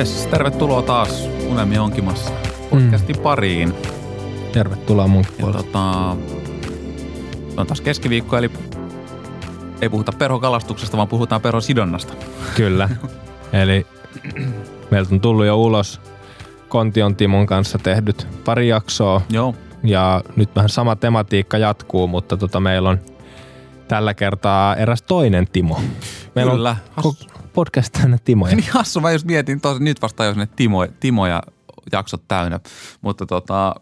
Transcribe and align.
Jes, 0.00 0.26
tervetuloa 0.26 0.82
taas 0.82 1.28
Unelmien 1.50 1.80
onkimassa 1.80 2.32
podcastin 2.70 3.16
mm. 3.16 3.22
pariin. 3.22 3.74
Tervetuloa 4.52 5.06
mun 5.06 5.24
ja 5.38 5.46
tota, 5.46 5.80
on 7.56 7.66
taas 7.66 7.80
keskiviikko, 7.80 8.36
eli 8.36 8.50
ei 9.80 9.88
puhuta 9.88 10.12
perhokalastuksesta, 10.12 10.96
vaan 10.96 11.08
puhutaan 11.08 11.40
perhosidonnasta. 11.40 12.12
Kyllä. 12.56 12.88
eli 13.62 13.86
meiltä 14.90 15.14
on 15.14 15.20
tullut 15.20 15.46
jo 15.46 15.56
ulos 15.56 16.00
Kontion 16.68 17.16
Timon 17.16 17.46
kanssa 17.46 17.78
tehdyt 17.78 18.26
pari 18.44 18.68
jaksoa. 18.68 19.22
Joo. 19.30 19.54
Ja 19.84 20.22
nyt 20.36 20.56
vähän 20.56 20.68
sama 20.68 20.96
tematiikka 20.96 21.58
jatkuu, 21.58 22.06
mutta 22.06 22.36
tota, 22.36 22.60
meillä 22.60 22.88
on 22.88 22.98
tällä 23.88 24.14
kertaa 24.14 24.76
eräs 24.76 25.02
toinen 25.02 25.46
Timo. 25.52 25.80
Meillä 26.34 26.52
Kyllä. 26.52 26.76
on 26.96 27.14
podcast 27.52 27.92
täynnä 27.92 28.18
Timoja. 28.24 28.56
Niin 28.56 28.70
hassu, 28.72 29.00
mä 29.00 29.12
just 29.12 29.26
mietin 29.26 29.60
tosi, 29.60 29.82
nyt 29.82 30.02
vasta 30.02 30.24
jos 30.24 30.36
ne 30.36 30.48
Timo, 30.56 30.86
Timo 30.86 31.26
ja 31.26 31.42
jaksot 31.92 32.22
täynnä. 32.28 32.60
Mutta 33.00 33.26
tota, 33.26 33.74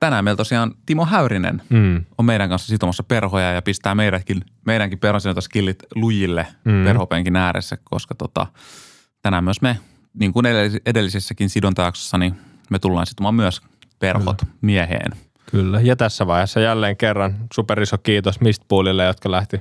tänään 0.00 0.24
meillä 0.24 0.36
tosiaan 0.36 0.74
Timo 0.86 1.06
Häyrinen 1.06 1.62
mm. 1.68 2.04
on 2.18 2.24
meidän 2.24 2.48
kanssa 2.48 2.68
sitomassa 2.68 3.02
perhoja 3.02 3.52
ja 3.52 3.62
pistää 3.62 3.94
meidänkin, 3.94 4.44
meidänkin 4.66 4.98
perhosinnoitaskillit 4.98 5.82
lujille 5.94 6.46
mm. 6.64 6.84
perhopenkin 6.84 7.36
ääressä, 7.36 7.78
koska 7.84 8.14
tota, 8.14 8.46
tänään 9.22 9.44
myös 9.44 9.62
me, 9.62 9.78
niin 10.14 10.32
kuin 10.32 10.46
edellisessäkin 10.86 11.50
sidontajaksossa, 11.50 12.18
niin 12.18 12.34
me 12.70 12.78
tullaan 12.78 13.06
sitomaan 13.06 13.34
myös 13.34 13.60
perhot 13.98 14.40
Kyllä. 14.40 14.52
mieheen. 14.60 15.12
Kyllä, 15.50 15.80
ja 15.80 15.96
tässä 15.96 16.26
vaiheessa 16.26 16.60
jälleen 16.60 16.96
kerran 16.96 17.36
superiso 17.54 17.98
kiitos 17.98 18.40
Mistpoolille, 18.40 19.04
jotka 19.04 19.30
lähti 19.30 19.60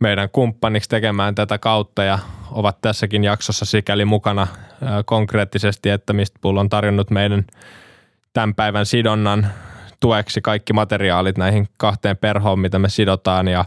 meidän 0.00 0.30
kumppaniksi 0.30 0.88
tekemään 0.88 1.34
tätä 1.34 1.58
kautta 1.58 2.04
ja 2.04 2.18
ovat 2.50 2.80
tässäkin 2.80 3.24
jaksossa 3.24 3.64
sikäli 3.64 4.04
mukana 4.04 4.46
konkreettisesti, 5.04 5.90
että 5.90 6.12
Mistpool 6.12 6.56
on 6.56 6.68
tarjonnut 6.68 7.10
meidän 7.10 7.44
tämän 8.32 8.54
päivän 8.54 8.86
sidonnan 8.86 9.46
tueksi 10.00 10.40
kaikki 10.40 10.72
materiaalit 10.72 11.38
näihin 11.38 11.68
kahteen 11.76 12.16
perhoon, 12.16 12.58
mitä 12.58 12.78
me 12.78 12.88
sidotaan 12.88 13.48
ja 13.48 13.64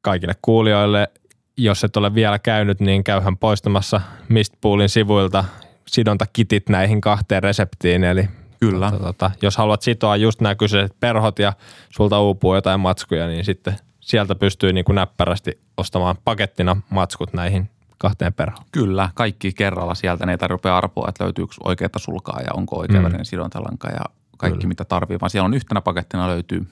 kaikille 0.00 0.34
kuulijoille, 0.42 1.08
jos 1.56 1.84
et 1.84 1.96
ole 1.96 2.14
vielä 2.14 2.38
käynyt, 2.38 2.80
niin 2.80 3.04
käyhän 3.04 3.36
poistamassa 3.36 4.00
Mistpoolin 4.28 4.88
sivuilta 4.88 5.44
sidontakitit 5.86 6.68
näihin 6.68 7.00
kahteen 7.00 7.42
reseptiin, 7.42 8.04
eli 8.04 8.28
Kyllä. 8.60 8.90
Tota, 8.90 9.04
tota, 9.04 9.30
jos 9.42 9.56
haluat 9.56 9.82
sitoa 9.82 10.16
just 10.16 10.40
nämä 10.40 10.54
kyseiset 10.54 10.96
perhot 11.00 11.38
ja 11.38 11.52
sulta 11.90 12.20
uupuu 12.20 12.54
jotain 12.54 12.80
matskuja, 12.80 13.26
niin 13.26 13.44
sitten 13.44 13.76
sieltä 14.08 14.34
pystyy 14.34 14.72
niin 14.72 14.84
kuin 14.84 14.96
näppärästi 14.96 15.60
ostamaan 15.76 16.16
pakettina 16.24 16.76
matskut 16.90 17.32
näihin 17.32 17.70
kahteen 17.98 18.34
perhoon. 18.34 18.64
Kyllä, 18.72 19.10
kaikki 19.14 19.52
kerralla 19.52 19.94
sieltä. 19.94 20.26
Ne 20.26 20.32
ei 20.32 20.38
tarvitse 20.38 20.70
arpoa, 20.70 21.08
että 21.08 21.24
löytyykö 21.24 21.54
oikeaa 21.64 21.90
sulkaa 21.96 22.40
ja 22.40 22.50
onko 22.54 22.78
oikea 22.78 23.00
mm. 23.00 23.18
sidontalanka 23.22 23.88
ja 23.88 24.04
kaikki 24.38 24.58
Kyllä. 24.58 24.68
mitä 24.68 24.84
tarvii, 24.84 25.20
vaan 25.20 25.30
siellä 25.30 25.46
on 25.46 25.54
yhtenä 25.54 25.80
pakettina 25.80 26.28
löytyy 26.28 26.66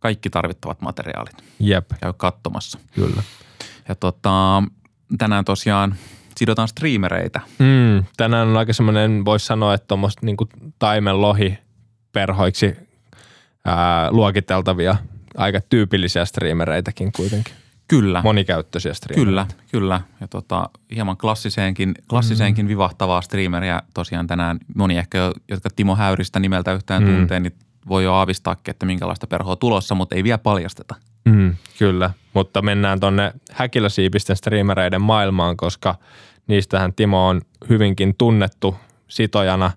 kaikki 0.00 0.30
tarvittavat 0.30 0.80
materiaalit. 0.80 1.44
Jep. 1.60 1.90
Käy 2.00 2.12
katsomassa. 2.16 2.78
Kyllä. 2.94 3.22
Ja 3.88 3.94
tota, 3.94 4.62
tänään 5.18 5.44
tosiaan 5.44 5.94
sidotaan 6.36 6.68
streamereitä. 6.68 7.40
Mm, 7.58 8.04
tänään 8.16 8.48
on 8.48 8.56
aika 8.56 8.72
semmoinen, 8.72 9.24
voisi 9.24 9.46
sanoa, 9.46 9.74
että 9.74 9.86
tuommoista 9.88 10.26
niin 10.26 10.36
taimen 10.78 11.20
lohi 11.20 11.58
perhoiksi 12.12 12.76
ää, 13.64 14.10
luokiteltavia 14.10 14.96
aika 15.38 15.60
tyypillisiä 15.60 16.24
streamereitäkin 16.24 17.12
kuitenkin. 17.12 17.54
Kyllä. 17.88 18.22
Monikäyttöisiä 18.22 18.94
streamereitä. 18.94 19.46
Kyllä, 19.54 19.66
kyllä. 19.72 20.00
Ja 20.20 20.28
tota, 20.28 20.70
hieman 20.94 21.16
klassiseenkin, 21.16 21.94
klassiseenkin 22.10 22.64
mm. 22.66 22.68
vivahtavaa 22.68 23.20
streameria 23.20 23.82
tosiaan 23.94 24.26
tänään 24.26 24.58
moni 24.74 24.98
ehkä, 24.98 25.32
jotka 25.48 25.68
Timo 25.76 25.96
Häyristä 25.96 26.40
nimeltä 26.40 26.72
yhtään 26.72 27.02
mm. 27.02 27.16
tuntee, 27.16 27.40
niin 27.40 27.54
voi 27.88 28.04
jo 28.04 28.14
aavistaakin, 28.14 28.70
että 28.70 28.86
minkälaista 28.86 29.26
perhoa 29.26 29.56
tulossa, 29.56 29.94
mutta 29.94 30.16
ei 30.16 30.24
vielä 30.24 30.38
paljasteta. 30.38 30.94
Mm, 31.24 31.54
kyllä, 31.78 32.10
mutta 32.34 32.62
mennään 32.62 33.00
tonne 33.00 33.32
häkiläsiipisten 33.52 34.36
streamereiden 34.36 35.02
maailmaan, 35.02 35.56
koska 35.56 35.94
niistähän 36.46 36.92
Timo 36.92 37.28
on 37.28 37.40
hyvinkin 37.68 38.14
tunnettu 38.18 38.76
sitojana 39.08 39.70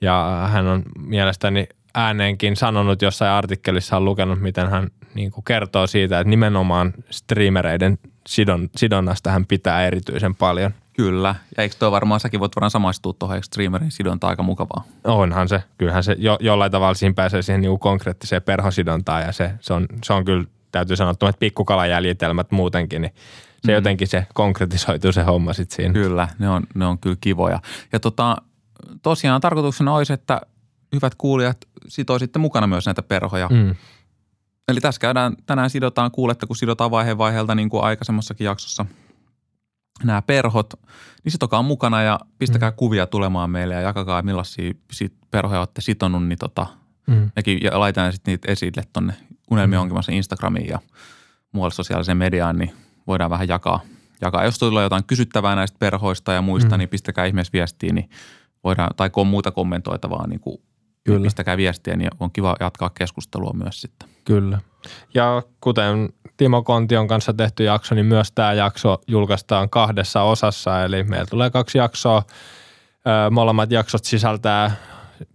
ja 0.00 0.48
hän 0.52 0.66
on 0.66 0.82
mielestäni 0.98 1.68
ääneenkin 1.94 2.56
sanonut 2.56 3.02
jossain 3.02 3.30
artikkelissa 3.30 3.96
on 3.96 4.04
lukenut, 4.04 4.40
miten 4.40 4.70
hän 4.70 4.88
niin 5.14 5.30
kuin 5.30 5.44
kertoo 5.44 5.86
siitä, 5.86 6.20
että 6.20 6.30
nimenomaan 6.30 6.94
streamereiden 7.10 7.98
sidon, 8.28 8.70
sidonnasta 8.76 9.30
hän 9.30 9.46
pitää 9.46 9.86
erityisen 9.86 10.34
paljon. 10.34 10.74
Kyllä. 10.92 11.34
Ja 11.56 11.62
eikö 11.62 11.76
tuo 11.78 11.90
varmaan, 11.90 12.20
säkin 12.20 12.40
voit 12.40 12.56
varmaan 12.56 12.70
samaistua 12.70 13.12
tuohon, 13.12 13.36
eikö 13.36 13.46
streamerin 13.46 13.90
sidonta 13.90 14.28
aika 14.28 14.42
mukavaa? 14.42 14.84
Onhan 15.04 15.48
se. 15.48 15.62
Kyllähän 15.78 16.04
se 16.04 16.16
jo, 16.18 16.38
jollain 16.40 16.72
tavalla 16.72 16.94
siinä 16.94 17.14
pääsee 17.14 17.42
siihen 17.42 17.60
niin 17.60 17.78
konkreettiseen 17.78 18.42
perhosidontaan 18.42 19.22
ja 19.22 19.32
se, 19.32 19.50
se, 19.60 19.74
on, 19.74 19.86
se 20.04 20.12
on 20.12 20.24
kyllä, 20.24 20.44
täytyy 20.72 20.96
sanoa, 20.96 21.10
että 21.10 21.32
pikkukalajäljitelmät 21.38 22.50
muutenkin, 22.50 23.02
niin 23.02 23.14
se 23.64 23.72
mm. 23.72 23.74
jotenkin 23.74 24.08
se 24.08 24.26
konkretisoituu 24.34 25.12
se 25.12 25.22
homma 25.22 25.52
sitten 25.52 25.76
siinä. 25.76 25.92
Kyllä, 25.92 26.28
ne 26.38 26.48
on, 26.48 26.62
ne 26.74 26.86
on 26.86 26.98
kyllä 26.98 27.16
kivoja. 27.20 27.60
Ja 27.92 28.00
tota, 28.00 28.36
tosiaan 29.02 29.40
tarkoituksena 29.40 29.94
olisi, 29.94 30.12
että 30.12 30.40
hyvät 30.92 31.14
kuulijat 31.14 31.56
sitoisitte 31.88 32.38
mukana 32.38 32.66
myös 32.66 32.86
näitä 32.86 33.02
perhoja. 33.02 33.48
Mm. 33.48 33.74
Eli 34.68 34.80
tässä 34.80 35.00
käydään, 35.00 35.36
tänään 35.46 35.70
sidotaan, 35.70 36.10
kuulette 36.10 36.46
kun 36.46 36.56
sidotaan 36.56 36.90
vaihe 36.90 37.18
vaiheelta 37.18 37.54
niin 37.54 37.68
kuin 37.68 37.84
aikaisemmassakin 37.84 38.44
jaksossa 38.44 38.86
nämä 40.02 40.22
perhot, 40.22 40.74
niin 41.24 41.32
sitokaa 41.32 41.62
mukana 41.62 42.02
ja 42.02 42.20
pistäkää 42.38 42.70
mm. 42.70 42.76
kuvia 42.76 43.06
tulemaan 43.06 43.50
meille 43.50 43.74
ja 43.74 43.80
jakakaa 43.80 44.22
millaisia 44.22 44.72
sit 44.92 45.14
perhoja 45.30 45.60
olette 45.60 45.80
sitonut, 45.80 46.26
niin 46.26 46.38
tota, 46.38 46.66
mm. 47.06 47.30
nekin, 47.36 47.58
ja 47.62 47.80
laitetaan 47.80 48.12
sitten 48.12 48.32
niitä 48.32 48.52
esille 48.52 48.82
tuonne 48.92 49.14
Unelmien 49.50 49.80
mm. 49.80 49.82
onkimassa 49.82 50.12
Instagramiin 50.12 50.68
ja 50.68 50.78
muualle 51.52 51.74
sosiaaliseen 51.74 52.18
mediaan, 52.18 52.58
niin 52.58 52.72
voidaan 53.06 53.30
vähän 53.30 53.48
jakaa. 53.48 53.80
jakaa. 54.20 54.44
Jos 54.44 54.58
tulee 54.58 54.82
jotain 54.82 55.04
kysyttävää 55.04 55.56
näistä 55.56 55.76
perhoista 55.78 56.32
ja 56.32 56.42
muista, 56.42 56.74
mm. 56.74 56.78
niin 56.78 56.88
pistäkää 56.88 57.24
ihmeessä 57.24 57.52
viestiin, 57.52 57.94
niin 57.94 58.10
voidaan, 58.64 58.90
tai 58.96 59.10
on 59.16 59.26
muuta 59.26 59.50
kommentoitavaa, 59.50 60.26
niin 60.26 60.40
kuin 60.40 60.58
Kyllä. 61.04 61.22
pistäkää 61.22 61.56
viestiä, 61.56 61.96
niin 61.96 62.10
on 62.20 62.30
kiva 62.30 62.56
jatkaa 62.60 62.90
keskustelua 62.90 63.52
myös 63.52 63.80
sitten. 63.80 64.08
Kyllä. 64.24 64.58
Ja 65.14 65.42
kuten 65.60 66.12
Timo 66.36 66.62
Kontion 66.62 67.08
kanssa 67.08 67.32
tehty 67.32 67.64
jakso, 67.64 67.94
niin 67.94 68.06
myös 68.06 68.32
tämä 68.32 68.52
jakso 68.52 68.98
julkaistaan 69.06 69.70
kahdessa 69.70 70.22
osassa. 70.22 70.84
Eli 70.84 71.02
meillä 71.02 71.26
tulee 71.26 71.50
kaksi 71.50 71.78
jaksoa. 71.78 72.22
Molemmat 73.30 73.70
jaksot 73.70 74.04
sisältää 74.04 74.70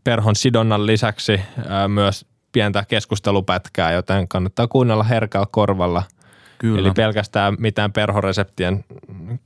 perhon 0.03 0.35
sidonnan 0.35 0.85
lisäksi 0.85 1.41
myös 1.87 2.25
pientä 2.51 2.85
keskustelupätkää, 2.87 3.91
joten 3.91 4.27
kannattaa 4.27 4.67
kuunnella 4.67 5.03
herkällä 5.03 5.47
korvalla. 5.51 6.03
Kyllä. 6.57 6.79
Eli 6.79 6.91
pelkästään 6.91 7.55
mitään 7.59 7.93
perhoreseptien 7.93 8.85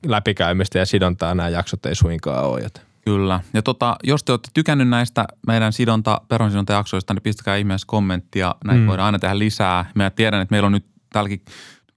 läpikäymistä 0.05 0.79
ja 0.79 0.85
sidontaa 0.85 1.35
nämä 1.35 1.49
jaksot 1.49 1.85
ei 1.85 1.95
suinkaan 1.95 2.45
ole. 2.45 2.61
Joten. 2.61 2.83
Kyllä. 3.05 3.39
Ja 3.53 3.61
tota, 3.61 3.95
jos 4.03 4.23
te 4.23 4.31
olette 4.31 4.49
tykännyt 4.53 4.89
näistä 4.89 5.25
meidän 5.47 5.73
sidonta, 5.73 6.21
perhonsidontajaksoista, 6.27 7.13
niin 7.13 7.21
pistäkää 7.21 7.55
ihmeessä 7.55 7.87
kommenttia. 7.87 8.55
Näitä 8.65 8.81
mm. 8.81 8.87
voidaan 8.87 9.05
aina 9.05 9.19
tehdä 9.19 9.39
lisää. 9.39 9.91
Mä 9.95 10.09
tiedän, 10.09 10.41
että 10.41 10.53
meillä 10.53 10.65
on 10.65 10.71
nyt 10.71 10.85
tälläkin 11.13 11.41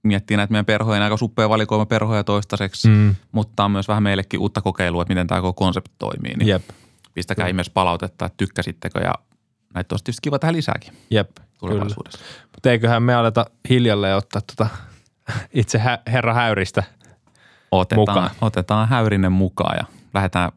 miettii 0.03 0.37
näitä 0.37 0.51
meidän 0.51 0.65
perhoja, 0.65 1.03
aika 1.03 1.17
suppea 1.17 1.49
valikoima 1.49 1.85
perhoja 1.85 2.23
toistaiseksi, 2.23 2.87
mm. 2.87 3.15
mutta 3.31 3.65
on 3.65 3.71
myös 3.71 3.87
vähän 3.87 4.03
meillekin 4.03 4.39
uutta 4.39 4.61
kokeilua, 4.61 5.01
että 5.01 5.13
miten 5.13 5.27
tämä 5.27 5.41
koko 5.41 5.65
konsepti 5.65 5.91
toimii. 5.97 6.33
Niin 6.33 6.47
Jep. 6.47 6.63
Pistäkää 7.13 7.45
mm. 7.45 7.49
ihmeessä 7.49 7.71
palautetta, 7.73 8.25
että 8.25 8.37
tykkäsittekö 8.37 8.99
ja 8.99 9.13
näitä 9.73 9.93
olisi 9.93 10.03
tietysti 10.03 10.21
kiva 10.21 10.39
tehdä 10.39 10.53
lisääkin. 10.53 10.93
Jep, 11.11 11.29
tulevaisuudessa. 11.59 12.19
Mutta 12.55 12.71
eiköhän 12.71 13.03
me 13.03 13.15
aleta 13.15 13.45
hiljalleen 13.69 14.17
ottaa 14.17 14.41
tota 14.41 14.67
itse 15.53 15.77
hä- 15.77 15.99
herra 16.07 16.33
Häyristä 16.33 16.83
otetaan, 17.71 17.99
mukaan. 17.99 18.29
Otetaan 18.41 18.87
Häyrinen 18.87 19.31
mukaan 19.31 19.77
ja 19.77 19.85
lähdetään 20.13 20.51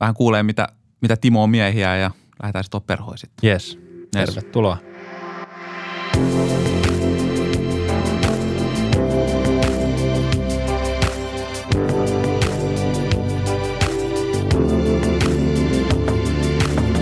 vähän 0.00 0.14
kuulee, 0.14 0.42
mitä, 0.42 0.68
mitä 1.00 1.16
Timo 1.16 1.42
on 1.42 1.50
miehiä 1.50 1.96
ja 1.96 2.10
lähdetään 2.42 2.64
sitten 2.64 2.82
perhoja 2.82 3.16
sitten. 3.16 3.50
Yes. 3.50 3.78
Tervetuloa. 4.12 4.78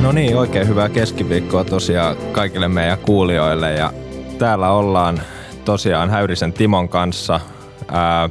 No 0.00 0.12
niin, 0.12 0.36
oikein 0.36 0.68
hyvää 0.68 0.88
keskiviikkoa 0.88 1.64
tosiaan 1.64 2.16
kaikille 2.32 2.68
meidän 2.68 2.98
kuulijoille 2.98 3.72
ja 3.72 3.92
täällä 4.38 4.70
ollaan 4.70 5.22
tosiaan 5.64 6.10
Häyrisen 6.10 6.52
Timon 6.52 6.88
kanssa. 6.88 7.40
Ää, 7.88 8.28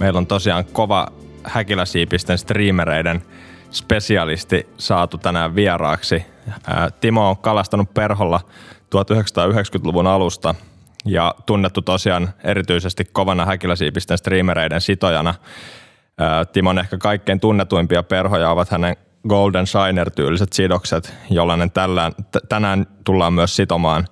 meillä 0.00 0.18
on 0.18 0.26
tosiaan 0.26 0.64
kova 0.64 1.08
häkiläsiipisten 1.44 2.38
streamereiden– 2.38 3.22
spesialisti 3.70 4.68
saatu 4.78 5.18
tänään 5.18 5.54
vieraaksi. 5.54 6.26
Timo 7.00 7.28
on 7.28 7.36
kalastanut 7.36 7.94
perholla 7.94 8.40
1990-luvun 8.96 10.06
alusta 10.06 10.54
ja 11.04 11.34
tunnettu 11.46 11.82
tosiaan 11.82 12.30
erityisesti 12.44 13.04
kovana 13.12 13.46
häkiläsiipisten 13.46 14.18
streamereiden 14.18 14.80
sitojana. 14.80 15.34
Timon 16.52 16.78
ehkä 16.78 16.98
kaikkein 16.98 17.40
tunnetuimpia 17.40 18.02
perhoja 18.02 18.50
ovat 18.50 18.70
hänen 18.70 18.96
Golden 19.28 19.66
Shiner-tyyliset 19.66 20.52
sidokset, 20.52 21.14
jollainen 21.30 21.70
tällään, 21.70 22.12
t- 22.12 22.48
tänään 22.48 22.86
tullaan 23.04 23.32
myös 23.32 23.56
sitomaan 23.56 24.04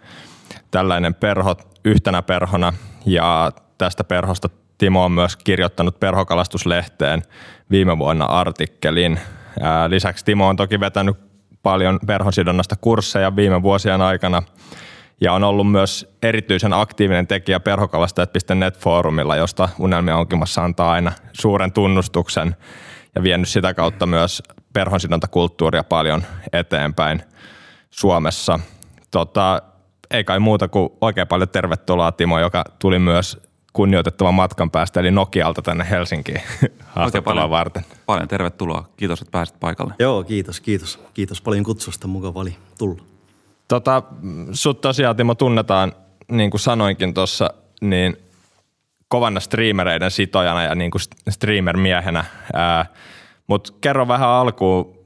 tällainen 0.71 1.15
perho 1.15 1.57
yhtenä 1.85 2.23
perhona 2.23 2.73
ja 3.07 3.53
tästä 3.79 4.05
perhosta 4.05 4.49
Timo 4.79 5.05
on 5.05 5.13
myös 5.13 5.37
kirjoittanut 5.37 6.01
perhokalastuslehteen 6.01 7.23
viime 7.71 7.99
vuonna 7.99 8.25
artikkelin. 8.25 9.21
Lisäksi 9.89 10.25
Timo 10.25 10.49
on 10.49 10.57
toki 10.57 10.81
vetänyt 10.81 11.17
paljon 11.63 12.01
perhosidonnasta 12.07 12.77
kursseja 12.81 13.37
viime 13.37 13.63
vuosien 13.63 14.03
aikana 14.03 14.43
ja 15.21 15.33
on 15.33 15.45
ollut 15.45 15.71
myös 15.71 16.15
erityisen 16.23 16.73
aktiivinen 16.73 17.27
tekijä 17.27 17.61
perhokalastajat.net-foorumilla, 17.61 19.37
josta 19.37 19.69
Unelmia 19.79 20.17
onkimassa 20.17 20.65
antaa 20.65 20.93
aina 20.93 21.13
suuren 21.33 21.73
tunnustuksen 21.73 22.57
ja 23.15 23.23
vienyt 23.23 23.49
sitä 23.49 23.75
kautta 23.75 24.07
myös 24.07 24.43
perhonsidontakulttuuria 24.73 25.85
paljon 25.85 26.23
eteenpäin 26.53 27.23
Suomessa. 27.91 28.61
Tota, 29.11 29.63
ei 30.11 30.25
kai 30.25 30.39
muuta 30.39 30.69
kuin 30.69 30.91
oikein 31.01 31.29
paljon 31.29 31.49
tervetuloa 31.49 32.13
Timo, 32.13 32.39
joka 32.39 32.65
tuli 32.79 32.99
myös 32.99 33.48
kunnioitettavan 33.79 34.35
matkan 34.35 34.71
päästä, 34.71 35.01
eli 35.01 35.11
Nokialta 35.11 35.63
tänne 35.63 35.87
Helsinkiin 35.91 36.41
haastattelua 36.95 37.51
varten. 37.51 37.85
Paljon 38.07 38.29
tervetuloa. 38.29 38.89
Kiitos, 38.97 39.21
että 39.21 39.33
pääsit 39.33 39.61
paikalle. 39.61 39.95
Joo, 39.99 40.25
kiitos, 40.25 40.61
kiitos. 40.61 41.01
Kiitos 41.15 41.41
paljon 41.41 41.65
kutsusta. 41.65 42.09
Mukava 42.09 42.41
oli 42.41 42.57
tulla. 42.79 43.03
Tota, 43.69 44.03
sut 44.53 44.81
tosiaan 44.81 45.17
Timo 45.17 45.35
tunnetaan, 45.35 45.93
niin 46.31 46.51
kuin 46.51 46.61
sanoinkin 46.61 47.15
tuossa, 47.15 47.51
niin 47.81 48.17
kovana 49.09 49.41
streamereiden 49.41 50.11
sitojana 50.11 50.63
ja 50.63 50.75
niin 50.75 50.91
kuin 50.91 51.03
streamer-miehenä. 51.31 52.25
Mutta 53.47 53.73
kerro 53.81 54.09
vähän 54.09 54.29
alkuun 54.29 54.99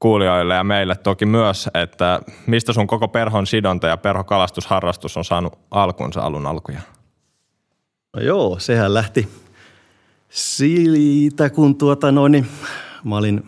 kuulijoille 0.00 0.54
ja 0.54 0.64
meille 0.64 0.96
toki 0.96 1.26
myös, 1.26 1.70
että 1.74 2.20
mistä 2.46 2.72
sun 2.72 2.86
koko 2.86 3.08
perhon 3.08 3.46
sidonta 3.46 3.86
ja 3.86 3.96
perhokalastusharrastus 3.96 5.16
on 5.16 5.24
saanut 5.24 5.58
alkunsa 5.70 6.20
alun 6.20 6.46
alkuja? 6.46 6.80
No 8.16 8.22
joo, 8.22 8.58
sehän 8.58 8.94
lähti 8.94 9.28
siitä, 10.30 11.50
kun 11.50 11.76
tuota 11.76 12.12
noin, 12.12 12.32
niin 12.32 12.46
mä 13.04 13.16
olin 13.16 13.42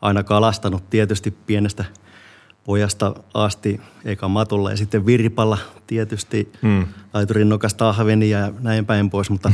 aina 0.00 0.22
kalastanut 0.22 0.90
tietysti 0.90 1.30
pienestä 1.30 1.84
pojasta 2.64 3.14
asti, 3.34 3.80
eka 4.04 4.28
matolla 4.28 4.70
ja 4.70 4.76
sitten 4.76 5.06
virpalla 5.06 5.58
tietysti, 5.86 6.52
hmm. 6.62 6.86
laiturin 7.14 7.48
nokasta 7.48 7.88
ahvenia 7.88 8.38
ja 8.38 8.52
näin 8.60 8.86
päin 8.86 9.10
pois, 9.10 9.30
mutta 9.30 9.52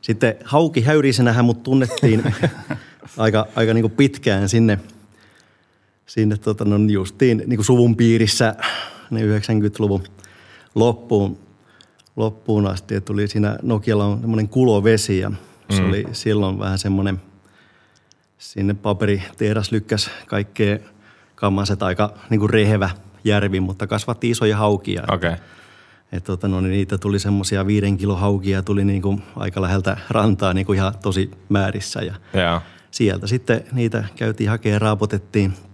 sitten 0.00 0.34
hauki 0.44 0.80
häyrisenähän 0.80 1.44
mut 1.44 1.62
tunnettiin 1.62 2.34
aika, 3.16 3.46
aika 3.56 3.74
niin 3.74 3.82
kuin 3.82 3.96
pitkään 3.96 4.48
sinne, 4.48 4.78
sinne 6.06 6.36
tota, 6.36 6.64
no 6.64 6.76
justiin 6.76 7.42
niin 7.46 7.56
kuin 7.56 7.66
suvun 7.66 7.96
piirissä 7.96 8.54
ne 9.10 9.20
90-luvun 9.20 10.02
loppuun 10.74 11.43
loppuun 12.16 12.66
asti. 12.66 12.94
että 12.94 13.06
tuli 13.06 13.28
siinä 13.28 13.58
Nokialla 13.62 14.04
on 14.04 14.20
semmoinen 14.20 14.48
kulovesi 14.48 15.18
ja 15.18 15.32
se 15.70 15.82
mm. 15.82 15.88
oli 15.88 16.04
silloin 16.12 16.58
vähän 16.58 16.78
semmoinen, 16.78 17.20
sinne 18.38 18.74
paperitehdas 18.74 19.72
lykkäs 19.72 20.10
kaikkea 20.26 20.78
kammaset 21.34 21.82
aika 21.82 22.14
niin 22.30 22.40
kuin 22.40 22.50
rehevä 22.50 22.90
järvi, 23.24 23.60
mutta 23.60 23.86
kasvatti 23.86 24.30
isoja 24.30 24.56
haukia. 24.56 25.02
Okay. 25.12 25.36
Et, 26.12 26.24
tota, 26.24 26.48
no, 26.48 26.60
niin 26.60 26.70
niitä 26.70 26.98
tuli 26.98 27.18
semmoisia 27.18 27.66
viiden 27.66 27.96
kilo 27.96 28.16
haukia, 28.16 28.62
tuli 28.62 28.84
niin 28.84 29.02
kuin 29.02 29.22
aika 29.36 29.62
läheltä 29.62 29.96
rantaa 30.10 30.54
niin 30.54 30.66
kuin 30.66 30.76
ihan 30.76 30.94
tosi 31.02 31.30
määrissä. 31.48 32.00
Ja 32.00 32.14
yeah. 32.34 32.62
sieltä 32.90 33.26
sitten 33.26 33.64
niitä 33.72 34.04
käytiin 34.16 34.50
hakemaan 34.50 34.72
ja 34.72 34.78
raapotettiin– 34.78 35.52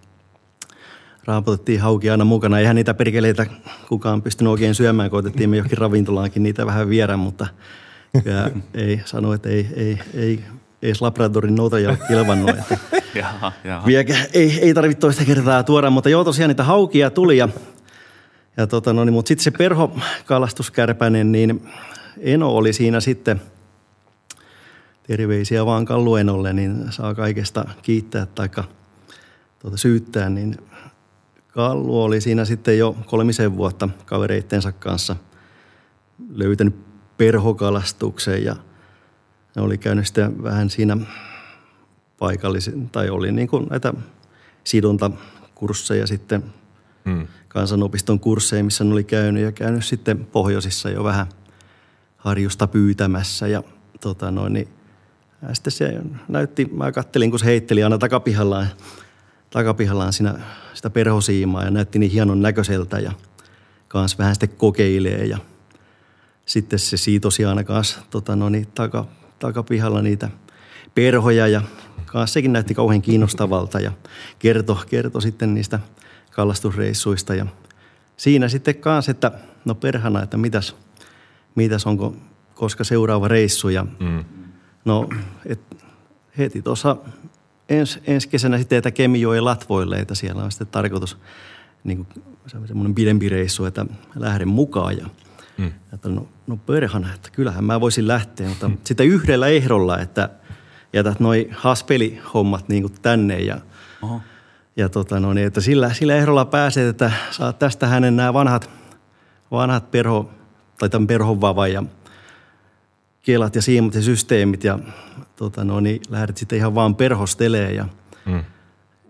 raaputettiin 1.24 1.80
hauki 1.80 2.10
aina 2.10 2.24
mukana. 2.24 2.58
Eihän 2.58 2.76
niitä 2.76 2.94
perkeleitä 2.94 3.46
kukaan 3.88 4.22
pystynyt 4.22 4.50
oikein 4.50 4.74
syömään. 4.74 5.10
Koitettiin 5.10 5.50
me 5.50 5.56
johonkin 5.56 5.78
ravintolaankin 5.78 6.42
niitä 6.42 6.66
vähän 6.66 6.88
viedä, 6.88 7.16
mutta 7.16 7.46
ei 8.74 9.00
sano, 9.04 9.32
että 9.32 9.48
ei, 9.48 9.68
ei, 9.76 9.98
ei 10.14 10.44
edes 10.82 11.02
Labradorin 11.02 11.54
noutaja 11.54 11.96
kilvannut. 12.08 12.50
Että 12.50 12.78
jaha, 13.14 13.52
jaha. 13.64 13.88
ei, 14.32 14.58
ei 14.60 14.74
tarvitse 14.74 15.00
toista 15.00 15.24
kertaa 15.24 15.62
tuoda, 15.62 15.90
mutta 15.90 16.08
joo 16.08 16.24
tosiaan 16.24 16.48
niitä 16.48 16.64
haukia 16.64 17.10
tuli 17.10 17.36
ja, 17.36 17.48
ja 18.56 18.66
tota, 18.66 18.92
no 18.92 19.04
niin, 19.04 19.12
mutta 19.12 19.28
sitten 19.28 19.44
se 19.44 19.50
perhokalastuskärpänen, 19.50 21.32
niin 21.32 21.68
Eno 22.18 22.50
oli 22.50 22.72
siinä 22.72 23.00
sitten, 23.00 23.40
terveisiä 25.06 25.66
vaan 25.66 25.84
Kallu 25.84 26.16
Enolle, 26.16 26.52
niin 26.52 26.84
saa 26.90 27.14
kaikesta 27.14 27.64
kiittää 27.82 28.26
tai 28.26 28.48
tuota, 29.58 29.76
syyttää, 29.76 30.28
niin 30.28 30.56
Kallu 31.52 32.02
oli 32.02 32.20
siinä 32.20 32.44
sitten 32.44 32.78
jo 32.78 32.96
kolmisen 33.06 33.56
vuotta 33.56 33.88
kavereittensa 34.06 34.72
kanssa 34.72 35.16
löytänyt 36.30 36.74
perhokalastuksen 37.16 38.44
ja 38.44 38.56
ne 39.56 39.62
oli 39.62 39.78
käynyt 39.78 40.06
sitten 40.06 40.42
vähän 40.42 40.70
siinä 40.70 40.96
paikallisen, 42.18 42.90
tai 42.90 43.10
oli 43.10 43.32
niin 43.32 43.48
kuin 43.48 43.66
näitä 43.70 43.94
sidontakursseja 44.64 46.06
sitten 46.06 46.44
hmm. 47.04 47.26
kansanopiston 47.48 48.20
kursseja, 48.20 48.64
missä 48.64 48.84
ne 48.84 48.92
oli 48.92 49.04
käynyt 49.04 49.42
ja 49.42 49.52
käynyt 49.52 49.84
sitten 49.84 50.26
pohjoisissa 50.26 50.90
jo 50.90 51.04
vähän 51.04 51.26
harjusta 52.16 52.66
pyytämässä 52.66 53.46
ja 53.46 53.62
tota 54.00 54.30
noin, 54.30 54.52
niin 54.52 54.68
sitten 55.52 55.70
se 55.70 56.00
näytti, 56.28 56.64
mä 56.72 56.92
kattelin 56.92 57.30
kun 57.30 57.38
se 57.38 57.46
heitteli 57.46 57.84
aina 57.84 57.98
takapihallaan 57.98 58.66
takapihallaan 59.50 60.12
siinä 60.12 60.34
sitä 60.74 60.90
perhosiimaa 60.90 61.64
ja 61.64 61.70
näytti 61.70 61.98
niin 61.98 62.12
hienon 62.12 62.42
näköiseltä 62.42 62.98
ja 62.98 63.12
kans 63.88 64.18
vähän 64.18 64.34
sitten 64.34 64.58
kokeilee 64.58 65.24
ja 65.24 65.38
sitten 66.46 66.78
se 66.78 66.96
siitosi 66.96 67.44
aina 67.44 67.64
kanssa 67.64 68.00
tota 68.10 68.36
no 68.36 68.48
niin, 68.48 68.66
taka, 68.74 69.04
takapihalla 69.38 70.02
niitä 70.02 70.30
perhoja 70.94 71.48
ja 71.48 71.62
kanssa 72.06 72.34
sekin 72.34 72.52
näytti 72.52 72.74
kauhean 72.74 73.02
kiinnostavalta 73.02 73.80
ja 73.80 73.92
kertoi 74.38 74.76
kerto 74.90 75.20
sitten 75.20 75.54
niistä 75.54 75.80
kalastusreissuista 76.30 77.34
ja 77.34 77.46
siinä 78.16 78.48
sitten 78.48 78.74
kanssa, 78.74 79.10
että 79.10 79.32
no 79.64 79.74
perhana, 79.74 80.22
että 80.22 80.36
mitäs, 80.36 80.76
mitäs 81.54 81.86
onko, 81.86 82.16
koska 82.54 82.84
seuraava 82.84 83.28
reissu 83.28 83.68
ja 83.68 83.86
mm. 84.00 84.24
no 84.84 85.08
et, 85.46 85.60
heti 86.38 86.62
tuossa 86.62 86.96
ensi, 87.70 88.00
ensi 88.06 88.28
kesänä 88.28 88.58
sitten 88.58 88.78
että 88.78 88.90
Kemijoen 88.90 89.44
Latvoille, 89.44 89.96
että 89.96 90.14
siellä 90.14 90.44
on 90.44 90.50
sitten 90.50 90.66
tarkoitus 90.66 91.18
niin 91.84 91.96
kuin, 91.96 92.24
semmoinen 92.66 92.94
pidempi 92.94 93.28
reissu, 93.28 93.64
että 93.64 93.86
lähden 94.14 94.48
mukaan. 94.48 94.98
Ja, 94.98 95.06
mm. 95.58 95.72
että 95.92 96.08
no, 96.08 96.28
no 96.46 96.56
perhana, 96.56 97.14
että 97.14 97.30
kyllähän 97.30 97.64
mä 97.64 97.80
voisin 97.80 98.08
lähteä, 98.08 98.48
mutta 98.48 98.68
mm. 98.68 98.78
sitten 98.84 99.06
yhdellä 99.06 99.46
ehdolla, 99.46 99.98
että 99.98 100.28
jätät 100.92 101.20
noi 101.20 101.48
haspelihommat 101.52 102.68
niin 102.68 102.82
kuin 102.82 102.94
tänne 103.02 103.40
ja, 103.40 103.60
Oho. 104.02 104.20
ja 104.76 104.88
tota 104.88 105.20
no, 105.20 105.32
niin, 105.32 105.46
että 105.46 105.60
sillä, 105.60 105.92
sillä 105.92 106.14
ehdolla 106.14 106.44
pääset, 106.44 106.88
että 106.88 107.12
saat 107.30 107.58
tästä 107.58 107.86
hänen 107.86 108.16
nämä 108.16 108.34
vanhat, 108.34 108.70
vanhat 109.50 109.90
perho, 109.90 110.30
tai 110.78 110.88
tämän 110.88 111.06
perhon 111.06 111.38
ja 111.72 111.82
kelat 113.22 113.56
ja 113.56 113.62
siimat 113.62 113.94
ja 113.94 114.02
systeemit 114.02 114.64
ja 114.64 114.78
tota 115.40 115.64
no, 115.64 115.80
niin 115.80 116.00
lähdet 116.10 116.36
sitten 116.36 116.58
ihan 116.58 116.74
vaan 116.74 116.94
perhostelee 116.94 117.72
ja, 117.72 117.84
mm. 118.26 118.44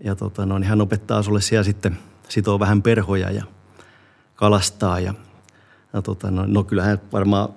ja 0.00 0.14
tota 0.14 0.46
no, 0.46 0.58
niin 0.58 0.68
hän 0.68 0.80
opettaa 0.80 1.22
sulle 1.22 1.40
siellä 1.40 1.64
sitten 1.64 1.98
sitoo 2.28 2.58
vähän 2.58 2.82
perhoja 2.82 3.30
ja 3.30 3.44
kalastaa 4.34 5.00
ja, 5.00 5.14
ja 5.92 6.02
tota 6.02 6.30
no, 6.30 6.44
no 6.46 6.64
kyllähän 6.64 7.00
varmaan 7.12 7.48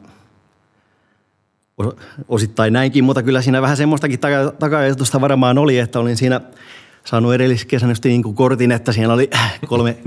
osittain 2.27 2.73
näinkin, 2.73 3.03
mutta 3.03 3.23
kyllä 3.23 3.41
siinä 3.41 3.61
vähän 3.61 3.77
semmoistakin 3.77 4.19
taka- 4.19 5.21
varmaan 5.21 5.57
oli, 5.57 5.79
että 5.79 5.99
olin 5.99 6.17
siinä– 6.17 6.41
saanut 7.05 7.33
edelliskesän 7.33 7.89
just 7.89 8.05
niin 8.05 8.23
kuin 8.23 8.35
kortin, 8.35 8.71
että 8.71 8.91
siellä 8.91 9.13
oli 9.13 9.29
kolme, 9.67 9.97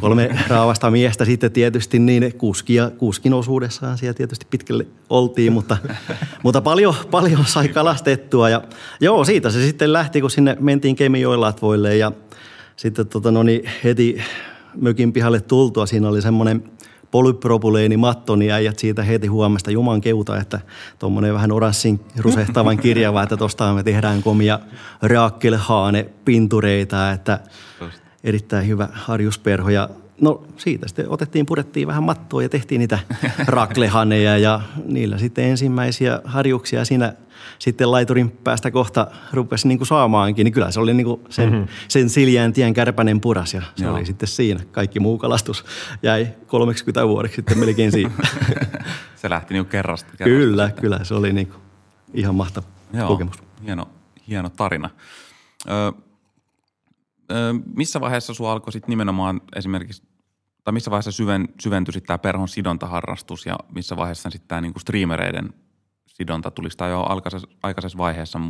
kolme 0.00 0.38
raavasta 0.48 0.90
miestä 0.90 1.24
sitten 1.24 1.52
tietysti 1.52 1.98
niin 1.98 2.34
kuskia, 2.38 2.90
kuskin 2.90 3.34
osuudessaan 3.34 3.98
siellä 3.98 4.14
tietysti 4.14 4.46
pitkälle 4.50 4.86
oltiin, 5.10 5.52
mutta, 5.52 5.76
mutta 6.42 6.60
paljon, 6.60 6.94
paljon 7.10 7.44
sai 7.46 7.68
kalastettua. 7.68 8.48
Ja 8.48 8.62
joo, 9.00 9.24
siitä 9.24 9.50
se 9.50 9.66
sitten 9.66 9.92
lähti, 9.92 10.20
kun 10.20 10.30
sinne 10.30 10.56
mentiin 10.60 10.96
Kemijoen 10.96 11.40
ja 11.98 12.12
sitten 12.76 13.06
tota, 13.06 13.30
no 13.30 13.42
niin, 13.42 13.70
heti 13.84 14.22
mökin 14.74 15.12
pihalle 15.12 15.40
tultua, 15.40 15.86
siinä 15.86 16.08
oli 16.08 16.22
semmoinen 16.22 16.64
polypropyleeni 17.10 17.96
matto, 17.96 18.36
niin 18.36 18.52
äijät 18.52 18.78
siitä 18.78 19.02
heti 19.02 19.26
huomesta 19.26 19.70
juman 19.70 20.00
keuta, 20.00 20.38
että 20.38 20.60
tuommoinen 20.98 21.34
vähän 21.34 21.52
oranssin 21.52 22.00
rusehtavan 22.18 22.78
kirjava, 22.84 23.22
että 23.22 23.36
tuosta 23.36 23.74
me 23.74 23.82
tehdään 23.82 24.22
komia 24.22 24.60
reakkelhaane 25.02 26.06
pintureita, 26.24 27.12
että 27.12 27.40
erittäin 28.24 28.68
hyvä 28.68 28.88
harjusperho. 28.92 29.70
Ja 29.70 29.88
No 30.20 30.44
siitä 30.56 30.88
sitten 30.88 31.08
otettiin, 31.08 31.46
purettiin 31.46 31.88
vähän 31.88 32.02
mattoa 32.02 32.42
ja 32.42 32.48
tehtiin 32.48 32.78
niitä 32.78 32.98
raklehaneja 33.46 34.38
ja 34.38 34.60
niillä 34.84 35.18
sitten 35.18 35.44
ensimmäisiä 35.44 36.20
harjuksia 36.24 36.84
siinä 36.84 37.14
sitten 37.58 37.90
laiturin 37.90 38.30
päästä 38.30 38.70
kohta 38.70 39.06
rupesi 39.32 39.68
niin 39.68 39.78
kuin 39.78 39.86
saamaankin, 39.86 40.44
niin 40.44 40.52
kyllä 40.52 40.70
se 40.70 40.80
oli 40.80 40.94
niin 40.94 41.06
kuin 41.06 41.20
sen, 41.28 41.50
mm-hmm. 41.50 41.68
sen 41.88 42.10
Siljään 42.10 42.52
tien 42.52 42.74
kärpänen 42.74 43.20
puras 43.20 43.54
ja 43.54 43.62
se 43.76 43.84
Joo. 43.84 43.94
oli 43.94 44.06
sitten 44.06 44.28
siinä. 44.28 44.60
Kaikki 44.72 45.00
muu 45.00 45.18
kalastus 45.18 45.64
jäi 46.02 46.28
30 46.46 47.08
vuodeksi 47.08 47.36
sitten 47.36 47.58
melkein 47.58 47.92
siinä. 47.92 48.10
se 49.16 49.30
lähti 49.30 49.54
niin 49.54 49.66
kerrasta, 49.66 50.10
kerrasta. 50.16 50.24
Kyllä, 50.24 50.66
sitten. 50.66 50.82
kyllä. 50.82 51.04
Se 51.04 51.14
oli 51.14 51.32
niin 51.32 51.46
kuin 51.46 51.62
ihan 52.14 52.34
mahtava 52.34 52.66
Joo, 52.92 53.08
kokemus. 53.08 53.36
Hieno, 53.64 53.88
hieno 54.28 54.50
tarina. 54.50 54.90
Ö, 55.68 55.92
ö, 57.30 57.54
missä 57.76 58.00
vaiheessa 58.00 58.34
sinua 58.34 58.52
alkoi 58.52 58.72
sitten 58.72 58.90
nimenomaan 58.90 59.40
esimerkiksi 59.56 60.09
tai 60.64 60.72
missä 60.72 60.90
vaiheessa 60.90 61.12
syven, 61.12 61.48
syventyi 61.60 61.92
sitten 61.92 62.06
tämä 62.06 62.18
perhon 62.18 62.48
sidontaharrastus 62.48 63.46
ja 63.46 63.56
missä 63.74 63.96
vaiheessa 63.96 64.30
sitten 64.30 64.48
tämä 64.48 64.60
niinku 64.60 64.78
streamereiden 64.78 65.54
sidonta 66.06 66.50
tulisi 66.50 66.76
tai 66.76 66.90
jo 66.90 67.02
aikaisessa, 67.08 67.48
aikaisessa 67.62 67.98
vaiheessa 67.98 68.40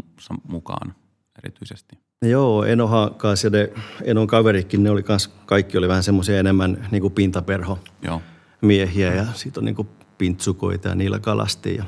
mukaan 0.48 0.94
erityisesti? 1.38 1.98
Joo, 2.22 2.64
Enohan 2.64 3.14
kanssa 3.14 3.46
ja 3.46 3.50
ne 3.50 3.72
Enon 4.04 4.26
kaverikin, 4.26 4.82
ne 4.82 4.90
oli 4.90 5.02
kans, 5.02 5.28
kaikki 5.46 5.78
oli 5.78 5.88
vähän 5.88 6.02
semmoisia 6.02 6.38
enemmän 6.38 6.88
niin 6.90 7.02
kuin 7.02 7.12
pintaperho 7.12 7.78
Joo. 8.02 8.22
miehiä 8.62 9.14
ja 9.14 9.26
sitten 9.34 9.60
on 9.60 9.64
niin 9.64 9.74
kuin 9.74 9.88
pintsukoita 10.18 10.88
ja 10.88 10.94
niillä 10.94 11.18
kalasti 11.18 11.76
ja 11.76 11.84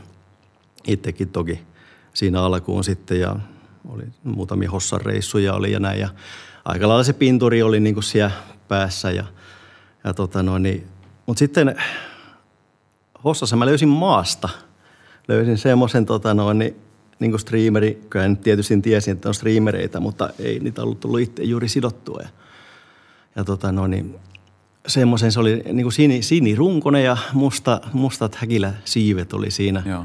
itsekin 0.87 1.29
toki 1.29 1.61
siinä 2.15 2.43
alkuun 2.43 2.85
sitten 2.85 3.21
ja 3.21 3.37
oli 3.89 4.05
muutamia 4.25 4.71
hossareissuja 4.71 5.55
oli 5.55 5.73
ja 5.73 5.81
näin 5.81 6.01
ja 6.01 6.09
aika 6.65 6.89
lailla 6.89 7.05
se 7.05 7.13
pinturi 7.13 7.63
oli 7.63 7.81
niin 7.81 7.95
kuin 7.95 8.05
siellä 8.05 8.37
päässä 8.69 9.11
ja, 9.11 9.25
ja 10.05 10.15
tota 10.15 10.43
noin, 10.43 10.63
niin, 10.63 10.87
mutta 11.27 11.39
sitten 11.39 11.77
Hossassa 13.25 13.57
mä 13.57 13.67
löysin 13.67 13.89
maasta– 13.89 14.49
löysin 15.29 15.59
semmoisen 15.59 16.07
tota 16.07 16.35
noin, 16.35 16.59
niin, 16.59 16.77
niin 17.19 17.31
kuin 17.31 17.41
streameri, 17.41 18.03
kyllä 18.11 18.29
nyt 18.29 18.41
tietysti 18.41 18.81
tiesin, 18.81 19.13
että 19.13 19.29
on 19.29 19.35
streamereita, 19.35 20.01
mutta 20.01 20.31
ei 20.39 20.59
niitä 20.59 20.83
ollut 20.83 21.01
tullut 21.01 21.21
itse 21.21 21.43
juuri 21.43 21.69
sidottua. 21.69 22.21
Ja, 22.23 22.29
ja 23.37 23.45
tota 23.45 23.73
noin, 23.73 23.91
niin, 23.91 24.15
semmoisen, 24.87 25.33
se 25.33 25.41
oli 25.41 25.63
niin 25.73 25.85
kuin 25.85 25.93
sini, 25.93 26.21
ja 27.05 27.17
musta, 27.33 27.81
mustat 27.93 28.35
häkilä 28.35 28.73
siivet 28.85 29.33
oli 29.33 29.51
siinä 29.51 29.83
Joo. 29.87 30.05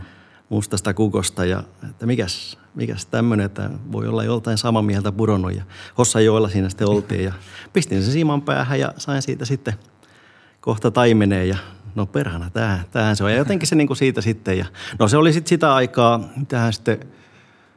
Mustasta 0.49 0.93
kukosta. 0.93 1.45
Ja 1.45 1.63
että 1.89 2.05
mikäs, 2.05 2.57
mikäs 2.75 3.05
tämmöinen, 3.05 3.45
että 3.45 3.69
voi 3.91 4.07
olla 4.07 4.23
joltain 4.23 4.57
samaa 4.57 4.81
mieltä 4.81 5.11
pudonnut. 5.11 5.55
Ja 5.55 5.63
Hossajoella 5.97 6.49
siinä 6.49 6.69
sitten 6.69 6.87
oltiin 6.87 7.23
ja 7.23 7.33
pistin 7.73 8.03
sen 8.03 8.11
siiman 8.11 8.41
päähän 8.41 8.79
ja 8.79 8.93
sain 8.97 9.21
siitä 9.21 9.45
sitten 9.45 9.73
kohta 10.61 10.91
taimeneen 10.91 11.49
ja 11.49 11.57
no 11.95 12.05
perhana, 12.05 12.49
tämähän, 12.49 12.85
tämähän 12.91 13.15
se 13.15 13.23
on. 13.23 13.31
Ja 13.31 13.37
jotenkin 13.37 13.67
se 13.67 13.75
niin 13.75 13.87
kuin 13.87 13.97
siitä 13.97 14.21
sitten. 14.21 14.57
Ja, 14.57 14.65
no 14.99 15.07
se 15.07 15.17
oli 15.17 15.33
sitten 15.33 15.49
sitä 15.49 15.75
aikaa, 15.75 16.29
tähän 16.47 16.73
sitten, 16.73 16.99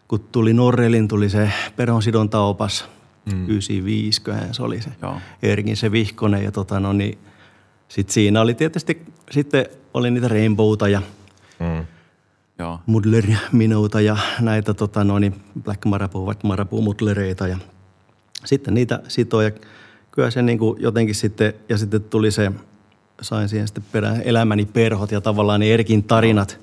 kun 0.08 0.20
tuli 0.20 0.52
Norrelin, 0.52 1.08
tuli 1.08 1.28
se 1.28 1.52
perhonsidontaopas, 1.76 2.88
mm. 3.32 3.48
95, 3.48 4.22
se 4.52 4.62
oli 4.62 4.82
se 4.82 4.90
Joo. 5.02 5.20
Erkin 5.42 5.76
se 5.76 5.92
vihkonen. 5.92 6.44
Ja 6.44 6.52
tota, 6.52 6.80
no 6.80 6.92
niin, 6.92 7.18
sitten 7.88 8.14
siinä 8.14 8.40
oli 8.40 8.54
tietysti, 8.54 9.02
sitten 9.30 9.66
oli 9.94 10.10
niitä 10.10 10.28
Rainbowta 10.28 10.88
ja 10.88 11.02
mm. 11.60 11.86
Joo. 12.60 12.80
Mudleria 12.86 13.38
Minouta 13.52 14.00
ja 14.00 14.16
näitä 14.40 14.74
tota, 14.74 15.04
no 15.04 15.18
niin, 15.18 15.34
Black 15.62 15.84
Marabu, 15.84 16.34
Marabu 16.42 16.82
Mudlereita 16.82 17.48
ja 17.48 17.58
sitten 18.44 18.74
niitä 18.74 19.00
sitoja. 19.08 19.50
Kyllä 20.10 20.30
se 20.30 20.42
niin 20.42 20.58
kuin 20.58 20.82
jotenkin 20.82 21.14
sitten, 21.14 21.54
ja 21.68 21.78
sitten 21.78 22.02
tuli 22.02 22.30
se– 22.30 22.52
sain 23.22 23.48
siihen 23.48 23.68
sitten 23.68 23.84
perään 23.92 24.22
elämäni 24.24 24.64
perhot 24.66 25.12
ja 25.12 25.20
tavallaan 25.20 25.60
ne 25.60 25.74
Erkin 25.74 26.02
tarinat 26.02 26.58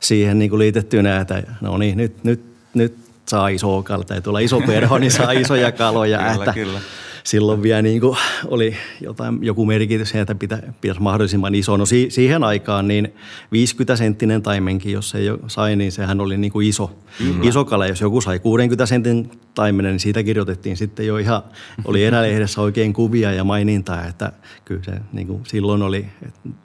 siihen 0.00 0.38
niin 0.38 0.50
kuin 0.50 0.58
liitettynä, 0.58 1.20
että 1.20 1.42
no 1.60 1.78
niin, 1.78 1.96
nyt, 1.96 2.24
nyt, 2.24 2.44
nyt 2.74 2.94
saa 3.28 3.48
iso 3.48 3.82
kala, 3.82 4.04
täytyy 4.04 4.30
olla 4.30 4.38
iso 4.38 4.60
perho, 4.60 4.98
niin 4.98 5.10
saa 5.10 5.32
isoja 5.32 5.72
kaloja. 5.72 6.18
kyllä, 6.22 6.34
että 6.34 6.52
kyllä 6.52 6.80
silloin 7.28 7.62
vielä 7.62 7.82
niin 7.82 8.00
kuin 8.00 8.16
oli 8.46 8.76
jotain, 9.00 9.38
joku 9.42 9.66
merkitys, 9.66 10.14
että 10.14 10.34
pitä, 10.34 10.62
pitäisi 10.80 11.02
mahdollisimman 11.02 11.54
iso. 11.54 11.76
No 11.76 11.86
si, 11.86 12.06
siihen 12.10 12.44
aikaan 12.44 12.88
niin 12.88 13.14
50-senttinen 13.44 14.42
taimenkin, 14.42 14.92
jos 14.92 15.10
se 15.10 15.22
jo 15.22 15.38
sai, 15.46 15.76
niin 15.76 15.92
sehän 15.92 16.20
oli 16.20 16.36
niin 16.36 16.52
kuin 16.52 16.68
iso, 16.68 16.90
Kyllä. 17.18 17.48
iso 17.48 17.64
kala. 17.64 17.86
Jos 17.86 18.00
joku 18.00 18.20
sai 18.20 18.38
60 18.38 18.86
sentin 18.86 19.30
taimenen, 19.54 19.92
niin 19.92 20.00
siitä 20.00 20.22
kirjoitettiin 20.22 20.76
sitten 20.76 21.06
jo 21.06 21.16
ihan, 21.16 21.42
oli 21.84 22.04
erälehdessä 22.04 22.60
oikein 22.60 22.92
kuvia 22.92 23.32
ja 23.32 23.44
mainintaa, 23.44 24.06
että 24.06 24.32
kyllä 24.64 24.82
se 24.84 24.92
niin 25.12 25.26
kuin 25.26 25.42
silloin 25.46 25.82
oli, 25.82 26.06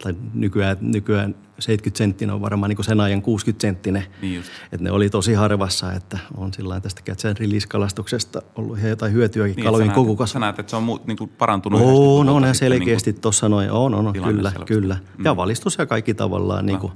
tai 0.03 0.15
nykyään, 0.33 0.77
nykyään 0.81 1.35
70 1.63 1.97
senttinen 1.97 2.35
on 2.35 2.41
varmaan 2.41 2.69
niin 2.69 2.83
sen 2.83 2.99
ajan 2.99 3.21
60 3.21 3.61
senttinen. 3.61 4.05
Niin 4.21 4.43
että 4.71 4.83
ne 4.83 4.91
oli 4.91 5.09
tosi 5.09 5.33
harvassa, 5.33 5.93
että 5.93 6.19
on 6.37 6.53
sillä 6.53 6.79
tästä 6.79 7.01
catch 7.01 7.27
and 7.27 7.37
release-kalastuksesta 7.37 8.41
ollut 8.55 8.77
ihan 8.77 8.89
jotain 8.89 9.13
hyötyä 9.13 9.45
niin, 9.45 9.63
kalojen 9.63 9.91
kokukas. 9.91 10.31
Sä 10.31 10.39
näet, 10.39 10.59
että 10.59 10.69
se 10.69 10.75
on 10.75 10.83
muut, 10.83 11.07
niin 11.07 11.17
kuin 11.17 11.29
parantunut. 11.29 11.81
On, 11.81 12.29
on, 12.29 12.43
on 12.43 12.55
selkeästi 12.55 13.11
niin 13.11 13.21
tuossa 13.21 13.49
noin. 13.49 13.71
On, 13.71 13.95
on, 13.95 14.07
on 14.07 14.13
kyllä, 14.13 14.27
selvästi. 14.27 14.65
kyllä. 14.65 14.97
Mm. 15.17 15.25
Ja 15.25 15.35
valistus 15.35 15.77
ja 15.77 15.85
kaikki 15.85 16.13
tavallaan 16.13 16.65
niin 16.65 16.79
kuin, 16.79 16.93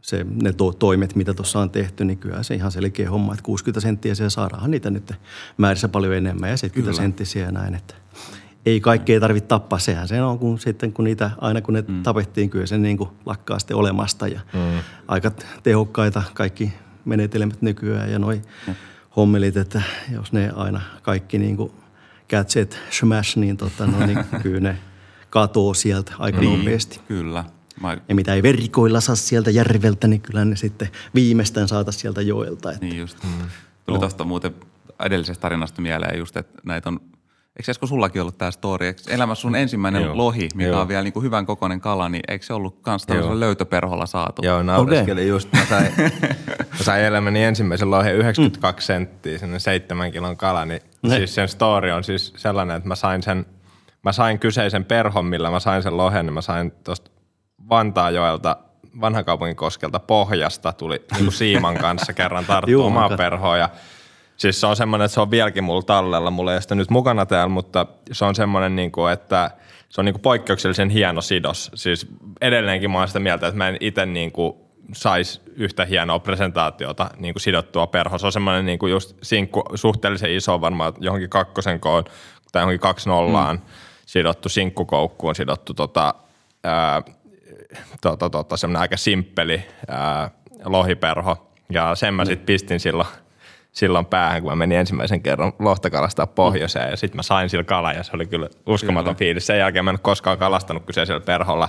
se, 0.00 0.26
ne 0.42 0.52
to, 0.52 0.72
toimet, 0.72 1.14
mitä 1.14 1.34
tuossa 1.34 1.60
on 1.60 1.70
tehty, 1.70 2.04
niin 2.04 2.18
kyllä 2.18 2.42
se 2.42 2.54
ihan 2.54 2.72
selkeä 2.72 3.10
homma, 3.10 3.32
että 3.32 3.42
60 3.42 3.80
senttiä 3.80 4.14
siellä 4.14 4.30
saadaan 4.30 4.70
niitä 4.70 4.90
nyt 4.90 5.12
määrissä 5.56 5.88
paljon 5.88 6.14
enemmän 6.14 6.50
ja 6.50 6.56
70 6.56 6.90
kyllä. 6.90 7.04
senttisiä 7.04 7.44
ja 7.44 7.52
näin. 7.52 7.74
Että 7.74 7.94
ei 8.66 8.80
kaikkea 8.80 9.20
tarvitse 9.20 9.48
tappaa. 9.48 9.78
Sehän 9.78 10.08
se 10.08 10.22
on, 10.22 10.38
kun 10.38 10.58
sitten 10.58 10.92
kun 10.92 11.04
niitä, 11.04 11.30
aina 11.40 11.60
kun 11.60 11.74
ne 11.74 11.84
mm. 11.88 12.02
tapettiin, 12.02 12.50
kyllä 12.50 12.66
se 12.66 12.78
niin 12.78 12.96
kuin 12.96 13.10
lakkaa 13.26 13.58
sitten 13.58 13.76
olemasta. 13.76 14.28
Ja 14.28 14.40
mm. 14.52 14.78
aika 15.08 15.30
tehokkaita 15.62 16.22
kaikki 16.34 16.72
menetelmät 17.04 17.62
nykyään 17.62 18.12
ja 18.12 18.18
noi 18.18 18.42
mm. 18.66 18.74
hommelit, 19.16 19.56
että 19.56 19.82
jos 20.12 20.32
ne 20.32 20.50
aina 20.56 20.80
kaikki 21.02 21.38
niin 21.38 21.56
kuin 21.56 21.72
catchet 22.30 22.78
smash, 22.90 23.36
niin, 23.36 23.56
tota, 23.56 23.86
no, 23.86 24.06
niin 24.06 24.24
kyllä 24.42 24.60
ne 24.60 24.78
katoo 25.30 25.74
sieltä 25.74 26.12
aika 26.18 26.40
niin, 26.40 26.58
nopeasti. 26.58 27.00
Kyllä. 27.08 27.44
Mä... 27.80 27.98
Ja 28.08 28.14
mitä 28.14 28.34
ei 28.34 28.42
verikoilla 28.42 29.00
saa 29.00 29.14
sieltä 29.14 29.50
järveltä, 29.50 30.08
niin 30.08 30.20
kyllä 30.20 30.44
ne 30.44 30.56
sitten 30.56 30.88
viimeistään 31.14 31.68
saata 31.68 31.92
sieltä 31.92 32.22
joelta. 32.22 32.72
Että... 32.72 32.86
Niin 32.86 32.98
just. 32.98 33.24
Mm. 33.24 33.30
Tuli 33.86 33.96
no. 33.96 34.00
tuosta 34.00 34.24
muuten 34.24 34.54
edellisestä 35.04 35.42
tarinasta 35.42 35.82
mieleen 35.82 36.18
just, 36.18 36.36
että 36.36 36.60
näitä 36.64 36.88
on 36.88 37.00
Eikö 37.58 37.70
Esko 37.70 37.86
sullakin 37.86 38.22
ollut 38.22 38.38
tämä 38.38 38.50
story? 38.50 38.86
Eikö 38.86 39.00
elämässä 39.08 39.42
sun 39.42 39.56
ensimmäinen 39.56 40.02
Joo. 40.02 40.16
lohi, 40.16 40.48
mikä 40.54 40.70
Joo. 40.70 40.80
on 40.80 40.88
vielä 40.88 41.02
niin 41.02 41.12
kuin 41.12 41.22
hyvän 41.22 41.46
kokoinen 41.46 41.80
kala, 41.80 42.08
niin 42.08 42.22
eikö 42.28 42.46
se 42.46 42.52
ollut 42.52 42.78
kans 42.82 43.06
tällaisella 43.06 43.40
löytöperholla 43.40 44.06
saatu? 44.06 44.42
Joo, 44.44 44.62
naureskelin 44.62 45.22
okay. 45.22 45.28
just. 45.28 45.52
Mä 45.52 45.64
sain, 45.68 45.92
mä 46.78 46.82
sain 46.82 47.04
elämäni 47.04 47.44
ensimmäisen 47.44 47.90
lohen 47.90 48.14
92 48.14 48.84
mm. 48.84 48.86
senttiä, 48.86 49.38
sen 49.38 49.60
seitsemän 49.60 50.12
kilon 50.12 50.36
kala, 50.36 50.64
niin 50.64 50.80
ne. 51.02 51.16
siis 51.16 51.34
sen 51.34 51.48
story 51.48 51.90
on 51.90 52.04
siis 52.04 52.32
sellainen, 52.36 52.76
että 52.76 52.88
mä 52.88 52.94
sain 52.94 53.22
sen, 53.22 53.46
mä 54.02 54.12
sain 54.12 54.38
kyseisen 54.38 54.84
perhon, 54.84 55.24
millä 55.24 55.50
mä 55.50 55.60
sain 55.60 55.82
sen 55.82 55.96
lohen, 55.96 56.26
niin 56.26 56.34
mä 56.34 56.42
sain 56.42 56.70
tuosta 56.84 57.10
Vantaajoelta 57.68 58.56
vanhakaupungin 59.00 59.56
koskelta 59.56 59.98
pohjasta 59.98 60.72
tuli 60.72 61.04
niin 61.12 61.24
kuin 61.24 61.32
siiman 61.32 61.74
kanssa 61.74 62.12
kerran 62.12 62.44
tarttua 62.54 62.86
omaa 62.86 63.16
perhoa 63.16 63.56
ja 63.56 63.68
Siis 64.38 64.60
se 64.60 64.66
on 64.66 64.76
semmoinen, 64.76 65.04
että 65.04 65.14
se 65.14 65.20
on 65.20 65.30
vieläkin 65.30 65.64
mulla 65.64 65.82
tallella. 65.82 66.30
Mulla 66.30 66.54
ei 66.54 66.62
sitä 66.62 66.74
nyt 66.74 66.90
mukana 66.90 67.26
täällä, 67.26 67.48
mutta 67.48 67.86
se 68.12 68.24
on 68.24 68.34
semmoinen, 68.34 68.76
niin 68.76 68.92
kuin, 68.92 69.12
että 69.12 69.50
se 69.88 70.00
on 70.00 70.04
niin 70.04 70.12
kuin 70.12 70.22
poikkeuksellisen 70.22 70.90
hieno 70.90 71.20
sidos. 71.20 71.70
Siis 71.74 72.06
edelleenkin 72.40 72.90
mä 72.90 72.98
oon 72.98 73.08
sitä 73.08 73.20
mieltä, 73.20 73.46
että 73.46 73.58
mä 73.58 73.68
en 73.68 73.76
itse 73.80 74.06
niin 74.06 74.32
kuin 74.32 74.54
saisi 74.92 75.40
yhtä 75.56 75.84
hienoa 75.84 76.18
presentaatiota 76.18 77.10
niin 77.16 77.34
kuin 77.34 77.40
sidottua 77.40 77.86
perho. 77.86 78.18
Se 78.18 78.26
on 78.26 78.32
semmoinen 78.32 78.66
niin 78.66 78.78
kuin 78.78 78.90
just 78.90 79.16
sinkku, 79.22 79.62
suhteellisen 79.74 80.32
iso 80.32 80.60
varmaan 80.60 80.92
johonkin 81.00 81.30
kakkosen 81.30 81.80
koon 81.80 82.04
tai 82.52 82.62
johonkin 82.62 82.80
kaksi 82.80 83.08
nollaan 83.08 83.56
mm. 83.56 83.62
sidottu 84.06 84.48
sinkkukoukkuun 84.48 85.34
sidottu 85.34 85.74
tota, 85.74 86.14
ää, 86.64 87.02
tota, 88.00 88.30
tota, 88.30 88.56
semmoinen 88.56 88.80
aika 88.80 88.96
simppeli 88.96 89.62
ää, 89.88 90.30
lohiperho. 90.64 91.50
Ja 91.70 91.94
sen 91.94 92.14
mä 92.14 92.24
mm. 92.24 92.26
sitten 92.26 92.46
pistin 92.46 92.80
silloin– 92.80 93.08
silloin 93.78 94.06
päähän, 94.06 94.42
kun 94.42 94.52
mä 94.52 94.56
menin 94.56 94.78
ensimmäisen 94.78 95.22
kerran 95.22 95.52
lohta 95.58 95.90
kalastaa 95.90 96.26
pohjoiseen 96.26 96.86
mm. 96.86 96.90
ja 96.90 96.96
sitten 96.96 97.18
mä 97.18 97.22
sain 97.22 97.50
sillä 97.50 97.64
kala 97.64 97.92
ja 97.92 98.02
se 98.02 98.10
oli 98.14 98.26
kyllä 98.26 98.48
uskomaton 98.66 99.04
kyllä. 99.04 99.18
fiilis. 99.18 99.46
Sen 99.46 99.58
jälkeen 99.58 99.84
mä 99.84 99.90
en 99.90 99.94
ole 99.94 100.00
koskaan 100.02 100.38
kalastanut 100.38 100.84
kyseisellä 100.86 101.20
perholla, 101.20 101.68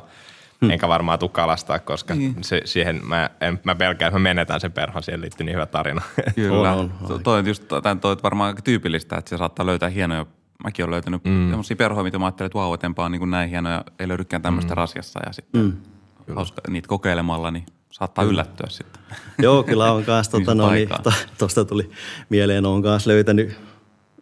mm. 0.62 0.70
enkä 0.70 0.88
varmaan 0.88 1.20
tule 1.20 1.30
kalastaa, 1.30 1.80
koska 1.80 2.16
mm. 2.16 2.36
se, 2.42 2.62
siihen 2.66 3.02
mä, 3.08 3.30
en, 3.42 3.60
mä 3.64 3.76
pelkään, 3.76 4.10
että 4.10 4.20
mä 4.20 4.24
menetän 4.24 4.60
sen 4.60 4.72
perhon, 4.72 5.04
siihen 5.04 5.22
liittyy 5.22 5.46
niin 5.46 5.56
hyvä 5.56 5.66
tarina. 5.66 6.02
Kyllä, 6.36 6.74
on, 6.76 6.94
on, 7.10 7.24
toi 7.24 7.40
on 7.40 7.48
just 7.48 7.64
toi 7.68 8.12
on 8.12 8.18
varmaan 8.24 8.48
aika 8.48 8.62
tyypillistä, 8.62 9.18
että 9.18 9.30
se 9.30 9.38
saattaa 9.38 9.66
löytää 9.66 9.90
hienoja 9.90 10.26
Mäkin 10.64 10.86
olen 10.86 10.92
löytänyt 10.92 11.24
mm. 11.26 11.50
sellaisia 11.50 11.76
perhoja, 11.76 12.04
mitä 12.04 12.20
mä 12.20 12.26
ajattelin, 12.26 12.46
että 12.46 12.60
vau, 12.60 12.70
wow, 12.70 13.06
on 13.06 13.12
niin 13.12 13.32
näin 13.32 13.50
hienoja, 13.50 13.84
ei 14.00 14.08
löydykään 14.08 14.42
tämmöistä 14.42 14.74
mm. 14.74 14.78
rasjassa 14.78 15.20
ja 15.26 15.34
sitten 15.34 15.62
mm. 15.62 16.36
hauska 16.36 16.62
niitä 16.70 16.88
kokeilemalla, 16.88 17.52
niin 17.52 17.66
saattaa 17.92 18.26
yllättyä 18.26 18.68
sitten. 18.70 19.02
Joo, 19.46 19.64
kyllä 19.64 19.92
on 19.92 20.04
kanssa, 20.04 20.32
tuota, 20.32 20.56
no, 20.56 20.72
niin, 20.72 20.90
to, 21.04 21.14
tuosta 21.38 21.66
tuli 21.66 21.92
mieleen, 22.30 22.66
on 22.66 22.84
kanssa 22.84 23.10
löytänyt 23.10 23.56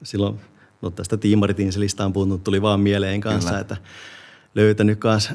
silloin 0.04 0.40
no 0.82 0.90
tästä 0.90 1.18
tiimaritinselistä 1.18 2.06
on 2.06 2.14
puhunut, 2.14 2.44
tuli 2.44 2.62
vaan 2.62 2.80
mieleen 2.80 3.22
kanssa, 3.22 3.50
Kyllä. 3.50 3.62
että 3.62 3.78
löytänyt 4.56 5.00
kanssa 5.00 5.34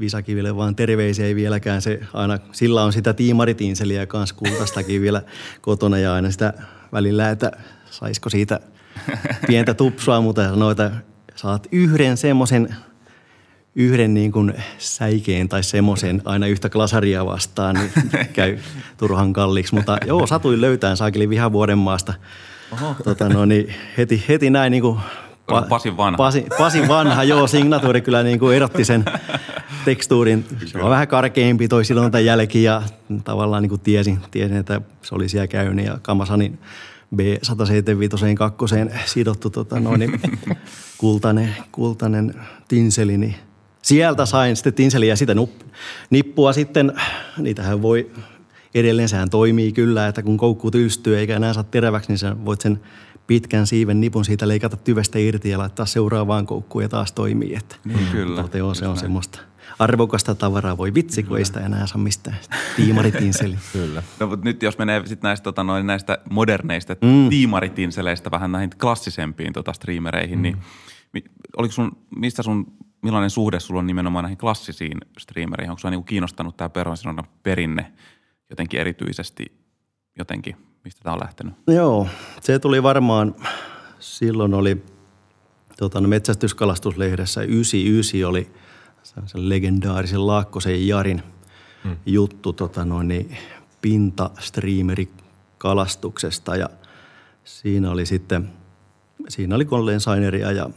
Visakiville 0.00 0.56
vaan 0.56 0.76
terveisiä 0.76 1.26
ei 1.26 1.34
vieläkään. 1.34 1.82
Se 1.82 2.00
aina, 2.14 2.38
sillä 2.52 2.84
on 2.84 2.92
sitä 2.92 3.12
tiimaritinseliä 3.12 4.06
kanssa 4.06 4.34
kultastakin 4.34 5.00
vielä 5.00 5.22
kotona 5.60 5.98
ja 5.98 6.14
aina 6.14 6.30
sitä 6.30 6.52
välillä, 6.92 7.30
että 7.30 7.52
saisiko 7.90 8.30
siitä 8.30 8.60
pientä 9.46 9.74
tupsua, 9.74 10.20
mutta 10.20 10.48
sanoi, 10.48 10.72
että 10.72 10.90
saat 11.34 11.66
yhden 11.72 12.16
semmoisen 12.16 12.76
yhden 13.78 14.14
niin 14.14 14.32
kuin 14.32 14.54
säikeen 14.78 15.48
tai 15.48 15.62
semmoisen 15.62 16.22
aina 16.24 16.46
yhtä 16.46 16.68
glasaria 16.68 17.26
vastaan, 17.26 17.76
niin 17.76 18.10
käy 18.32 18.58
turhan 18.96 19.32
kalliiksi. 19.32 19.74
Mutta 19.74 19.98
joo, 20.06 20.26
satuin 20.26 20.60
löytään 20.60 20.96
saakeli 20.96 21.28
vihavuoden 21.28 21.78
maasta. 21.78 22.14
Tota, 23.04 23.28
no, 23.28 23.44
niin 23.44 23.74
heti, 23.98 24.24
heti 24.28 24.50
näin 24.50 24.70
niin 24.70 24.82
kuin 24.82 24.98
Pa- 25.52 25.68
Pasin 25.68 25.96
vanha. 25.96 26.16
Pasi, 26.16 26.46
Pasin 26.58 26.88
vanha, 26.88 27.24
joo, 27.24 27.46
signatuuri 27.46 28.00
kyllä 28.00 28.22
niin 28.22 28.38
kuin 28.38 28.56
erotti 28.56 28.84
sen 28.84 29.04
tekstuurin. 29.84 30.44
Se 30.66 30.78
on 30.78 30.90
vähän 30.90 31.08
karkeampi 31.08 31.68
toi 31.68 31.84
silloin 31.84 32.24
jälki 32.24 32.62
ja 32.62 32.82
tavallaan 33.24 33.62
niin 33.62 33.70
kuin 33.70 33.80
tiesin, 33.80 34.18
tiesin, 34.30 34.56
että 34.56 34.80
se 35.02 35.14
oli 35.14 35.28
siellä 35.28 35.46
käynyt 35.46 35.86
ja 35.86 35.98
Kamasanin 36.02 36.58
B175 37.16 38.34
kakkoseen 38.34 38.92
sidottu 39.04 39.50
tota, 39.50 39.80
noin, 39.80 40.00
niin 40.00 40.20
kultainen, 40.98 41.56
kultainen 41.72 42.34
tinseli, 42.68 43.18
niin 43.18 43.34
sieltä 43.82 44.26
sain 44.26 44.56
sitten 44.56 44.74
tinseliä 44.74 45.12
ja 45.12 45.16
sitä 45.16 45.34
nippua 46.10 46.52
sitten, 46.52 46.92
niitähän 47.38 47.82
voi 47.82 48.10
edelleen 48.74 49.08
sehän 49.08 49.30
toimii 49.30 49.72
kyllä, 49.72 50.08
että 50.08 50.22
kun 50.22 50.36
koukku 50.36 50.70
tylstyy 50.70 51.18
eikä 51.18 51.36
enää 51.36 51.52
saa 51.52 51.64
teräväksi, 51.64 52.08
niin 52.08 52.18
sä 52.18 52.36
voit 52.44 52.60
sen 52.60 52.80
pitkän 53.26 53.66
siiven 53.66 54.00
nipun 54.00 54.24
siitä 54.24 54.48
leikata 54.48 54.76
tyvestä 54.76 55.18
irti 55.18 55.50
ja 55.50 55.58
laittaa 55.58 55.86
seuraavaan 55.86 56.46
koukkuun 56.46 56.82
ja 56.82 56.88
taas 56.88 57.12
toimii. 57.12 57.54
Että 57.54 57.76
niin, 57.84 58.06
kyllä. 58.12 58.42
Mutta 58.42 58.58
joo, 58.58 58.74
se 58.74 58.84
on 58.84 58.88
näin. 58.88 59.00
semmoista 59.00 59.38
arvokasta 59.78 60.34
tavaraa. 60.34 60.76
Voi 60.76 60.94
vitsi, 60.94 61.22
kun 61.22 61.38
ei 61.38 61.44
sitä 61.44 61.60
enää 61.60 61.86
saa 61.86 61.98
mistään. 61.98 62.36
Tiimaritinseli. 62.76 63.56
Kyllä. 63.72 64.02
No, 64.20 64.26
mutta 64.26 64.44
nyt 64.44 64.62
jos 64.62 64.78
menee 64.78 65.06
sitten 65.06 65.28
näistä, 65.28 65.44
tota, 65.44 65.64
noin, 65.64 65.86
näistä 65.86 66.18
moderneista 66.30 66.96
mm. 67.02 67.28
tiimaritinseleistä 67.30 68.30
vähän 68.30 68.52
näihin 68.52 68.70
klassisempiin 68.80 69.52
tota, 69.52 69.72
streamereihin, 69.72 70.42
niin 70.42 70.54
mm. 70.54 70.62
niin 71.12 71.24
oliko 71.56 71.72
sun, 71.72 71.96
mistä 72.16 72.42
sun, 72.42 72.72
millainen 73.02 73.30
suhde 73.30 73.60
sulla 73.60 73.80
on 73.80 73.86
nimenomaan 73.86 74.22
näihin 74.22 74.38
klassisiin 74.38 74.98
streamereihin? 75.18 75.70
Onko 75.70 75.78
sua 75.78 75.90
niinku 75.90 76.06
kiinnostanut 76.06 76.56
tämä 76.56 76.68
perhonsinonnan 76.68 77.26
perinne 77.42 77.92
jotenkin 78.50 78.80
erityisesti 78.80 79.46
jotenkin– 80.18 80.56
mistä 80.88 81.00
tämä 81.02 81.14
on 81.14 81.20
lähtenyt? 81.20 81.54
Joo, 81.66 82.08
se 82.40 82.58
tuli 82.58 82.82
varmaan, 82.82 83.34
silloin 83.98 84.54
oli 84.54 84.84
tota, 85.76 86.00
no 86.00 86.08
metsästyskalastuslehdessä 86.08 87.42
99 87.42 88.30
oli 88.30 88.48
sen 89.26 89.48
legendaarisen 89.48 90.26
Laakkosen 90.26 90.88
Jarin 90.88 91.22
hmm. 91.84 91.96
juttu 92.06 92.52
tota, 92.52 92.84
no, 92.84 93.02
niin, 93.02 93.36
pintastriimeri 93.80 95.08
kalastuksesta 95.58 96.56
ja 96.56 96.68
siinä 97.44 97.90
oli 97.90 98.06
sitten, 98.06 98.50
siinä 99.28 99.54
oli 99.54 99.64
Colleen 99.64 100.00
Saineria 100.00 100.52
ja 100.52 100.70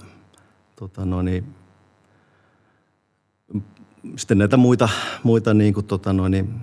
tota, 0.76 1.06
no, 1.06 1.22
niin, 1.22 1.56
sitten 4.16 4.38
näitä 4.38 4.58
muita, 4.58 4.90
muita 5.24 5.54
niin 5.54 5.74
kuin, 5.74 5.86
tota, 5.86 6.14
no, 6.14 6.28
niin 6.28 6.54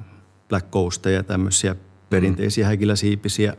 Black 0.49 0.71
Coasteja 0.71 1.17
ja 1.17 1.23
tämmöisiä 1.23 1.77
perinteisiä 2.11 2.65
mm. 2.65 2.69
häkiläsiipisiä. 2.69 3.57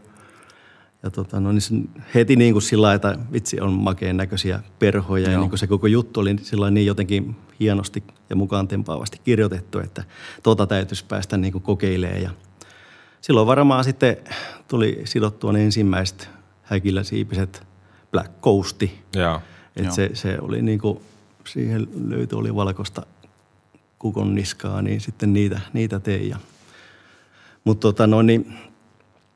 Ja 1.03 1.09
tota, 1.09 1.39
no 1.39 1.51
niin 1.51 1.89
heti 2.15 2.35
niin 2.35 2.53
kuin 2.53 2.61
sillä 2.61 2.93
että 2.93 3.17
vitsi 3.31 3.61
on 3.61 3.73
makeen 3.73 4.17
näköisiä 4.17 4.59
perhoja 4.79 5.23
Joo. 5.23 5.31
ja 5.31 5.39
niin 5.39 5.49
kuin 5.49 5.59
se 5.59 5.67
koko 5.67 5.87
juttu 5.87 6.19
oli 6.19 6.35
sillä 6.41 6.71
niin 6.71 6.85
jotenkin 6.85 7.35
hienosti 7.59 8.03
ja 8.29 8.35
mukaan 8.35 8.67
tempaavasti 8.67 9.21
kirjoitettu, 9.23 9.79
että 9.79 10.03
tota 10.43 10.67
täytyisi 10.67 11.05
päästä 11.05 11.37
niin 11.37 11.51
kuin 11.51 11.61
kokeilemaan. 11.61 12.21
Ja 12.21 12.29
silloin 13.21 13.47
varmaan 13.47 13.83
sitten 13.83 14.17
tuli 14.67 15.01
sidottua 15.05 15.53
ne 15.53 15.63
ensimmäiset 15.63 16.29
häkiläsiipiset 16.63 17.67
Black 18.11 18.41
Coasti. 18.41 18.99
Joo. 19.15 19.41
Että 19.75 19.95
se, 19.95 20.09
se 20.13 20.37
oli 20.41 20.61
niin 20.61 20.79
kuin, 20.79 20.99
siihen 21.47 21.87
löytyi 22.07 22.39
oli 22.39 22.55
valkoista 22.55 23.05
kukon 23.99 24.35
niskaa, 24.35 24.81
niin 24.81 25.01
sitten 25.01 25.33
niitä, 25.33 25.59
niitä 25.73 25.99
tein. 25.99 26.29
Ja 26.29 26.37
mutta 27.63 27.81
tota, 27.87 28.07
no, 28.07 28.21
niin, 28.21 28.53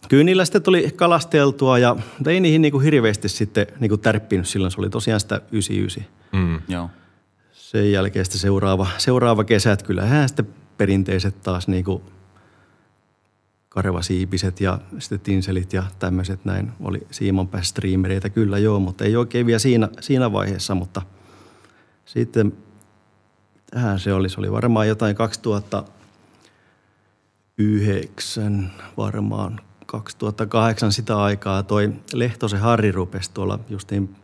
kyllä 0.10 0.24
niillä 0.24 0.46
sitten 0.46 0.64
tuli 0.64 0.92
kalasteltua, 0.96 1.78
ja, 1.80 1.96
ei 2.28 2.40
niihin 2.40 2.62
niinku 2.62 2.80
hirveästi 2.80 3.30
sitten 3.30 3.68
niinku 3.80 3.98
tärppinyt 3.98 4.48
silloin. 4.48 4.72
Se 4.72 4.82
oli 4.82 4.90
tosiaan 4.90 5.20
sitä 5.20 5.42
99. 5.52 6.04
Mm, 6.32 6.62
joo. 6.68 6.90
Sen 7.52 7.92
jälkeen 7.92 8.26
sitten 8.26 8.42
seuraava, 8.42 8.88
seuraava 8.98 9.44
kesät, 9.44 9.84
kyllähän 9.84 10.30
sitten 10.30 10.48
perinteiset 10.78 11.42
taas 11.42 11.68
niinku 11.68 12.04
karvasiipiset 13.70 14.62
ja 14.62 14.80
sitten 15.00 15.20
tinselit 15.20 15.74
ja 15.74 15.84
tämmöiset 16.00 16.46
näin. 16.46 16.72
Oli 16.80 17.08
siimonpää 17.12 17.62
streamereita 17.62 18.30
kyllä 18.30 18.58
joo, 18.58 18.80
mutta 18.80 19.04
ei 19.04 19.16
oikein 19.16 19.46
vielä 19.46 19.60
siinä, 19.60 19.90
siinä 20.00 20.32
vaiheessa, 20.32 20.76
mutta 20.76 21.02
sitten 22.06 22.54
tähän 23.74 24.00
se 24.00 24.14
oli. 24.14 24.30
Se 24.30 24.40
oli 24.40 24.52
varmaan 24.52 24.88
jotain 24.88 25.16
2000, 25.16 25.84
2009 27.58 28.72
varmaan 28.98 29.62
2008 29.86 30.92
sitä 30.92 31.18
aikaa 31.18 31.64
toi 31.64 31.94
Lehtosen 32.14 32.60
Harri 32.60 32.92
rupesi 32.92 33.32
tuolla 33.34 33.60
justiin 33.70 34.16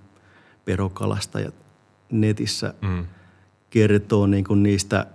perokalasta 0.66 1.40
ja 1.40 1.52
netissä 2.12 2.74
mm. 2.82 3.06
kertoo 3.70 4.28
niin 4.28 4.44
kuin 4.44 4.64
niistä 4.64 5.06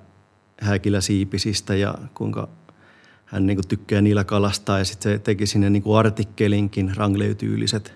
häkiläsiipisistä 0.61 1.75
ja 1.75 1.95
kuinka 2.15 2.49
hän 3.25 3.47
niin 3.47 3.57
kuin 3.57 3.69
tykkää 3.69 4.01
niillä 4.01 4.25
kalastaa 4.25 4.79
ja 4.79 4.85
sitten 4.85 5.13
se 5.13 5.19
teki 5.19 5.47
sinne 5.47 5.71
niin 5.71 5.83
kuin 5.83 5.99
artikkelinkin 5.99 6.97
rangleytyyliset 6.97 7.95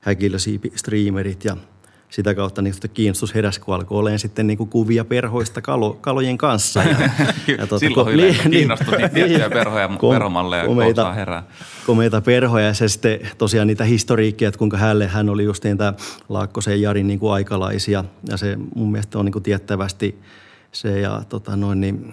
häkiläsiipi-streamerit 0.00 1.44
ja– 1.44 1.56
sitä 2.12 2.34
kautta 2.34 2.62
niin 2.62 2.74
kiinnostus 2.94 3.34
heräsi, 3.34 3.60
kun 3.60 3.74
alkoi 3.74 3.98
olemaan 3.98 4.18
sitten 4.18 4.46
niin 4.46 4.58
kuin 4.58 4.70
kuvia 4.70 5.04
perhoista 5.04 5.62
kalo, 5.62 5.98
kalojen 6.00 6.38
kanssa. 6.38 6.82
Ja, 6.82 6.96
ja 7.58 7.66
tuota, 7.66 7.78
Silloin 7.78 8.06
kun, 8.06 8.16
niin, 8.22 8.50
kiinnostus 8.50 8.96
niin, 8.98 9.10
tiettyjä 9.10 9.50
perhoja, 9.50 9.88
kom, 9.88 10.14
perhomalleja 10.14 10.66
komeita, 10.66 11.12
herää. 11.12 11.42
Komeita 11.86 12.20
perhoja 12.20 12.66
ja 12.66 12.74
se 12.74 12.88
sitten 12.88 13.20
tosiaan 13.38 13.66
niitä 13.66 13.84
historiikkia, 13.84 14.48
että 14.48 14.58
kuinka 14.58 14.76
hänelle 14.76 15.06
hän 15.06 15.28
oli 15.28 15.44
just 15.44 15.64
niin 15.64 15.78
tämä 15.78 15.94
Laakkosen 16.28 16.82
Jarin 16.82 17.06
niin 17.06 17.18
kuin 17.18 17.32
aikalaisia. 17.32 18.04
Ja 18.28 18.36
se 18.36 18.58
mun 18.74 18.92
mielestä 18.92 19.18
on 19.18 19.24
niin 19.24 19.32
kuin 19.32 19.42
tiettävästi 19.42 20.18
se 20.72 21.00
ja 21.00 21.22
tota 21.28 21.56
noin 21.56 21.80
niin, 21.80 22.12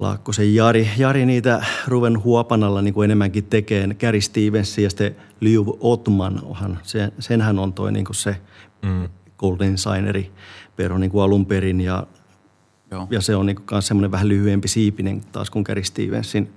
Laakkosen 0.00 0.54
Jari, 0.54 0.90
Jari 0.98 1.26
niitä 1.26 1.64
Ruven 1.86 2.24
Huopanalla 2.24 2.82
niin 2.82 2.94
kuin 2.94 3.04
enemmänkin 3.04 3.44
tekee. 3.44 3.88
Gary 4.00 4.20
Stevens 4.20 4.78
ja 4.78 4.90
sitten 4.90 5.16
Liu 5.40 5.78
Otman, 5.80 6.40
onhan, 6.44 6.78
sen, 6.82 7.12
senhän 7.18 7.58
on 7.58 7.72
toi 7.72 7.92
niin 7.92 8.04
kuin 8.04 8.16
se 8.16 8.36
mm. 8.82 9.08
Golden 9.38 9.78
Signeri 9.78 10.30
pero 10.80 10.98
niin 10.98 11.10
kuin 11.10 11.22
alun 11.22 11.46
perin. 11.46 11.80
Ja, 11.80 12.06
Joo. 12.90 13.06
ja 13.10 13.20
se 13.20 13.36
on 13.36 13.46
niin 13.46 13.56
kuin 13.56 13.82
semmoinen 13.82 14.10
vähän 14.10 14.28
lyhyempi 14.28 14.68
siipinen 14.68 15.20
taas 15.32 15.50
kuin 15.50 15.62
Gary 15.62 15.84
Stevensin 15.84 16.52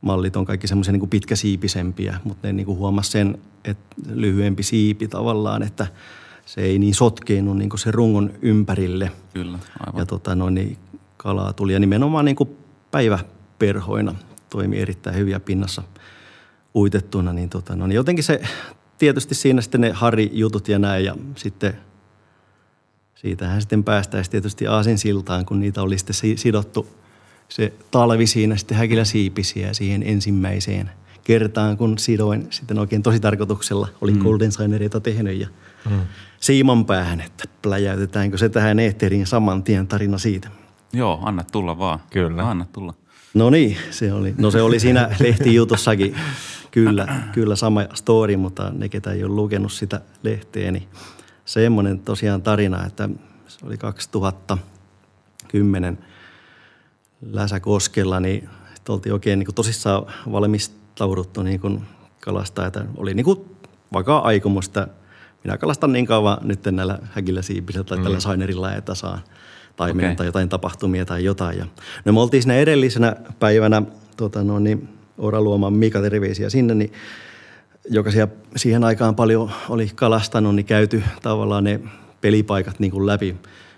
mallit 0.00 0.36
on 0.36 0.44
kaikki 0.44 0.66
semmoisia 0.66 0.92
niin 0.92 1.08
pitkäsiipisempiä, 1.08 2.16
mutta 2.24 2.46
ne 2.48 2.52
niin 2.52 2.66
kuin 2.66 2.78
huomasi 2.78 3.10
sen, 3.10 3.38
että 3.64 3.96
lyhyempi 4.14 4.62
siipi 4.62 5.08
tavallaan, 5.08 5.62
että 5.62 5.86
se 6.46 6.60
ei 6.60 6.78
niin 6.78 6.94
sotkeenut 6.94 7.56
niin 7.58 7.70
kuin 7.70 7.80
se 7.80 7.90
rungon 7.90 8.30
ympärille. 8.42 9.12
Kyllä, 9.34 9.58
aivan. 9.80 10.00
Ja 10.00 10.06
tota, 10.06 10.34
no, 10.34 10.50
niin 10.50 10.78
kalaa 11.22 11.52
tuli. 11.52 11.72
Ja 11.72 11.80
nimenomaan 11.80 12.24
niin 12.24 12.36
kuin 12.36 12.56
päiväperhoina 12.90 14.14
toimi 14.50 14.78
erittäin 14.78 15.16
hyviä 15.16 15.40
pinnassa 15.40 15.82
uitettuna. 16.74 17.32
Niin, 17.32 17.48
tota, 17.48 17.76
no, 17.76 17.86
niin 17.86 17.96
jotenkin 17.96 18.24
se 18.24 18.40
tietysti 18.98 19.34
siinä 19.34 19.60
sitten 19.60 19.80
ne 19.80 19.90
Harri-jutut 19.90 20.68
ja 20.68 20.78
näin 20.78 21.04
ja 21.04 21.16
sitten 21.36 21.74
siitähän 23.14 23.60
sitten 23.60 23.84
päästäisiin 23.84 24.30
tietysti 24.30 24.66
Aasin 24.66 24.98
siltaan, 24.98 25.46
kun 25.46 25.60
niitä 25.60 25.82
oli 25.82 25.98
sitten 25.98 26.16
sidottu 26.36 26.88
se 27.48 27.72
talvi 27.90 28.26
siinä 28.26 28.56
sitten 28.56 28.76
häkillä 28.76 29.04
siipisiä 29.04 29.72
siihen 29.72 30.02
ensimmäiseen 30.02 30.90
kertaan, 31.24 31.76
kun 31.76 31.98
sidoin 31.98 32.46
sitten 32.50 32.78
oikein 32.78 33.02
tosi 33.02 33.20
tarkoituksella. 33.20 33.88
Olin 34.00 34.16
mm. 34.16 34.22
Golden 34.22 34.52
Signereita 34.52 35.00
tehnyt 35.00 35.40
ja 35.40 35.48
mm. 35.90 36.00
siiman 36.40 36.84
päähän, 36.84 37.20
että 37.20 37.44
pläjäytetäänkö 37.62 38.38
se 38.38 38.48
tähän 38.48 38.78
eetteriin 38.78 39.26
saman 39.26 39.62
tien 39.62 39.86
tarina 39.86 40.18
siitä. 40.18 40.61
Joo, 40.92 41.20
anna 41.22 41.44
tulla 41.52 41.78
vaan. 41.78 41.98
Kyllä. 42.10 42.50
Anna 42.50 42.66
tulla. 42.72 42.94
No 43.34 43.50
niin, 43.50 43.76
se 43.90 44.12
oli. 44.12 44.34
No 44.38 44.50
se 44.50 44.62
oli 44.62 44.80
siinä 44.80 45.10
lehtijutussakin 45.20 46.16
kyllä, 46.70 47.22
kyllä 47.32 47.56
sama 47.56 47.80
story, 47.94 48.36
mutta 48.36 48.70
ne, 48.70 48.88
ketä 48.88 49.12
ei 49.12 49.24
ole 49.24 49.34
lukenut 49.34 49.72
sitä 49.72 50.00
lehteä, 50.22 50.72
niin 50.72 50.88
semmoinen 51.44 51.98
tosiaan 51.98 52.42
tarina, 52.42 52.86
että 52.86 53.08
se 53.46 53.66
oli 53.66 53.76
2010 53.76 55.98
Läsäkoskella, 57.30 58.20
niin 58.20 58.48
oltiin 58.88 59.12
oikein 59.12 59.38
niin 59.38 59.46
kuin 59.46 59.54
tosissaan 59.54 60.06
valmistauduttu 60.32 61.42
niin 61.42 61.60
kuin 61.60 61.82
kalastaa, 62.20 62.66
että 62.66 62.84
oli 62.96 63.14
niin 63.14 63.24
kuin 63.24 63.44
vakaa 63.92 64.26
aikomus, 64.26 64.66
että 64.66 64.88
minä 65.44 65.58
kalastan 65.58 65.92
niin 65.92 66.06
kauan 66.06 66.38
nyt 66.42 66.64
näillä 66.64 66.98
häkillä 67.12 67.42
siipisellä 67.42 67.84
tai 67.84 67.98
mm. 67.98 68.04
tällä 68.04 68.20
sainerilla, 68.20 68.74
että 68.74 68.94
saan 68.94 69.20
taimenen 69.76 70.10
okay. 70.10 70.16
tai 70.16 70.26
jotain 70.26 70.48
tapahtumia 70.48 71.04
tai 71.04 71.24
jotain. 71.24 71.58
Ja, 71.58 71.66
no 72.04 72.12
me 72.12 72.20
oltiin 72.20 72.42
siinä 72.42 72.54
edellisenä 72.54 73.16
päivänä 73.38 73.82
tota 74.16 74.44
no, 74.44 74.58
niin, 74.58 74.88
Oraluoman 75.18 75.72
Mika 75.72 76.00
terveisiä 76.00 76.50
sinne, 76.50 76.74
niin 76.74 76.92
joka 77.90 78.10
siellä, 78.10 78.32
siihen 78.56 78.84
aikaan 78.84 79.14
paljon 79.14 79.50
oli 79.68 79.90
kalastanut, 79.94 80.54
niin 80.54 80.66
käyty 80.66 81.02
tavallaan 81.22 81.64
ne 81.64 81.80
pelipaikat 82.20 82.80
niin 82.80 82.90
kuin 82.90 83.06
läpi. 83.06 83.36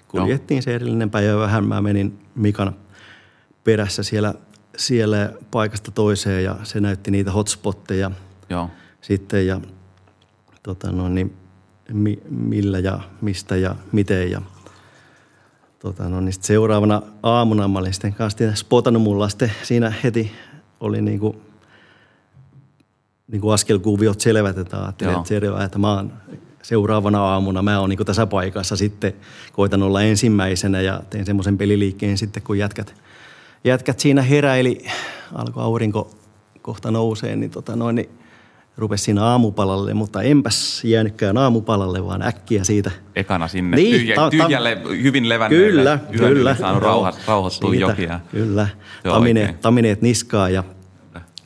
Kuljettiin 0.09 0.59
no. 0.59 0.63
se 0.63 0.75
edellinen 0.75 1.11
päivä 1.11 1.39
vähän, 1.39 1.65
mä 1.65 1.83
menin 1.83 2.19
Mikan 2.35 2.75
perässä 3.65 4.03
siellä, 4.03 4.35
siellä 4.77 5.33
paikasta 5.51 5.91
toiseen 5.91 6.45
ja 6.45 6.57
se 6.63 6.81
näytti 6.81 7.11
niitä 7.11 7.33
hotspotteja 7.33 8.11
Joo. 8.49 8.71
sitten 9.01 9.47
ja 9.47 9.61
tota 10.63 10.93
no, 10.93 11.09
niin, 11.09 11.37
mi, 11.93 12.19
millä 12.29 12.79
ja 12.79 13.01
mistä 13.21 13.57
ja 13.57 13.77
miten 13.93 14.31
ja 14.31 14.43
tota 15.85 16.09
no, 16.09 16.21
niin 16.21 16.35
seuraavana 16.41 17.03
aamuna 17.23 17.69
mä 17.69 17.79
olin 17.79 17.93
sitten 17.93 18.15
kanssa 18.15 18.55
spotannut 18.55 19.03
mulla 19.03 19.29
sitten 19.29 19.53
siinä 19.63 19.93
heti 20.05 20.33
oli 20.81 21.03
niin 21.03 21.21
kuin, 21.21 21.37
niin 23.29 23.41
kuin 23.41 23.55
askelkuviot 23.55 24.21
selvät, 24.21 24.59
että 24.59 24.83
ajattelin, 24.83 25.17
että 25.17 25.29
selvä, 25.29 25.65
että 25.65 25.79
mä 25.79 25.95
oon 25.95 26.13
seuraavana 26.63 27.25
aamuna, 27.25 27.63
mä 27.63 27.81
oon 27.81 27.91
niin 27.91 28.07
tässä 28.07 28.27
paikassa 28.27 28.77
sitten, 28.77 29.13
koitan 29.53 29.83
olla 29.83 30.03
ensimmäisenä 30.03 30.81
ja 30.81 31.01
tein 31.11 31.27
semmoisen 31.27 31.59
peliliikkeen 31.59 32.19
sitten, 32.19 32.43
kun 32.43 32.59
jätkät, 32.59 32.95
jätkät 33.65 34.01
siinä 34.01 34.23
heräili, 34.23 34.87
alkoi 35.35 35.63
aurinko 35.63 36.11
kohta 36.63 36.91
nousee, 36.91 37.37
niin, 37.37 37.51
tota 37.51 37.77
noin, 37.77 37.97
niin 37.97 38.11
rupesi 38.77 39.05
siinä 39.05 39.25
aamupalalle, 39.25 39.95
mutta 39.95 40.23
enpäs 40.23 40.85
jäänytkään 40.85 41.39
aamupalalle, 41.39 42.05
vaan 42.05 42.23
äkkiä 42.23 42.65
siitä. 42.65 42.91
Ekana 43.17 43.49
sinne 43.49 43.77
niin, 43.77 43.97
tyhjä, 43.97 44.15
ta, 44.15 44.31
tyhjälle, 44.31 44.79
hyvin 45.03 45.29
levänneelle. 45.29 46.01
Kyllä, 46.11 46.29
kyllä. 46.29 46.55
Saanut 46.55 46.83
rauha, 46.83 47.13
rauhoittua 47.27 47.75
jokia. 47.75 48.21
Kyllä, 48.31 48.69
tamineet, 49.03 49.61
tamineet 49.61 50.03
niskaa 50.03 50.49
ja 50.49 50.65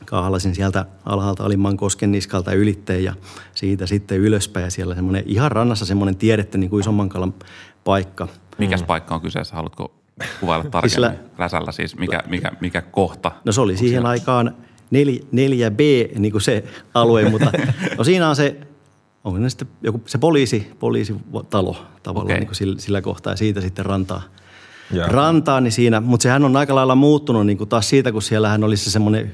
kahlasin 0.05 0.55
sieltä 0.55 0.85
alhaalta 1.05 1.43
alimman 1.43 1.77
kosken 1.77 2.11
niskalta 2.11 2.53
ylitteen 2.53 3.03
ja 3.03 3.13
siitä 3.55 3.85
sitten 3.85 4.17
ylöspäin. 4.17 4.63
Ja 4.63 4.71
siellä 4.71 4.95
semmoinen 4.95 5.23
ihan 5.25 5.51
rannassa 5.51 5.85
semmoinen 5.85 6.15
tiedettä 6.15 6.57
niin 6.57 6.69
kuin 6.69 6.81
isomman 6.81 7.09
kalan 7.09 7.33
paikka. 7.83 8.27
Mikäs 8.57 8.81
mm. 8.81 8.87
paikka 8.87 9.15
on 9.15 9.21
kyseessä? 9.21 9.55
Haluatko 9.55 9.93
kuvailla 10.39 10.69
tarkemmin? 10.69 10.89
Sillä, 10.89 11.15
Räsällä 11.37 11.71
siis, 11.71 11.97
mikä, 11.97 12.23
mikä, 12.27 12.51
mikä 12.61 12.81
kohta? 12.81 13.31
No 13.45 13.51
se 13.51 13.61
oli 13.61 13.77
siihen 13.77 13.89
siellä? 13.89 14.09
aikaan 14.09 14.55
4, 14.91 15.71
b 15.71 15.79
niin 16.17 16.31
kuin 16.31 16.41
se 16.41 16.63
alue, 16.93 17.29
mutta 17.29 17.51
no 17.97 18.03
siinä 18.03 18.29
on 18.29 18.35
se, 18.35 18.57
onko 19.23 19.39
ne 19.39 19.49
sitten 19.49 19.67
joku, 19.81 20.01
se 20.05 20.17
poliisi, 20.17 20.67
poliisitalo 20.79 21.77
tavallaan 22.03 22.25
okay. 22.25 22.39
niin 22.39 22.47
kuin 22.47 22.55
sillä, 22.55 22.79
sillä 22.79 23.01
kohtaa 23.01 23.33
ja 23.33 23.37
siitä 23.37 23.61
sitten 23.61 23.85
rantaa– 23.85 24.21
rantaan, 25.07 25.63
niin 25.63 25.71
siinä, 25.71 26.01
mutta 26.01 26.23
sehän 26.23 26.45
on 26.45 26.57
aika 26.57 26.75
lailla 26.75 26.95
muuttunut 26.95 27.45
niin 27.45 27.57
kuin 27.57 27.69
taas 27.69 27.89
siitä, 27.89 28.11
kun 28.11 28.21
siellähän 28.21 28.63
oli 28.63 28.77
se 28.77 28.91
semmoinen 28.91 29.31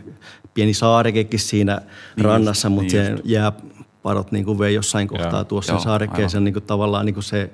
pieni 0.54 0.74
saarekekin 0.74 1.40
siinä 1.40 1.82
niin 2.16 2.26
rannassa, 2.26 2.68
just, 2.68 2.76
mutta 2.76 2.96
niin 2.96 3.18
se 3.18 3.22
jääpadot 3.24 4.32
niin 4.32 4.46
kuin 4.46 4.60
vei 4.60 4.74
jossain 4.74 5.08
kohtaa 5.08 5.32
Joo. 5.32 5.44
tuossa 5.44 5.74
Joo, 5.74 5.80
saarekkeeseen 5.80 6.44
niin 6.44 6.54
kuin 6.54 6.64
tavallaan 6.64 7.06
niin 7.06 7.14
kuin 7.14 7.24
se 7.24 7.50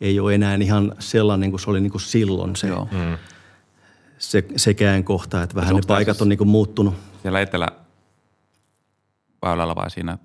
ei 0.00 0.20
ole 0.20 0.34
enää 0.34 0.54
ihan 0.54 0.94
sellainen 0.98 1.40
niin 1.40 1.50
kuin 1.50 1.60
se 1.60 1.70
oli 1.70 1.80
niin 1.80 1.90
kuin 1.90 2.02
silloin 2.02 2.56
se, 2.56 2.68
Joo. 2.68 2.88
Mm. 2.92 3.18
se, 4.18 4.44
sekään 4.56 5.04
kohta, 5.04 5.42
että 5.42 5.54
vähän 5.54 5.76
ne 5.76 5.82
paikat 5.86 6.16
siis 6.16 6.22
on 6.22 6.28
niin 6.28 6.38
kuin 6.38 6.48
muuttunut. 6.48 6.94
Siellä 7.22 7.40
etelä 7.40 7.68
väylällä 9.42 9.74
vai 9.74 9.90
siinä 9.90 10.18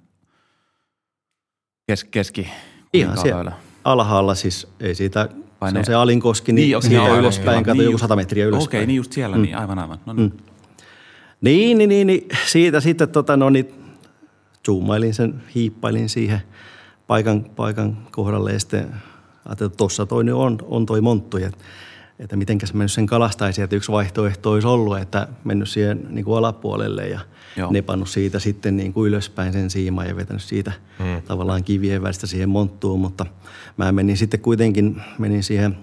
kes, 1.88 2.04
keski 2.04 2.50
Ihan 2.94 3.18
siellä 3.18 3.52
alhaalla 3.84 4.36
siis, 4.36 4.68
ei 4.80 4.96
siitä 4.96 5.30
vai 5.62 5.72
se 5.72 5.78
on 5.78 5.86
se 5.86 5.94
Alinkoski, 5.94 6.54
niin, 6.54 6.72
niin 6.72 6.82
siitä 6.82 7.04
niin, 7.04 7.20
ylöspäin, 7.20 7.64
kato 7.64 7.74
niin, 7.78 7.86
joku 7.86 7.98
sata 7.98 8.16
metriä 8.16 8.46
ylöspäin. 8.46 8.68
Okei, 8.68 8.80
okay, 8.80 8.88
niin 8.88 8.98
just 8.98 9.12
siellä, 9.12 9.36
mm. 9.36 9.42
niin 9.42 9.58
aivan 9.58 9.80
aivan. 9.80 10.00
No 10.06 10.14
niin. 10.14 10.30
Mm. 10.30 10.38
Niin, 11.42 11.78
niin, 11.78 11.90
niin, 11.90 12.08
niin, 12.08 12.28
siitä 12.46 12.80
sitten 12.80 13.10
tota, 13.10 13.38
no 13.38 13.50
niin, 13.50 13.74
zoomailin 14.66 15.14
sen, 15.14 15.44
hiippailin 15.56 16.10
siihen 16.10 16.42
paikan, 17.08 17.46
paikan 17.56 17.98
kohdalle 18.12 18.54
ja 18.54 18.60
sitten 18.60 18.94
ajattelin, 19.46 19.70
että 19.70 19.78
tuossa 19.78 20.06
toi 20.06 20.32
on, 20.32 20.58
on 20.64 20.86
toi 20.86 21.02
monttu. 21.02 21.38
Ja, 21.38 21.52
että 22.20 22.36
mitenkäs 22.36 22.74
mennyt 22.74 22.92
sen 22.92 23.06
kalastaisi, 23.06 23.62
että 23.62 23.76
yksi 23.76 23.92
vaihtoehto 23.92 24.52
olisi 24.52 24.68
ollut, 24.68 24.98
että 24.98 25.28
mennyt 25.44 25.70
siihen 25.70 26.08
niin 26.10 26.26
kuin 26.26 26.38
alapuolelle 26.38 27.08
ja 27.08 27.20
Joo. 27.56 27.72
nepannut 27.72 28.10
siitä 28.10 28.40
sitten 28.40 28.78
niin 28.78 28.94
kuin 28.94 29.08
ylöspäin 29.08 29.54
sen 29.54 29.70
siimaan 29.70 30.08
ja 30.08 30.16
vetänyt 30.16 30.44
siitä 30.44 30.72
hmm. 31.00 31.22
tavallaan 31.22 31.64
kivien 31.64 32.04
välistä 32.04 32.28
siihen 32.28 32.50
monttuun, 32.50 33.00
mutta 33.00 33.26
mä 33.78 33.92
menin 33.92 34.18
sitten 34.18 34.40
kuitenkin, 34.40 35.02
menin 35.18 35.44
siihen 35.44 35.78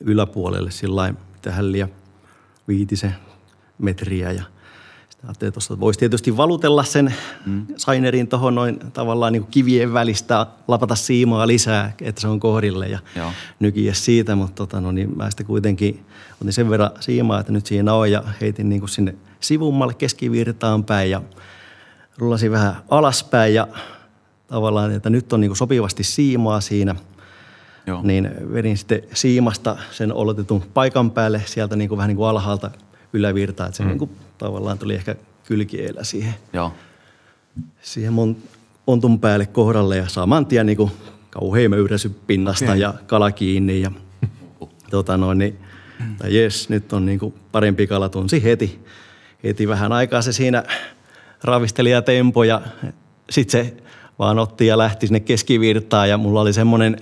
yläpuolelle 0.00 0.70
sillä 0.70 0.96
lailla, 0.96 1.20
tähän 1.42 1.72
liian 1.72 1.88
viitisen 2.68 3.14
metriä 3.78 4.32
ja 4.32 4.42
Ajattelin, 5.24 5.52
tuossa 5.52 5.80
voisi 5.80 5.98
tietysti 5.98 6.36
valutella 6.36 6.84
sen 6.84 7.14
mm. 7.46 7.66
sainerin 7.76 8.28
tuohon 8.28 8.54
noin 8.54 8.78
tavallaan 8.92 9.32
niin 9.32 9.42
kuin 9.42 9.50
kivien 9.50 9.92
välistä, 9.92 10.46
lapata 10.68 10.94
siimaa 10.94 11.46
lisää, 11.46 11.92
että 12.00 12.20
se 12.20 12.28
on 12.28 12.40
kohdille 12.40 12.88
ja 12.88 12.98
Joo. 13.16 13.32
nykiä 13.60 13.94
siitä. 13.94 14.34
Mutta 14.34 14.54
tota, 14.54 14.80
no, 14.80 14.92
niin 14.92 15.16
mä 15.16 15.30
sitten 15.30 15.46
kuitenkin 15.46 16.04
otin 16.40 16.52
sen 16.52 16.70
verran 16.70 16.90
siimaa, 17.00 17.40
että 17.40 17.52
nyt 17.52 17.66
siinä 17.66 17.94
on 17.94 18.10
ja 18.10 18.22
heitin 18.40 18.68
niin 18.68 18.80
kuin 18.80 18.88
sinne 18.88 19.14
sivummalle 19.40 19.94
keskivirtaan 19.94 20.84
päin 20.84 21.10
ja 21.10 21.22
rullasin 22.18 22.50
vähän 22.50 22.76
alaspäin 22.88 23.54
ja 23.54 23.68
tavallaan, 24.46 24.92
että 24.92 25.10
nyt 25.10 25.32
on 25.32 25.40
niin 25.40 25.48
kuin 25.48 25.56
sopivasti 25.56 26.04
siimaa 26.04 26.60
siinä. 26.60 26.94
Joo. 27.86 28.00
Niin 28.02 28.30
vedin 28.52 28.78
sitten 28.78 29.02
siimasta 29.14 29.76
sen 29.90 30.12
oletetun 30.12 30.62
paikan 30.74 31.10
päälle 31.10 31.42
sieltä 31.46 31.76
niin 31.76 31.88
kuin 31.88 31.96
vähän 31.96 32.08
niin 32.08 32.16
kuin 32.16 32.28
alhaalta 32.28 32.70
ylävirtaan, 33.12 33.68
että 33.68 33.76
se 33.76 33.82
mm. 33.82 33.88
niin 33.88 33.98
kuin 33.98 34.10
tavallaan 34.42 34.78
tuli 34.78 34.94
ehkä 34.94 35.16
kylkielä 35.46 36.04
siihen, 36.04 36.34
Joo. 36.52 36.72
siihen 37.82 38.12
mon, 38.12 38.36
ontun 38.86 39.20
päälle 39.20 39.46
kohdalle 39.46 39.96
ja 39.96 40.08
saman 40.08 40.46
tien 40.46 40.66
niin 40.66 40.90
kauhean 41.30 41.70
möyräsy 41.70 42.08
pinnasta 42.26 42.64
okay. 42.64 42.76
ja 42.76 42.94
kala 43.06 43.32
kiinni 43.32 43.80
ja 43.80 43.90
tota 44.90 45.16
noin, 45.16 45.38
niin, 45.38 45.58
tai 46.18 46.36
jes, 46.36 46.68
nyt 46.68 46.92
on 46.92 47.06
niin 47.06 47.18
kuin 47.18 47.34
parempi 47.52 47.86
kala 47.86 48.08
tunsi 48.08 48.44
heti. 48.44 48.84
Heti 49.44 49.68
vähän 49.68 49.92
aikaa 49.92 50.22
se 50.22 50.32
siinä 50.32 50.64
ravisteli 51.42 51.90
ja 51.90 52.02
tempo 52.02 52.44
ja 52.44 52.60
sitten 53.30 53.64
se 53.64 53.76
vaan 54.18 54.38
otti 54.38 54.66
ja 54.66 54.78
lähti 54.78 55.06
sinne 55.06 55.20
keskivirtaan 55.20 56.08
ja 56.08 56.18
mulla 56.18 56.40
oli 56.40 56.52
semmoinen 56.52 56.96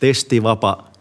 testivapa 0.00 0.91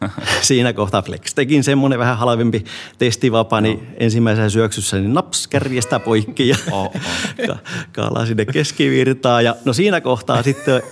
siinä 0.42 0.72
kohtaa 0.72 1.02
Flex 1.02 1.34
tekin 1.34 1.64
semmoinen 1.64 1.98
vähän 1.98 2.18
halvempi 2.18 2.64
testivapa, 2.98 3.60
niin 3.60 3.78
no. 3.78 3.84
ensimmäisessä 4.00 4.50
syöksyssä 4.50 4.96
niin 4.96 5.14
naps 5.14 5.48
kärjestä 5.48 6.00
poikki 6.00 6.48
ja 6.48 6.56
oh, 6.70 6.84
oh. 7.48 7.58
kala 7.92 8.26
sinne 8.26 8.44
keskivirtaan. 8.44 9.44
Ja 9.44 9.56
no 9.64 9.72
siinä 9.72 10.00
kohtaa 10.00 10.42
sitten 10.42 10.82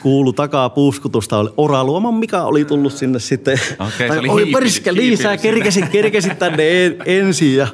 kuulu 0.00 0.32
takaa 0.32 0.70
puuskutusta 0.70 1.38
oli 1.38 1.50
Oraluoman 1.56 2.14
Mika 2.14 2.42
oli 2.42 2.64
tullut 2.64 2.92
sinne 2.92 3.18
sitten. 3.18 3.60
Okay, 3.78 4.08
tai, 4.08 4.28
oli 4.28 4.46
periske, 4.46 4.94
lisää, 4.94 5.36
kerkesit, 5.36 5.88
kerkesit 5.88 6.38
tänne 6.38 6.86
en, 6.86 6.96
ensin 7.06 7.56
ja 7.56 7.66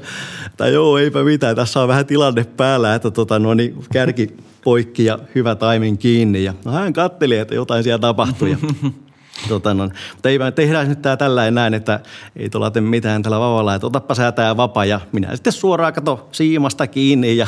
tai 0.57 0.73
joo, 0.73 0.99
eipä 0.99 1.23
mitään, 1.23 1.57
tässä 1.57 1.81
on 1.81 1.89
vähän 1.89 2.07
tilanne 2.07 2.45
päällä, 2.45 2.95
että 2.95 3.11
tota, 3.11 3.39
no 3.39 3.55
niin, 3.55 3.75
kärki 3.93 4.29
poikki 4.65 5.05
ja 5.05 5.19
hyvä 5.35 5.55
taimin 5.55 5.99
kiinni. 5.99 6.45
Ja 6.45 6.55
no, 6.65 6.73
hän 6.73 6.93
katteli, 6.93 7.37
että 7.37 7.55
jotain 7.55 7.83
siellä 7.83 7.99
tapahtui. 7.99 8.51
Ja 8.51 8.57
Tota, 9.49 9.75
no, 9.75 9.85
mutta 10.13 10.29
ei, 10.29 10.39
tehdään 10.55 10.89
nyt 10.89 11.03
tää 11.03 11.17
tällä 11.17 11.51
näin, 11.51 11.75
että 11.75 12.01
ei 12.37 12.51
tuolla 12.51 12.71
tee 12.71 12.83
mitään 12.83 13.23
tällä 13.23 13.41
vavalla, 13.41 13.75
että 13.75 13.87
otappa 13.87 14.15
sä 14.15 14.33
tää 14.33 14.57
vapa 14.57 14.85
ja 14.85 15.01
minä 15.13 15.37
sitten 15.37 15.53
suoraan 15.53 15.93
kato 15.93 16.29
siimasta 16.33 16.87
kiinni 16.87 17.37
ja 17.37 17.47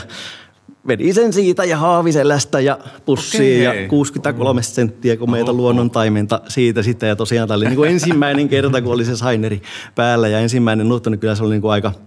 vedin 0.86 1.14
sen 1.14 1.32
siitä 1.32 1.64
ja 1.64 1.76
haaviselästä 1.76 2.60
ja 2.60 2.78
pussiin 3.04 3.68
okay. 3.68 3.82
ja 3.82 3.88
63 3.88 4.62
senttiä 4.62 5.16
komeita 5.16 5.52
luonnontaimenta 5.52 6.40
siitä 6.48 6.82
sitten. 6.82 7.08
Ja 7.08 7.16
tosiaan 7.16 7.48
tämä 7.48 7.56
oli 7.56 7.64
niin 7.64 7.76
kuin 7.76 7.90
ensimmäinen 7.90 8.48
kerta, 8.48 8.82
kun 8.82 8.92
oli 8.92 9.04
se 9.04 9.16
saineri 9.16 9.62
päällä. 9.94 10.28
Ja 10.28 10.38
ensimmäinen 10.38 10.88
nuotto, 10.88 11.10
niin 11.10 11.18
kyllä 11.18 11.34
se 11.34 11.44
oli 11.44 11.54
niin 11.54 11.62
kuin 11.62 11.72
aika– 11.72 11.92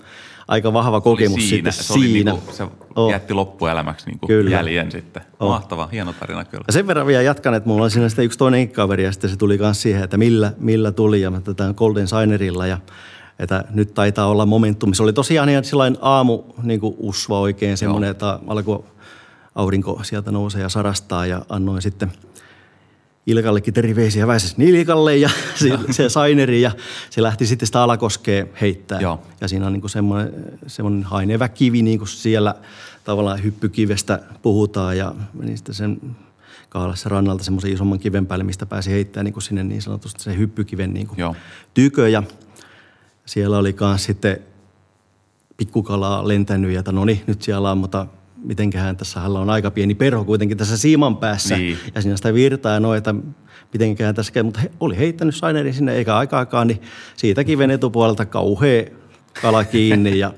aika 0.47 0.73
vahva 0.73 1.01
kokemus 1.01 1.49
siinä, 1.49 1.71
sitten 1.71 1.85
se 1.85 1.93
siinä. 1.93 2.31
Niinku, 2.31 2.51
se 2.51 2.67
oh. 2.95 3.11
jätti 3.11 3.33
loppuelämäksi 3.33 4.05
niinku 4.05 4.27
kyllä. 4.27 4.49
jäljen 4.49 4.91
sitten. 4.91 5.23
Oh. 5.39 5.49
Mahtava, 5.49 5.89
hieno 5.91 6.13
tarina 6.13 6.45
kyllä. 6.45 6.63
Ja 6.67 6.73
sen 6.73 6.87
verran 6.87 7.07
vielä 7.07 7.21
jatkan, 7.21 7.53
että 7.53 7.69
mulla 7.69 7.83
on 7.83 7.91
siinä 7.91 8.09
sitten 8.09 8.25
yksi 8.25 8.37
toinen 8.37 8.69
kaveri 8.69 9.03
ja 9.03 9.11
sitten 9.11 9.29
se 9.29 9.37
tuli 9.37 9.57
myös 9.57 9.81
siihen, 9.81 10.03
että 10.03 10.17
millä, 10.17 10.53
millä 10.57 10.91
tuli 10.91 11.21
ja 11.21 11.31
mä 11.31 11.41
tätä 11.41 11.73
Golden 11.77 12.07
Signerilla 12.07 12.67
ja 12.67 12.77
että 13.39 13.63
nyt 13.69 13.93
taitaa 13.93 14.27
olla 14.27 14.45
momentum. 14.45 14.93
Se 14.93 15.03
oli 15.03 15.13
tosiaan 15.13 15.49
ihan 15.49 15.63
sellainen 15.63 15.99
aamu 16.01 16.43
niin 16.63 16.79
kuin 16.79 16.95
usva 16.97 17.39
oikein 17.39 17.77
semmoinen, 17.77 18.09
että 18.09 18.39
alkoi 18.47 18.83
aurinko 19.55 19.99
sieltä 20.03 20.31
nousee 20.31 20.61
ja 20.61 20.69
sarastaa 20.69 21.25
ja 21.25 21.45
annoin 21.49 21.81
sitten 21.81 22.11
Ilkallekin 23.27 23.73
terveisiä 23.73 24.27
väises 24.27 24.57
Nilikalle 24.57 25.17
ja 25.17 25.29
se, 25.55 25.79
se 25.91 26.09
Saineri 26.09 26.61
ja 26.61 26.71
se 27.09 27.21
lähti 27.21 27.45
sitten 27.45 27.65
sitä 27.65 27.83
alakoskeen 27.83 28.49
heittää. 28.61 28.99
Joo. 28.99 29.21
Ja 29.41 29.47
siinä 29.47 29.67
on 29.67 29.73
niin 29.73 29.89
semmoinen, 29.89 30.33
semmoinen 30.67 31.03
hainevä 31.03 31.47
kivi 31.47 31.81
niin 31.81 31.99
kuin 31.99 32.07
siellä 32.07 32.55
tavallaan 33.03 33.43
hyppykivestä 33.43 34.19
puhutaan 34.41 34.97
ja 34.97 35.15
meni 35.33 35.57
sitten 35.57 35.75
sen 35.75 36.01
kaalassa 36.69 37.09
rannalta 37.09 37.43
semmoisen 37.43 37.73
isomman 37.73 37.99
kiven 37.99 38.25
päälle, 38.25 38.43
mistä 38.43 38.65
pääsi 38.65 38.91
heittämään 38.91 39.25
niin 39.25 39.33
kuin 39.33 39.43
sinne 39.43 39.63
niin 39.63 39.81
sanotusti 39.81 40.23
se 40.23 40.37
hyppykiven 40.37 40.93
niin 40.93 41.07
kuin 41.07 41.19
Joo. 41.19 41.35
tykö. 41.73 42.09
Ja 42.09 42.23
siellä 43.25 43.57
oli 43.57 43.75
myös 43.79 44.03
sitten 44.03 44.37
pikkukalaa 45.57 46.27
lentänyt 46.27 46.71
ja 46.71 46.79
että 46.79 46.91
no 46.91 47.05
niin, 47.05 47.21
nyt 47.27 47.41
siellä 47.41 47.71
on, 47.71 47.77
mutta 47.77 48.07
mitenköhän 48.45 48.97
tässä 48.97 49.19
hänellä 49.19 49.39
on 49.39 49.49
aika 49.49 49.71
pieni 49.71 49.95
perho 49.95 50.23
kuitenkin 50.23 50.57
tässä 50.57 50.77
siiman 50.77 51.17
päässä. 51.17 51.57
Niin. 51.57 51.77
Ja 51.95 52.01
siinä 52.01 52.17
sitä 52.17 52.33
virtaa 52.33 52.73
ja 52.73 52.79
noita, 52.79 53.15
mitenköhän 53.73 54.15
tässä 54.15 54.31
käy. 54.31 54.43
Mutta 54.43 54.59
he, 54.59 54.71
oli 54.79 54.97
heittänyt 54.97 55.35
Sainerin 55.35 55.73
sinne 55.73 55.93
eikä 55.93 56.17
aikaakaan, 56.17 56.67
niin 56.67 56.81
siitä 57.15 57.43
kiven 57.43 57.71
etupuolelta 57.71 58.25
kauhea 58.25 58.83
kala 59.41 59.63
kiinni 59.63 60.19
ja 60.19 60.33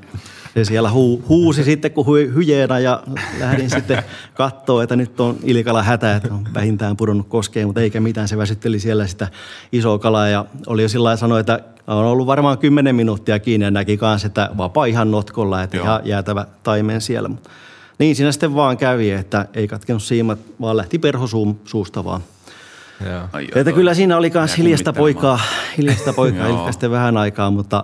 se 0.54 0.65
siellä 0.65 0.91
huu, 0.91 1.24
huusi 1.30 1.63
sitten 1.63 1.91
kuin 1.91 2.08
hy, 2.08 2.34
hyjeenä 2.36 2.80
ja 2.80 3.04
lähdin 3.39 3.70
sitten 3.70 4.04
katsoa, 4.34 4.84
että 4.84 4.96
nyt 4.96 5.20
on 5.20 5.38
ilikala 5.43 5.84
hätä, 5.84 6.15
että 6.15 6.34
on 6.34 6.48
vähintään 6.54 6.98
pudonnut 6.98 7.28
koskeen, 7.28 7.67
mutta 7.67 7.82
eikä 7.82 8.00
mitään. 8.00 8.28
Se 8.28 8.38
väsytteli 8.38 8.80
siellä 8.80 9.08
sitä 9.08 9.28
isoa 9.72 10.00
kalaa 10.00 10.28
ja 10.28 10.46
oli 10.67 10.82
jo 10.82 10.89
sillä 10.89 11.04
lailla 11.04 11.17
sanoi, 11.17 11.39
että 11.39 11.60
on 11.88 12.06
ollut 12.06 12.28
varmaan 12.28 12.58
10 12.58 12.96
minuuttia 12.96 13.39
kiinni 13.39 13.65
ja 13.65 13.72
näki 13.72 13.98
kanssa, 13.98 14.28
että 14.28 14.50
vapaa 14.58 14.86
ihan 14.86 15.12
notkolla, 15.12 15.63
että 15.63 15.78
Joo. 15.78 15.86
ihan 15.86 16.02
jäätävä 16.04 16.46
taimen 16.63 17.02
siellä. 17.02 17.30
Mutta 17.30 17.50
niin 18.00 18.16
siinä 18.16 18.32
sitten 18.32 18.56
vaan 18.56 18.78
kävi, 18.78 19.12
että 19.12 19.46
ei 19.54 19.68
katkenut 19.68 20.04
siimat, 20.04 20.40
vaan 20.62 20.78
lähti 20.78 21.00
perho 21.00 21.28
suu, 21.28 21.60
suusta 21.66 22.04
vaan. 22.04 22.22
Joo. 23.06 23.28
Ai, 23.34 23.48
Että 23.56 23.72
kyllä 23.72 23.94
siinä 23.94 24.18
oli 24.18 24.32
myös 24.34 24.58
hiljasta 24.58 24.94
poikaa, 24.94 25.40
hiljasta 25.78 26.14
poikaa. 26.14 26.48
Ilkka 26.48 26.72
sitten 26.72 26.92
vähän 26.92 27.18
aikaa, 27.18 27.52
mutta 27.52 27.84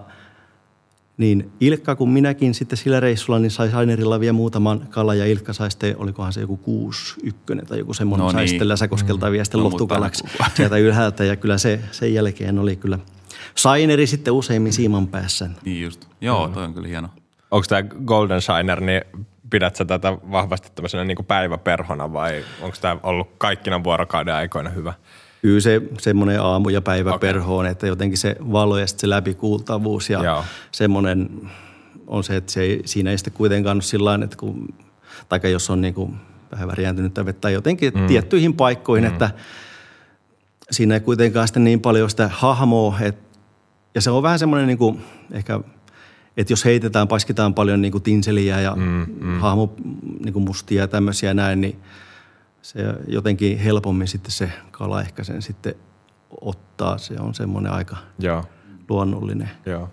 niin 1.17 1.51
Ilkka 1.59 1.95
kun 1.95 2.09
minäkin 2.09 2.53
sitten 2.53 2.77
sillä 2.77 2.99
reissulla, 2.99 3.39
niin 3.39 3.51
sai 3.51 3.71
Sainerilla 3.71 4.19
vielä 4.19 4.33
muutaman 4.33 4.87
kala 4.89 5.15
ja 5.15 5.25
Ilkka 5.25 5.53
sai 5.53 5.71
sitten, 5.71 5.97
olikohan 5.97 6.33
se 6.33 6.41
joku 6.41 6.57
kuusi 6.57 7.15
ykkönen 7.23 7.65
tai 7.65 7.79
joku 7.79 7.93
semmoinen, 7.93 8.25
No 8.25 8.31
sai 8.31 8.41
niin. 8.41 8.49
sitten 8.49 8.67
Läsäkoskelta 8.67 9.31
vielä 9.31 9.43
sitten 9.43 9.57
No, 9.57 9.63
mutta 9.63 9.73
lohtukalaksi 9.75 10.23
sieltä 10.53 10.77
ylhäältä 10.77 11.23
ja 11.23 11.35
kyllä 11.35 11.57
se 11.57 11.79
sen 11.91 12.13
jälkeen 12.13 12.59
oli 12.59 12.75
kyllä 12.75 12.99
Saineri 13.55 14.07
sitten 14.07 14.33
useimmin 14.33 14.73
siiman 14.73 15.07
päässä. 15.07 15.49
Niin 15.65 15.81
just. 15.83 16.05
Joo, 16.21 16.47
toi 16.47 16.63
on 16.63 16.73
kyllä 16.73 16.87
hieno. 16.87 17.09
Onko 17.51 17.65
tämä 17.69 17.83
Golden 18.05 18.41
Shiner, 18.41 18.81
niin 18.81 19.01
pidät 19.53 19.75
sä 19.75 19.85
tätä 19.85 20.17
vahvasti 20.31 20.71
tämmöisenä 20.75 21.03
niin 21.03 21.25
päiväperhona 21.27 22.13
vai 22.13 22.45
onko 22.61 22.77
tämä 22.81 22.97
ollut 23.03 23.29
kaikkina 23.37 23.83
vuorokauden 23.83 24.35
aikoina 24.35 24.69
hyvä? 24.69 24.93
Kyllä 25.41 25.59
se 25.59 25.81
semmoinen 25.99 26.41
aamu- 26.41 26.69
ja 26.69 26.81
päiväperho 26.81 27.57
on, 27.57 27.65
että 27.65 27.87
jotenkin 27.87 28.17
se 28.17 28.35
valo 28.51 28.77
ja 28.77 28.87
se 28.87 29.09
läpikuultavuus 29.09 30.09
ja 30.09 30.23
Joo. 30.23 30.43
semmoinen 30.71 31.29
on 32.07 32.23
se, 32.23 32.35
että 32.35 32.51
se 32.51 32.61
ei, 32.61 32.81
siinä 32.85 33.11
ei 33.11 33.17
sitten 33.17 33.33
kuitenkaan 33.33 33.77
ole 33.77 33.81
sillä 33.81 34.19
että 34.23 34.37
kun, 34.37 34.73
tai 35.29 35.51
jos 35.51 35.69
on 35.69 35.81
niin 35.81 35.93
kuin 35.93 36.15
vähän 36.51 36.67
värjääntynyttä 36.67 37.25
vettä 37.25 37.49
jotenkin 37.49 37.93
mm. 37.95 38.07
tiettyihin 38.07 38.53
paikkoihin, 38.53 39.05
mm. 39.05 39.11
että 39.13 39.29
siinä 40.71 40.93
ei 40.93 40.99
kuitenkaan 40.99 41.47
sitten 41.47 41.63
niin 41.63 41.81
paljon 41.81 42.09
sitä 42.09 42.29
hahmoa, 42.33 42.99
että, 43.01 43.39
ja 43.95 44.01
se 44.01 44.11
on 44.11 44.23
vähän 44.23 44.39
semmoinen 44.39 44.67
niin 44.67 44.77
kuin, 44.77 45.03
ehkä, 45.31 45.59
että 46.37 46.53
jos 46.53 46.65
heitetään, 46.65 47.07
paiskitaan 47.07 47.53
paljon 47.53 47.81
niin 47.81 47.91
kuin 47.91 48.03
tinseliä 48.03 48.61
ja 48.61 48.75
mm, 48.75 49.05
mm. 49.19 49.39
hahmo 49.39 49.73
niin 50.23 50.33
kuin 50.33 50.45
mustia 50.45 50.81
ja 50.81 50.87
tämmöisiä 50.87 51.33
näin, 51.33 51.61
niin 51.61 51.79
se 52.61 52.79
jotenkin 53.07 53.57
helpommin 53.57 54.07
sitten 54.07 54.31
se 54.31 54.49
kala 54.71 55.01
ehkä 55.01 55.23
sen 55.23 55.41
sitten 55.41 55.75
ottaa. 56.41 56.97
Se 56.97 57.15
on 57.19 57.33
semmoinen 57.33 57.71
aika 57.71 57.97
Joo, 58.19 58.43
luonnollinen. 58.89 59.49
joo. 59.65 59.89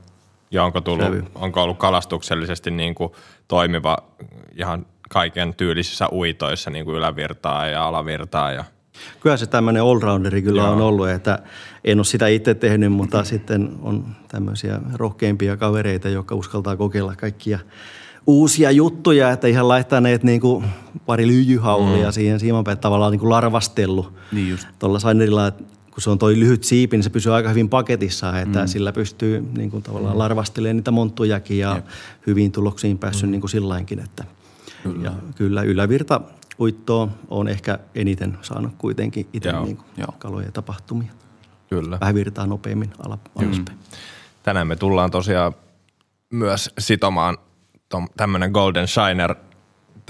Ja 0.51 0.65
onko, 0.65 0.81
tullut, 0.81 1.05
Sävy. 1.05 1.25
onko 1.35 1.63
ollut 1.63 1.79
kalastuksellisesti 1.79 2.71
niin 2.71 2.95
kuin 2.95 3.13
toimiva 3.49 3.99
ihan 4.57 4.87
kaiken 5.11 5.55
tyylisissä 5.55 6.09
uitoissa 6.13 6.71
niin 6.71 6.85
kuin 6.85 6.97
ylävirtaa 6.97 7.67
ja 7.67 7.87
alavirtaa 7.87 8.53
ja 8.53 8.65
Kyllä 9.21 9.37
se 9.37 9.47
tämmöinen 9.47 9.83
allrounderi 9.83 10.43
kyllä 10.43 10.63
Joo. 10.63 10.73
on 10.73 10.81
ollut, 10.81 11.09
että 11.09 11.39
en 11.85 11.99
ole 11.99 12.05
sitä 12.05 12.27
itse 12.27 12.55
tehnyt, 12.55 12.93
mutta 12.93 13.25
sitten 13.25 13.73
on 13.83 14.05
tämmöisiä 14.29 14.81
rohkeimpia 14.95 15.57
kavereita, 15.57 16.09
jotka 16.09 16.35
uskaltaa 16.35 16.77
kokeilla 16.77 17.17
kaikkia 17.17 17.59
uusia 18.27 18.71
juttuja, 18.71 19.31
että 19.31 19.47
ihan 19.47 19.69
laittaneet 19.69 20.23
niin 20.23 20.41
kuin 20.41 20.65
pari 21.07 21.27
lyijyhaulia 21.27 22.07
mm. 22.07 22.13
siihen 22.13 22.41
siimanpäin 22.41 22.79
tavallaan 22.79 23.13
niin 23.13 23.21
kuin 23.21 23.31
larvastellut. 23.31 24.13
Niin 24.33 24.51
just. 24.51 24.67
Tuolla 24.79 24.99
Sainerilla, 24.99 25.47
että 25.47 25.65
kun 25.91 26.03
se 26.03 26.11
on 26.11 26.19
toi 26.19 26.39
lyhyt 26.39 26.65
siipi, 26.65 26.97
niin 26.97 27.05
se 27.05 27.11
pysyy 27.11 27.35
aika 27.35 27.49
hyvin 27.49 27.69
paketissa, 27.69 28.41
että 28.41 28.61
mm. 28.61 28.67
sillä 28.67 28.93
pystyy 28.93 29.49
niin 29.57 29.71
kuin 29.71 29.83
tavallaan 29.83 30.15
mm. 30.15 30.19
larvastelemaan 30.19 30.77
niitä 30.77 30.91
monttujakin 30.91 31.59
ja 31.59 31.75
Jep. 31.75 31.85
hyviin 32.27 32.53
tuloksiin 32.53 32.99
päässyt 32.99 33.27
mm. 33.27 33.31
niin 33.31 33.41
kuin 33.41 33.51
sillainkin, 33.51 33.99
että 33.99 34.25
kyllä. 34.83 35.05
Ja 35.05 35.13
kyllä 35.35 35.63
ylävirta 35.63 36.21
uittoa 36.61 37.09
on 37.29 37.49
ehkä 37.49 37.79
eniten 37.95 38.39
saanut 38.43 38.73
kuitenkin 38.79 39.29
itse 39.33 39.53
niin 39.53 39.79
kaloja 40.19 40.53
tapahtumia. 40.53 41.13
kyllä. 41.71 42.01
Vähän 42.01 42.15
virtaa 42.15 42.47
nopeammin 42.47 42.91
ala, 43.07 43.19
alaspäin. 43.37 43.79
Tänään 44.43 44.67
me 44.67 44.77
tullaan 44.77 45.11
tosiaan 45.11 45.53
myös 46.31 46.71
sitomaan 46.79 47.39
tämmöinen 48.17 48.51
Golden 48.51 48.89
Shiner, 48.89 49.35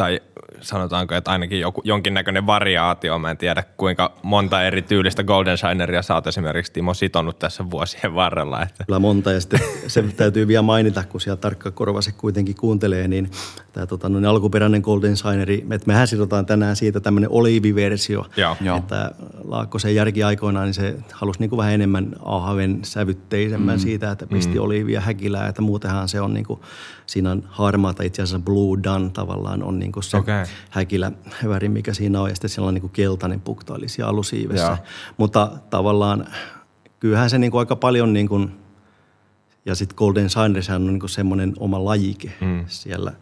tai 0.00 0.20
sanotaanko, 0.60 1.14
että 1.14 1.30
ainakin 1.30 1.60
joku, 1.60 1.80
jonkinnäköinen 1.84 2.46
variaatio. 2.46 3.18
Mä 3.18 3.30
en 3.30 3.36
tiedä, 3.36 3.64
kuinka 3.76 4.12
monta 4.22 4.62
eri 4.62 4.82
tyylistä 4.82 5.24
Golden 5.24 5.58
Shineria 5.58 6.02
sä 6.02 6.14
oot 6.14 6.26
esimerkiksi 6.26 6.72
Timo 6.72 6.94
sitonut 6.94 7.38
tässä 7.38 7.70
vuosien 7.70 8.14
varrella. 8.14 8.62
Että 8.62 8.84
Kyllä 8.84 8.98
monta 8.98 9.32
ja 9.32 9.40
sitten 9.40 9.60
se 9.86 10.02
täytyy 10.02 10.48
vielä 10.48 10.62
mainita, 10.62 11.04
kun 11.08 11.20
siellä 11.20 11.36
tarkka 11.36 11.70
korva 11.70 12.02
se 12.02 12.12
kuitenkin 12.12 12.54
kuuntelee, 12.54 13.08
niin 13.08 13.30
tämä 13.72 13.86
tota, 13.86 14.08
no, 14.08 14.20
niin 14.20 14.28
alkuperäinen 14.28 14.80
Golden 14.80 15.16
Shineri, 15.16 15.66
että 15.70 15.86
mehän 15.86 16.08
sidotaan 16.08 16.46
tänään 16.46 16.76
siitä 16.76 17.00
tämmöinen 17.00 17.30
oliiviversio. 17.30 18.26
Joo. 18.36 18.56
Joo. 18.60 18.76
Että 18.76 19.10
Laakkosen 19.44 19.94
järki 19.94 20.22
aikoinaan, 20.22 20.66
niin 20.66 20.74
se 20.74 20.94
halusi 21.12 21.40
niin 21.40 21.50
kuin 21.50 21.58
vähän 21.58 21.72
enemmän 21.72 22.12
ahven 22.24 22.78
sävytteisemmän 22.82 23.76
mm. 23.76 23.80
siitä, 23.80 24.10
että 24.10 24.26
pisti 24.26 24.54
mm. 24.54 24.64
oliivia 24.64 25.00
häkilää, 25.00 25.48
että 25.48 25.62
muutenhan 25.62 26.08
se 26.08 26.20
on 26.20 26.34
niin 26.34 26.46
kuin, 26.46 26.60
siinä 27.10 27.30
on 27.30 27.42
harmaata 27.48 28.02
itse 28.02 28.22
asiassa 28.22 28.38
blue 28.38 28.78
dun 28.84 29.12
tavallaan 29.12 29.62
on 29.62 29.78
niin 29.78 29.92
kuin 29.92 30.04
se 30.04 30.16
Okei. 30.16 30.44
häkilä 30.70 31.12
väri, 31.48 31.68
mikä 31.68 31.94
siinä 31.94 32.20
on, 32.20 32.28
ja 32.28 32.34
sitten 32.34 32.50
siellä 32.50 32.68
on 32.68 32.74
niin 32.74 32.82
kuin 32.82 32.92
keltainen 32.92 33.40
puktaili 33.40 33.88
siellä 33.88 34.10
alusiivessä. 34.10 34.66
Joo. 34.66 34.76
Mutta 35.16 35.52
tavallaan 35.70 36.26
kyllähän 37.00 37.30
se 37.30 37.38
niin 37.38 37.50
kuin 37.50 37.58
aika 37.58 37.76
paljon 37.76 38.12
niin 38.12 38.28
kuin, 38.28 38.52
ja 39.66 39.74
sitten 39.74 39.96
Golden 39.96 40.30
Shinerishän 40.30 40.82
on 40.82 40.86
niin 40.88 41.00
kuin 41.00 41.10
semmoinen 41.10 41.52
oma 41.58 41.84
lajike 41.84 42.32
mm. 42.40 42.64
siellä 42.68 43.12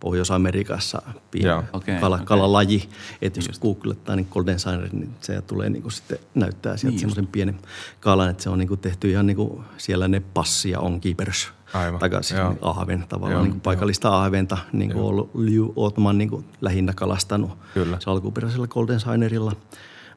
Pohjois-Amerikassa, 0.00 1.02
pien- 1.30 1.46
Joo. 1.46 1.64
Okei, 1.72 2.00
kala, 2.00 2.14
okei. 2.14 2.26
kalalaji. 2.26 2.88
Että 3.22 3.40
jos 3.48 3.60
googlettaa 3.60 4.16
niin 4.16 4.28
Golden 4.30 4.58
Shiner, 4.58 4.88
niin 4.92 5.14
se 5.20 5.42
tulee 5.42 5.70
niin 5.70 5.82
kuin 5.82 5.92
sitten 5.92 6.18
näyttää 6.34 6.76
sieltä 6.76 6.92
Niin 6.92 7.00
semmoisen 7.00 7.26
pienen 7.26 7.58
kalan, 8.00 8.30
että 8.30 8.42
se 8.42 8.50
on 8.50 8.58
niin 8.58 8.68
kuin 8.68 8.80
tehty 8.80 9.10
ihan 9.10 9.26
niin 9.26 9.36
kuin 9.36 9.64
siellä 9.76 10.08
ne 10.08 10.20
passia 10.20 10.80
on 10.80 11.00
keepers 11.00 11.48
Aivan, 11.78 12.00
takaisin 12.00 12.38
joo. 12.38 12.48
niin 12.48 12.58
ahven 12.62 13.04
tavallaan, 13.08 13.32
Joo, 13.32 13.42
niin 13.42 13.52
kuin 13.52 13.60
paikallista 13.60 14.22
ahventa, 14.22 14.58
niin 14.72 14.92
kuin 14.92 15.04
ollut 15.04 15.30
Liu 15.34 15.72
Otman 15.76 16.18
niin 16.18 16.30
kuin 16.30 16.44
lähinnä 16.60 16.92
kalastanut 16.92 17.50
Kyllä. 17.74 17.96
se 18.00 18.10
alkuperäisellä 18.10 18.66
Golden 18.66 19.00
Shinerilla. 19.00 19.52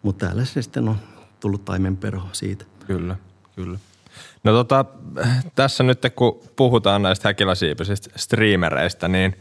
Mutta 0.01 0.25
täällä 0.25 0.45
se 0.45 0.61
sitten 0.61 0.89
on 0.89 0.95
tullut 1.39 1.65
taimenperho 1.65 2.27
siitä. 2.31 2.65
Kyllä, 2.87 3.15
kyllä. 3.55 3.79
No 4.43 4.51
tota, 4.51 4.85
tässä 5.55 5.83
nyt 5.83 6.01
kun 6.15 6.41
puhutaan 6.55 7.01
näistä 7.01 7.29
häkiläsiipisistä 7.29 8.09
streamereistä, 8.15 9.07
niin 9.07 9.35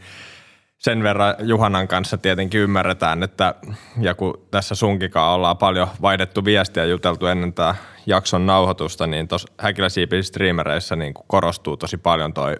sen 0.79 1.03
verran 1.03 1.35
Juhanan 1.39 1.87
kanssa 1.87 2.17
tietenkin 2.17 2.61
ymmärretään, 2.61 3.23
että 3.23 3.55
ja 4.01 4.15
kun 4.15 4.47
tässä 4.51 4.75
sunkikaan 4.75 5.35
ollaan 5.35 5.57
paljon 5.57 5.87
vaihdettu 6.01 6.45
viestiä 6.45 6.85
juteltu 6.85 7.25
ennen 7.25 7.53
tämä 7.53 7.75
jakson 8.05 8.45
nauhoitusta, 8.45 9.07
niin 9.07 9.27
tuossa 9.27 9.47
häkiläsiipisissä 9.57 10.29
streamereissä 10.29 10.95
niin 10.95 11.13
kuin 11.13 11.25
korostuu 11.27 11.77
tosi 11.77 11.97
paljon 11.97 12.33
toi 12.33 12.55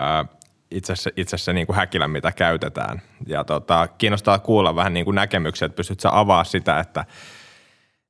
ää, 0.00 0.24
itse 0.70 0.96
se, 0.96 1.10
itse 1.16 1.38
se 1.38 1.52
niin 1.52 1.66
kuin 1.66 1.76
häkilä, 1.76 2.08
mitä 2.08 2.32
käytetään. 2.32 3.02
Ja 3.26 3.44
tota, 3.44 3.88
kiinnostaa 3.98 4.38
kuulla 4.38 4.76
vähän 4.76 4.94
niin 4.94 5.04
kuin 5.04 5.14
näkemyksiä, 5.14 5.66
että 5.66 5.76
pystytkö 5.76 6.08
avaa 6.12 6.44
sitä, 6.44 6.80
että 6.80 7.04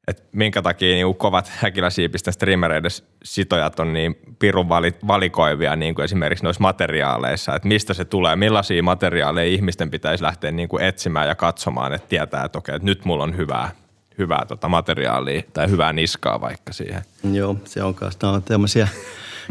että 0.08 0.22
minkä 0.32 0.62
takia 0.62 0.94
niin 0.94 1.14
kovat 1.14 1.48
häkiläsiipisten 1.48 2.32
streamereiden 2.32 2.90
sitojat 3.24 3.80
on 3.80 3.92
niin 3.92 4.18
pirun 4.38 4.68
vali, 4.68 4.94
valikoivia 5.06 5.76
niin 5.76 5.94
kuin 5.94 6.04
esimerkiksi 6.04 6.44
noissa 6.44 6.62
materiaaleissa, 6.62 7.54
että 7.54 7.68
mistä 7.68 7.94
se 7.94 8.04
tulee, 8.04 8.36
millaisia 8.36 8.82
materiaaleja 8.82 9.52
ihmisten 9.52 9.90
pitäisi 9.90 10.24
lähteä 10.24 10.50
niin 10.50 10.68
kuin 10.68 10.82
etsimään 10.82 11.28
ja 11.28 11.34
katsomaan, 11.34 11.92
että 11.92 12.08
tietää, 12.08 12.44
että 12.44 12.58
okei, 12.58 12.74
että 12.74 12.86
nyt 12.86 13.04
mulla 13.04 13.24
on 13.24 13.36
hyvää, 13.36 13.70
hyvää 14.18 14.44
tota 14.48 14.68
materiaalia 14.68 15.42
tai 15.52 15.70
hyvää 15.70 15.92
niskaa 15.92 16.40
vaikka 16.40 16.72
siihen. 16.72 17.02
Joo, 17.32 17.56
se 17.64 17.82
on 17.82 17.94
kanssa. 17.94 18.18
Nämä 18.22 18.34
on 18.34 18.42
tämmöisiä 18.42 18.88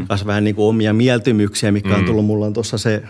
kanssa 0.08 0.28
vähän 0.28 0.44
niin 0.44 0.56
kuin 0.56 0.70
omia 0.70 0.94
mieltymyksiä, 0.94 1.72
mikä 1.72 1.96
on 1.96 2.06
tullut. 2.06 2.26
Mulla 2.26 2.46
on 2.46 2.54
tuossa 2.54 2.78
se 2.78 3.04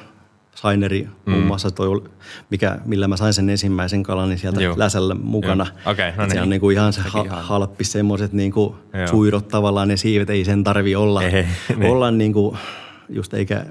saineri 0.56 1.08
mm. 1.26 1.32
muun 1.32 1.46
muassa 1.46 1.72
toi, 1.72 2.04
mikä, 2.50 2.78
millä 2.86 3.08
mä 3.08 3.18
sain 3.18 3.34
sen 3.34 3.50
ensimmäisen 3.50 4.04
kalan, 4.04 4.30
niin 4.30 4.40
sieltä 4.40 4.62
Joo. 4.62 4.74
läsällä 4.78 5.16
mukana. 5.16 5.68
Okay, 5.86 6.12
no 6.18 6.24
niin. 6.24 6.32
Se 6.32 6.42
on 6.42 6.50
niin 6.50 6.62
kuin 6.62 6.74
ihan 6.74 6.94
se 6.94 7.02
ha- 7.02 7.42
halppi 7.42 7.84
semmoiset 7.84 8.34
niin 8.34 8.52
kuin 8.52 8.76
suirot 9.10 9.48
tavallaan, 9.48 9.88
ne 9.88 9.98
siivet 9.98 10.30
ei 10.30 10.46
sen 10.46 10.64
tarvi 10.64 10.96
olla, 10.96 11.24
ei, 11.24 11.32
niin. 11.78 11.92
olla 11.92 12.12
niin 12.12 12.34
kuin, 12.34 12.58
just 13.10 13.34
eikä 13.34 13.66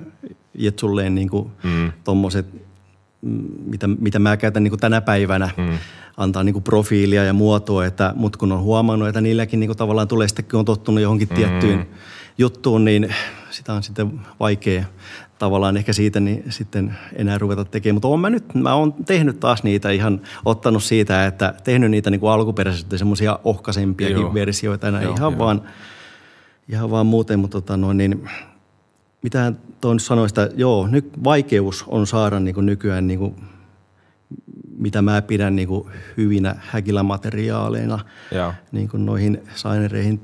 jetsulleen 0.55 1.15
niin 1.15 1.29
kuin 1.29 1.51
mm. 1.63 1.93
tommoset, 2.05 2.47
mm, 3.23 3.43
mitä, 3.65 3.87
mitä 3.89 4.19
mä 4.19 4.37
käytän 4.37 4.63
niin 4.65 4.71
kuin 4.71 4.81
tänä 4.81 5.01
päivänä, 5.01 5.51
mm. 5.57 5.79
antaa 6.17 6.45
niin 6.45 6.53
kuin 6.53 6.63
profiilia 6.63 7.25
ja 7.25 7.33
muotoa, 7.33 7.87
että, 7.87 8.13
mutta 8.17 8.39
kun 8.39 8.53
on 8.53 8.61
huomannut, 8.61 9.09
että 9.09 9.21
niilläkin 9.21 9.61
niin 9.61 9.69
kuin 9.69 9.79
tavallaan 9.79 10.09
tulee 10.09 10.29
sitten, 10.29 10.45
kun 10.45 10.59
on 10.59 10.65
tottunut 10.65 11.03
johonkin 11.03 11.29
mm. 11.29 11.37
tiettyyn 11.37 11.87
juttuun, 12.39 12.85
niin 12.85 13.15
sitä 13.51 13.73
on 13.73 13.83
sitten 13.83 14.21
vaikea 14.41 14.85
tavallaan 15.41 15.77
ehkä 15.77 15.93
siitä 15.93 16.21
niin 16.21 16.45
sitten 16.49 16.97
enää 17.17 17.39
ruveta 17.39 17.65
tekemään. 17.65 17.95
Mutta 17.95 18.09
olen 18.09 18.21
mä 18.21 18.31
nyt, 18.31 18.55
mä 18.55 18.75
oon 18.75 18.93
tehnyt 18.93 19.41
taas 19.41 19.63
niitä 19.63 19.91
ihan, 19.91 20.21
ottanut 20.45 20.83
siitä, 20.83 21.27
että 21.27 21.55
tehnyt 21.65 21.91
niitä 21.91 22.11
niin 22.11 22.21
kuin 22.21 22.33
alkuperäisesti 22.33 22.99
semmoisia 22.99 23.39
ohkaisempiakin 23.45 24.17
joo. 24.17 24.35
versioita, 24.35 24.89
enää 24.89 25.03
joo, 25.03 25.15
ihan, 25.15 25.33
joo. 25.33 25.39
Vaan, 25.39 25.63
ihan 26.69 26.91
vaan 26.91 27.07
muuten, 27.07 27.39
mutta 27.39 27.61
tota 27.61 27.77
noin, 27.77 27.97
niin 27.97 28.29
mitä 29.23 29.53
tuon 29.81 30.01
sanoi, 30.01 30.27
että 30.27 30.51
joo, 30.57 30.87
nyt 30.87 31.25
vaikeus 31.25 31.85
on 31.89 32.07
saada 32.07 32.41
niin 32.41 32.55
kuin 32.55 32.67
nykyään 32.67 33.07
niin 33.07 33.19
kuin, 33.19 33.35
mitä 34.77 35.03
mä 35.03 35.23
pidän 35.23 35.57
niin 35.57 35.69
kuin 35.69 35.89
hyvinä 36.17 36.55
häkilämateriaaleina 36.59 37.99
niin 38.73 38.89
kuin 38.89 39.07
noihin 39.07 39.43
sainereihin 39.55 40.21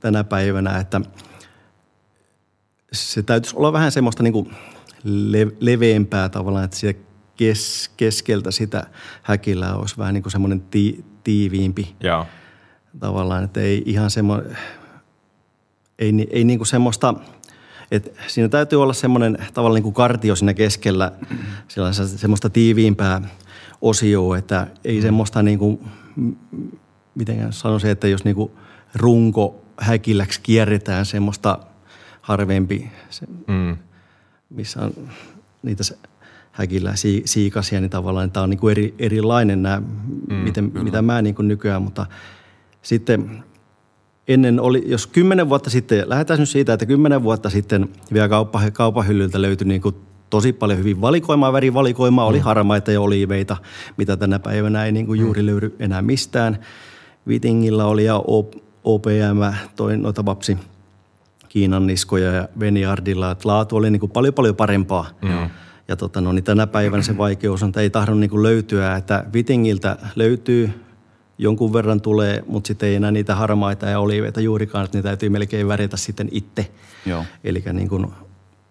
tänä 0.00 0.24
päivänä, 0.24 0.78
että– 0.78 1.00
se 2.94 3.22
täytyisi 3.22 3.56
olla 3.56 3.72
vähän 3.72 3.92
semmoista 3.92 4.22
niin 4.22 4.32
kuin 4.32 4.50
le- 5.04 5.56
leveämpää 5.60 6.28
tavallaan, 6.28 6.64
että 6.64 6.76
siellä 6.76 7.00
kes- 7.36 7.90
keskeltä 7.96 8.50
sitä 8.50 8.86
häkillä 9.22 9.74
olisi 9.76 9.98
vähän 9.98 10.14
niin 10.14 10.22
kuin 10.22 10.32
semmoinen 10.32 10.60
ti- 10.60 11.04
tiiviimpi 11.24 11.94
Joo. 12.00 12.26
tavallaan, 13.00 13.44
että 13.44 13.60
ei 13.60 13.82
ihan 13.86 14.10
semmoinen, 14.10 14.56
ei, 15.98 16.28
ei 16.30 16.44
niin 16.44 16.58
kuin 16.58 16.66
semmoista, 16.66 17.14
että 17.90 18.10
siinä 18.26 18.48
täytyy 18.48 18.82
olla 18.82 18.92
semmoinen 18.92 19.38
tavallaan 19.54 19.74
niin 19.74 19.82
kuin 19.82 19.94
kartio 19.94 20.36
siinä 20.36 20.54
keskellä, 20.54 21.12
semmoista 22.16 22.50
tiiviimpää 22.50 23.20
osioa, 23.82 24.38
että 24.38 24.66
ei 24.84 25.02
semmoista 25.02 25.42
niin 25.42 25.58
kuin, 25.58 25.80
miten 27.14 27.52
sanoisin, 27.52 27.90
että 27.90 28.08
jos 28.08 28.24
niin 28.24 28.36
kuin 28.36 28.52
runko 28.94 29.64
häkilläksi 29.80 30.40
kierretään 30.40 31.06
semmoista– 31.06 31.58
harvempi, 32.24 32.90
se, 33.10 33.26
mm. 33.48 33.76
missä 34.50 34.80
on 34.82 34.92
niitä 35.62 35.84
häkillä 36.52 36.92
siikasia, 37.24 37.80
niin 37.80 37.90
tavallaan 37.90 38.30
tämä 38.30 38.44
on 38.44 38.50
niin 38.50 38.58
kuin 38.58 38.70
eri, 38.70 38.94
erilainen 38.98 39.62
nämä, 39.62 39.82
mm, 40.28 40.34
miten, 40.34 40.72
mitä 40.82 41.02
mä 41.02 41.22
niin 41.22 41.34
kuin 41.34 41.48
nykyään, 41.48 41.82
mutta 41.82 42.06
sitten 42.82 43.44
ennen 44.28 44.60
oli, 44.60 44.84
jos 44.86 45.06
kymmenen 45.06 45.48
vuotta 45.48 45.70
sitten, 45.70 46.08
lähdetään 46.08 46.40
nyt 46.40 46.48
siitä, 46.48 46.72
että 46.72 46.86
kymmenen 46.86 47.22
vuotta 47.22 47.50
sitten 47.50 47.88
vielä 48.12 48.28
kauppa, 48.28 48.62
kaupahyllyltä 48.72 49.42
löytyi 49.42 49.68
niin 49.68 49.80
kuin 49.80 49.94
tosi 50.30 50.52
paljon 50.52 50.78
hyvin 50.78 51.00
valikoimaa, 51.00 51.52
värivalikoimaa, 51.52 52.26
oli 52.26 52.38
mm. 52.38 52.44
harmaita 52.44 52.92
ja 52.92 53.00
oliiveita, 53.00 53.56
mitä 53.96 54.16
tänä 54.16 54.38
päivänä 54.38 54.84
ei 54.84 54.92
niin 54.92 55.06
kuin 55.06 55.20
juuri 55.20 55.42
mm. 55.42 55.46
löydy 55.46 55.76
enää 55.78 56.02
mistään. 56.02 56.58
Vitingillä 57.28 57.84
oli 57.84 58.04
ja 58.04 58.22
OPM, 58.84 59.56
toi 59.76 59.96
noita 59.96 60.24
vapsi– 60.24 60.58
Kiinan 61.54 61.86
niskoja 61.86 62.32
ja 62.32 62.48
Veniardilla, 62.60 63.30
että 63.30 63.48
laatu 63.48 63.76
oli 63.76 63.90
niin 63.90 64.00
kuin 64.00 64.12
paljon 64.12 64.34
paljon 64.34 64.56
parempaa. 64.56 65.10
Mm. 65.22 65.50
Ja 65.88 65.96
tota, 65.96 66.20
no, 66.20 66.32
niin 66.32 66.44
tänä 66.44 66.66
päivänä 66.66 67.02
se 67.02 67.18
vaikeus 67.18 67.62
on, 67.62 67.68
että 67.68 67.80
ei 67.80 67.90
tahdo 67.90 68.14
niin 68.14 68.30
kuin 68.30 68.42
löytyä, 68.42 68.96
että 68.96 69.24
Vitingiltä 69.32 69.96
löytyy, 70.16 70.70
jonkun 71.38 71.72
verran 71.72 72.00
tulee, 72.00 72.44
mutta 72.46 72.68
sitten 72.68 72.88
ei 72.88 72.94
enää 72.94 73.10
niitä 73.10 73.34
harmaita 73.34 73.86
ja 73.86 74.00
oliiveita 74.00 74.40
juurikaan, 74.40 74.84
että 74.84 74.98
niitä 74.98 75.08
täytyy 75.08 75.28
melkein 75.28 75.68
värjätä 75.68 75.96
sitten 75.96 76.28
itse. 76.32 76.70
Eli 77.44 77.64
niin 77.72 77.88
kuin, 77.88 78.06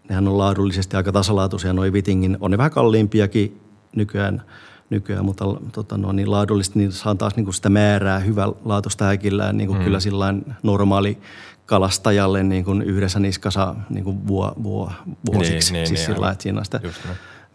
nehän 0.09 0.27
on 0.27 0.37
laadullisesti 0.37 0.97
aika 0.97 1.11
tasalaatuisia, 1.11 1.73
noin 1.73 1.93
Vitingin, 1.93 2.37
on 2.39 2.51
ne 2.51 2.57
vähän 2.57 2.71
kalliimpiakin 2.71 3.61
nykyään, 3.95 4.41
nykyään 4.89 5.25
mutta 5.25 5.45
tota, 5.71 5.97
no, 5.97 6.11
niin 6.11 6.31
laadullisesti 6.31 6.79
niin 6.79 6.91
saa 6.91 7.15
taas 7.15 7.35
niin 7.35 7.45
kuin 7.45 7.53
sitä 7.53 7.69
määrää 7.69 8.19
hyvä 8.19 8.49
laatusta 8.65 9.05
häkillään, 9.05 9.57
niin 9.57 9.67
kuin 9.67 9.79
mm. 9.79 9.83
kyllä 9.83 9.99
sillä 9.99 10.33
normaali 10.63 11.17
kalastajalle 11.65 12.43
niin 12.43 12.65
kuin 12.65 12.81
yhdessä 12.81 13.19
niskassa 13.19 13.75
niin 13.89 14.03
kuin 14.03 14.27
vuo, 14.27 14.53
vuo, 14.63 14.91
vuosiksi. 15.33 15.73
Niin, 15.73 15.79
niin, 15.79 15.87
siis 15.87 16.07
niin, 16.07 16.15
sillä 16.15 16.31
että 16.31 16.43
siinä 16.43 16.59
on 16.59 16.65
sitä 16.65 16.79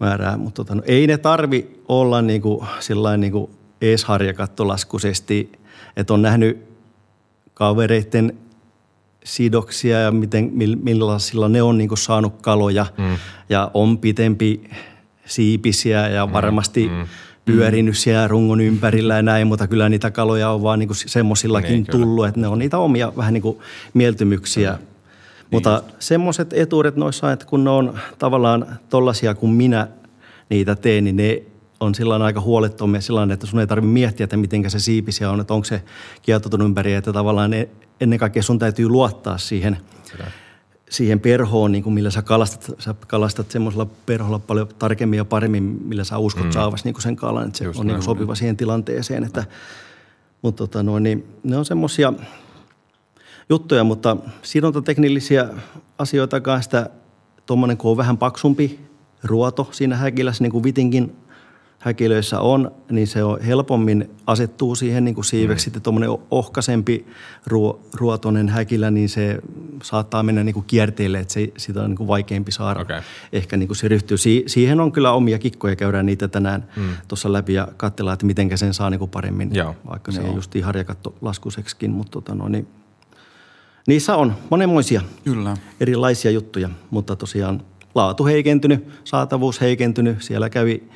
määrää. 0.01 0.37
Mutta 0.37 0.65
tota, 0.65 0.75
no, 0.75 0.83
ei 0.87 1.07
ne 1.07 1.19
tarvi 1.19 1.81
olla 1.89 2.23
niin 2.23 2.43
kuin, 2.43 2.67
sillain 2.81 3.21
niin 3.21 3.33
kuin 3.33 3.51
ees 3.81 4.05
harjakattolaskuisesti, 4.05 5.53
että 5.97 6.15
on 6.15 6.23
nähnyt 6.23 6.69
kavereiden 7.55 8.39
sidoksia 9.25 10.01
ja 10.01 10.11
miten, 10.11 10.51
millaisilla 10.83 11.49
ne 11.49 11.63
on 11.63 11.79
niin 11.79 11.89
kuin 11.89 11.99
saanut 11.99 12.43
kaloja 12.43 12.87
mm. 12.99 13.17
ja 13.49 13.71
on 13.75 13.99
pitempi 13.99 14.71
siipisiä 15.27 16.09
ja 16.09 16.27
mm, 16.27 16.33
varmasti 16.33 16.89
mm 16.89 17.07
pyörinyt 17.53 17.99
siellä 17.99 18.29
rungon 18.29 18.61
ympärillä 18.61 19.17
ja 19.17 19.23
näin, 19.23 19.47
mutta 19.47 19.67
kyllä 19.67 19.89
niitä 19.89 20.11
kaloja 20.11 20.51
on 20.51 20.63
vaan 20.63 20.79
niin 20.79 20.89
semmoisillakin 20.93 21.73
niin, 21.73 21.87
tullut, 21.87 22.27
että 22.27 22.41
ne 22.41 22.49
on 22.49 22.59
niitä 22.59 22.79
omia 22.79 23.13
vähän 23.17 23.35
niin 23.35 23.43
kuin 23.43 23.59
mieltymyksiä. 23.95 24.73
Mm. 24.73 24.79
Mutta 25.51 25.83
niin. 25.87 25.97
semmoiset 25.99 26.53
etuudet 26.53 26.97
noissa, 26.97 27.33
että 27.33 27.47
kun 27.47 27.65
ne 27.65 27.71
on 27.71 27.99
tavallaan 28.19 28.67
tollaisia 28.89 29.35
kuin 29.35 29.53
minä 29.53 29.89
niitä 30.51 30.77
teen, 30.77 31.05
niin 31.05 31.17
ne 31.17 31.43
on 31.81 31.95
sillä 31.95 32.17
aika 32.17 32.41
huolettomia 32.41 33.01
sillä 33.01 33.29
että 33.33 33.47
sun 33.47 33.61
ei 33.61 33.67
tarvitse 33.67 33.93
miettiä, 33.93 34.25
että 34.25 34.37
miten 34.37 34.71
se 34.71 34.79
siipisiä 34.79 35.31
on, 35.31 35.41
että 35.41 35.55
onko 35.55 35.65
se 35.65 35.83
kietoutunut 36.23 36.69
ympäri, 36.69 36.95
että 36.95 37.13
tavallaan 37.13 37.51
ne, 37.51 37.69
ennen 38.01 38.19
kaikkea 38.19 38.43
sun 38.43 38.59
täytyy 38.59 38.89
luottaa 38.89 39.39
siihen– 39.39 39.77
siihen 40.91 41.21
perhoon, 41.21 41.73
niin 41.73 41.83
kuin 41.83 41.95
millä 41.95 42.11
sä 42.11 42.23
kalastat, 42.23 42.75
sä 42.79 42.95
kalastat 43.07 43.51
semmoisella 43.51 43.87
perholla 44.07 44.39
paljon 44.39 44.69
tarkemmin 44.79 45.17
ja 45.17 45.25
paremmin, 45.25 45.63
millä 45.63 46.05
sä 46.05 46.19
uskot 46.19 46.45
mm. 46.45 46.51
saavasi 46.51 46.85
niin 46.85 46.95
kuin 46.95 47.03
sen 47.03 47.17
kalan, 47.17 47.47
että 47.47 47.59
se 47.59 47.65
Just 47.65 47.81
on 47.81 47.87
niin 47.87 47.97
kuin 47.97 48.05
sopiva 48.05 48.35
siihen 48.35 48.57
tilanteeseen. 48.57 49.25
Että, 49.25 49.45
mutta 50.43 50.67
tota, 50.67 50.83
no, 50.83 50.99
niin, 50.99 51.27
ne 51.45 51.57
on 51.57 51.65
semmoisia 51.65 52.13
juttuja, 53.49 53.85
mutta 53.85 54.17
sidontateknillisiä 54.43 55.49
asioita 55.99 56.41
kanssa 56.41 56.87
tuommoinen, 57.47 57.77
kun 57.77 57.91
on 57.91 57.97
vähän 57.97 58.19
paksumpi 58.19 58.81
ruoto 59.25 59.69
siinä 59.71 59.97
häkilässä, 59.97 60.45
niin 60.45 60.53
kuin 60.53 60.65
Vitinkin 60.65 61.17
häkilöissä 61.89 62.41
on, 62.41 62.71
niin 62.91 63.07
se 63.07 63.25
on 63.25 63.41
helpommin 63.41 64.11
asettuu 64.27 64.75
siihen 64.75 65.05
niin 65.05 65.15
kuin 65.15 65.25
siiveksi. 65.25 65.63
Mm. 65.63 65.65
Sitten 65.65 65.83
tuommoinen 65.83 66.11
ohkaisempi 66.31 67.07
ruo, 67.47 67.81
ruotoinen 67.95 68.49
häkilä, 68.49 68.91
niin 68.91 69.09
se 69.09 69.39
saattaa 69.83 70.23
mennä 70.23 70.45
niin 70.45 70.55
kuin 70.55 70.65
kierteille, 70.67 71.19
että 71.19 71.35
se, 71.35 71.53
sitä 71.57 71.81
on 71.83 71.91
niin 71.91 71.97
kuin 71.97 72.09
vaikeampi 72.09 72.53
saada. 72.53 72.81
Okay. 72.81 73.03
Ehkä 73.33 73.57
niin 73.57 73.67
kuin 73.69 73.77
se 73.77 73.89
ryhtyy. 73.89 74.19
Si, 74.19 74.45
siihen 74.47 74.81
on 74.81 74.93
kyllä 74.93 75.13
omia 75.13 75.39
kikkoja, 75.39 75.77
käydään 75.77 76.07
niitä 76.07 76.29
tänään 76.29 76.69
mm. 76.77 76.89
tuossa 77.09 77.33
läpi 77.33 77.55
ja 77.55 77.69
katsellaan, 77.77 78.15
että 78.15 78.27
miten 78.27 78.59
sen 78.59 78.75
saa 78.75 78.91
niin 78.91 78.99
kuin 78.99 79.11
paremmin, 79.11 79.55
Joo. 79.55 79.77
vaikka 79.91 80.13
se 80.13 80.21
Joo. 80.21 80.31
ei 80.31 80.35
just 80.35 80.53
harjakatto 80.63 81.15
laskuseksikin, 81.21 81.91
mutta 81.91 82.11
tota 82.11 82.35
no, 82.35 82.49
niin, 82.49 82.69
niissä 83.87 84.17
on 84.17 84.35
monenmoisia 84.51 85.03
kyllä. 85.25 85.57
erilaisia 85.81 86.31
juttuja, 86.31 86.71
mutta 86.91 87.17
tosiaan 87.17 87.63
laatu 87.95 88.27
heikentynyt, 88.27 88.89
saatavuus 89.05 89.61
heikentynyt. 89.61 90.23
Siellä 90.23 90.51
kävi 90.51 90.89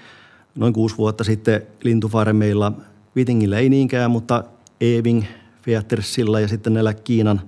noin 0.55 0.73
kuusi 0.73 0.99
vuotta 0.99 1.25
sitten 1.25 1.62
lintufarmeilla, 1.85 2.73
Vitingillä 3.17 3.59
ei 3.59 3.69
niinkään, 3.69 4.11
mutta 4.11 4.45
Eving, 4.81 5.25
Fietersillä 5.62 6.41
ja 6.41 6.49
sitten 6.49 6.75
näillä 6.75 6.95
Kiinan, 6.95 7.41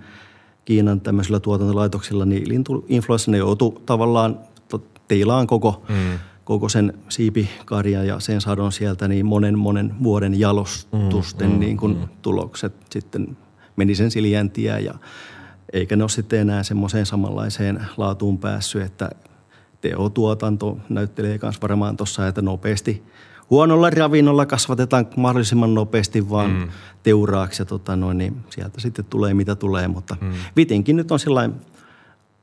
Kiinan 0.65 1.01
tämmöisillä 1.01 1.41
tuotantolaitoksilla, 1.41 2.25
niin 2.25 2.49
lintuinfluenssa 2.49 3.31
ne 3.31 3.39
joutuu 3.39 3.83
tavallaan 3.87 4.39
teilaan 5.09 5.47
koko, 5.47 5.83
mm. 5.89 6.19
koko 6.45 6.69
sen 6.69 6.93
siipikarjan 7.09 8.07
ja 8.07 8.21
sen 8.21 8.41
sadon 8.41 8.73
sieltä 8.73 9.09
niin 9.09 9.27
monen 9.27 9.59
monen 9.59 9.95
vuoden 10.03 10.41
jalostusten 10.41 11.49
mm, 11.49 11.55
mm, 11.55 11.61
niin 11.61 11.77
kuin 11.77 11.97
mm. 11.97 12.09
tulokset 12.23 12.75
sitten 12.91 13.37
meni 13.77 13.95
sen 13.95 14.11
siljäntiä 14.11 14.79
ja 14.79 14.95
eikä 15.73 15.97
ne 15.97 16.03
ole 16.03 16.09
sitten 16.09 16.41
enää 16.41 16.63
semmoiseen 16.63 17.07
samanlaiseen 17.07 17.87
laatuun 17.97 18.39
päässyt, 18.39 18.83
että 18.83 19.11
tehotuotanto 19.89 20.79
näyttelee 20.89 21.39
myös 21.43 21.63
varmaan 21.63 21.97
tuossa, 21.97 22.29
että 22.29 22.43
nopeasti 22.43 23.03
huonolla 23.51 23.91
ravinnolla 23.91 24.47
kasvatetaan 24.47 25.07
mahdollisimman 25.17 25.75
nopeasti 25.75 26.31
vaan 26.31 26.51
mm. 26.51 26.69
teuraaksi 27.03 27.63
ja 27.63 27.67
tota 27.67 27.97
noin, 27.97 28.19
niin 28.19 28.37
sieltä 28.51 28.81
sitten 28.81 29.05
tulee 29.05 29.35
mitä 29.35 29.55
tulee, 29.55 29.89
mutta 29.89 30.17
mm. 30.21 30.33
vitinkin 30.57 30.97
nyt 30.97 31.13
on 31.13 31.19
sellainen, 31.19 31.61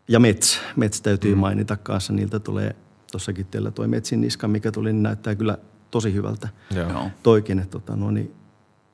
ja 0.08 0.20
mets, 0.20 0.60
mets 0.76 1.02
täytyy 1.02 1.36
mm. 1.36 1.40
mainita 1.40 1.78
kanssa, 1.78 2.14
niiltä 2.14 2.40
tulee 2.40 2.76
tuossakin 3.12 3.46
teillä 3.46 3.72
tuo 3.72 3.88
metsin 3.88 4.22
niska, 4.22 4.48
mikä 4.48 4.72
tuli, 4.72 4.94
niin 4.94 5.04
näyttää 5.04 5.36
kyllä 5.36 5.58
tosi 5.92 6.14
hyvältä 6.14 6.50
Joo. 6.76 7.10
toikin, 7.24 7.60
että 7.60 7.72
tota, 7.72 7.96
no 7.96 8.12
niin, 8.12 8.34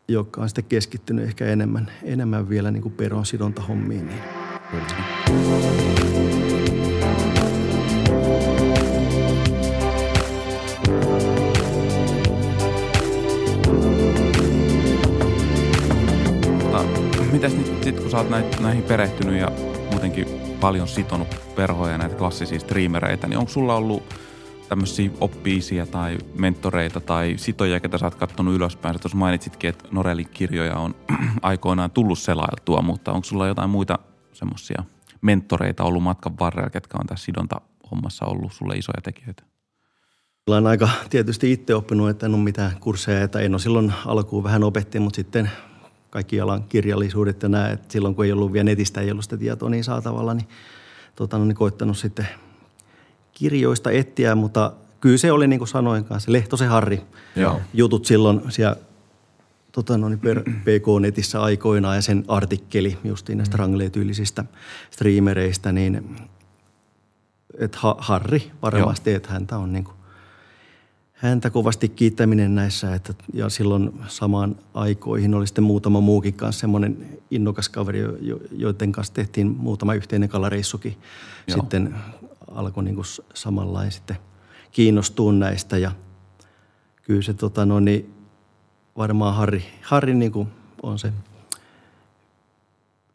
joka 0.08 0.42
on 0.42 0.50
sitten 0.50 0.66
keskittynyt 0.66 1.26
ehkä 1.26 1.46
enemmän, 1.46 1.92
enemmän 2.04 2.50
vielä 2.50 2.72
niin 2.72 2.84
kuin 2.84 2.94
peron 2.94 3.26
sidontahommiin. 3.26 4.08
Niin. 4.08 4.22
Kyllä. 4.72 6.47
Mitäs 17.38 17.56
nyt 17.56 17.84
sit, 17.84 18.00
kun 18.00 18.12
sä 18.12 18.18
oot 18.18 18.30
näitä, 18.30 18.62
näihin 18.62 18.84
perehtynyt 18.84 19.40
ja 19.40 19.52
muutenkin 19.92 20.28
paljon 20.60 20.88
sitonut 20.88 21.28
perhoja 21.56 21.92
ja 21.92 21.98
näitä 21.98 22.16
klassisia 22.16 22.60
streamereitä, 22.60 23.28
niin 23.28 23.38
onko 23.38 23.52
sulla 23.52 23.76
ollut 23.76 24.04
tämmöisiä 24.70 25.10
oppiisia 25.20 25.86
tai 25.86 26.18
mentoreita 26.40 27.00
tai 27.00 27.34
sitoja, 27.38 27.80
ketä 27.80 27.98
sä 27.98 28.06
oot 28.06 28.16
kattonut 28.16 28.56
ylöspäin? 28.56 28.96
Sä 28.96 29.00
tuossa 29.00 29.18
mainitsitkin, 29.18 29.70
että 29.70 29.88
Norelin 29.92 30.30
kirjoja 30.30 30.76
on 30.76 30.96
aikoinaan 31.42 31.92
tullut 31.92 32.20
selailtua, 32.20 32.82
mutta 32.82 33.12
onko 33.12 33.24
sulla 33.24 33.48
jotain 33.48 33.70
muita 33.70 34.00
semmoisia 34.34 34.84
mentoreita 35.22 35.84
ollut 35.84 36.04
matkan 36.04 36.40
varrella, 36.40 36.70
ketkä 36.70 36.98
on 37.00 37.08
tässä 37.08 37.26
sidonta 37.26 37.62
hommassa 37.92 38.26
ollut 38.26 38.54
sulle 38.54 38.76
isoja 38.76 39.02
tekijöitä? 39.04 39.44
Olen 40.48 40.68
aika 40.68 40.90
tietysti 41.10 41.52
itse 41.52 41.76
oppinut, 41.76 42.10
että 42.10 42.26
en 42.26 42.36
ole 42.36 42.44
mitään 42.44 42.72
kursseja, 42.80 43.24
että 43.24 43.40
en 43.40 43.54
ole 43.54 43.60
silloin 43.60 43.94
alkuun 44.06 44.44
vähän 44.44 44.64
opetti, 44.64 45.00
mutta 45.00 45.16
sitten 45.16 45.52
kaikki 46.10 46.42
alan 46.42 46.64
kirjallisuudet 46.64 47.44
ja 47.44 47.50
nämä, 47.50 47.70
että 47.70 47.94
silloin 47.94 48.16
kun 48.16 48.26
ei 48.26 48.32
ollut 48.32 48.54
vielä 48.54 48.64
netistä, 48.64 49.02
ei 49.02 49.12
ollut 49.12 49.24
sitä 49.24 49.38
tietoa 49.38 49.70
niin 49.70 49.84
saatavalla, 49.84 50.34
niin, 50.34 50.48
tota, 51.16 51.38
no, 51.38 51.46
niin 51.46 51.56
koittanut 51.56 51.98
sitten 51.98 52.28
kirjoista 53.34 53.92
etsiä, 53.92 54.36
mutta 54.36 54.72
kyllä 55.02 55.18
se 55.18 55.32
oli 55.32 55.48
niin 55.48 55.60
kuin 55.60 55.68
sanoin 55.68 56.06
kanssa, 56.06 56.32
Lehtosen 56.32 56.70
Harri 56.70 57.02
Joo. 57.36 57.62
jutut 57.74 58.06
silloin 58.06 58.42
siellä 58.50 58.76
tota, 59.72 59.98
no 59.98 60.10
niin 60.10 60.20
per 60.20 60.44
PK-netissä 60.66 61.42
aikoinaan 61.42 61.96
ja 61.96 62.02
sen 62.02 62.26
artikkeli 62.28 62.98
justiin 63.04 63.38
näistä 63.38 63.58
mm. 63.58 63.60
rangleetyylisistä 63.60 64.46
streamereistä, 64.92 65.72
niin 65.72 66.18
että 67.58 67.78
Harri 67.98 68.52
varmasti, 68.62 69.14
että 69.14 69.30
häntä 69.30 69.58
on 69.58 69.74
niin 69.74 69.84
kuin 69.84 69.97
häntä 71.18 71.50
kovasti 71.50 71.90
kiittäminen 71.90 72.56
näissä. 72.56 72.96
Että, 72.96 73.14
ja 73.34 73.50
silloin 73.50 73.94
samaan 74.08 74.56
aikoihin 74.74 75.34
oli 75.34 75.48
sitten 75.48 75.64
muutama 75.64 76.02
muukin 76.02 76.34
kanssa 76.34 76.60
semmoinen 76.60 77.20
innokas 77.32 77.70
kaveri, 77.70 78.00
joiden 78.52 78.92
kanssa 78.92 79.14
tehtiin 79.14 79.48
muutama 79.48 79.94
yhteinen 79.94 80.30
kalareissukin. 80.30 80.98
Joo. 81.48 81.60
Sitten 81.60 81.96
alkoi 82.52 82.84
niin 82.84 82.96
kuin 82.96 83.06
samanlain 83.34 83.92
sitten 83.92 84.18
kiinnostua 84.72 85.34
näistä 85.34 85.78
ja 85.78 85.92
kyllä 87.02 87.22
se 87.22 87.34
tota, 87.34 87.66
no, 87.66 87.80
niin 87.80 88.14
varmaan 88.98 89.36
Harri, 89.36 89.64
Harri 89.82 90.14
niin 90.14 90.32
kuin 90.32 90.48
on 90.84 91.00
se 91.00 91.14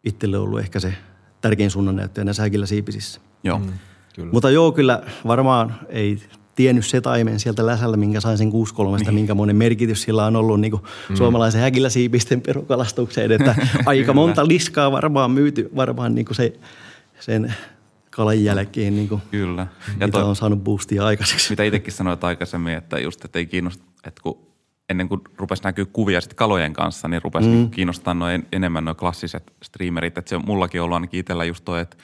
itselle 0.05 0.38
ollut 0.38 0.61
ehkä 0.61 0.80
se 0.80 0.94
tärkein 1.40 1.70
suunnannäyttäjä 1.70 2.24
näissä 2.24 2.42
häkillä 2.42 2.66
siipisissä. 2.66 3.20
Joo. 3.44 3.59
Mm, 3.59 3.72
kyllä. 4.14 4.32
Mutta 4.32 4.50
joo, 4.50 4.72
kyllä 4.72 5.03
varmaan 5.26 5.74
ei 5.88 6.22
tiennyt 6.62 6.86
se 6.86 7.00
taimen 7.00 7.40
sieltä 7.40 7.66
läsällä, 7.66 7.96
minkä 7.96 8.20
sain 8.20 8.38
sen 8.38 8.50
6 8.50 8.74
niin. 9.04 9.14
minkä 9.14 9.34
monen 9.34 9.56
merkitys 9.56 10.02
sillä 10.02 10.26
on 10.26 10.36
ollut 10.36 10.60
niin 10.60 10.70
kuin 10.70 10.82
mm. 11.08 11.16
suomalaisen 11.16 11.60
häkillä 11.60 11.88
siipisten 11.88 12.40
perukalastukseen. 12.40 13.32
Että 13.32 13.54
aika 13.86 14.12
monta 14.12 14.48
liskaa 14.48 14.92
varmaan 14.92 15.30
myyty, 15.30 15.70
varmaan 15.76 16.14
niin 16.14 16.24
kuin 16.24 16.36
se, 16.36 16.52
sen 17.20 17.54
kalan 18.10 18.44
jälkeen, 18.44 18.94
niin 18.94 19.08
kuin, 19.08 19.22
Kyllä. 19.30 19.66
Ja 20.00 20.06
mitä 20.06 20.08
toi, 20.08 20.22
on 20.22 20.36
saanut 20.36 20.64
boostia 20.64 21.06
aikaiseksi. 21.06 21.50
Mitä 21.50 21.62
itsekin 21.62 21.92
sanoit 21.92 22.24
aikaisemmin, 22.24 22.74
että 22.74 22.98
just, 22.98 23.24
että 23.24 23.38
ei 23.38 23.46
kiinnosta, 23.46 23.84
että 24.04 24.22
kun 24.22 24.38
ennen 24.88 25.08
kuin 25.08 25.20
rupesi 25.36 25.62
näkyä 25.62 25.84
kuvia 25.92 26.20
sitten 26.20 26.36
kalojen 26.36 26.72
kanssa, 26.72 27.08
niin 27.08 27.22
rupesi 27.22 27.48
mm. 27.48 27.70
kiinnostaa 27.70 28.14
noin 28.14 28.46
enemmän 28.52 28.84
nuo 28.84 28.94
klassiset 28.94 29.52
streamerit. 29.62 30.18
Että 30.18 30.28
se 30.28 30.36
on 30.36 30.42
mullakin 30.46 30.82
ollut 30.82 30.94
ainakin 30.94 31.20
itsellä 31.20 31.44
just 31.44 31.64
toi, 31.64 31.80
että 31.80 31.96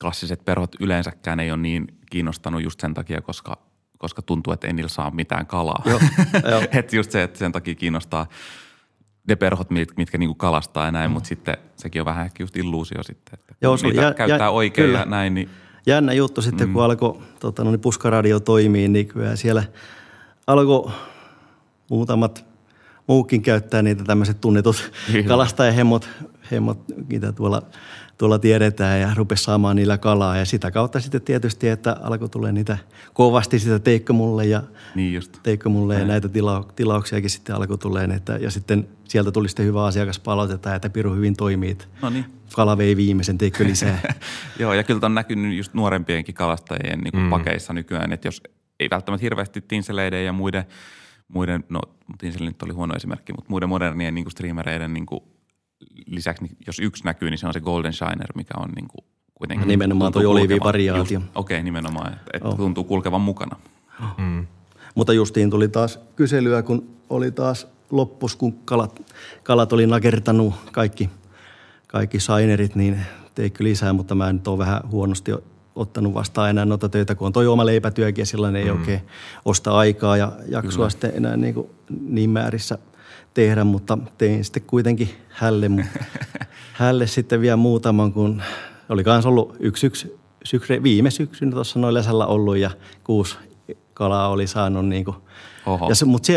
klassiset 0.00 0.44
perhot 0.44 0.76
yleensäkään 0.80 1.40
ei 1.40 1.50
ole 1.50 1.60
niin 1.60 1.86
kiinnostanut 2.10 2.62
just 2.62 2.80
sen 2.80 2.94
takia, 2.94 3.20
koska, 3.20 3.69
koska 4.00 4.22
tuntuu, 4.22 4.52
että 4.52 4.66
ei 4.66 4.72
niillä 4.72 4.88
saa 4.88 5.10
mitään 5.10 5.46
kalaa. 5.46 5.84
että 6.72 6.96
just 6.96 7.10
se, 7.10 7.22
että 7.22 7.38
sen 7.38 7.52
takia 7.52 7.74
kiinnostaa 7.74 8.26
ne 9.28 9.36
perhot, 9.36 9.70
mitkä, 9.70 9.94
mitkä 9.96 10.18
niinku 10.18 10.34
kalastaa 10.34 10.84
ja 10.84 10.90
näin, 10.90 11.10
mm. 11.10 11.12
mutta 11.12 11.28
sitten 11.28 11.56
sekin 11.76 12.02
on 12.02 12.06
vähän 12.06 12.24
ehkä 12.24 12.42
just 12.42 12.56
illuusio 12.56 13.02
sitten, 13.02 13.38
että 13.38 13.54
Joo, 13.62 13.76
se 13.76 13.86
niitä 13.86 14.02
jä, 14.02 14.14
käyttää 14.14 14.46
jä, 14.46 14.50
oikein 14.50 14.86
kyllä. 14.86 14.98
ja 14.98 15.04
näin. 15.04 15.34
Niin... 15.34 15.50
Jännä 15.86 16.12
juttu 16.12 16.42
sitten, 16.42 16.68
mm. 16.68 16.72
kun 16.72 16.82
alkoi 16.82 17.18
tota, 17.40 17.64
no, 17.64 17.70
niin 17.70 17.80
puskaradio 17.80 18.40
toimii, 18.40 18.88
niin 18.88 19.06
kyllä 19.06 19.36
siellä 19.36 19.62
alkoi 20.46 20.92
muutamat 21.90 22.44
muukin 23.06 23.42
käyttää 23.42 23.82
niitä 23.82 24.04
tämmöiset 24.04 24.40
tunnetut 24.40 24.92
kalastajahemmot, 25.28 26.08
hemmot, 26.50 26.84
mitä 27.08 27.32
tuolla 27.32 27.62
tuolla 28.20 28.38
tiedetään 28.38 29.00
ja 29.00 29.10
rupesi 29.16 29.44
saamaan 29.44 29.76
niillä 29.76 29.98
kalaa. 29.98 30.36
Ja 30.36 30.44
sitä 30.44 30.70
kautta 30.70 31.00
sitten 31.00 31.22
tietysti, 31.22 31.68
että 31.68 31.96
alkoi 32.02 32.28
tulla 32.28 32.52
niitä 32.52 32.78
kovasti 33.12 33.58
sitä 33.58 33.78
teikko 33.78 34.12
mulle 34.12 34.46
ja, 34.46 34.62
niin 34.94 35.14
just. 35.14 35.38
teikko 35.42 35.68
mulle 35.68 35.98
ja 35.98 36.04
näitä 36.04 36.28
tila, 36.28 36.68
tilauksiakin 36.76 37.30
sitten 37.30 37.56
alkoi 37.56 37.78
tulee. 37.78 38.04
Että, 38.04 38.36
ja 38.36 38.50
sitten 38.50 38.88
sieltä 39.04 39.32
tuli 39.32 39.48
sitten 39.48 39.66
hyvä 39.66 39.84
asiakaspalautetta, 39.84 40.74
että 40.74 40.90
Piru 40.90 41.14
hyvin 41.14 41.36
toimii. 41.36 41.78
No 42.02 42.10
niin. 42.10 42.24
Kala 42.54 42.78
vei 42.78 42.96
viimeisen, 42.96 43.38
teikko 43.38 43.64
lisää. 43.64 44.00
Joo, 44.58 44.74
ja 44.74 44.84
kyllä 44.84 45.00
on 45.02 45.14
näkynyt 45.14 45.56
just 45.56 45.74
nuorempienkin 45.74 46.34
kalastajien 46.34 47.00
niin 47.00 47.12
kuin 47.12 47.24
mm. 47.24 47.30
pakeissa 47.30 47.72
nykyään, 47.72 48.12
että 48.12 48.28
jos 48.28 48.42
ei 48.80 48.90
välttämättä 48.90 49.24
hirveästi 49.24 49.60
tinseleiden 49.60 50.24
ja 50.24 50.32
muiden, 50.32 50.64
muiden 51.28 51.64
no 51.68 51.80
tinseli 52.18 52.46
nyt 52.46 52.62
oli 52.62 52.72
huono 52.72 52.94
esimerkki, 52.94 53.32
mutta 53.32 53.50
muiden 53.50 53.68
modernien 53.68 54.14
niin 54.14 54.24
kuin 54.24 54.32
streamereiden 54.32 54.94
niin 54.94 55.06
kuin 55.06 55.20
lisäksi, 56.06 56.44
niin 56.44 56.56
jos 56.66 56.78
yksi 56.78 57.04
näkyy, 57.04 57.30
niin 57.30 57.38
se 57.38 57.46
on 57.46 57.52
se 57.52 57.60
Golden 57.60 57.92
Shiner, 57.92 58.32
mikä 58.34 58.54
on 58.56 58.70
niin 58.70 58.88
kuin 58.88 59.04
kuitenkin... 59.34 59.68
Nimenomaan 59.68 60.12
tuo 60.12 60.34
variaatio. 60.64 61.20
Okei, 61.34 61.56
okay, 61.56 61.62
nimenomaan, 61.62 62.12
että 62.12 62.30
et 62.34 62.44
oh. 62.44 62.56
tuntuu 62.56 62.84
kulkevan 62.84 63.20
mukana. 63.20 63.56
Oh. 64.00 64.18
Mm. 64.18 64.46
Mutta 64.94 65.12
justiin 65.12 65.50
tuli 65.50 65.68
taas 65.68 66.00
kyselyä, 66.16 66.62
kun 66.62 66.88
oli 67.10 67.30
taas 67.30 67.66
loppus, 67.90 68.36
kun 68.36 68.52
kalat, 68.52 69.02
kalat 69.42 69.72
oli 69.72 69.86
nakertanut 69.86 70.54
kaikki, 70.72 71.10
kaikki 71.86 72.20
sainerit, 72.20 72.74
niin 72.74 73.00
teikö 73.34 73.64
lisää, 73.64 73.92
mutta 73.92 74.14
mä 74.14 74.32
nyt 74.32 74.48
ole 74.48 74.58
vähän 74.58 74.80
huonosti 74.90 75.32
ottanut 75.74 76.14
vastaan 76.14 76.50
enää 76.50 76.64
noita 76.64 76.88
töitä, 76.88 77.14
kun 77.14 77.26
on 77.26 77.32
toi 77.32 77.46
oma 77.46 77.66
leipätyökin 77.66 78.22
ja 78.22 78.26
silloin 78.26 78.56
ei 78.56 78.64
mm. 78.64 78.70
oikein 78.70 79.00
osta 79.44 79.72
aikaa 79.72 80.16
ja 80.16 80.32
jaksoa 80.48 80.72
Kyllä. 80.72 80.90
sitten 80.90 81.12
enää 81.14 81.36
niin, 81.36 81.54
kuin 81.54 81.70
niin 82.00 82.30
määrissä– 82.30 82.78
tehdä, 83.34 83.64
mutta 83.64 83.98
tein 84.18 84.44
sitten 84.44 84.62
kuitenkin 84.62 85.10
hälle, 85.28 85.70
hälle 86.72 87.06
sitten 87.06 87.40
vielä 87.40 87.56
muutaman, 87.56 88.12
kun 88.12 88.42
oli 88.88 89.02
myös 89.06 89.26
ollut 89.26 89.56
yksi, 89.60 89.86
yksi 89.86 90.20
syksy, 90.44 90.82
viime 90.82 91.10
syksynä 91.10 91.52
tuossa 91.52 91.78
noin 91.78 91.94
lesällä 91.94 92.26
ollut 92.26 92.56
ja 92.56 92.70
kuusi 93.04 93.36
kalaa 93.94 94.28
oli 94.28 94.46
saanut 94.46 94.86
niin 94.86 95.04
kuin, 95.04 95.16
Oho, 95.66 95.88
ja 95.88 95.94
se, 95.94 96.04
mutta, 96.04 96.26
se, 96.26 96.34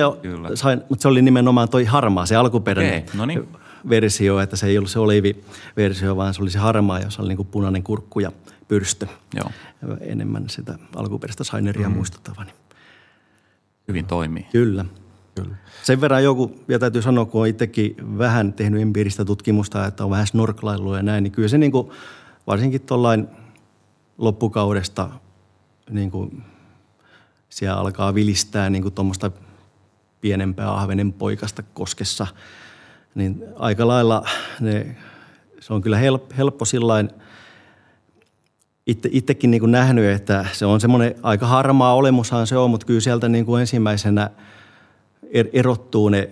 sain, 0.55 0.81
mutta 0.89 1.01
se 1.01 1.07
oli 1.07 1.21
nimenomaan 1.21 1.69
toi 1.69 1.85
harmaa, 1.85 2.25
se 2.25 2.35
alkuperäinen 2.35 3.03
okay, 3.03 3.17
no 3.17 3.25
niin. 3.25 3.47
versio, 3.89 4.39
että 4.39 4.55
se 4.55 4.67
ei 4.67 4.77
ollut 4.77 4.91
se 4.91 4.99
oliiviversio, 4.99 6.17
vaan 6.17 6.33
se 6.33 6.41
oli 6.41 6.51
se 6.51 6.59
harmaa, 6.59 6.99
jossa 6.99 7.21
oli 7.21 7.29
niin 7.29 7.37
kuin 7.37 7.47
punainen 7.47 7.83
kurkku 7.83 8.19
ja 8.19 8.31
pyrstö. 8.67 9.07
Joo. 9.35 9.51
Enemmän 10.01 10.49
sitä 10.49 10.75
alkuperäistä 10.95 11.43
saineria 11.43 11.89
mm. 11.89 11.95
muistuttava. 11.95 12.43
Niin. 12.43 12.55
Hyvin 13.87 14.05
toimii. 14.05 14.45
Kyllä. 14.51 14.85
Kyllä. 15.35 15.55
Sen 15.83 16.01
verran 16.01 16.23
joku, 16.23 16.55
ja 16.67 16.79
täytyy 16.79 17.01
sanoa, 17.01 17.25
kun 17.25 17.41
on 17.41 17.47
itsekin 17.47 18.17
vähän 18.17 18.53
tehnyt 18.53 18.81
empiiristä 18.81 19.25
tutkimusta, 19.25 19.85
että 19.85 20.03
on 20.03 20.09
vähän 20.09 20.27
snorklailua 20.27 20.97
ja 20.97 21.03
näin, 21.03 21.23
niin 21.23 21.31
kyllä 21.31 21.47
se 21.47 21.57
niin 21.57 21.71
kuin, 21.71 21.89
varsinkin 22.47 22.81
tuollain 22.81 23.27
loppukaudesta 24.17 25.09
niin 25.89 26.11
kuin 26.11 26.43
siellä 27.49 27.77
alkaa 27.77 28.15
vilistää 28.15 28.69
niin 28.69 28.81
kuin 28.81 28.93
tuommoista 28.93 29.31
pienempää 30.21 30.73
ahvenen 30.73 31.13
poikasta 31.13 31.63
koskessa, 31.73 32.27
niin 33.15 33.43
aika 33.55 33.87
lailla 33.87 34.25
ne, 34.59 34.95
se 35.59 35.73
on 35.73 35.81
kyllä 35.81 35.97
help, 35.97 36.31
helppo 36.37 36.65
sillain 36.65 37.09
itse, 38.87 39.09
itsekin 39.11 39.51
niin 39.51 39.61
kuin 39.61 39.71
nähnyt, 39.71 40.05
että 40.05 40.45
se 40.53 40.65
on 40.65 40.81
semmoinen 40.81 41.15
aika 41.23 41.47
harmaa 41.47 41.95
olemushan 41.95 42.47
se 42.47 42.57
on, 42.57 42.69
mutta 42.69 42.85
kyllä 42.85 42.99
sieltä 42.99 43.29
niin 43.29 43.45
kuin 43.45 43.61
ensimmäisenä– 43.61 44.29
erottuu 45.53 46.09
ne, 46.09 46.29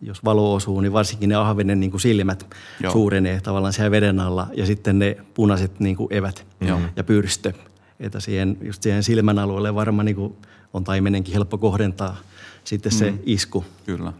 jos 0.00 0.24
valo 0.24 0.54
osuu, 0.54 0.80
niin 0.80 0.92
varsinkin 0.92 1.28
ne 1.28 1.34
ahvenen 1.34 1.80
niin 1.80 1.90
kuin 1.90 2.00
silmät 2.00 2.56
Joo. 2.80 2.92
suurenee 2.92 3.40
tavallaan 3.40 3.72
siellä 3.72 3.90
veden 3.90 4.20
alla 4.20 4.46
ja 4.54 4.66
sitten 4.66 4.98
ne 4.98 5.16
punaiset 5.34 5.80
niin 5.80 5.96
kuin 5.96 6.12
evät 6.12 6.46
Joo. 6.60 6.80
ja 6.96 7.04
pyrstö. 7.04 7.52
Että 8.00 8.20
siihen, 8.20 8.58
just 8.62 8.82
siihen 8.82 9.02
silmän 9.02 9.38
alueelle 9.38 9.74
varmaan 9.74 10.04
niin 10.04 10.16
kuin 10.16 10.36
on 10.72 10.84
taimenenkin 10.84 11.34
helppo 11.34 11.58
kohdentaa 11.58 12.16
sitten 12.64 12.92
se 12.92 13.10
mm. 13.10 13.18
isku. 13.26 13.64
Kyllä. 13.86 14.12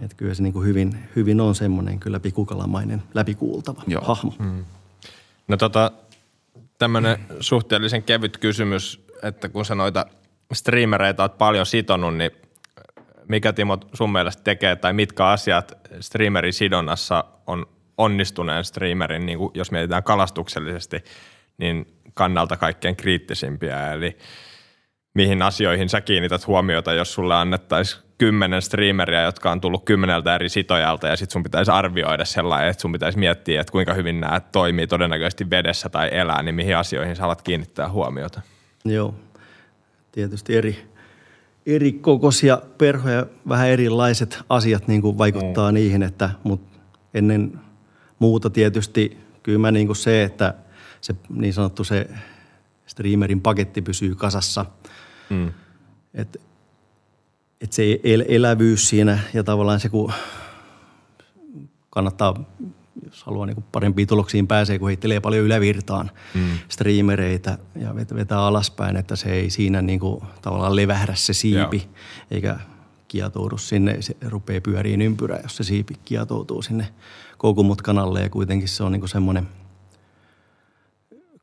Että 0.00 0.16
kyllä 0.16 0.34
se 0.34 0.42
niin 0.42 0.52
kuin 0.52 0.66
hyvin, 0.66 0.98
hyvin 1.16 1.40
on 1.40 1.54
semmoinen 1.54 2.00
kyllä 2.00 2.20
pikukalamainen 2.20 3.02
läpikuultava 3.14 3.82
Joo. 3.86 4.02
hahmo. 4.04 4.34
Mm. 4.38 4.64
No 5.48 5.56
tota, 5.56 5.92
tämmöinen 6.78 7.18
suhteellisen 7.40 8.02
kevyt 8.02 8.36
kysymys, 8.36 9.06
että 9.22 9.48
kun 9.48 9.64
sä 9.64 9.74
noita 9.74 10.06
streamereita 10.52 11.22
oot 11.22 11.38
paljon 11.38 11.66
sitonut, 11.66 12.16
niin– 12.16 12.30
mikä 13.28 13.52
Timo 13.52 13.78
sun 13.94 14.12
mielestä 14.12 14.42
tekee 14.42 14.76
tai 14.76 14.92
mitkä 14.92 15.26
asiat 15.26 15.72
streamerin 16.00 16.52
sidonnassa 16.52 17.24
on 17.46 17.66
onnistuneen 17.98 18.64
streamerin, 18.64 19.26
niin 19.26 19.38
kuin 19.38 19.50
jos 19.54 19.70
mietitään 19.70 20.02
kalastuksellisesti, 20.02 21.04
niin 21.58 21.86
kannalta 22.14 22.56
kaikkein 22.56 22.96
kriittisimpiä. 22.96 23.92
Eli 23.92 24.18
mihin 25.14 25.42
asioihin 25.42 25.88
sä 25.88 26.00
kiinnität 26.00 26.46
huomiota, 26.46 26.92
jos 26.92 27.14
sulle 27.14 27.34
annettaisiin 27.34 28.02
kymmenen 28.18 28.62
streameria, 28.62 29.22
jotka 29.22 29.50
on 29.50 29.60
tullut 29.60 29.84
kymmeneltä 29.84 30.34
eri 30.34 30.48
sitojalta 30.48 31.08
ja 31.08 31.16
sitten 31.16 31.32
sun 31.32 31.42
pitäisi 31.42 31.70
arvioida 31.70 32.24
sellainen, 32.24 32.70
että 32.70 32.80
sun 32.80 32.92
pitäisi 32.92 33.18
miettiä, 33.18 33.60
että 33.60 33.72
kuinka 33.72 33.94
hyvin 33.94 34.20
nämä 34.20 34.40
toimii 34.40 34.86
todennäköisesti 34.86 35.50
vedessä 35.50 35.88
tai 35.88 36.08
elää, 36.12 36.42
niin 36.42 36.54
mihin 36.54 36.76
asioihin 36.76 37.16
sä 37.16 37.24
alat 37.24 37.42
kiinnittää 37.42 37.88
huomiota. 37.88 38.40
Joo, 38.84 39.14
tietysti 40.12 40.56
eri, 40.56 40.88
eri 41.68 41.92
kokoisia 41.92 42.62
perhoja, 42.78 43.26
vähän 43.48 43.68
erilaiset 43.68 44.38
asiat 44.48 44.88
niin 44.88 45.02
kuin 45.02 45.18
vaikuttaa 45.18 45.70
mm. 45.70 45.74
niihin, 45.74 46.02
että, 46.02 46.30
mutta 46.42 46.78
ennen 47.14 47.60
muuta 48.18 48.50
tietysti 48.50 49.18
kyllä 49.42 49.58
mä 49.58 49.70
niin 49.70 49.86
kuin 49.86 49.96
se, 49.96 50.22
että 50.22 50.54
se 51.00 51.14
niin 51.30 51.54
sanottu 51.54 51.84
se 51.84 52.10
streamerin 52.86 53.40
paketti 53.40 53.82
pysyy 53.82 54.14
kasassa. 54.14 54.66
Mm. 55.30 55.52
Että 56.14 56.38
et 57.60 57.72
se 57.72 58.00
el- 58.04 58.24
elävyys 58.28 58.88
siinä 58.88 59.18
ja 59.34 59.44
tavallaan 59.44 59.80
se, 59.80 59.88
kun 59.88 60.12
kannattaa, 61.90 62.44
jos 63.10 63.24
haluaa 63.24 63.46
niin 63.46 63.64
parempiin 63.72 64.08
tuloksiin 64.08 64.46
pääsee, 64.46 64.78
kun 64.78 64.88
heittelee 64.88 65.20
paljon 65.20 65.44
ylävirtaan 65.44 66.10
mm. 66.34 66.58
streamereita 66.68 67.58
ja 67.76 67.94
vetää 68.14 68.40
alaspäin, 68.40 68.96
että 68.96 69.16
se 69.16 69.32
ei 69.32 69.50
siinä 69.50 69.82
niin 69.82 70.00
kuin 70.00 70.22
tavallaan 70.42 70.76
levähdä 70.76 71.14
se 71.14 71.32
siipi, 71.32 71.76
Joo. 71.76 71.94
eikä 72.30 72.58
kietoudu 73.08 73.58
sinne, 73.58 74.02
se 74.02 74.16
rupeaa 74.26 74.60
pyöriin 74.60 75.02
ympyrä, 75.02 75.40
jos 75.42 75.56
se 75.56 75.64
siipi 75.64 75.94
kietoutuu 76.04 76.62
sinne 76.62 76.88
koukumutkanalle 77.38 78.22
ja 78.22 78.30
kuitenkin 78.30 78.68
se 78.68 78.82
on 78.82 78.92
niin 78.92 79.08
semmoinen– 79.08 79.48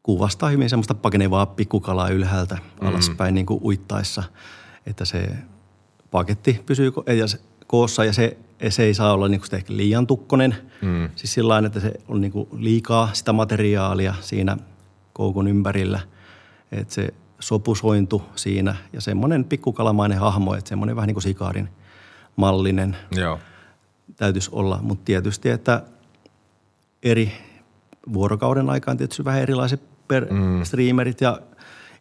kuvastaa 0.06 0.50
hyvin 0.50 0.70
semmoista 0.70 0.94
pakenevaa 0.94 1.46
pikkukalaa 1.46 2.10
ylhäältä 2.10 2.56
mm. 2.56 2.88
alaspäin 2.88 3.36
niin 3.36 3.46
kuin 3.46 3.64
uittaessa, 3.64 4.24
että 4.86 5.06
se 5.06 5.30
paketti 6.12 6.64
pysyy 6.66 6.92
ja 7.18 7.28
se, 7.28 7.40
koossa 7.68 8.06
ja 8.06 8.14
se, 8.14 8.38
se 8.70 8.84
ei 8.84 8.94
saa 8.94 9.14
olla 9.14 9.28
niin 9.28 9.40
kuin 9.40 9.56
ehkä 9.56 9.78
liian 9.78 10.08
tukkonen. 10.08 10.56
Mm. 10.82 11.10
Siis 11.16 11.34
sillä 11.34 11.64
että 11.66 11.80
se 11.80 11.94
on 12.08 12.22
niin 12.22 12.32
kuin 12.32 12.48
liikaa 12.58 13.10
sitä 13.14 13.34
materiaalia 13.34 14.14
siinä 14.22 14.58
koukun 15.14 15.48
ympärillä, 15.48 16.00
että 16.72 16.94
se 16.94 17.14
sopusointu 17.40 18.24
siinä 18.36 18.76
ja 18.94 19.02
semmoinen 19.02 19.44
pikkukalamainen 19.44 20.20
hahmo, 20.20 20.56
että 20.56 20.70
semmoinen 20.70 20.96
vähän 20.96 21.08
niin 21.08 21.16
kuin 21.16 21.24
sikaarin 21.24 21.70
mallinen 22.36 22.98
Joo. 23.12 23.40
täytyisi 24.16 24.50
olla. 24.54 24.80
Mutta 24.82 25.06
tietysti, 25.06 25.50
että 25.50 25.84
eri 27.04 27.32
vuorokauden 28.14 28.70
aikaan 28.70 28.98
tietysti 28.98 29.26
vähän 29.26 29.42
erilaiset 29.42 29.82
per 30.08 30.34
mm. 30.34 30.64
streamerit 30.64 31.22
ja 31.22 31.40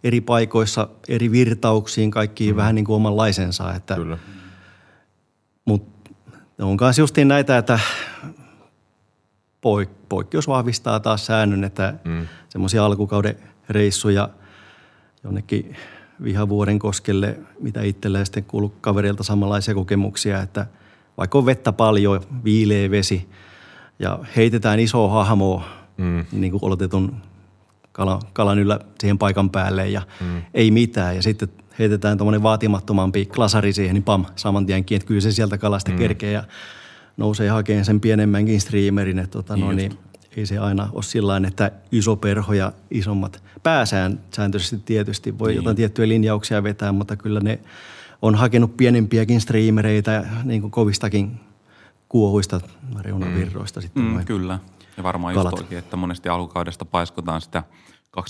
eri 0.05 0.21
paikoissa, 0.21 0.89
eri 1.09 1.31
virtauksiin, 1.31 2.11
kaikki 2.11 2.53
mm. 2.53 2.57
vähän 2.57 2.75
niin 2.75 2.85
kuin 2.85 2.97
omanlaisensa. 2.97 3.75
Että, 3.75 3.95
Kyllä. 3.95 4.19
Mutta 5.65 6.11
on 6.61 6.77
myös 6.81 6.99
justiin 6.99 7.29
näitä, 7.29 7.59
että 7.59 7.79
poik- 9.61 10.07
poikkeus 10.09 10.49
vahvistaa 10.49 11.01
taas 11.01 11.27
säännön, 11.27 11.65
että 11.65 11.95
mm. 12.05 12.27
semmoisia 12.49 12.85
alkukauden 12.85 13.37
reissuja 13.69 14.29
jonnekin 15.25 15.77
vihavuoren 16.23 16.79
koskelle, 16.79 17.39
mitä 17.61 17.83
itselleen 17.83 18.27
sitten 18.27 18.45
kuuluu 18.45 18.75
kavereilta 18.81 19.23
samanlaisia 19.23 19.75
kokemuksia, 19.75 20.43
että 20.43 20.67
vaikka 21.19 21.39
on 21.39 21.47
vettä 21.47 21.73
paljon, 21.73 22.21
viileä 22.45 22.91
vesi 22.91 23.29
ja 23.99 24.19
heitetään 24.37 24.81
iso 24.81 25.09
hahmoa 25.09 25.65
mm. 25.97 26.25
niin 26.33 26.51
kuin 26.51 26.65
oletetun 26.65 27.17
kalan, 27.93 28.21
kalan 28.33 28.59
yllä 28.59 28.81
siihen 29.01 29.19
paikan 29.19 29.51
päälle 29.51 29.89
ja 29.89 30.03
mm. 30.21 30.43
ei 30.55 30.71
mitään. 30.71 31.17
Ja 31.17 31.23
sitten 31.23 31.49
heitetään 31.79 32.19
tuommoinen 32.19 32.43
vaatimattomampi 32.43 33.27
klasari 33.27 33.73
siihen, 33.73 33.95
niin 33.95 34.03
pam, 34.03 34.25
saman 34.37 34.67
tienkin, 34.67 34.97
että 34.97 35.07
kyllä 35.07 35.21
se 35.21 35.33
sieltä 35.33 35.59
kalasta 35.59 35.91
mm. 35.91 35.97
kerkee 35.97 36.33
ja 36.33 36.45
nousee 37.17 37.49
hakemaan 37.49 37.85
sen 37.85 38.01
pienemmänkin 38.01 38.61
streamerin. 38.61 39.19
Että 39.19 39.31
tota, 39.31 39.57
no, 39.57 39.73
niin, 39.73 39.99
ei 40.37 40.47
se 40.47 40.59
aina 40.59 40.89
ole 40.93 41.03
sillä 41.03 41.41
että 41.47 41.71
iso 41.93 42.17
perho 42.17 42.53
ja 42.53 42.73
isommat 42.91 43.43
pääsään 43.63 44.21
sääntöisesti 44.37 44.79
tietysti 44.85 45.39
voi 45.39 45.49
niin. 45.49 45.57
jotain 45.57 45.77
tiettyjä 45.77 46.09
linjauksia 46.09 46.63
vetää, 46.63 46.93
mutta 46.93 47.17
kyllä 47.17 47.41
ne 47.41 47.61
on 48.23 48.35
hakenut 48.35 48.77
pienempiäkin 48.77 49.41
streamereitä 49.41 50.27
niin 50.45 50.61
kuin 50.61 50.71
kovistakin 50.71 51.41
kuohuista 52.09 52.61
reunavirroista. 53.01 53.81
Mm. 53.81 53.83
Sitten 53.83 54.03
mm, 54.03 54.25
kyllä. 54.25 54.59
Ja 54.97 55.03
varmaan 55.03 55.35
kalat. 55.35 55.53
just 55.53 55.63
oikein, 55.63 55.79
että 55.79 55.97
monesti 55.97 56.29
alkukaudesta 56.29 56.85
paiskotaan 56.85 57.41
sitä 57.41 57.63
20-30 58.21 58.23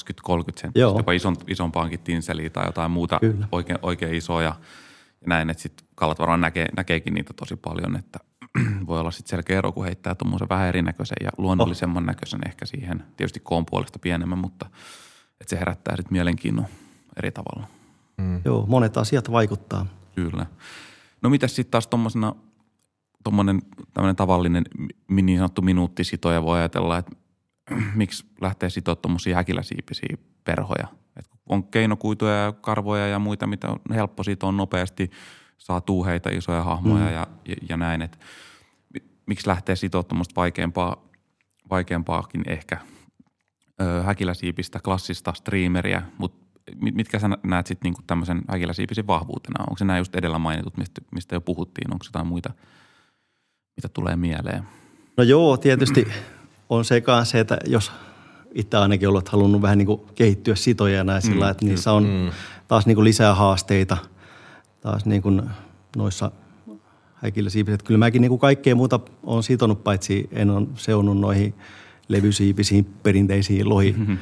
senttiä, 0.61 0.82
jopa 0.82 1.12
ison, 1.12 1.37
isompaankin 1.49 2.01
tinseliä 2.01 2.51
tai 2.51 2.66
jotain 2.66 2.91
muuta 2.91 3.20
oikein, 3.53 3.78
oikein 3.82 4.14
isoa 4.14 4.43
ja, 4.43 4.55
ja 5.20 5.28
näin, 5.28 5.51
että 5.51 5.62
sitten 5.62 5.87
kalat 5.95 6.18
varmaan 6.18 6.41
näkee, 6.41 6.68
näkeekin 6.76 7.14
niitä 7.14 7.32
tosi 7.32 7.57
paljon, 7.57 7.97
että 7.97 8.18
voi 8.87 9.01
olla 9.01 9.11
sitten 9.11 9.30
selkeä 9.30 9.59
ero, 9.59 9.72
kun 9.72 9.85
heittää 9.85 10.14
tuommoisen 10.14 10.49
vähän 10.49 10.68
erinäköisen 10.68 11.16
ja 11.24 11.30
luonnollisemman 11.39 12.03
oh. 12.03 12.07
näköisen 12.07 12.41
ehkä 12.47 12.66
siihen, 12.66 13.05
tietysti 13.16 13.41
koon 13.41 13.66
puolesta 13.66 13.99
pienemmän, 13.99 14.39
mutta 14.39 14.66
että 15.41 15.51
se 15.51 15.59
herättää 15.59 15.97
sitten 15.97 16.12
mielenkiinnon 16.12 16.66
eri 17.16 17.30
tavalla. 17.30 17.66
Mm. 18.16 18.41
Joo, 18.45 18.66
monet 18.66 18.97
asiat 18.97 19.32
vaikuttaa. 19.32 19.87
Kyllä. 20.14 20.47
No 21.22 21.30
mitäs 21.30 21.57
sitten 21.57 21.70
taas 21.70 21.87
tuommoisena 21.87 22.35
tuommoinen 23.24 23.62
tavallinen 24.16 24.64
niin 25.09 25.39
sanottu 25.39 25.62
minuuttisitoja 25.62 26.43
voi 26.43 26.59
ajatella, 26.59 26.99
että 26.99 27.16
miksi 27.94 28.26
lähtee 28.40 28.70
sitoa 28.70 28.96
tuommoisia 28.96 29.36
häkiläsiipisiä 29.36 30.16
perhoja. 30.44 30.86
Et 31.16 31.26
on 31.46 31.64
keinokuituja 31.64 32.32
ja 32.32 32.52
karvoja 32.52 33.06
ja 33.06 33.18
muita, 33.18 33.46
mitä 33.46 33.68
on 33.68 33.78
helppo 33.94 34.22
sitoa 34.22 34.52
nopeasti, 34.52 35.10
saa 35.58 35.80
tuuheita 35.80 36.30
isoja 36.30 36.62
hahmoja 36.62 37.04
mm. 37.04 37.12
ja, 37.12 37.26
ja, 37.48 37.54
ja 37.68 37.76
näin. 37.76 38.02
Et 38.02 38.18
miksi 39.26 39.48
lähtee 39.48 39.76
sitoa 39.76 40.02
tuommoista 40.02 40.34
vaikeampaa, 40.36 41.08
vaikeampaakin 41.70 42.42
ehkä 42.46 42.78
ö, 43.82 44.02
häkiläsiipistä, 44.02 44.80
klassista 44.84 45.32
streameriä, 45.32 46.02
mutta 46.18 46.44
mitkä 46.80 47.18
sä 47.18 47.28
näet 47.42 47.66
sitten 47.66 47.86
niinku 47.86 48.02
tämmöisen 48.06 48.42
häkiläsiipisen 48.48 49.06
vahvuutena? 49.06 49.64
Onko 49.64 49.78
se 49.78 49.84
nämä 49.84 49.98
just 49.98 50.14
edellä 50.14 50.38
mainitut, 50.38 50.76
mistä, 50.76 51.00
mistä 51.10 51.36
jo 51.36 51.40
puhuttiin? 51.40 51.92
Onko 51.92 52.04
jotain 52.08 52.26
muita– 52.26 52.50
mitä 53.76 53.88
tulee 53.88 54.16
mieleen? 54.16 54.62
No 55.16 55.24
joo, 55.24 55.56
tietysti 55.56 56.06
on 56.77 56.85
se 56.85 57.01
kanssa, 57.01 57.39
että 57.39 57.59
jos 57.66 57.93
itse 58.55 58.77
ainakin 58.77 59.09
olet 59.09 59.29
halunnut 59.29 59.62
vähän 59.62 59.79
niin 59.79 59.87
kuin 59.87 60.01
kehittyä 60.14 60.55
sitoja 60.55 61.05
näin 61.05 61.22
sillä, 61.22 61.45
mm, 61.45 61.51
että 61.51 61.66
niissä 61.66 61.93
on 61.93 62.05
mm. 62.05 62.31
taas 62.68 62.87
niin 62.87 62.95
kuin 62.95 63.05
lisää 63.05 63.35
haasteita 63.35 63.97
taas 64.81 65.05
niin 65.05 65.22
kuin 65.22 65.43
noissa 65.97 66.31
häikillä 67.14 67.51
siipiset. 67.51 67.83
Kyllä 67.83 67.99
mäkin 67.99 68.22
niin 68.22 68.29
kuin 68.29 68.39
kaikkea 68.39 68.75
muuta 68.75 69.01
on 69.22 69.43
sitonut, 69.43 69.85
paitsi 69.85 70.29
en 70.33 70.51
ole 70.51 70.66
seunut 70.75 71.20
noihin 71.20 71.55
levysiipisiin 72.09 72.85
perinteisiin 73.03 73.68
lohi, 73.68 73.93
mm-hmm. 73.99 74.18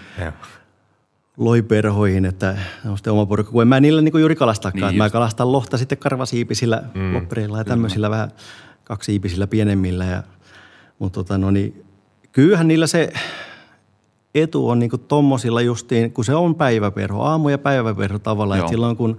loiperhoihin, 1.36 2.24
että 2.24 2.58
on 2.86 2.98
sitten 2.98 3.12
oma 3.12 3.26
porukka, 3.26 3.52
kun 3.52 3.62
en 3.62 3.68
mä 3.68 3.80
niillä 3.80 4.02
niin 4.02 4.12
kuin 4.12 4.22
juuri 4.22 4.36
kalastakaan. 4.36 4.90
Niin 4.90 4.98
mä 4.98 5.10
kalastan 5.10 5.52
lohta 5.52 5.78
sitten 5.78 5.98
karvasiipisillä 5.98 6.82
mm, 6.94 7.14
loppereilla 7.14 7.58
ja 7.58 7.64
tämmöisillä 7.64 8.10
vähän– 8.10 8.30
kaksiipisillä 8.84 9.46
pienemmillä. 9.46 10.04
Ja, 10.04 10.22
mutta 10.98 11.20
tota, 11.20 11.38
no 11.38 11.50
niin, 11.50 11.84
kyllähän 12.32 12.68
niillä 12.68 12.86
se 12.86 13.12
etu 14.34 14.68
on 14.68 14.78
niinku 14.78 14.98
tommosilla 14.98 15.60
justiin, 15.60 16.12
kun 16.12 16.24
se 16.24 16.34
on 16.34 16.54
päiväperho, 16.54 17.22
aamu- 17.22 17.48
ja 17.48 17.58
päiväperho 17.58 18.18
tavallaan. 18.18 18.60
Että 18.60 18.70
silloin 18.70 18.96
kun 18.96 19.16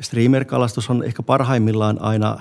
streamer-kalastus 0.00 0.90
on 0.90 1.04
ehkä 1.04 1.22
parhaimmillaan 1.22 2.02
aina 2.02 2.38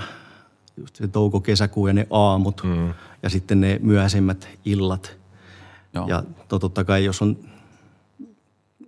just 0.78 0.96
se 0.96 1.08
touko, 1.08 1.40
kesäkuu 1.40 1.88
ja 1.88 1.94
ne 1.94 2.08
aamut 2.10 2.62
mm. 2.64 2.94
ja 3.24 3.30
sitten 3.30 3.62
ne 3.62 3.80
myöhäisemmät 3.84 4.50
illat. 4.66 5.18
Joo. 5.94 6.08
Ja 6.08 6.24
totta 6.48 6.84
kai, 6.84 7.06
jos 7.06 7.22
on 7.22 7.38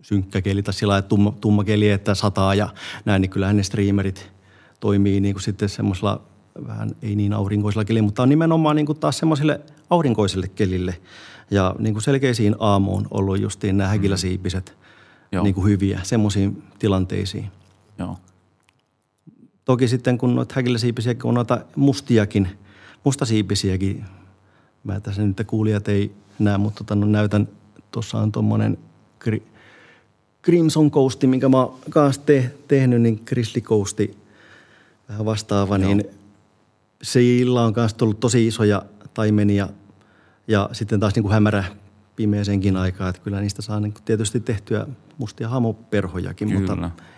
synkkä 0.02 0.42
keli 0.42 0.64
tai 0.64 0.74
sillä 0.74 1.02
tumma, 1.02 1.34
tumma 1.42 1.64
keli, 1.64 1.90
että 1.90 2.16
sataa 2.16 2.56
ja 2.56 2.70
näin, 3.06 3.22
niin 3.22 3.30
kyllähän 3.30 3.58
ne 3.58 3.64
streamerit 3.64 4.32
toimii 4.80 5.20
niin 5.20 5.34
kuin 5.36 5.44
sitten 5.44 5.70
semmoisella 5.70 6.22
vähän 6.68 6.92
ei 7.02 7.16
niin 7.16 7.34
aurinkoisella 7.34 7.86
kelillä, 7.86 8.06
mutta 8.06 8.24
on 8.24 8.30
nimenomaan 8.30 8.76
niin 8.76 8.86
kuin 8.86 9.00
taas 9.00 9.18
semmoiselle 9.18 9.62
aurinkoiselle 9.90 10.48
kelille. 10.48 10.98
Ja 11.52 11.76
niin 11.80 11.94
kuin 11.94 12.04
selkeisiin 12.04 12.56
aamuun 12.60 13.08
ollut 13.12 13.42
justiin 13.42 13.78
nämä 13.78 13.90
häkiläsiipiset 13.90 14.78
mm. 15.32 15.44
niin 15.44 15.56
kuin 15.56 15.68
hyviä 15.68 16.00
semmoisiin 16.04 16.64
tilanteisiin. 16.80 17.52
Joo. 18.00 18.18
Toki 19.66 19.88
sitten 19.88 20.18
kun 20.18 20.36
noita 20.36 20.56
häkiläsiipisiä, 20.56 21.16
kun 21.16 21.34
noita 21.34 21.62
mustiakin, 21.76 22.48
mustasiipisiäkin, 23.04 24.06
mä 24.84 25.00
tässä 25.00 25.22
nyt 25.22 25.42
kuulijat 25.48 25.88
ei 25.88 26.12
näe, 26.40 26.58
mutta 26.58 26.78
tota, 26.78 26.96
no, 26.96 27.06
näytän, 27.06 27.48
tuossa 27.92 28.18
on 28.18 28.32
tuommoinen 28.32 28.78
kri, 29.20 29.44
Crimson 30.44 30.92
Coast, 30.92 31.24
minkä 31.24 31.50
mä 31.50 31.58
oon 31.58 31.80
kanssa 31.90 32.22
te, 32.22 32.52
tehnyt, 32.68 33.02
niin 33.02 33.22
Grizzly 33.26 33.62
Coast 33.62 34.00
vähän 35.10 35.26
vastaava, 35.26 35.78
Joo. 35.78 35.88
niin 35.88 36.10
Seillä 37.04 37.62
on 37.62 37.74
myös 37.76 37.94
tullut 37.94 38.20
tosi 38.20 38.48
isoja 38.48 38.82
taimenia 39.14 39.70
ja 40.48 40.70
sitten 40.72 41.00
taas 41.00 41.16
niin 41.16 41.24
kuin 41.24 41.34
hämärä 41.34 41.64
pimeeseenkin 42.16 42.78
aikaan. 42.78 43.10
Että 43.10 43.22
kyllä 43.22 43.42
niistä 43.42 43.62
saa 43.62 43.80
niin 43.80 43.94
tietysti 44.06 44.40
tehtyä 44.40 44.88
mustia 45.18 45.50
hamoperhojakin, 45.50 46.48
kyllä, 46.48 46.60
mutta 46.60 46.76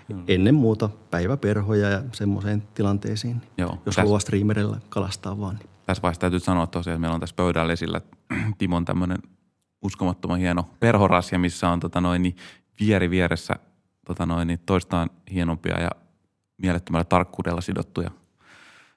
kyllä. 0.08 0.24
ennen 0.28 0.56
muuta 0.56 0.90
päiväperhoja 1.12 1.90
ja 1.90 2.04
semmoiseen 2.12 2.64
tilanteisiin, 2.74 3.42
Joo, 3.58 3.78
jos 3.86 3.98
haluaa 3.98 4.20
striimerillä 4.20 4.78
kalastaa 4.90 5.40
vaan. 5.40 5.56
Niin. 5.56 5.70
Tässä 5.86 6.02
vaiheessa 6.02 6.22
täytyy 6.22 6.40
sanoa 6.40 6.68
tosiaan, 6.68 6.96
että 6.96 7.02
meillä 7.02 7.14
on 7.14 7.20
tässä 7.20 7.36
pöydällä 7.36 7.74
esillä 7.74 8.02
Timon 8.58 8.86
tämmöinen 8.86 9.18
uskomattoman 9.82 10.40
hieno 10.40 10.70
perhorasia, 10.80 11.40
missä 11.40 11.70
on 11.70 11.80
tota 11.80 12.02
noin, 12.02 12.22
niin 12.22 12.36
vieri 12.80 13.10
vieressä 13.10 13.56
tota 14.06 14.26
noin, 14.26 14.48
niin 14.48 14.60
toistaan 14.66 15.10
hienompia 15.34 15.82
ja 15.82 15.90
mielettömällä 16.58 17.04
tarkkuudella 17.04 17.62
sidottuja 17.62 18.12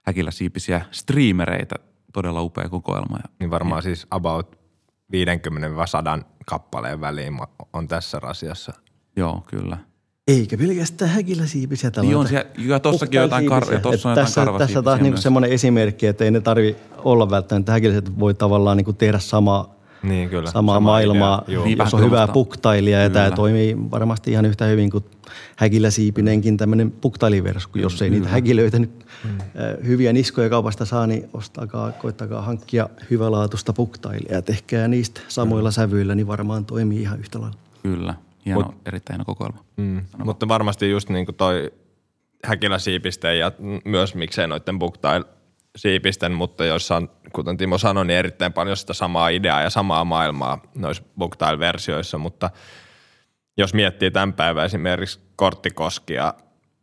häkillä 0.06 0.30
siipisiä 0.30 0.80
striimereitä. 0.90 1.74
Todella 2.12 2.42
upea 2.42 2.68
kokoelma. 2.68 3.16
Ja, 3.16 3.28
niin 3.40 3.50
varmaan 3.50 3.78
ja, 3.78 3.82
siis 3.82 4.06
about 4.10 4.58
50-100 6.20 6.24
kappaleen 6.46 7.00
väliin 7.00 7.38
on 7.72 7.88
tässä 7.88 8.20
rasiassa. 8.20 8.72
Joo, 9.16 9.44
kyllä. 9.46 9.76
Eikä 10.28 10.58
pelkästään 10.58 11.10
häkillä 11.10 11.46
siipisiä 11.46 11.90
Niin 12.00 12.16
on 12.16 12.28
siellä, 12.28 12.50
ja 12.58 12.80
tossakin 12.80 13.20
jotain, 13.20 13.46
kar- 13.46 13.72
ja 13.72 13.80
tossa 13.80 14.08
on 14.08 14.14
tässä, 14.14 14.40
jotain 14.40 14.58
Tässä 14.58 14.82
taas 14.82 15.00
niinku 15.00 15.20
semmoinen 15.20 15.52
esimerkki, 15.52 16.06
että 16.06 16.24
ei 16.24 16.30
ne 16.30 16.40
tarvi 16.40 16.76
olla 16.98 17.30
välttämättä. 17.30 17.72
Häkilliset 17.72 18.18
voi 18.18 18.34
tavallaan 18.34 18.76
niinku 18.76 18.92
tehdä 18.92 19.18
samaa 19.18 19.73
niin, 20.08 20.30
kyllä. 20.30 20.50
samaa 20.50 20.74
Sama 20.74 20.80
maailmaa, 20.80 21.44
niin, 21.46 21.78
jos 21.78 21.94
on 21.94 22.00
hyvää 22.00 22.28
puktailija 22.28 23.02
ja 23.02 23.10
tämä 23.10 23.30
toimii 23.30 23.76
varmasti 23.90 24.30
ihan 24.30 24.44
yhtä 24.44 24.64
hyvin 24.64 24.90
kuin 24.90 25.04
häkillä 25.56 25.90
siipinenkin 25.90 26.56
tämmöinen 26.56 26.90
puktailiversu, 26.90 27.68
jos 27.74 28.02
ei 28.02 28.10
niitä 28.10 28.28
häkilöitä 28.28 28.78
nyt 28.78 29.06
mm. 29.24 29.38
hyviä 29.86 30.12
niskoja 30.12 30.50
kaupasta 30.50 30.84
saa, 30.84 31.06
niin 31.06 31.28
ostakaa, 31.32 31.92
koittakaa 31.92 32.42
hankkia 32.42 32.88
hyvälaatuista 33.10 33.72
puktailijaa. 33.72 34.42
Tehkää 34.42 34.88
niistä 34.88 35.20
samoilla 35.28 35.68
mm. 35.68 35.72
sävyillä, 35.72 36.14
niin 36.14 36.26
varmaan 36.26 36.64
toimii 36.64 37.00
ihan 37.00 37.18
yhtä 37.18 37.40
lailla. 37.40 37.58
Kyllä, 37.82 38.14
hieno, 38.46 38.60
Mut, 38.60 38.74
erittäin 38.86 39.14
hieno 39.14 39.24
kokoelma. 39.24 39.64
Mm. 39.76 40.02
Mutta 40.24 40.48
varmasti 40.48 40.90
just 40.90 41.08
niin 41.08 41.26
kuin 41.26 41.36
toi 41.36 41.72
häkillä 42.44 42.78
siipiste 42.78 43.36
ja 43.36 43.52
myös 43.84 44.14
miksei 44.14 44.46
noiden 44.48 44.78
buktail 44.78 45.24
siipisten, 45.76 46.32
mutta 46.32 46.64
joissa 46.64 46.96
on, 46.96 47.10
kuten 47.32 47.56
Timo 47.56 47.78
sanoi, 47.78 48.06
niin 48.06 48.18
erittäin 48.18 48.52
paljon 48.52 48.76
sitä 48.76 48.92
samaa 48.92 49.28
ideaa 49.28 49.62
ja 49.62 49.70
samaa 49.70 50.04
maailmaa 50.04 50.62
noissa 50.74 51.02
Bookstyle-versioissa, 51.18 52.18
mutta 52.18 52.50
jos 53.56 53.74
miettii 53.74 54.10
tämän 54.10 54.32
päivän 54.32 54.64
esimerkiksi 54.64 55.20
korttikoskia 55.36 56.34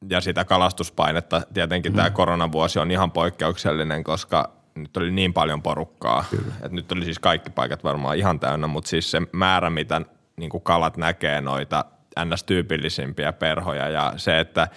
ja 0.10 0.22
sitä 0.22 0.46
kalastuspainetta, 0.46 1.42
tietenkin 1.54 1.92
mm. 1.92 1.96
tämä 1.96 2.10
koronavuosi 2.10 2.80
on 2.80 2.92
ihan 2.92 3.12
poikkeuksellinen, 3.12 4.04
koska 4.04 4.50
nyt 4.76 4.98
oli 4.98 5.12
niin 5.12 5.34
paljon 5.34 5.62
porukkaa, 5.62 6.26
Kyllä. 6.30 6.54
että 6.56 6.76
nyt 6.76 6.92
oli 6.92 7.06
siis 7.06 7.20
kaikki 7.20 7.50
paikat 7.50 7.84
varmaan 7.84 8.18
ihan 8.18 8.40
täynnä, 8.40 8.68
mutta 8.68 8.90
siis 8.90 9.12
se 9.12 9.22
määrä, 9.32 9.70
mitä 9.70 10.02
niin 10.38 10.52
kalat 10.64 10.98
näkee 10.98 11.42
noita 11.42 11.86
ns-tyypillisimpiä 12.26 13.34
perhoja 13.34 13.90
ja 13.90 14.14
se, 14.18 14.40
että 14.40 14.68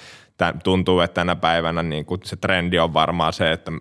tuntuu, 0.65 1.01
että 1.01 1.15
tänä 1.15 1.37
päivänä 1.37 1.83
niin 1.83 2.05
kuin 2.05 2.21
se 2.25 2.37
trendi 2.37 2.79
on 2.79 2.95
varmaan 2.95 3.33
se, 3.33 3.53
että 3.53 3.73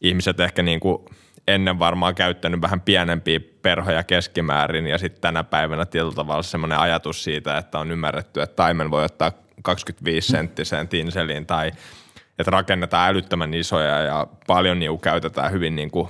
ihmiset 0.00 0.40
ehkä 0.40 0.62
niin 0.62 0.80
kuin 0.80 1.04
ennen 1.48 1.78
varmaan 1.78 2.14
käyttänyt 2.14 2.62
vähän 2.62 2.80
pienempiä 2.80 3.40
perhoja 3.62 4.02
keskimäärin 4.02 4.86
ja 4.86 4.98
sitten 4.98 5.20
tänä 5.20 5.44
päivänä 5.44 5.86
tietyllä 5.86 6.14
tavalla 6.14 6.42
semmoinen 6.42 6.78
ajatus 6.78 7.24
siitä, 7.24 7.58
että 7.58 7.78
on 7.78 7.90
ymmärretty, 7.90 8.42
että 8.42 8.56
taimen 8.56 8.90
voi 8.90 9.04
ottaa 9.04 9.32
25 9.62 10.28
senttiseen 10.32 10.88
tinseliin 10.88 11.46
tai 11.46 11.72
että 12.38 12.50
rakennetaan 12.50 13.10
älyttömän 13.10 13.54
isoja 13.54 14.00
ja 14.00 14.26
paljon 14.46 14.78
niin 14.78 15.00
käytetään 15.00 15.52
hyvin 15.52 15.76
niin 15.76 15.90
kuin 15.90 16.08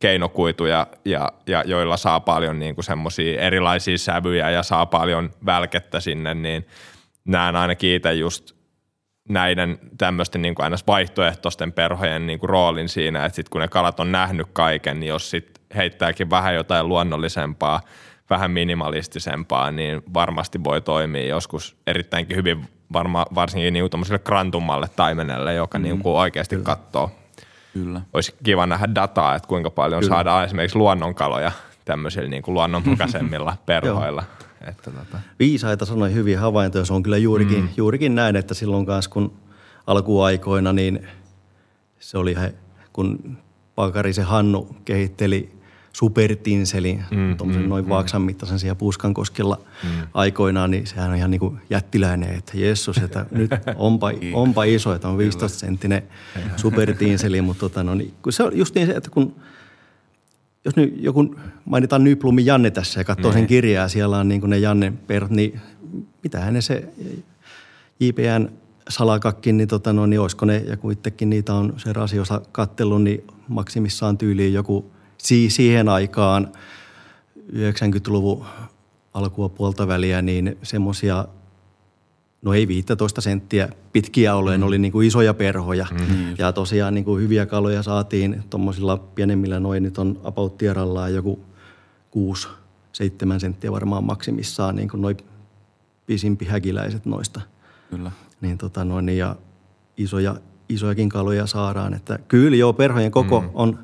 keinokuituja, 0.00 0.86
ja, 1.04 1.32
ja 1.46 1.64
joilla 1.66 1.96
saa 1.96 2.20
paljon 2.20 2.58
niin 2.58 2.74
kuin 2.74 2.84
semmoisia 2.84 3.40
erilaisia 3.40 3.98
sävyjä 3.98 4.50
ja 4.50 4.62
saa 4.62 4.86
paljon 4.86 5.30
välkettä 5.46 6.00
sinne, 6.00 6.34
niin 6.34 6.66
näen 7.24 7.56
ainakin 7.56 7.94
itse 7.94 8.12
just 8.12 8.61
näiden 9.32 9.78
tämmöisten 9.98 10.42
niin 10.42 10.54
kuin 10.54 10.64
aina 10.64 10.76
vaihtoehtoisten 10.86 11.72
perhojen 11.72 12.26
niin 12.26 12.38
kuin 12.38 12.50
roolin 12.50 12.88
siinä, 12.88 13.24
että 13.24 13.36
sit 13.36 13.48
kun 13.48 13.60
ne 13.60 13.68
kalat 13.68 14.00
on 14.00 14.12
nähnyt 14.12 14.46
kaiken, 14.52 15.00
niin 15.00 15.08
jos 15.08 15.30
sit 15.30 15.60
heittääkin 15.76 16.30
vähän 16.30 16.54
jotain 16.54 16.88
luonnollisempaa, 16.88 17.80
vähän 18.30 18.50
minimalistisempaa, 18.50 19.70
niin 19.70 20.02
varmasti 20.14 20.64
voi 20.64 20.80
toimia 20.80 21.26
joskus 21.26 21.76
erittäinkin 21.86 22.36
hyvin 22.36 22.68
varma, 22.92 23.26
varsinkin 23.34 23.72
niin 23.72 23.90
krantummalle 24.24 24.88
taimenelle, 24.96 25.54
joka 25.54 25.78
mm, 25.78 25.82
niin 25.82 25.98
kuin 25.98 26.16
oikeasti 26.16 26.56
kyllä. 26.56 26.66
katsoo. 26.66 27.10
Kyllä. 27.72 28.00
Olisi 28.12 28.34
kiva 28.44 28.66
nähdä 28.66 28.94
dataa, 28.94 29.34
että 29.34 29.48
kuinka 29.48 29.70
paljon 29.70 30.00
kyllä. 30.00 30.14
saadaan 30.14 30.44
esimerkiksi 30.44 30.78
luonnonkaloja 30.78 31.52
tämmöisillä 31.84 32.28
niin 32.28 32.42
kuin 32.42 32.54
luonnonmukaisemmilla 32.54 33.56
perhoilla. 33.66 34.24
Että 34.66 34.90
tota. 34.90 35.18
Viisaita 35.38 35.84
sanoi 35.84 36.14
hyviä 36.14 36.40
havaintoja. 36.40 36.84
Se 36.84 36.92
on 36.92 37.02
kyllä 37.02 37.18
juurikin, 37.18 37.60
mm. 37.60 37.68
juurikin 37.76 38.14
näin, 38.14 38.36
että 38.36 38.54
silloin 38.54 38.86
kanssa 38.86 39.10
kun 39.10 39.32
alkuaikoina, 39.86 40.72
niin 40.72 41.06
se 42.00 42.18
oli 42.18 42.36
kun 42.92 43.36
Pakarisen 43.74 44.24
Hannu 44.24 44.76
kehitteli 44.84 45.52
supertinseli, 45.92 46.98
mm, 47.10 47.36
tuommoisen 47.36 47.62
mm, 47.62 47.68
noin 47.68 47.84
mm. 47.84 47.88
vaaksan 47.88 48.22
mittaisen 48.22 48.58
siellä 48.58 48.74
Puuskankoskella 48.74 49.60
mm. 49.84 49.90
aikoinaan, 50.14 50.70
niin 50.70 50.86
sehän 50.86 51.10
on 51.10 51.16
ihan 51.16 51.30
niin 51.30 51.40
kuin 51.40 51.58
jättiläinen, 51.70 52.34
että 52.34 52.52
Jessus, 52.54 52.98
että 52.98 53.26
nyt 53.30 53.50
onpa, 53.76 54.12
onpa 54.32 54.64
iso, 54.64 54.94
että 54.94 55.08
on 55.08 55.18
15 55.18 55.58
senttinen 55.58 56.02
supertinseli, 56.56 57.40
mutta 57.40 57.60
tota, 57.60 57.84
no, 57.84 57.94
niin, 57.94 58.14
kun 58.22 58.32
se 58.32 58.42
on 58.42 58.56
just 58.58 58.74
niin 58.74 58.86
se, 58.86 58.92
että 58.92 59.10
kun– 59.10 59.34
jos 60.64 60.76
nyt 60.76 60.94
joku 60.96 61.34
mainitaan 61.64 62.04
Nyblumin 62.04 62.46
Janne 62.46 62.70
tässä 62.70 63.00
ja 63.00 63.04
katsoo 63.04 63.30
mm. 63.30 63.34
sen 63.34 63.46
kirjaa, 63.46 63.88
siellä 63.88 64.18
on 64.18 64.28
niin 64.28 64.50
ne 64.50 64.58
Janne 64.58 64.92
per, 65.06 65.26
niin 65.30 65.60
mitähän 66.22 66.54
ne 66.54 66.60
se 66.60 66.88
JPN 68.00 68.48
salakakkin, 68.88 69.56
niin, 69.56 69.68
tota 69.68 69.92
no, 69.92 70.06
niin 70.06 70.20
olisiko 70.20 70.46
ne, 70.46 70.56
ja 70.56 70.76
kun 70.76 70.92
itsekin 70.92 71.30
niitä 71.30 71.54
on 71.54 71.74
se 71.76 71.92
rasiosa 71.92 72.40
kattellut, 72.52 73.02
niin 73.02 73.24
maksimissaan 73.48 74.18
tyyliin 74.18 74.52
joku 74.52 74.90
si- 75.18 75.50
siihen 75.50 75.88
aikaan 75.88 76.52
90-luvun 77.52 78.46
alkua 79.14 79.48
puolta 79.48 79.88
väliä, 79.88 80.22
niin 80.22 80.58
semmoisia 80.62 81.28
no 82.42 82.54
ei 82.54 82.68
15 82.68 83.20
senttiä 83.20 83.68
pitkiä 83.92 84.34
olleen, 84.34 84.60
mm. 84.60 84.66
oli 84.66 84.78
niin 84.78 84.92
kuin 84.92 85.06
isoja 85.06 85.34
perhoja. 85.34 85.86
Mm. 85.90 86.34
Ja 86.38 86.52
tosiaan 86.52 86.94
niin 86.94 87.04
kuin 87.04 87.22
hyviä 87.22 87.46
kaloja 87.46 87.82
saatiin 87.82 88.42
tuommoisilla 88.50 88.96
pienemmillä, 88.96 89.60
noin 89.60 89.82
nyt 89.82 89.98
on 89.98 90.20
about 90.24 90.62
joku 91.14 91.40
6 92.10 92.48
7 92.92 93.40
senttiä 93.40 93.72
varmaan 93.72 94.04
maksimissaan, 94.04 94.76
niin 94.76 94.88
kuin 94.88 95.00
noin 95.00 95.16
pisimpi 96.06 96.44
häkiläiset 96.44 97.06
noista. 97.06 97.40
Kyllä. 97.90 98.10
Niin 98.40 98.58
tota 98.58 98.84
noin, 98.84 99.08
ja 99.08 99.36
isoja, 99.96 100.36
isojakin 100.68 101.08
kaloja 101.08 101.46
saadaan. 101.46 101.94
Että 101.94 102.18
kyllä 102.28 102.56
joo, 102.56 102.72
perhojen 102.72 103.10
koko 103.10 103.40
mm. 103.40 103.50
on 103.54 103.78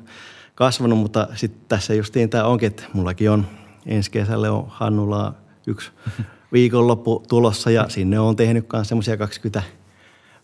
kasvanut, 0.55 0.99
mutta 0.99 1.27
sitten 1.35 1.61
tässä 1.67 1.93
justiin 1.93 2.29
tämä 2.29 2.43
onkin, 2.43 2.67
että 2.67 2.83
mullakin 2.93 3.31
on 3.31 3.45
ensi 3.85 4.11
kesälle 4.11 4.49
on 4.49 4.65
Hannulaa 4.67 5.33
yksi 5.67 5.91
viikonloppu 6.53 7.23
tulossa 7.27 7.71
ja 7.71 7.89
sinne 7.89 8.19
on 8.19 8.35
tehnyt 8.35 8.65
myös 8.73 8.87
semmoisia 8.87 9.17
20 9.17 9.63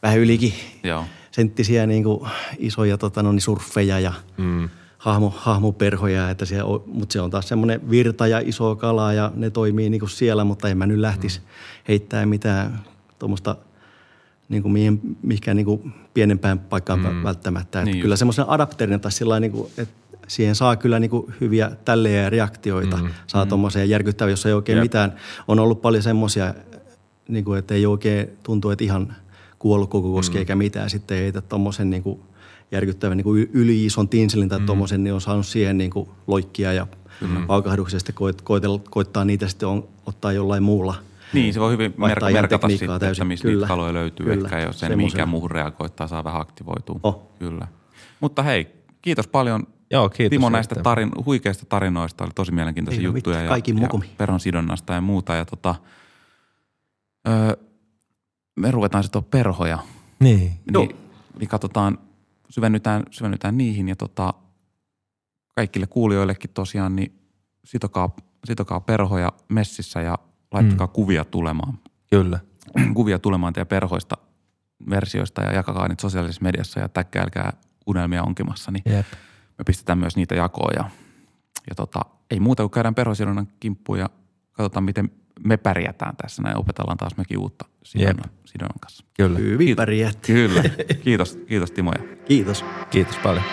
vähän 0.04 0.20
ylikin 0.20 0.54
Joo. 0.84 1.06
senttisiä 1.32 1.86
niin 1.86 2.04
kuin 2.04 2.30
isoja 2.58 2.98
tota, 2.98 3.24
no, 3.24 3.32
niin 3.32 3.42
surfeja 3.42 4.00
ja 4.00 4.14
mm. 4.38 4.70
hahmo, 4.98 5.34
hahmoperhoja. 5.38 6.30
Että 6.30 6.46
siellä 6.46 6.66
on, 6.66 6.84
mutta 6.88 7.14
se 7.14 7.22
on 7.22 7.30
taas 7.30 7.48
semmoinen 7.48 7.90
virta 7.90 8.28
ja 8.28 8.42
iso 8.46 8.76
kala 8.76 9.14
ja 9.14 9.32
ne 9.36 9.50
toimii 9.50 9.90
niin 9.90 10.00
kuin 10.00 10.10
siellä, 10.10 10.44
mutta 10.44 10.70
en 10.70 10.78
mä 10.78 10.86
nyt 10.86 11.00
lähtisi 11.00 11.40
mm. 11.40 11.46
heittää 11.88 12.26
mitään 12.26 12.80
tuommoista 13.20 13.56
niin 14.50 14.62
kuin 14.62 14.72
mihin, 14.72 15.18
mihinkään 15.22 15.58
niin 15.58 15.66
kuin 15.66 15.94
pienempään 16.14 16.60
paikkaan 16.60 17.00
mm. 17.00 17.24
välttämättä. 17.24 17.80
Että 17.80 17.92
niin 17.92 18.02
kyllä 18.02 18.16
semmoisen 18.16 18.50
adapterin 18.50 19.00
tai 19.00 19.12
sillä 19.12 19.40
niin 19.40 19.52
kuin, 19.52 19.72
että 19.78 19.96
siihen 20.28 20.56
saa 20.56 20.76
kyllä 20.76 21.00
niin 21.00 21.10
kuin 21.10 21.34
hyviä 21.42 21.72
tällejä 21.86 22.30
reaktioita. 22.30 22.98
Mm, 22.98 23.10
saa 23.28 23.46
mm. 23.46 23.50
tuommoisia 23.50 23.86
järkyttäviä, 23.86 24.32
jos 24.32 24.46
ei 24.46 24.54
oikein 24.54 24.78
Jep. 24.78 24.84
mitään. 24.84 25.16
On 25.48 25.60
ollut 25.60 25.82
paljon 25.82 26.04
semmoisia, 26.04 26.54
niin 27.28 27.46
kuin, 27.46 27.60
että 27.60 27.74
ei 27.74 27.86
oikein 27.86 28.30
tuntu, 28.44 28.70
että 28.70 28.84
ihan 28.84 29.16
kuollut 29.60 29.90
koko 29.90 30.14
koski 30.14 30.36
mm. 30.36 30.40
eikä 30.40 30.56
mitään. 30.56 30.90
Sitten 30.90 31.18
ei 31.18 31.24
heitä 31.24 31.42
tuommoisen 31.42 31.90
niin 31.90 32.04
kuin 32.04 32.20
järkyttävän 32.72 33.18
niin 33.18 33.24
kuin 33.24 33.50
yli-ison 33.54 34.10
tinselin 34.10 34.50
tai 34.50 34.60
mm. 34.60 34.66
tuommoisen, 34.66 35.04
niin 35.04 35.14
on 35.14 35.22
saanut 35.22 35.46
siihen 35.46 35.78
niin 35.78 35.92
kuin 35.92 36.10
loikkia 36.28 36.74
ja 36.74 36.88
mm. 37.22 37.48
paukahduksesta 37.48 38.14
koit, 38.14 38.42
koittaa 38.90 39.26
niitä 39.26 39.48
sitten 39.48 39.70
on, 39.70 39.88
ottaa 40.06 40.32
jollain 40.32 40.64
muulla. 40.64 40.96
Niin, 41.34 41.54
se 41.54 41.60
voi 41.60 41.72
hyvin 41.72 41.94
mer- 41.98 42.34
merkata 42.34 42.70
sitten, 42.70 42.88
täysin. 43.00 43.12
että 43.12 43.26
mistä 43.26 43.42
kyllä, 43.44 43.56
niitä 43.56 43.68
kaloja 43.68 43.94
löytyy. 43.94 44.26
Kyllä, 44.26 44.48
ehkä 44.48 44.60
jos 44.60 44.80
sen 44.80 44.98
mihinkään 44.98 45.30
muuhun 45.30 45.52
reagoittaa, 45.52 46.08
saa 46.08 46.24
vähän 46.24 46.42
aktivoitua. 46.42 47.00
Oh. 47.04 47.32
Kyllä. 47.40 47.68
Mutta 48.20 48.44
hei, 48.44 48.68
kiitos 49.02 49.28
paljon 49.28 49.68
Joo, 49.92 50.10
kiitos. 50.10 50.30
Timo 50.30 50.50
näistä 50.50 50.76
tarin, 50.76 51.12
huikeista 51.26 51.66
tarinoista. 51.66 52.24
Oli 52.24 52.32
tosi 52.36 52.52
mielenkiintoisia 52.52 53.00
Ei 53.00 53.06
juttuja. 53.06 53.42
ja, 53.42 53.58
ja 53.58 54.00
peron 54.18 54.40
sidonnasta 54.40 54.94
ja 54.94 55.02
muuta. 55.02 55.36
Ja 55.36 55.46
tota, 55.46 55.76
öö, 57.28 57.54
me 58.56 58.72
ruvetaan 58.72 59.04
sitten 59.04 59.24
perhoja. 59.24 59.80
Niin. 60.20 60.52
Niin, 60.74 60.96
niin 61.40 61.50
katsotaan, 61.50 61.98
syvennytään, 62.50 63.04
syvennytään 63.12 63.58
niihin 63.58 63.88
ja 63.88 63.96
tota, 63.96 64.34
kaikille 65.56 65.88
kuulijoillekin 65.88 66.50
tosiaan, 66.54 66.96
niin 66.96 67.20
sitokaa 67.66 68.16
sitokaa 68.46 68.80
perhoja 68.80 69.32
messissä 69.50 70.02
ja 70.02 70.18
laittakaa 70.52 70.88
mm. 70.88 70.94
kuvia 70.94 71.26
tulemaan. 71.26 71.80
Kyllä. 72.10 72.40
kuvia 72.94 73.20
tulemaan 73.20 73.54
teidän 73.54 73.68
perhoista 73.68 74.18
versioista 74.90 75.42
ja 75.42 75.54
jakakaa 75.54 75.88
niitä 75.88 76.02
sosiaalisessa 76.02 76.44
mediassa 76.44 76.80
ja 76.80 76.90
täkkäilkää 76.90 77.54
unelmia 77.88 78.24
onkimassa, 78.24 78.72
niin 78.72 78.84
Jep. 78.86 79.06
Me 79.58 79.64
pistetään 79.66 79.98
myös 79.98 80.16
niitä 80.16 80.36
jakoon 80.36 80.74
ja, 80.78 80.90
ja 81.70 81.76
tota, 81.76 82.02
ei 82.32 82.40
muuta 82.40 82.64
kuin 82.64 82.72
käydään 82.72 82.96
perhosidonnan 82.96 83.48
kimppuun 83.60 84.00
ja 84.00 84.10
katsotaan, 84.52 84.84
miten 84.84 85.12
me 85.46 85.58
pärjätään 85.58 86.16
tässä 86.16 86.42
näin. 86.42 86.58
Opetellaan 86.58 86.98
taas 86.98 87.18
mekin 87.18 87.38
uutta 87.38 87.66
sidonnan, 87.84 88.30
sidonnan 88.46 88.80
kanssa. 88.80 89.06
Kyllä. 89.14 89.40
Hyvin 89.40 89.76
pärjät. 89.76 90.18
Kyllä. 90.26 90.64
Kiitos, 91.04 91.40
kiitos 91.48 91.72
Timo. 91.72 91.92
Ja 91.92 92.16
Kiitos. 92.26 92.66
Kiitos 92.90 93.18
paljon. 93.18 93.44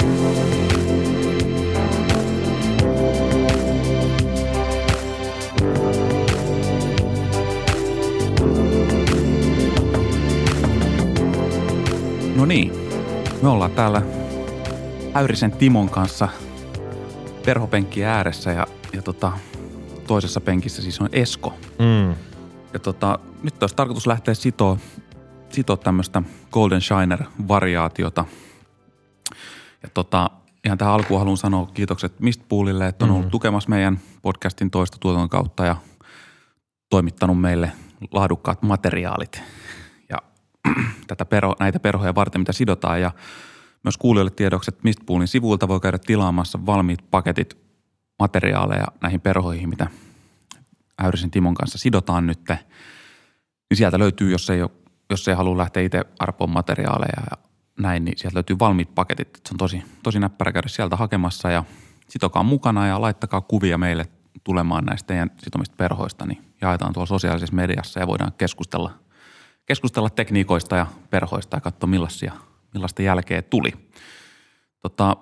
No 12.36 12.46
niin, 12.46 12.72
me 13.42 13.48
ollaan 13.48 13.70
täällä 13.70 14.21
Äyrisen 15.14 15.52
Timon 15.52 15.90
kanssa 15.90 16.28
perhopenkki 17.44 18.04
ääressä 18.04 18.50
ja, 18.50 18.66
ja 18.92 19.02
tota, 19.02 19.32
toisessa 20.06 20.40
penkissä 20.40 20.82
siis 20.82 21.00
on 21.00 21.08
Esko. 21.12 21.54
Mm. 21.78 22.14
Ja 22.72 22.78
tota, 22.82 23.18
nyt 23.42 23.62
olisi 23.62 23.76
tarkoitus 23.76 24.06
lähteä 24.06 24.34
sitoa, 24.34 24.76
sitoa 25.48 25.76
tämmöistä 25.76 26.22
Golden 26.52 26.80
Shiner-variaatiota. 26.80 28.24
Ja 29.82 29.88
tota, 29.94 30.30
ihan 30.64 30.78
tähän 30.78 30.94
alkuun 30.94 31.20
haluan 31.20 31.36
sanoa 31.36 31.70
kiitokset 31.74 32.20
Mistpoolille, 32.20 32.86
että 32.86 33.04
on 33.04 33.10
ollut 33.10 33.30
tukemassa 33.30 33.70
meidän 33.70 34.00
podcastin 34.22 34.70
toista 34.70 34.98
tuotannon 35.00 35.28
kautta 35.28 35.66
ja 35.66 35.76
toimittanut 36.90 37.40
meille 37.40 37.72
laadukkaat 38.12 38.62
materiaalit 38.62 39.42
ja 40.08 40.18
tätä 41.06 41.24
perho, 41.24 41.56
näitä 41.60 41.80
perhoja 41.80 42.14
varten, 42.14 42.40
mitä 42.40 42.52
sidotaan. 42.52 43.00
Ja 43.00 43.10
myös 43.84 43.96
kuulijoille 43.98 44.30
tiedoksi, 44.30 44.70
että 44.70 44.80
Mistpoolin 44.84 45.28
sivuilta 45.28 45.68
voi 45.68 45.80
käydä 45.80 45.98
tilaamassa 45.98 46.66
valmiit 46.66 47.10
paketit 47.10 47.58
materiaaleja 48.18 48.86
näihin 49.00 49.20
perhoihin, 49.20 49.68
mitä 49.68 49.86
Äyrisen 51.02 51.30
Timon 51.30 51.54
kanssa 51.54 51.78
sidotaan 51.78 52.26
nyt, 52.26 52.40
niin 52.48 53.76
sieltä 53.76 53.98
löytyy, 53.98 54.30
jos 54.30 54.50
ei, 54.50 54.62
ole, 54.62 54.70
jos 55.10 55.28
ei 55.28 55.34
halua 55.34 55.58
lähteä 55.58 55.82
itse 55.82 56.04
arpoon 56.18 56.50
materiaaleja 56.50 57.22
ja 57.30 57.36
näin, 57.78 58.04
niin 58.04 58.18
sieltä 58.18 58.34
löytyy 58.34 58.58
valmiit 58.58 58.94
paketit. 58.94 59.28
Se 59.48 59.54
on 59.54 59.58
tosi, 59.58 59.82
tosi 60.02 60.18
näppärä 60.18 60.52
käydä 60.52 60.68
sieltä 60.68 60.96
hakemassa 60.96 61.50
ja 61.50 61.64
sitokaa 62.08 62.42
mukana 62.42 62.86
ja 62.86 63.00
laittakaa 63.00 63.40
kuvia 63.40 63.78
meille 63.78 64.06
tulemaan 64.44 64.84
näistä 64.84 65.06
teidän 65.06 65.30
sitomista 65.38 65.76
perhoista, 65.76 66.26
niin 66.26 66.44
jaetaan 66.60 66.92
tuolla 66.92 67.06
sosiaalisessa 67.06 67.56
mediassa 67.56 68.00
ja 68.00 68.06
voidaan 68.06 68.32
keskustella, 68.38 68.90
keskustella 69.66 70.10
tekniikoista 70.10 70.76
ja 70.76 70.86
perhoista 71.10 71.56
ja 71.56 71.60
katsoa 71.60 71.86
millaisia, 71.86 72.32
millaista 72.74 73.02
jälkeä 73.02 73.42
tuli. 73.42 73.72
Tota, 74.80 75.16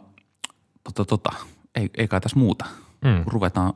tota, 0.85 1.05
tota, 1.05 1.31
ei, 1.75 1.91
ei 1.99 2.09
kai 2.09 2.21
tässä 2.21 2.39
muuta. 2.39 2.65
Mm. 3.05 3.25
Ruvetaan, 3.27 3.75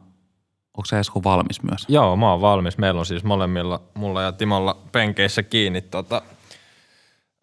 onko 0.76 0.84
se 0.84 0.98
Esko 0.98 1.24
valmis 1.24 1.62
myös? 1.62 1.84
Joo, 1.88 2.16
mä 2.16 2.30
oon 2.30 2.40
valmis. 2.40 2.78
Meillä 2.78 2.98
on 2.98 3.06
siis 3.06 3.24
molemmilla, 3.24 3.82
mulla 3.94 4.22
ja 4.22 4.32
Timolla 4.32 4.82
penkeissä 4.92 5.42
kiinni 5.42 5.80
tota, 5.80 6.22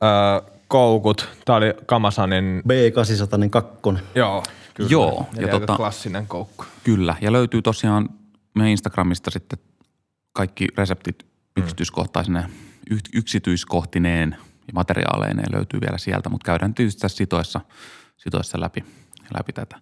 öö, 0.04 0.52
koukut. 0.68 1.30
Tää 1.46 1.56
oli 1.56 1.74
Kamasanin, 1.86 2.64
B802. 2.66 4.00
joo, 4.16 4.44
kyllä. 4.74 4.90
Joo, 4.90 5.28
ja 5.36 5.48
ja 5.48 5.54
tota- 5.54 5.76
klassinen 5.76 6.28
koukku. 6.28 6.66
Kyllä, 6.84 7.16
ja 7.22 7.32
löytyy 7.32 7.62
tosiaan 7.62 8.10
meidän 8.56 8.72
Instagramista 8.72 9.32
sitten 9.32 9.60
kaikki 10.34 10.68
reseptit 10.78 11.26
yksityiskohtaisine, 11.58 12.46
y- 12.90 12.98
yksityiskohtineen 13.14 14.36
ja 14.72 14.76
materiaaleineen 14.76 15.56
löytyy 15.56 15.82
vielä 15.82 15.98
sieltä, 15.98 16.30
mutta 16.30 16.46
käydään 16.46 16.74
tietysti 16.74 17.02
tässä 17.02 17.18
sitoessa, 17.18 17.62
sitoessa 18.18 18.60
läpi, 18.60 18.84
läpi 19.38 19.54
tätä. 19.54 19.78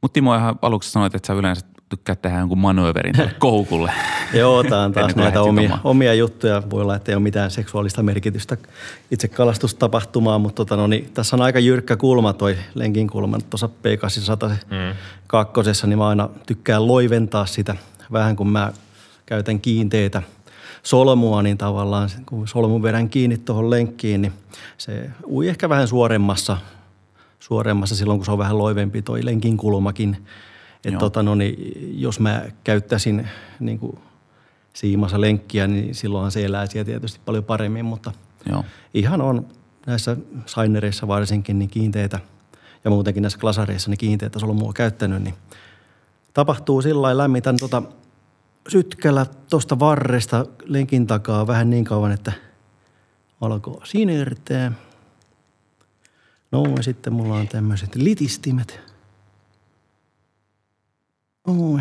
Mutta 0.00 0.14
Timo 0.14 0.36
ihan 0.36 0.58
aluksi 0.62 0.90
sanoit, 0.90 1.14
että 1.14 1.26
sä 1.26 1.32
yleensä 1.32 1.66
tykkäät 1.88 2.22
tehdä 2.22 2.38
jonkun 2.38 2.58
manööverin 2.58 3.14
koukulle. 3.38 3.92
Joo, 4.34 4.64
tämä 4.64 4.82
on 4.82 4.92
taas 4.92 5.16
näitä 5.16 5.42
omia, 5.42 5.78
omia 5.84 6.14
juttuja. 6.14 6.62
Voi 6.70 6.82
olla, 6.82 6.96
että 6.96 7.12
ei 7.12 7.16
ole 7.16 7.22
mitään 7.22 7.50
seksuaalista 7.50 8.02
merkitystä 8.02 8.56
itse 9.10 9.28
kalastustapahtumaan, 9.28 10.40
mutta 10.40 10.56
tota, 10.56 10.76
no, 10.76 10.86
niin, 10.86 11.10
tässä 11.14 11.36
on 11.36 11.42
aika 11.42 11.58
jyrkkä 11.58 11.96
kulma 11.96 12.32
toi 12.32 12.56
lenkin 12.74 13.08
kulma. 13.08 13.38
Tuossa 13.50 13.66
P800 13.66 14.48
mm. 14.50 14.96
kakkosessa, 15.26 15.86
niin 15.86 15.98
mä 15.98 16.08
aina 16.08 16.28
tykkään 16.46 16.86
loiventaa 16.86 17.46
sitä 17.46 17.76
vähän, 18.12 18.36
kun 18.36 18.48
mä 18.48 18.72
käytän 19.26 19.60
kiinteitä 19.60 20.22
solmua, 20.82 21.42
niin 21.42 21.58
tavallaan 21.58 22.08
kun 22.26 22.48
solmun 22.48 22.82
vedän 22.82 23.08
kiinni 23.08 23.38
tuohon 23.38 23.70
lenkkiin, 23.70 24.22
niin 24.22 24.32
se 24.78 25.10
ui 25.26 25.48
ehkä 25.48 25.68
vähän 25.68 25.88
suoremmassa, 25.88 26.56
suoremmassa 27.40 27.96
silloin, 27.96 28.18
kun 28.18 28.24
se 28.24 28.32
on 28.32 28.38
vähän 28.38 28.58
loivempi 28.58 29.02
toi 29.02 29.24
lenkin 29.24 29.56
kulmakin. 29.56 30.26
Että 30.84 30.98
tota, 30.98 31.22
no 31.22 31.34
niin, 31.34 31.72
jos 32.00 32.20
mä 32.20 32.44
käyttäisin 32.64 33.28
niin 33.60 33.78
kuin 33.78 33.98
siimassa 34.72 35.20
lenkkiä, 35.20 35.66
niin 35.66 35.94
silloinhan 35.94 36.30
se 36.30 36.44
elää 36.44 36.66
siellä 36.66 36.84
tietysti 36.84 37.20
paljon 37.24 37.44
paremmin, 37.44 37.84
mutta 37.84 38.12
Joo. 38.50 38.64
ihan 38.94 39.20
on 39.20 39.46
näissä 39.86 40.16
sainereissa 40.46 41.08
varsinkin 41.08 41.58
niin 41.58 41.70
kiinteitä 41.70 42.20
ja 42.84 42.90
muutenkin 42.90 43.22
näissä 43.22 43.38
klasareissa 43.38 43.90
niin 43.90 43.98
kiinteitä 43.98 44.38
solmua 44.38 44.72
käyttänyt, 44.72 45.22
niin 45.22 45.34
tapahtuu 46.34 46.82
sillä 46.82 47.02
lailla 47.02 47.22
lämmitän 47.22 47.56
tota 47.56 47.82
sytkällä 48.68 49.26
tuosta 49.50 49.78
varresta 49.78 50.46
lenkin 50.64 51.06
takaa 51.06 51.46
vähän 51.46 51.70
niin 51.70 51.84
kauan, 51.84 52.12
että 52.12 52.32
alkoi 53.40 53.86
sinertää. 53.86 54.72
No 56.52 56.64
ja 56.76 56.82
sitten 56.82 57.12
mulla 57.12 57.34
on 57.34 57.48
tämmöiset 57.48 57.94
litistimet. 57.94 58.80
Oi. 61.46 61.80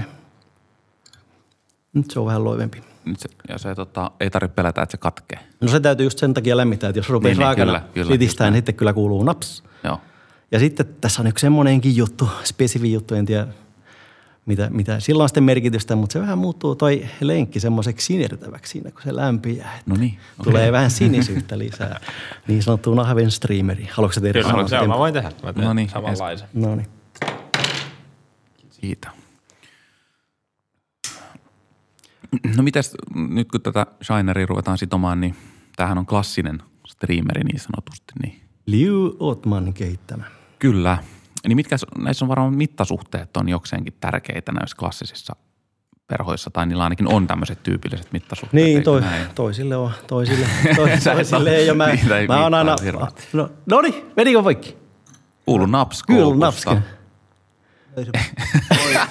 Nyt 1.93 2.11
se 2.11 2.19
on 2.19 2.25
vähän 2.25 2.43
loivempi. 2.43 2.84
Nyt 3.05 3.19
se, 3.19 3.29
ja 3.49 3.57
se 3.57 3.75
tota, 3.75 4.11
ei 4.19 4.29
tarvitse 4.29 4.55
pelätä, 4.55 4.82
että 4.82 4.91
se 4.91 4.97
katkee. 4.97 5.39
No 5.61 5.67
se 5.67 5.79
täytyy 5.79 6.05
just 6.05 6.19
sen 6.19 6.34
takia 6.34 6.57
lämmittää, 6.57 6.89
että 6.89 6.99
jos 6.99 7.09
rupeaa 7.09 7.29
Niin, 7.29 7.39
niin, 7.39 7.49
niin, 7.49 7.57
raakana 7.57 7.79
kyllä, 7.79 7.93
kyllä, 7.93 8.11
litistää, 8.11 8.47
just 8.47 8.51
niin 8.51 8.57
sitten 8.57 8.75
kyllä 8.75 8.93
kuuluu 8.93 9.23
naps. 9.23 9.63
Joo. 9.84 10.01
Ja 10.51 10.59
sitten 10.59 10.86
tässä 11.01 11.21
on 11.21 11.27
yksi 11.27 11.41
semmoinenkin 11.41 11.95
juttu, 11.95 12.29
spesifi 12.43 12.93
juttu, 12.93 13.15
en 13.15 13.25
tiedä 13.25 13.47
mitä, 14.51 14.69
mitä. 14.69 14.99
Sillä 14.99 15.23
on 15.23 15.29
sitten 15.29 15.43
merkitystä, 15.43 15.95
mutta 15.95 16.13
se 16.13 16.19
vähän 16.21 16.37
muuttuu 16.37 16.75
toi 16.75 17.05
lenkki 17.21 17.59
semmoiseksi 17.59 18.05
sinertäväksi 18.05 18.71
siinä, 18.71 18.91
kun 18.91 19.01
se 19.03 19.15
lämpiää. 19.15 19.79
No 19.85 19.95
niin. 19.95 20.17
Tulee 20.43 20.71
vähän 20.71 20.91
sinisyyttä 20.91 21.57
lisää. 21.57 21.99
Niin 22.47 22.63
sanottu 22.63 22.93
nahven 22.93 23.31
streameri. 23.31 23.87
Haluatko 23.91 24.13
sä 24.13 24.21
tehdä 24.21 24.39
Kyllä, 24.39 24.51
saman 24.51 24.65
tempun? 24.69 24.87
mä 24.89 24.97
voin 24.97 25.13
tehdä. 25.13 25.31
Mä 25.43 25.53
teen 25.53 25.65
No 25.67 25.73
niin, 25.73 25.89
samanlaisen. 25.89 26.47
No 26.53 26.75
niin. 26.75 26.87
Siitä. 28.69 29.11
No 32.57 32.63
mitäs 32.63 32.93
nyt 33.15 33.51
kun 33.51 33.61
tätä 33.61 33.85
Shineria 34.03 34.45
ruvetaan 34.45 34.77
sitomaan, 34.77 35.21
niin 35.21 35.35
tämähän 35.75 35.97
on 35.97 36.05
klassinen 36.05 36.59
streameri 36.87 37.43
niin 37.43 37.59
sanotusti. 37.59 38.13
Niin 38.23 38.41
Liu 38.65 39.15
Otman 39.19 39.73
kehittämä. 39.73 40.23
kyllä. 40.59 40.97
Niin 41.47 41.55
mitkä, 41.55 41.75
näissä 41.97 42.25
on 42.25 42.29
varmaan 42.29 42.55
mittasuhteet 42.57 43.37
on 43.37 43.49
jokseenkin 43.49 43.93
tärkeitä 43.99 44.51
näissä 44.51 44.77
klassisissa 44.77 45.35
perhoissa, 46.07 46.49
tai 46.49 46.65
niillä 46.65 46.83
ainakin 46.83 47.07
on 47.13 47.27
tämmöiset 47.27 47.63
tyypilliset 47.63 48.07
mittasuhteet. 48.13 48.63
Niin, 48.63 48.83
toi, 48.83 49.01
näin? 49.01 49.25
toisille 49.35 49.75
on, 49.75 49.91
toisille, 50.07 50.45
toisille 50.75 51.37
ole- 51.37 51.55
ei. 51.55 51.67
Ja 51.67 51.73
mä, 51.73 51.87
mä 52.27 52.43
oon 52.43 52.53
aina, 52.53 52.75
hirveästi. 52.83 53.23
no, 53.33 53.49
no 53.65 53.81
niin, 53.81 54.05
menikö 54.17 54.43
poikki? 54.43 54.77
Kuulu 55.45 55.65
naps 55.65 56.03
koukusta. 56.03 56.45
napsken. 56.45 56.83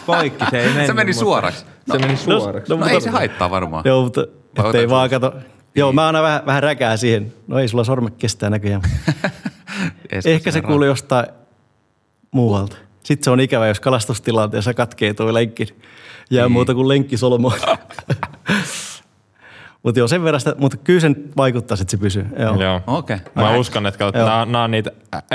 Poikki 0.07 0.45
se 0.51 0.61
ei 0.61 0.67
mennyt. 0.69 0.87
Se 0.87 0.93
meni 0.93 1.13
suoraksi. 1.13 1.65
Se 1.93 1.99
meni 1.99 2.17
suoraksi. 2.17 2.71
No, 2.73 2.77
mutta- 2.77 2.91
ei 2.93 3.01
se 3.01 3.11
haittaa 3.11 3.51
varmaan. 3.51 3.83
Joo, 3.87 4.03
mutta 4.05 4.21
Vai 4.57 4.67
ettei 4.67 4.89
vaan 4.91 5.11
kato. 5.11 5.35
Joo, 5.75 5.93
mä 5.93 6.07
aina 6.07 6.23
vähän, 6.23 6.43
vähän 6.47 6.63
räkää 6.63 6.97
siihen. 6.97 7.33
No 7.47 7.59
ei 7.59 7.69
sulla 7.69 7.85
sormet 7.85 8.15
kestää 8.17 8.51
näköjään. 8.51 8.83
Ehkä 10.25 10.51
se 10.51 10.61
kuuluu 10.63 10.85
jostain 10.87 11.27
muualta. 12.31 12.77
Sitten 13.03 13.25
se 13.25 13.31
on 13.31 13.41
ikävä, 13.41 13.67
jos 13.69 13.81
kalastustilanteessa 13.81 14.75
katkee 14.75 15.15
tuo 15.15 15.35
lenkki. 15.35 15.67
Jää 16.31 16.45
Niin. 16.47 16.53
muuta 16.53 16.75
kuin 16.75 16.89
lenkki 16.89 17.17
solmua. 17.17 17.55
mutta 19.83 19.99
joo, 20.01 20.09
sen 20.09 20.25
verran 20.25 20.41
sitä, 20.41 20.55
mutta 20.59 20.77
kyllä 20.77 21.01
sen 21.01 21.17
vaikuttaisi, 21.37 21.83
että 21.83 21.91
se 21.91 21.97
pysyy. 21.97 22.27
Joo. 22.39 22.63
Joo. 22.63 22.81
Okei. 22.87 23.17
Mä 23.35 23.49
Okei. 23.49 23.59
uskon, 23.61 23.87
että 23.87 24.13
nämä, 24.47 24.65
on 24.65 24.71
niitä 24.71 24.91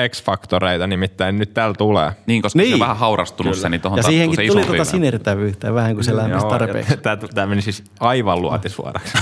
X-faktoreita, 0.09 0.87
nimittäin 0.87 1.37
nyt 1.39 1.53
täällä 1.53 1.75
tulee. 1.77 2.11
Niin, 2.25 2.41
koska 2.41 2.57
niin. 2.59 2.69
se 2.69 2.73
on 2.73 2.79
vähän 2.79 2.97
haurastunut 2.97 3.51
Kyllä. 3.51 3.61
se, 3.61 3.69
niin 3.69 3.81
tuohon 3.81 3.97
Ja 3.97 4.03
tarttuu 4.03 4.11
se 4.11 4.35
siihenkin 4.35 4.51
tuli 4.51 4.65
tuota 4.65 4.85
sinertävyyttä 4.91 5.73
vähän, 5.73 5.95
kun 5.95 6.03
se 6.03 6.15
lämpisi 6.15 6.45
tarpeeksi. 6.45 6.97
Tämä 7.35 7.47
meni 7.47 7.61
siis 7.61 7.83
aivan 7.99 8.41
luotisuoraksi. 8.41 9.13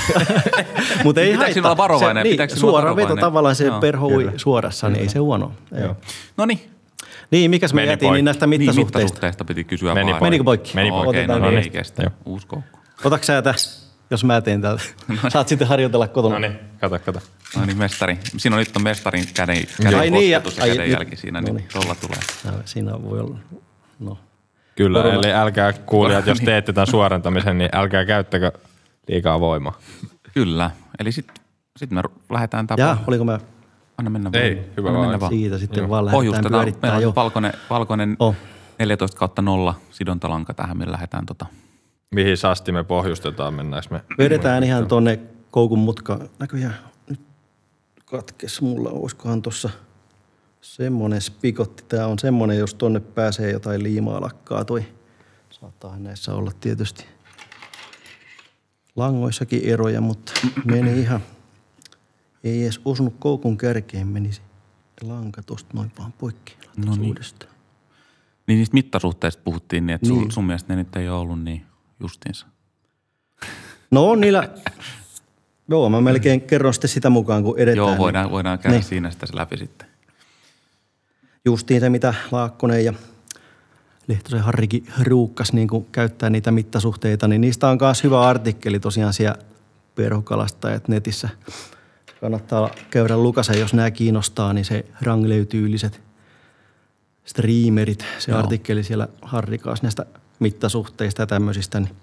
Mutta 1.04 1.22
ei 1.22 1.32
Pitääkö 1.32 1.54
haittaa. 1.54 1.72
olla 1.72 1.78
varovainen? 1.78 2.28
Se, 2.28 2.46
niin, 2.46 2.58
suora 2.60 2.96
veto 2.96 3.16
tavallaan 3.16 3.56
se 3.56 3.66
Joo. 3.66 3.80
perho 3.80 4.08
ui 4.08 4.32
suorassa, 4.38 4.90
niin 4.90 5.02
ei 5.02 5.10
se 5.10 5.20
huono. 5.20 5.52
No 6.38 6.46
niin, 6.46 6.60
Niin, 7.34 7.52
mikäs 7.52 7.74
me 7.74 7.82
Meni 7.82 7.92
jätiin 7.92 8.14
niin 8.14 8.26
näistä 8.26 8.48
Niin, 8.48 8.62
mittasuhteista. 8.62 9.00
mittasuhteista 9.00 9.46
piti 9.46 9.64
kysyä 9.64 9.94
Meni 9.94 10.12
vaan. 10.12 10.20
poikki. 10.20 10.26
Menikö 10.26 10.44
poikki? 10.44 10.72
Meni 10.76 10.92
Okei, 10.92 11.04
poikki. 11.04 11.28
no, 11.28 11.34
Otetaan 11.34 11.42
no 11.42 11.50
niin. 11.50 11.64
ei 11.64 11.70
kestä. 11.70 12.04
Joo. 12.04 12.12
Uusi 12.26 12.48
koukku. 12.48 12.80
Otaks 13.04 13.28
sä 13.28 13.34
tätä, 13.42 13.56
jos 14.10 14.24
mä 14.24 14.42
teen 14.42 14.62
täältä? 14.62 14.84
Saat 15.34 15.48
sitten 15.48 15.68
harjoitella 15.68 16.08
kotona. 16.08 16.36
No 16.36 16.40
niin, 16.40 16.60
kato, 16.80 17.00
kato. 17.00 17.20
No 17.58 17.66
niin, 17.66 17.78
mestari. 17.78 18.18
Siinä 18.38 18.56
on 18.56 18.60
nyt 18.60 18.76
on 18.78 18.84
mestarin 18.84 19.26
käden, 19.34 19.58
Ai 19.58 19.92
käden 19.92 20.14
niin, 20.14 20.32
ja- 20.32 20.42
ja 20.58 20.64
ai, 20.64 20.70
kädenjälki 20.70 21.16
siinä, 21.16 21.42
no 21.42 21.46
niin 21.46 21.56
niin. 21.56 21.68
tolla 21.74 21.96
tulee. 21.96 22.20
No, 22.46 22.52
siinä 22.66 22.92
voi 23.04 23.20
olla, 23.20 23.38
no. 24.00 24.18
Kyllä, 24.76 25.00
Korona. 25.02 25.20
eli 25.20 25.34
älkää 25.34 25.74
kuulijat, 25.74 26.28
jos 26.28 26.40
teette 26.46 26.74
tämän 26.74 26.88
suorentamisen, 26.88 27.58
niin 27.58 27.70
älkää 27.74 28.06
käyttäkö 28.06 28.52
liikaa 29.08 29.40
voimaa. 29.40 29.80
Kyllä. 30.34 30.72
Eli 31.00 31.12
sitten 31.12 31.36
sit 31.78 31.92
me 31.92 32.02
lähdetään 32.32 32.66
Ja 32.70 32.76
tapaan. 32.78 33.00
oliko 33.08 33.24
mä 33.24 33.40
Anna 33.98 34.10
mennä 34.10 34.30
Ei, 34.34 34.56
vaan. 34.56 34.66
hyvä 34.78 34.88
Anna 34.90 35.02
mennä 35.02 35.20
vaan. 35.20 35.32
siitä 35.32 35.58
sitten 35.58 35.90
vaan 35.90 36.06
lähdetään 36.06 36.44
pyörittämään 36.50 36.94
Meillä 36.94 37.02
jo. 37.04 37.10
on 37.10 37.16
valkoinen, 37.16 37.54
valkoinen 37.70 38.16
Oh. 38.20 38.36
14 38.80 39.18
kautta 39.18 39.42
0 39.42 39.76
sidontalanka 39.92 40.54
tähän, 40.54 40.78
millä 40.78 40.92
lähdetään 40.92 41.26
tota. 41.26 41.46
Mihin 42.16 42.36
asti 42.50 42.72
me 42.72 42.84
pohjustetaan, 42.84 43.54
mennäänkö 43.54 43.88
me? 43.92 44.02
Vedetään 44.18 44.64
ihan 44.64 44.88
tonne 44.88 45.20
koukun 45.52 45.80
mutkaan. 45.80 46.30
Näköjään 46.40 46.76
nyt 47.10 47.20
katkes 48.06 48.62
mulla, 48.62 48.90
olisikohan 48.90 49.42
tossa 49.42 49.70
semmonen 50.62 51.22
spikotti. 51.22 51.84
Tää 51.90 52.08
on 52.08 52.20
semmonen, 52.20 52.58
jos 52.58 52.74
tonne 52.74 53.00
pääsee 53.00 53.52
jotain 53.52 53.84
liimaa 53.84 54.22
lakkaa 54.22 54.66
toi. 54.66 54.86
Saattaa 55.50 55.98
näissä 55.98 56.34
olla 56.34 56.52
tietysti 56.60 57.06
langoissakin 58.96 59.62
eroja, 59.66 60.02
mutta 60.02 60.32
meni 60.66 61.00
ihan, 61.00 61.22
ei 62.44 62.64
edes 62.64 62.82
osunut 62.86 63.16
koukun 63.20 63.58
kärkeen, 63.58 64.08
menisi 64.08 64.42
lanka 65.02 65.44
tosta 65.44 65.70
noin 65.74 65.92
vaan 66.00 66.14
poikki. 66.14 66.58
No 66.78 66.96
niin. 66.96 67.06
uudestaan. 67.08 67.52
Niin 68.48 68.58
niistä 68.58 68.74
mittasuhteista 68.74 69.42
puhuttiin, 69.46 69.86
niin 69.86 69.96
että 69.96 70.08
sun, 70.08 70.18
Niin. 70.18 70.32
sun 70.32 70.44
mielestä 70.46 70.74
ne 70.76 70.84
nyt 70.84 70.96
ei 70.96 71.10
ole 71.10 71.18
ollut 71.20 71.44
niin 71.44 71.66
justiinsa. 72.00 72.46
No 73.92 74.10
on 74.10 74.22
niillä, 74.22 74.50
joo 75.70 75.90
mä 75.90 76.02
melkein 76.02 76.42
kerron 76.42 76.74
sitten 76.74 76.90
sitä 76.90 77.10
mukaan, 77.10 77.44
kun 77.44 77.60
edetään. 77.60 77.78
Joo, 77.88 77.98
voidaan, 77.98 78.32
voidaan 78.32 78.60
käydä 78.60 78.76
Niin. 78.78 78.84
siinä 78.84 79.12
sitä 79.12 79.26
se 79.26 79.36
läpi 79.36 79.58
sitten. 79.58 79.88
justiin 81.46 81.80
se, 81.82 81.90
mitä 81.90 82.14
Laakkonen 82.32 82.86
ja 82.86 82.94
Lehtosen 84.08 84.40
Harrikin 84.42 84.88
ruukkas 85.02 85.54
niin 85.54 85.68
kuin 85.68 85.86
käyttää 85.92 86.30
niitä 86.30 86.52
mittasuhteita, 86.52 87.28
niin 87.28 87.42
niistä 87.42 87.68
on 87.68 87.78
myös 87.82 88.04
hyvä 88.04 88.22
artikkeli 88.22 88.80
tosiaan 88.80 89.14
siellä 89.14 89.36
perhokalastajat 89.96 90.88
netissä. 90.88 91.30
Kannattaa 92.24 92.70
käydä 92.90 93.18
lukasen, 93.18 93.60
jos 93.60 93.74
nämä 93.74 93.92
kiinnostaa, 93.92 94.54
niin 94.54 94.66
se 94.66 94.86
Wrangler-tyyliset 95.02 96.02
streamerit, 97.26 98.06
se 98.20 98.32
Joo. 98.32 98.40
artikkeli 98.40 98.84
siellä 98.84 99.08
Harrikaas 99.22 99.82
näistä 99.82 100.06
mittasuhteista 100.40 101.22
ja 101.22 101.28
tämmöisistä, 101.28 101.80
niin 101.80 101.96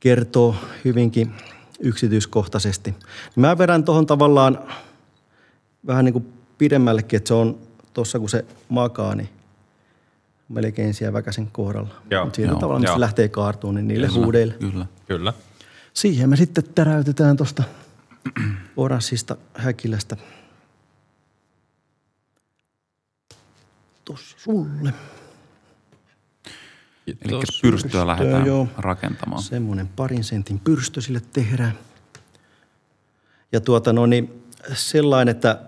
kertoo 0.00 0.54
hyvinkin 0.84 1.34
yksityiskohtaisesti. 1.80 2.94
Mä 3.36 3.58
vedän 3.58 3.84
tuohon 3.84 4.06
tavallaan 4.06 4.58
vähän 5.86 6.04
niin 6.04 6.12
kuin 6.12 6.32
pidemmällekin, 6.58 7.16
että 7.16 7.28
se 7.28 7.34
on 7.34 7.58
tuossa 7.94 8.18
kun 8.18 8.30
se 8.30 8.44
makaa, 8.68 9.14
niin 9.14 9.28
melkein 10.48 10.94
siellä 10.94 11.12
väkäsen 11.12 11.48
kohdalla. 11.52 11.94
Joo, 12.10 12.24
Mut 12.24 12.34
siitä 12.34 12.52
joo, 12.60 12.78
joo. 12.78 12.94
se 12.94 13.00
lähtee 13.00 13.28
kaartuun, 13.28 13.74
niin 13.74 13.88
niille 13.88 14.06
Kyllä, 14.06 14.24
huudeille. 14.24 14.54
Kyllä. 14.54 14.86
Kyllä. 15.06 15.32
Siihen 15.94 16.30
me 16.30 16.36
sitten 16.36 16.64
täräytetään 16.74 17.36
tuosta 17.36 17.62
oranssista 18.76 19.36
häkilästä. 19.54 20.16
Tuossa 24.04 24.36
sulle. 24.38 24.94
Eli 27.06 27.42
pyrstöä 27.62 28.06
lähdetään 28.06 28.46
joo. 28.46 28.68
rakentamaan. 28.76 29.42
Semmoinen 29.42 29.88
parin 29.88 30.24
sentin 30.24 30.58
pyrstö 30.60 31.00
sille 31.00 31.22
tehdään. 31.32 31.78
Ja 33.52 33.60
tuota 33.60 33.92
no 33.92 34.06
niin, 34.06 34.44
sellainen, 34.72 35.36
että 35.36 35.60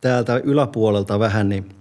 täältä 0.00 0.36
yläpuolelta 0.36 1.18
vähän, 1.18 1.48
niin 1.48 1.77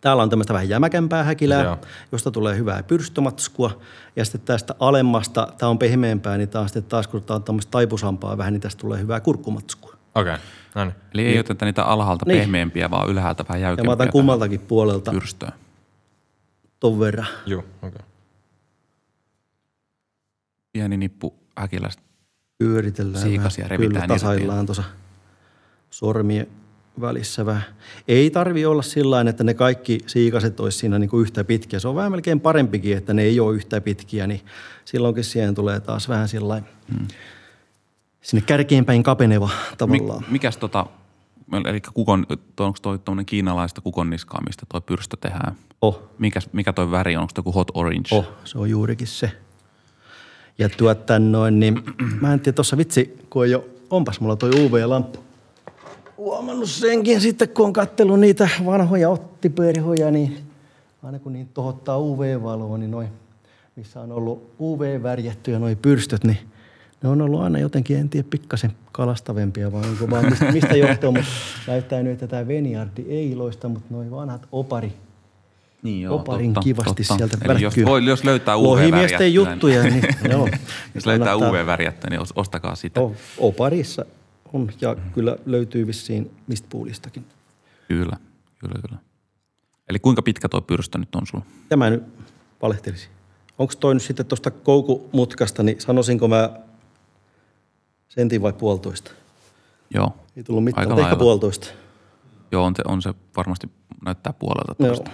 täällä 0.00 0.22
on 0.22 0.30
tämmöistä 0.30 0.52
vähän 0.54 0.68
jämäkämpää 0.68 1.24
häkilää, 1.24 1.64
Joo. 1.64 1.78
josta 2.12 2.30
tulee 2.30 2.56
hyvää 2.56 2.82
pyrstömatskua. 2.82 3.80
Ja 4.16 4.24
sitten 4.24 4.40
tästä 4.40 4.74
alemmasta, 4.80 5.48
tämä 5.58 5.70
on 5.70 5.78
pehmeämpää, 5.78 6.36
niin 6.38 6.48
taas 6.48 6.70
sitten 6.72 6.90
taas 6.90 7.06
kun 7.06 7.22
tämä 7.22 7.36
on 7.36 7.42
tämmöistä 7.42 7.70
taipusampaa 7.70 8.38
vähän, 8.38 8.52
niin 8.52 8.60
tästä 8.60 8.80
tulee 8.80 9.00
hyvää 9.00 9.20
kurkkumatskua. 9.20 9.94
Okei, 10.14 10.34
okay. 10.34 10.44
no 10.74 10.84
niin. 10.84 10.94
Eli 11.14 11.26
ei 11.26 11.38
oteta 11.38 11.64
niitä 11.64 11.84
alhaalta 11.84 12.24
Niin. 12.28 12.38
pehmeämpiä, 12.38 12.90
vaan 12.90 13.10
ylhäältä 13.10 13.44
vähän 13.48 13.60
Ja 13.60 13.66
mä 13.66 13.68
jäykempiä. 13.68 13.92
otan 13.92 14.12
kummaltakin 14.12 14.60
puolelta 14.60 15.10
Pyrstöä. 15.10 15.52
ton 16.80 17.00
verran. 17.00 17.26
Joo, 17.46 17.60
okei. 17.60 17.88
Okay. 17.88 18.02
Pieni 20.72 20.96
nippu 20.96 21.34
häkilästä. 21.56 22.02
pyöritellään 22.58 23.22
Siikasia 23.22 23.64
vähän. 23.64 23.70
revitään 23.70 24.02
Kyllä 24.06 24.14
tasaillaan 24.14 24.66
tuossa 24.66 24.84
sormien 25.90 26.46
välissä 27.00 27.46
vähän. 27.46 27.62
Ei 28.08 28.30
tarvi 28.30 28.66
olla 28.66 28.82
sillä 28.82 29.20
että 29.20 29.44
ne 29.44 29.54
kaikki 29.54 29.98
siikaset 30.06 30.60
olisi 30.60 30.78
siinä 30.78 30.98
niin 30.98 31.10
kuin 31.10 31.22
yhtä 31.22 31.44
pitkiä. 31.44 31.78
Se 31.78 31.88
on 31.88 31.94
vähän 31.94 32.10
melkein 32.10 32.40
parempikin, 32.40 32.96
että 32.96 33.14
ne 33.14 33.22
ei 33.22 33.40
ole 33.40 33.54
yhtä 33.54 33.80
pitkiä, 33.80 34.26
niin 34.26 34.40
silloinkin 34.84 35.24
siihen 35.24 35.54
tulee 35.54 35.80
taas 35.80 36.08
vähän 36.08 36.28
sillä 36.28 36.62
hmm. 36.92 37.08
sinne 38.20 38.44
kärkeen 38.46 38.84
päin 38.84 39.02
kapeneva 39.02 39.50
tavallaan. 39.78 40.20
Mik, 40.20 40.30
mikäs 40.30 40.56
tota, 40.56 40.86
eli 41.64 41.80
kukon, 41.80 42.26
onko 42.60 42.78
toi 42.82 42.98
tuommoinen 42.98 43.26
kiinalaista 43.26 43.80
kukonniskaa, 43.80 44.42
mistä 44.46 44.66
toi 44.68 44.80
pyrstö 44.80 45.16
tehdään? 45.20 45.56
Oh, 45.82 46.02
Mikäs, 46.18 46.48
mikä 46.52 46.72
toi 46.72 46.90
väri 46.90 47.16
on? 47.16 47.22
Onko 47.22 47.42
toi 47.42 47.52
hot 47.54 47.70
orange? 47.74 48.08
oh, 48.10 48.28
se 48.44 48.58
on 48.58 48.70
juurikin 48.70 49.06
se. 49.06 49.32
Ja 50.58 50.68
tuota 50.68 51.18
noin, 51.18 51.60
niin 51.60 51.82
mä 52.20 52.32
en 52.32 52.40
tiedä 52.40 52.54
tuossa 52.54 52.76
vitsi, 52.76 53.18
kun 53.30 53.50
jo, 53.50 53.68
onpas 53.90 54.20
mulla 54.20 54.36
toi 54.36 54.50
UV-lamppu. 54.50 55.27
Huomannut 56.18 56.70
senkin 56.70 57.20
sitten, 57.20 57.48
kun 57.48 57.66
on 57.66 57.72
kattellut 57.72 58.20
niitä 58.20 58.48
vanhoja 58.64 59.08
ottiperhoja, 59.08 60.10
niin 60.10 60.38
aina 61.02 61.18
kun 61.18 61.32
niitä 61.32 61.50
tohottaa 61.54 61.98
UV-valoa, 61.98 62.78
niin 62.78 62.90
noin, 62.90 63.08
missä 63.76 64.00
on 64.00 64.12
ollut 64.12 64.50
UV-värjätty 64.60 65.50
ja 65.50 65.58
noi 65.58 65.76
pyrstöt, 65.76 66.24
niin 66.24 66.38
ne 67.02 67.08
on 67.08 67.22
ollut 67.22 67.40
aina 67.40 67.58
jotenkin, 67.58 67.96
en 67.96 68.08
tiedä, 68.08 68.28
pikkasen 68.30 68.72
kalastavempia, 68.92 69.72
vai 69.72 69.88
onko 69.88 70.10
vaan 70.10 70.24
mistä, 70.24 70.52
mistä 70.52 70.76
johtuu, 70.76 71.12
mutta 71.12 71.30
näyttää 71.66 72.02
nyt, 72.02 72.12
että 72.12 72.26
tämä 72.26 72.48
Veniardi 72.48 73.04
ei 73.08 73.36
loista, 73.36 73.68
mutta 73.68 73.86
noin 73.90 74.10
vanhat 74.10 74.46
opari, 74.52 74.92
Niin 75.82 76.10
oparin 76.10 76.54
kivasti 76.62 77.04
sieltä 77.04 77.38
Eli 77.44 77.62
jos, 77.62 77.74
voi, 77.84 78.04
jos 78.04 78.24
löytää 78.24 78.56
UV-värjättyä, 78.56 79.26
juttuja, 79.26 79.82
niin 79.82 80.02
joo. 80.30 80.48
jos 80.94 81.06
löytää 81.06 81.36
UV-värjättä, 81.36 82.10
niin 82.10 82.20
os- 82.20 82.32
ostakaa 82.36 82.74
sitä. 82.74 83.00
O- 83.00 83.12
Oparissa 83.38 84.04
on, 84.52 84.70
ja 84.80 84.96
kyllä 85.14 85.36
löytyy 85.46 85.86
vissiin 85.86 86.30
mistpoolistakin. 86.46 87.24
Kyllä, 87.88 88.16
kyllä, 88.58 88.80
kyllä. 88.86 88.98
Eli 89.88 89.98
kuinka 89.98 90.22
pitkä 90.22 90.48
tuo 90.48 90.60
pyrstö 90.60 90.98
nyt 90.98 91.14
on 91.14 91.26
sulla? 91.26 91.44
Tämä 91.68 91.90
nyt 91.90 92.02
valehtelisi. 92.62 93.08
Onko 93.58 93.74
toi 93.80 93.94
nyt 93.94 94.02
sitten 94.02 94.26
tuosta 94.26 94.50
koukumutkasta, 94.50 95.62
niin 95.62 95.80
sanoisinko 95.80 96.28
mä 96.28 96.50
sentin 98.08 98.42
vai 98.42 98.52
puolitoista? 98.52 99.10
Joo. 99.94 100.16
Ei 100.36 100.42
tullut 100.42 100.64
mitään, 100.64 100.90
Aika 100.90 101.02
ehkä 101.02 101.16
puolitoista. 101.16 101.68
Joo, 102.52 102.64
on, 102.64 102.74
te, 102.74 102.82
on 102.86 103.02
se 103.02 103.14
varmasti 103.36 103.70
näyttää 104.04 104.32
puolelta 104.32 104.74
tuosta. 104.74 105.10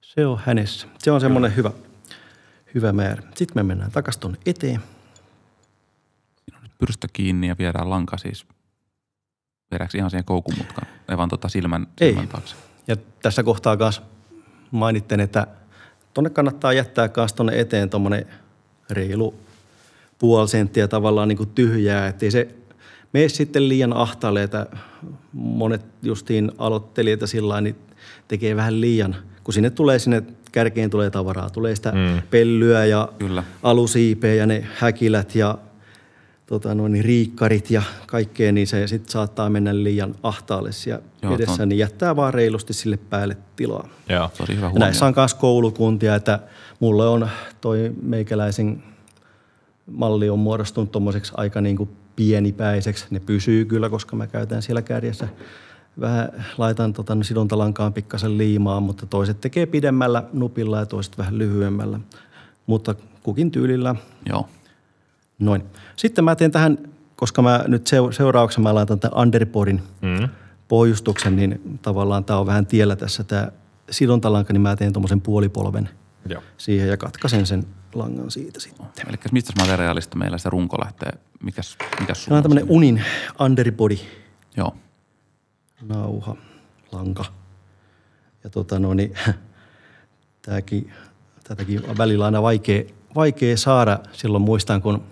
Se 0.00 0.26
on 0.26 0.40
hänessä. 0.44 0.86
Se 0.98 1.10
on 1.10 1.20
semmoinen 1.20 1.56
hyvä, 1.56 1.70
hyvä 2.74 2.92
määrä. 2.92 3.22
Sitten 3.22 3.52
me 3.54 3.62
mennään 3.62 3.90
takaisin 3.90 4.20
tuonne 4.20 4.38
eteen. 4.46 4.80
Pyrstö 6.80 7.08
kiinni 7.12 7.48
ja 7.48 7.56
viedään 7.58 7.90
lanka 7.90 8.18
siis. 8.18 8.46
Viedäänkö 9.70 9.98
ihan 9.98 10.10
siihen 10.10 10.24
koukumutkaan? 10.24 10.88
Ei 11.08 11.16
vaan 11.16 11.28
tota 11.28 11.48
silmän, 11.48 11.86
Ei. 12.00 12.08
silmän 12.08 12.28
taakse. 12.28 12.56
Ja 12.88 12.96
tässä 13.22 13.42
kohtaa 13.42 13.76
kanssa 13.76 14.02
mainitten, 14.70 15.20
että 15.20 15.46
tonne 16.14 16.30
kannattaa 16.30 16.72
jättää 16.72 17.08
kanssa 17.08 17.36
tonne 17.36 17.60
eteen 17.60 17.90
tuommoinen 17.90 18.26
reilu 18.90 19.34
puoli 20.18 20.48
senttiä 20.48 20.88
tavallaan 20.88 21.28
niin 21.28 21.36
kuin 21.36 21.50
tyhjää, 21.54 22.06
ettei 22.06 22.30
se 22.30 22.48
mene 23.12 23.28
sitten 23.28 23.68
liian 23.68 23.92
ahtaalle, 23.92 24.42
että 24.42 24.66
monet 25.32 25.84
justiin 26.02 26.52
aloittelijat 26.58 27.20
ja 27.20 27.26
sillä 27.26 27.48
lailla, 27.48 27.60
niin 27.60 27.76
tekee 28.28 28.56
vähän 28.56 28.80
liian, 28.80 29.16
kun 29.44 29.54
sinne 29.54 29.70
tulee 29.70 29.98
sinne 29.98 30.22
kärkeen 30.52 30.90
tulee 30.90 31.10
tavaraa, 31.10 31.50
tulee 31.50 31.76
sitä 31.76 31.92
mm. 31.92 32.22
pellyä 32.30 32.84
ja 32.84 33.08
Kyllä. 33.18 33.44
alusiipeä 33.62 34.34
ja 34.34 34.46
ne 34.46 34.66
häkilät 34.78 35.34
ja 35.34 35.58
tota, 36.50 36.74
noin, 36.74 36.92
niin 36.92 37.04
riikkarit 37.04 37.70
ja 37.70 37.82
kaikkea, 38.06 38.52
niin 38.52 38.66
se 38.66 38.86
sitten 38.86 39.12
saattaa 39.12 39.50
mennä 39.50 39.74
liian 39.74 40.14
ahtaalle 40.22 40.72
siellä 40.72 41.02
Joo, 41.22 41.34
edessä, 41.34 41.62
ton- 41.62 41.66
niin 41.66 41.78
jättää 41.78 42.16
vaan 42.16 42.34
reilusti 42.34 42.72
sille 42.72 42.96
päälle 42.96 43.36
tilaa. 43.56 43.88
Joo. 44.08 44.30
Tosi 44.38 44.56
hyvä 44.56 44.68
huomio. 44.68 44.84
näissä 44.84 45.06
on 45.06 45.12
myös 45.16 45.34
koulukuntia, 45.34 46.14
että 46.14 46.38
mulle 46.80 47.08
on 47.08 47.28
toi 47.60 47.92
meikäläisen 48.02 48.82
malli 49.86 50.30
on 50.30 50.38
muodostunut 50.38 50.92
tuommoiseksi 50.92 51.32
aika 51.36 51.60
niin 51.60 51.76
kuin 51.76 51.90
pienipäiseksi. 52.16 53.06
Ne 53.10 53.20
pysyy 53.20 53.64
kyllä, 53.64 53.88
koska 53.90 54.16
mä 54.16 54.26
käytän 54.26 54.62
siellä 54.62 54.82
kärjessä 54.82 55.28
vähän 56.00 56.28
laitan 56.58 56.92
tota, 56.92 57.16
sidontalankaan 57.22 57.92
pikkasen 57.92 58.38
liimaa, 58.38 58.80
mutta 58.80 59.06
toiset 59.06 59.40
tekee 59.40 59.66
pidemmällä 59.66 60.22
nupilla 60.32 60.78
ja 60.78 60.86
toiset 60.86 61.18
vähän 61.18 61.38
lyhyemmällä. 61.38 62.00
Mutta 62.66 62.94
kukin 63.22 63.50
tyylillä. 63.50 63.94
Joo. 64.28 64.48
Noin. 65.40 65.62
Sitten 65.96 66.24
mä 66.24 66.36
teen 66.36 66.50
tähän, 66.50 66.78
koska 67.16 67.42
mä 67.42 67.64
nyt 67.66 67.90
seurauksena 68.10 68.62
mä 68.62 68.74
laitan 68.74 69.00
tämän 69.00 69.18
underboardin 69.18 69.82
mm. 70.00 70.28
pohjustuksen, 70.68 71.36
niin 71.36 71.78
tavallaan 71.82 72.24
tämä 72.24 72.38
on 72.38 72.46
vähän 72.46 72.66
tiellä 72.66 72.96
tässä 72.96 73.24
tämä 73.24 73.52
sidontalanka, 73.90 74.52
niin 74.52 74.60
mä 74.60 74.76
teen 74.76 74.92
tuommoisen 74.92 75.20
puolipolven 75.20 75.88
Joo. 76.28 76.42
siihen 76.56 76.88
ja 76.88 76.96
katkaisen 76.96 77.46
sen 77.46 77.66
langan 77.94 78.30
siitä 78.30 78.60
sitten. 78.60 78.86
Eli 79.08 79.16
mistä 79.32 79.52
materiaalista 79.58 80.16
meillä 80.16 80.38
se 80.38 80.50
runko 80.50 80.76
lähtee? 80.84 81.12
Mikäs, 81.42 81.76
mikäs 82.00 82.24
Tämä 82.24 82.36
on 82.36 82.42
tämmöinen 82.42 82.66
Unin 82.68 83.04
underbody. 83.40 83.98
Joo. 84.56 84.76
Nauha, 85.82 86.36
lanka. 86.92 87.24
Ja 88.44 88.50
tota 88.50 88.78
no 88.78 88.94
niin, 88.94 89.14
tämäkin, 90.42 90.92
tätäkin 91.48 91.90
on 91.90 91.98
välillä 91.98 92.24
aina 92.24 92.42
vaikea, 92.42 92.82
vaikea 93.14 93.56
saada. 93.56 93.98
Silloin 94.12 94.42
muistan, 94.42 94.82
kun 94.82 95.02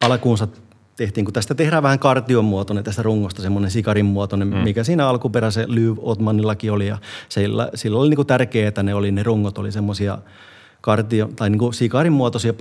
alkuunsa 0.00 0.48
tehtiin, 0.96 1.24
kun 1.24 1.34
tästä 1.34 1.54
tehdään 1.54 1.82
vähän 1.82 1.98
kartion 1.98 2.44
muotoinen 2.44 2.84
tästä 2.84 3.02
rungosta, 3.02 3.42
semmoinen 3.42 3.70
sikarin 3.70 4.06
muotoinen, 4.06 4.48
mm. 4.48 4.56
mikä 4.56 4.84
siinä 4.84 5.08
alkuperäisen 5.08 5.74
Lyv 5.74 5.96
Otmanillakin 5.98 6.72
oli. 6.72 6.86
Ja 6.86 6.98
sillä, 7.28 7.70
sillä 7.74 7.98
oli 7.98 8.14
niin 8.14 8.26
tärkeää, 8.26 8.68
että 8.68 8.82
ne, 8.82 8.94
oli, 8.94 9.12
ne 9.12 9.22
rungot 9.22 9.58
oli 9.58 9.72
semmoisia 9.72 10.18
kartio, 10.80 11.30
tai 11.36 11.50
niin 11.50 11.74
sikarin 11.74 12.12
muotoisia 12.12 12.52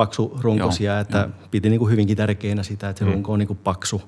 runkosia, 0.42 0.92
Joo, 0.92 1.02
että 1.02 1.18
jo. 1.18 1.48
piti 1.52 1.70
niin 1.70 1.80
kuin 1.80 1.92
hyvinkin 1.92 2.18
tärkeänä 2.18 2.64
sitä, 2.64 2.90
että 2.90 3.00
se 3.00 3.06
mm. 3.06 3.12
runko 3.12 3.34
on 3.34 3.40
niin 3.40 3.48
kuin 3.48 3.60
paksu, 3.64 4.02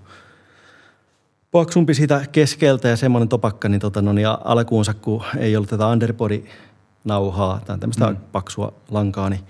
paksumpi 1.51 1.93
sitä 1.93 2.25
keskeltä 2.31 2.87
ja 2.87 2.97
semmoinen 2.97 3.29
topakka, 3.29 3.69
niin, 3.69 3.81
tota, 3.81 4.01
no, 4.01 4.13
niin 4.13 4.27
alkuunsa, 4.43 4.93
kun 4.93 5.23
ei 5.37 5.55
ollut 5.55 5.69
tätä 5.69 5.87
underbody-nauhaa 5.87 7.61
tai 7.65 7.77
tämmöistä 7.77 8.09
mm. 8.09 8.17
paksua 8.31 8.73
lankaa, 8.89 9.29
niin, 9.29 9.41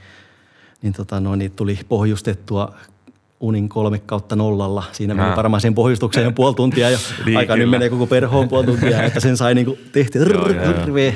niin, 0.82 0.94
tota, 0.94 1.20
no, 1.20 1.36
niin 1.36 1.52
tuli 1.52 1.80
pohjustettua 1.90 2.74
unin 3.42 3.70
kolme 3.70 4.00
kautta 4.00 4.36
nollalla. 4.36 4.84
Siinä 4.92 5.14
meni 5.14 5.36
varmaan 5.36 5.62
sen 5.62 5.76
pohjustukseen 5.76 6.24
jo 6.24 6.32
puoli 6.32 6.56
tuntia 6.56 6.90
jo. 6.90 6.98
niin, 7.26 7.38
Aika 7.38 7.56
nyt 7.56 7.70
menee 7.70 7.90
koko 7.90 8.08
perhoon 8.08 8.50
puoli 8.50 8.66
tuntia, 8.66 9.04
että 9.04 9.20
sen 9.20 9.38
sai 9.38 9.56
niinku 9.56 9.78
tehtyä 9.92 10.26
hirveä, 10.68 11.14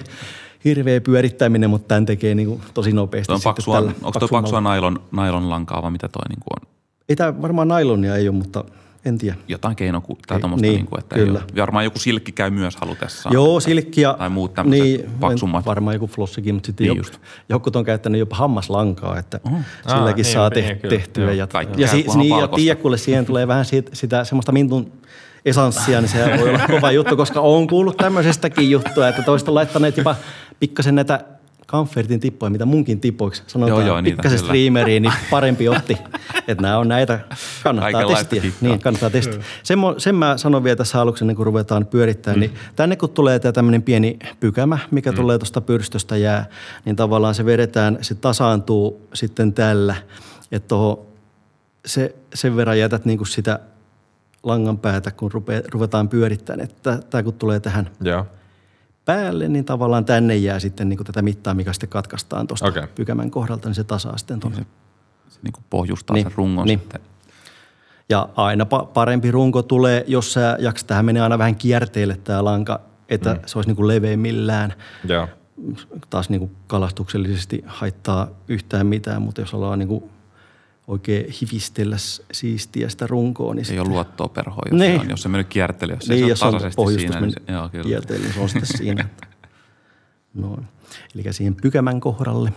hirveä 0.66 1.02
pyörittäminen, 1.02 1.70
mutta 1.70 1.88
tämän 1.88 2.06
tekee 2.06 2.36
niinku 2.36 2.62
tosi 2.74 2.92
nopeasti. 2.92 3.34
on 3.34 3.40
paksua, 3.44 3.78
onko 3.78 4.20
tuo 4.20 4.28
paksua 4.28 4.62
nailon, 4.62 5.00
nailon 5.12 5.50
lankaa 5.50 5.82
vai 5.82 5.92
mitä 5.92 6.08
toi 6.08 6.30
niinku 6.30 6.46
on? 6.62 6.68
Ei 7.10 7.16
tämä 7.16 7.42
varmaan 7.42 7.68
nailonia 7.68 8.16
ei 8.16 8.30
ole, 8.30 8.38
mutta 8.38 8.64
en 9.06 9.18
tiedä. 9.18 9.38
Jotain 9.48 9.76
keino 9.76 10.04
tai 10.28 10.40
tuommoista, 10.40 10.68
niin, 10.68 10.76
niin 10.76 10.86
kuin, 10.86 11.00
että 11.00 11.16
kyllä. 11.16 11.40
Ei 11.56 11.62
varmaan 11.62 11.84
joku 11.84 12.00
silkki 12.00 12.32
käy 12.32 12.50
myös 12.50 12.76
halutessaan. 12.76 13.34
Joo, 13.34 13.60
silkki 13.60 14.02
ja 14.02 14.14
tai 14.14 14.30
muut 14.30 14.54
tämmöiset 14.54 14.86
niin, 14.86 15.10
paksummat. 15.20 15.66
Varmaan 15.66 15.96
joku 15.96 16.08
flossikin, 16.08 16.56
mutta 16.56 16.68
sitten 16.68 16.88
niin 16.88 16.98
joku, 16.98 17.10
jokut 17.50 17.76
on 17.76 17.86
käyttänyt 17.86 18.20
jopa 18.20 18.36
hammaslankaa, 18.36 19.20
että 19.20 19.40
uh-huh. 19.46 19.60
silläkin 19.88 20.26
ah, 20.26 20.32
saa 20.32 20.50
niin, 20.50 20.80
te- 20.80 20.88
tehtyä. 20.88 21.24
Joo, 21.24 21.34
ja, 21.34 21.48
ja, 21.78 21.88
si- 21.88 22.06
niin, 22.16 22.40
ja 22.40 22.48
tiedä, 22.48 22.82
kuule 22.82 22.98
siihen 22.98 23.26
tulee 23.26 23.48
vähän 23.48 23.66
siitä, 23.66 23.92
sitä 23.94 24.24
semmoista 24.24 24.52
mintun 24.52 24.92
esanssia, 25.46 26.02
niin 26.02 26.10
se 26.10 26.38
voi 26.40 26.50
olla 26.50 26.68
kova 26.68 26.92
juttu, 26.92 27.18
koska 27.18 27.42
on 27.42 27.68
kuullut 27.68 27.98
tämmöisestäkin 27.98 28.72
juttua, 28.72 29.08
että 29.08 29.22
toista 29.22 29.54
laittaneet 29.54 29.98
jopa 29.98 30.16
pikkasen 30.60 30.96
näitä 30.96 31.26
Comfortin 31.68 32.20
tippoja, 32.20 32.50
mitä 32.50 32.66
munkin 32.66 33.00
tipoiksi 33.00 33.44
sanotaan 33.48 33.86
joo, 33.86 33.96
joo, 33.96 34.04
pikkasen 34.04 34.40
streameriin, 34.40 35.04
niin 35.04 35.14
parempi 35.30 35.70
otti. 35.70 35.98
että 36.48 36.62
nämä 36.62 36.78
on 36.78 36.88
näitä, 36.88 37.20
kannattaa 37.64 38.08
testiä. 38.08 38.44
Niin, 38.62 38.80
kannattaa 38.80 39.10
testiä. 39.10 39.40
Sen, 39.64 39.80
sen 39.98 40.16
mä 40.16 40.38
sanon 40.38 40.64
vielä 40.64 40.76
tässä 40.76 41.02
aluksi, 41.02 41.24
ennen 41.24 41.36
kuin 41.36 41.46
ruvetaan 41.46 41.86
pyörittämään, 41.86 42.40
niin 42.40 42.52
mm. 42.52 42.58
niin 42.58 42.74
tänne 42.76 42.96
kun 42.96 43.10
tulee 43.10 43.40
tämä 43.40 43.52
tämmöinen 43.52 43.84
pieni 43.84 44.20
pykämä, 44.40 44.80
mikä 44.92 45.12
mm. 45.12 45.16
tulee 45.16 45.38
tuosta 45.38 45.62
pyrstöstä 45.62 46.18
jää, 46.18 46.46
niin 46.86 46.96
tavallaan 46.96 47.36
se 47.36 47.46
vedetään, 47.46 47.98
se 48.02 48.16
tasaantuu 48.16 49.08
sitten 49.14 49.54
tällä, 49.54 49.96
että 50.52 50.68
toho, 50.68 51.08
se, 51.86 52.16
sen 52.34 52.56
verran 52.56 52.80
jätät 52.80 53.06
niin 53.06 53.18
kuin 53.18 53.28
sitä 53.28 53.60
langan 54.44 54.78
päätä, 54.78 55.12
kun 55.12 55.32
rupe, 55.32 55.64
ruvetaan 55.72 56.10
pyörittämään, 56.10 56.70
että 56.70 57.00
tämä 57.10 57.24
kun 57.24 57.34
tulee 57.34 57.60
tähän 57.60 57.90
Joo 58.02 58.26
päälle, 59.06 59.48
niin 59.48 59.66
tavallaan 59.66 60.06
tänne 60.06 60.36
jää 60.36 60.60
sitten 60.60 60.90
niin 60.90 60.98
kuin 60.98 61.08
tätä 61.08 61.22
mittaa, 61.22 61.54
mikä 61.54 61.74
sitten 61.74 61.90
katkaistaan 61.90 62.48
tuosta 62.48 62.68
okay. 62.68 62.88
pykämän 62.96 63.32
kohdalta, 63.32 63.70
niin 63.70 63.76
se 63.76 63.84
tasaa 63.84 64.18
sitten 64.18 64.40
tuonne. 64.40 64.58
Niin 64.58 64.68
se, 65.28 65.34
se 65.34 65.40
niin 65.44 65.54
kuin 65.54 65.64
pohjustaa 65.70 66.14
niin, 66.14 66.26
sen 66.28 66.38
rungon 66.38 66.68
niin. 66.68 66.80
sitten. 66.80 67.02
Ja 68.10 68.30
aina 68.36 68.66
parempi 68.66 69.32
runko 69.32 69.62
tulee, 69.62 70.04
jos 70.08 70.34
sä 70.34 70.58
jaksat, 70.60 70.88
tähän 70.88 71.06
menee 71.06 71.24
aina 71.24 71.38
vähän 71.38 71.56
kierteille 71.56 72.18
tämä 72.24 72.44
lanka, 72.44 72.80
että 73.10 73.34
mm. 73.34 73.40
se 73.46 73.58
olisi 73.58 73.70
niin 73.70 73.76
kuin 73.76 73.88
leveimmillään. 73.88 74.74
Joo. 75.08 75.28
Taas 76.10 76.30
niin 76.30 76.40
kuin 76.40 76.56
kalastuksellisesti 76.68 77.64
haittaa 77.66 78.28
yhtään 78.48 78.88
mitään, 78.88 79.22
mutta 79.22 79.42
jos 79.42 79.54
ollaan 79.54 79.80
niin 79.80 79.88
kuin 79.88 80.04
oikein 80.88 81.34
hivistellä 81.42 81.96
siistiä 82.32 82.90
sitä 82.90 83.08
runkoa. 83.08 83.54
Niin 83.54 83.60
ei 83.60 83.66
sitten... 83.66 83.82
ole 83.82 83.90
luottoa 83.90 84.28
perhoa, 84.28 84.62
jos, 84.72 84.80
niin. 84.80 84.96
se 84.96 85.02
on, 85.02 85.10
jos 85.10 85.22
se 85.22 85.30
mennyt 85.30 85.48
kiertely, 85.48 85.94
jos 85.94 86.10
niin, 86.10 86.38
se 86.38 86.46
on 86.46 86.54
tasaisesti 86.54 86.82
on 86.82 86.94
siinä. 86.94 87.22
Niin, 87.22 87.34
joo, 87.48 87.70
kyllä. 87.70 87.84
Kiertely, 87.84 88.20
niin 88.20 88.34
se 88.34 88.40
on 88.40 88.50
sitten 88.50 88.78
siinä. 88.78 89.10
Noin. 90.34 90.68
Eli 91.16 91.34
siihen 91.34 91.56
pykämän 91.56 92.00
kohdalle. 92.00 92.54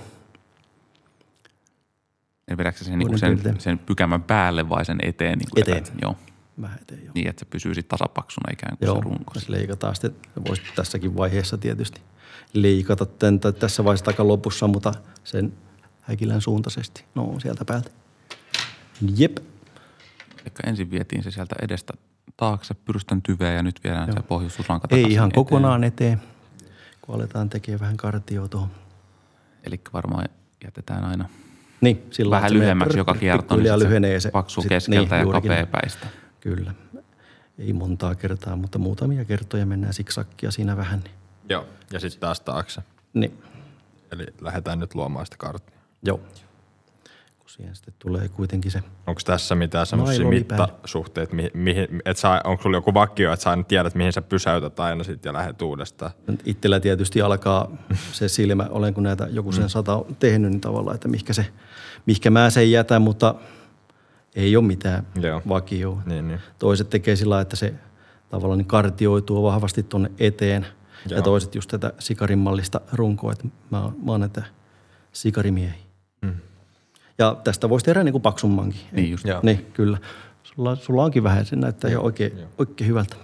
Eli 2.49 2.57
vedätkö 2.57 2.85
sen, 2.85 2.99
niin 2.99 3.19
sen, 3.19 3.41
sen 3.59 3.79
pykämän 3.79 4.23
päälle 4.23 4.69
vai 4.69 4.85
sen 4.85 4.99
eteen? 5.03 5.39
Niin 5.39 5.49
eteen. 5.57 5.85
Joo. 6.03 6.17
Vähän 6.61 6.79
eteen, 6.83 7.05
joo. 7.05 7.13
Niin, 7.15 7.29
että 7.29 7.41
se 7.41 7.47
pysyy 7.47 7.75
sitten 7.75 7.99
tasapaksuna 7.99 8.53
ikään 8.53 8.77
kuin 8.79 8.87
joo, 8.87 8.97
se 8.97 9.01
runko. 9.01 9.33
Joo, 9.35 9.45
leikataan 9.49 9.95
sitten. 9.95 10.15
Voisi 10.49 10.63
tässäkin 10.77 11.17
vaiheessa 11.17 11.59
tietysti 11.59 12.01
leikata 12.53 13.07
tämän, 13.07 13.41
tässä 13.59 13.85
vaiheessa 13.85 14.11
aika 14.11 14.29
lopussa, 14.29 14.69
mutta 14.69 14.95
sen 15.25 15.53
häkilän 16.01 16.41
suuntaisesti. 16.41 17.05
No, 17.15 17.35
sieltä 17.41 17.65
päältä. 17.65 17.91
Jep. 19.17 19.39
Eli 20.41 20.53
ensin 20.67 20.91
vietiin 20.91 21.23
se 21.23 21.31
sieltä 21.31 21.57
edestä 21.63 21.93
taakse 22.37 22.75
pyrstön 22.75 23.23
tyveä 23.23 23.53
ja 23.53 23.63
nyt 23.63 23.81
viedään 23.85 24.09
Joo. 24.09 24.17
se 24.17 24.23
pohjustuslanka 24.23 24.89
Ei 24.91 25.03
ihan 25.03 25.29
eteen. 25.29 25.35
kokonaan 25.35 25.85
eteen, 25.85 26.23
kun 27.03 27.15
aletaan 27.15 27.51
tekemään 27.51 27.81
vähän 27.81 27.97
kartioa 27.97 28.49
tuohon. 28.49 28.71
Eli 29.65 29.81
varmaan 29.93 30.29
jätetään 30.65 31.05
aina 31.05 31.29
niin, 31.81 32.07
silloin, 32.11 32.37
vähän 32.37 32.53
lyhyemmäksi 32.53 32.99
joka 32.99 33.15
kierto, 33.15 33.57
niin 33.57 33.69
se 33.69 33.79
lyhenee 33.79 34.21
se 34.21 34.31
paksu 34.31 34.63
sit, 34.63 34.69
keskeltä 34.69 35.17
niin, 35.17 35.27
ja 35.27 35.33
kapea 35.33 35.67
päistä. 35.67 36.07
Kyllä. 36.41 36.75
Ei 37.59 37.73
montaa 37.73 38.15
kertaa, 38.15 38.57
mutta 38.57 38.79
muutamia 38.79 39.25
kertoja 39.25 39.67
mennään 39.67 39.95
siksakkia 39.95 40.51
siinä 40.51 40.77
vähän. 40.77 41.01
Niin. 41.01 41.15
Joo, 41.49 41.67
ja 41.93 42.01
sitten 42.01 42.21
taas 42.21 42.41
taakse. 42.41 42.83
Niin. 43.15 43.43
Eli 44.13 44.27
lähdetään 44.41 44.79
nyt 44.79 44.95
luomaan 44.95 45.27
sitä 45.27 45.37
karttia. 45.37 45.79
Joo 46.03 46.21
siihen 47.49 47.75
sitten 47.75 47.95
tulee 47.99 48.29
kuitenkin 48.29 48.71
se 48.71 48.83
Onko 49.07 49.21
tässä 49.25 49.55
mitään 49.55 49.87
semmoisia 49.87 50.27
mittasuhteita, 50.27 51.35
mihin, 51.35 51.51
mihin, 51.55 52.03
että 52.05 52.21
saa, 52.21 52.41
onko 52.45 52.63
sulla 52.63 52.77
joku 52.77 52.95
vakio, 52.95 53.33
että 53.33 53.45
sä 53.45 53.59
tiedät, 53.69 53.95
mihin 53.95 54.13
sä 54.13 54.23
pysäytät 54.23 54.81
aina 54.81 55.05
sitten 55.05 55.31
ja 55.31 55.35
lähdet 55.35 55.63
uudestaan? 55.63 56.11
Itsellä 56.45 56.81
tietysti 56.81 57.23
alkaa 57.23 57.71
se 58.13 58.29
silmä, 58.29 58.67
olen 58.71 58.95
kun 58.95 59.03
näitä 59.03 59.29
joku 59.31 59.53
sen 59.53 59.65
mm. 59.65 59.69
sata 59.69 60.05
tehnyt, 60.19 60.51
niin 60.51 60.61
tavallaan, 60.61 60.95
että 60.95 61.09
mihinkä, 61.09 61.33
se, 61.33 61.47
mihinkä 62.07 62.31
mä 62.31 62.51
sen 62.51 62.71
jätän, 62.71 63.03
mutta 63.03 63.35
ei 64.35 64.57
ole 64.57 64.65
mitään 64.65 65.07
Joo. 65.21 65.43
vakioa. 65.49 66.03
Niin, 66.07 66.29
niin. 66.29 66.41
Toiset 66.59 66.91
tekee 66.91 67.17
sillä 67.17 67.41
että 67.41 67.57
se 67.57 67.75
tavallaan 68.31 68.59
niin 68.59 68.67
kartioituu 68.67 69.43
vahvasti 69.43 69.83
tuonne 69.83 70.11
eteen 70.19 70.67
Joo. 71.09 71.19
ja 71.19 71.23
toiset 71.23 71.55
just 71.55 71.71
tätä 71.71 71.93
sikarimallista 71.99 72.81
runkoa, 72.93 73.33
että 73.33 73.45
mä, 73.71 73.79
mä 73.81 74.11
oon 74.11 74.21
näitä 74.21 74.43
sikarimiehiä. 75.13 75.88
Ja 77.19 77.37
tästä 77.45 77.69
voisi 77.69 77.85
tehdä 77.85 78.05
niin 78.05 78.13
kuin 78.13 78.23
paksummankin. 78.23 78.81
Niin 78.93 79.11
just. 79.11 79.25
Joo. 79.25 79.41
Niin, 79.43 79.67
kyllä. 79.75 79.99
Sulla, 80.43 80.77
sulla 80.77 81.05
onkin 81.05 81.23
vähän, 81.23 81.47
se 81.47 81.57
näyttää 81.57 81.91
jo 81.91 82.01
oikein, 82.01 82.33
oikein 82.59 82.89
hyvältä. 82.89 83.17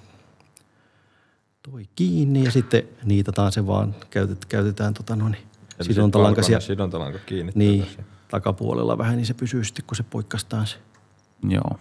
Toi 1.63 1.89
kiinni 1.97 2.45
ja 2.45 2.51
sitten 2.51 2.83
niitataan 3.05 3.53
se 3.53 3.67
vaan, 3.67 3.95
käytet, 4.11 4.45
käytetään 4.45 4.95
tota 4.95 5.17
noin, 5.17 5.37
sidontalankaisia. 5.81 6.61
Sidontalanka 6.61 7.19
kiinni. 7.19 7.53
Niin, 7.55 7.87
takapuolella 8.29 8.99
vähän, 8.99 9.17
niin 9.17 9.27
se 9.27 9.35
pysyy 9.35 9.65
sitten, 9.65 9.85
kun 9.85 9.97
se 9.97 10.03
poikkastaan 10.03 10.67
se. 10.67 10.77
Joo. 11.49 11.79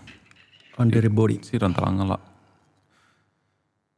Underbody. 0.80 1.40
Sidontalangalla 1.42 2.20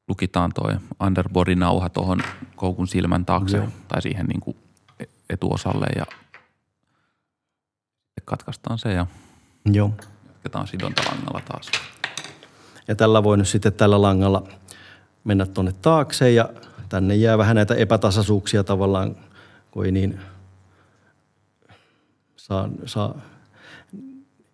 lukitaan 0.07 0.51
toi 0.55 0.74
underbody-nauha 1.03 1.89
tuohon 1.89 2.20
koukun 2.55 2.88
silmän 2.88 3.26
taakse 3.26 3.57
Joo. 3.57 3.68
tai 3.88 4.01
siihen 4.01 4.26
niin 4.26 4.39
kuin 4.39 4.57
etuosalle 5.30 5.86
ja 5.95 6.05
katkaistaan 8.26 8.78
se 8.78 8.93
ja 8.93 9.07
Joo. 9.65 9.91
jatketaan 10.28 10.67
sidontalangalla 10.67 11.41
taas. 11.47 11.71
Ja 12.88 12.95
tällä 12.95 13.23
voi 13.23 13.38
nyt 13.38 13.47
sitten 13.47 13.73
tällä 13.73 14.01
langalla 14.01 14.47
mennä 15.23 15.45
tuonne 15.45 15.73
taakse 15.82 16.32
ja 16.32 16.49
tänne 16.89 17.15
jää 17.15 17.38
vähän 17.38 17.55
näitä 17.55 17.76
epätasaisuuksia 17.76 18.63
tavallaan, 18.63 19.15
kun 19.71 19.86
ei 19.86 19.91
niin 19.91 20.19
saa, 22.36 22.69
saa 22.86 23.21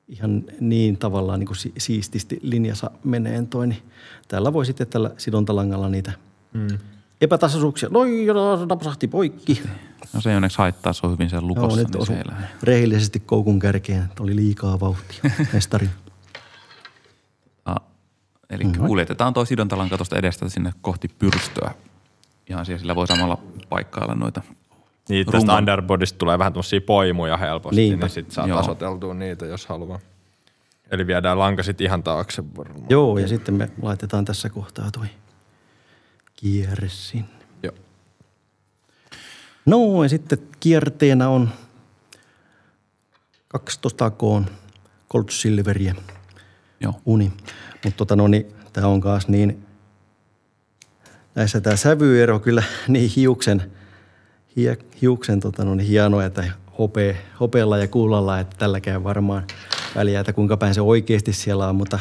ihan 0.08 0.44
niin 0.60 0.98
tavallaan 0.98 1.40
niin 1.40 1.48
kuin 1.48 1.58
si- 1.58 1.74
siististi 1.78 2.40
linjassa 2.42 2.92
meneen 3.04 3.48
toi, 3.48 3.68
niin 3.68 3.82
täällä 4.28 4.54
voi 4.54 4.66
sitten 4.66 4.88
tällä 4.88 5.12
sidontalangalla 5.18 5.90
niitä 5.90 6.12
mm. 6.54 6.68
Epätasaisuuksia. 7.22 7.90
Noi, 7.90 8.28
napsahti 8.70 9.08
poikki. 9.08 9.62
No 10.14 10.22
se 10.22 10.30
ei 10.30 10.36
onneksi 10.36 10.58
haittaa, 10.58 10.94
se 10.94 11.06
on 11.08 11.14
hyvin 11.14 11.30
sen 11.30 11.48
lukossa. 11.48 11.80
Joo, 11.80 11.88
nyt 11.88 11.94
niin 11.94 12.02
osu 12.02 12.12
se 12.12 12.18
ei 12.18 12.24
lähde. 12.28 12.48
rehellisesti 12.64 13.20
koukun 13.20 13.60
kärkeen, 13.60 14.04
että 14.04 14.24
oli 14.24 14.36
liikaa 14.36 14.80
vauhtia 14.80 15.32
mestari. 15.54 15.90
Ah, 17.66 17.76
eli 18.50 18.64
mm-hmm. 18.64 18.88
kuljetetaan 18.88 19.34
tuo 19.34 19.46
sidontalanka 19.46 19.98
tuosta 19.98 20.18
edestä 20.18 20.50
sinne 20.50 20.74
kohti 20.82 21.08
pyrstöä. 21.20 21.72
Ihan 22.50 22.66
siellä 22.66 22.80
sillä 22.80 22.96
voi 22.96 23.08
samalla 23.08 23.38
paikkailla 23.70 24.16
noita. 24.16 24.42
Niin, 25.10 25.26
tästä 25.26 25.52
Rungon- 25.54 25.58
underbodysta 25.58 26.18
tulee 26.18 26.40
vähän 26.40 26.54
tuommoisia 26.54 26.82
poimuja 26.82 27.38
helposti, 27.38 27.76
Niinpä. 27.76 28.06
niin 28.06 28.14
sitten 28.14 28.34
saa 28.36 28.48
Joo. 28.48 28.58
tasoteltua 28.58 29.14
niitä, 29.14 29.46
jos 29.46 29.66
haluaa. 29.66 30.00
Eli 30.92 31.08
viedään 31.08 31.40
lanka 31.40 31.64
sitten 31.64 31.86
ihan 31.86 32.04
taakse 32.04 32.44
varmaan. 32.58 32.86
Joo, 32.90 33.18
ja 33.18 33.28
sitten 33.28 33.54
me 33.56 33.70
laitetaan 33.82 34.26
tässä 34.26 34.50
kohtaa 34.50 34.92
toi 34.92 35.06
kierre 36.42 36.90
sinne. 36.90 37.46
Joo. 37.64 37.76
No 39.66 40.04
ja 40.04 40.10
sitten 40.10 40.40
kierteenä 40.60 41.30
on 41.30 41.50
12 43.48 44.10
koon 44.10 44.46
Gold 45.10 45.30
Silveria 45.30 45.96
Joo. 46.80 46.94
uni. 47.06 47.34
Mutta 47.84 47.98
tota 47.98 48.16
no 48.16 48.28
niin, 48.28 48.46
tää 48.74 48.88
on 48.88 49.02
kaas 49.02 49.28
niin, 49.28 49.66
näissä 51.36 51.62
tämä 51.62 51.76
sävyero 51.76 52.40
kyllä 52.40 52.64
niin 52.88 53.12
hiuksen, 53.16 53.72
hie, 54.56 54.78
hiuksen 55.02 55.40
tota 55.40 55.66
no 55.66 55.76
niin 55.76 55.88
hienoa, 55.88 56.26
että 56.26 56.52
hope, 56.78 57.18
hopealla 57.40 57.78
ja 57.78 57.88
kuulalla, 57.88 58.40
että 58.40 58.56
tälläkään 58.60 59.04
varmaan 59.04 59.48
väliä, 59.96 60.20
että 60.20 60.34
kuinka 60.34 60.58
päin 60.58 60.74
se 60.74 60.82
oikeasti 60.82 61.34
siellä 61.34 61.68
on, 61.68 61.76
mutta 61.76 62.00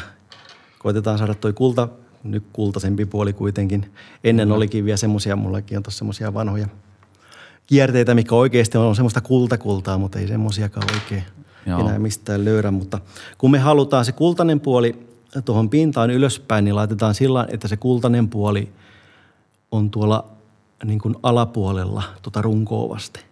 koitetaan 0.79 1.17
saada 1.17 1.35
toi 1.35 1.53
kulta, 1.53 1.87
nyt 2.23 2.43
kultaisempi 2.53 3.05
puoli 3.05 3.33
kuitenkin. 3.33 3.91
Ennen 4.23 4.47
mm. 4.47 4.53
olikin 4.53 4.85
vielä 4.85 4.97
semmosia, 4.97 5.35
mullakin 5.35 5.77
on 5.77 5.83
tuossa 5.83 5.97
semmosia 5.97 6.33
vanhoja 6.33 6.67
kierteitä, 7.67 8.15
mikä 8.15 8.35
oikeasti 8.35 8.77
on 8.77 8.95
semmoista 8.95 9.21
kultakultaa, 9.21 9.97
mutta 9.97 10.19
ei 10.19 10.27
semmoisiakaan 10.27 10.87
oikein 10.93 11.23
Joo. 11.65 11.79
enää 11.79 11.99
mistään 11.99 12.45
löydä. 12.45 12.71
Mutta 12.71 12.99
kun 13.37 13.51
me 13.51 13.59
halutaan 13.59 14.05
se 14.05 14.11
kultainen 14.11 14.59
puoli 14.59 15.07
tuohon 15.45 15.69
pintaan 15.69 16.11
ylöspäin, 16.11 16.65
niin 16.65 16.75
laitetaan 16.75 17.15
sillä 17.15 17.47
että 17.49 17.67
se 17.67 17.77
kultainen 17.77 18.29
puoli 18.29 18.71
on 19.71 19.91
tuolla 19.91 20.27
niin 20.85 20.99
kuin 20.99 21.15
alapuolella 21.23 22.03
tuota 22.21 22.41
runkoa 22.41 22.89
vasten. 22.89 23.23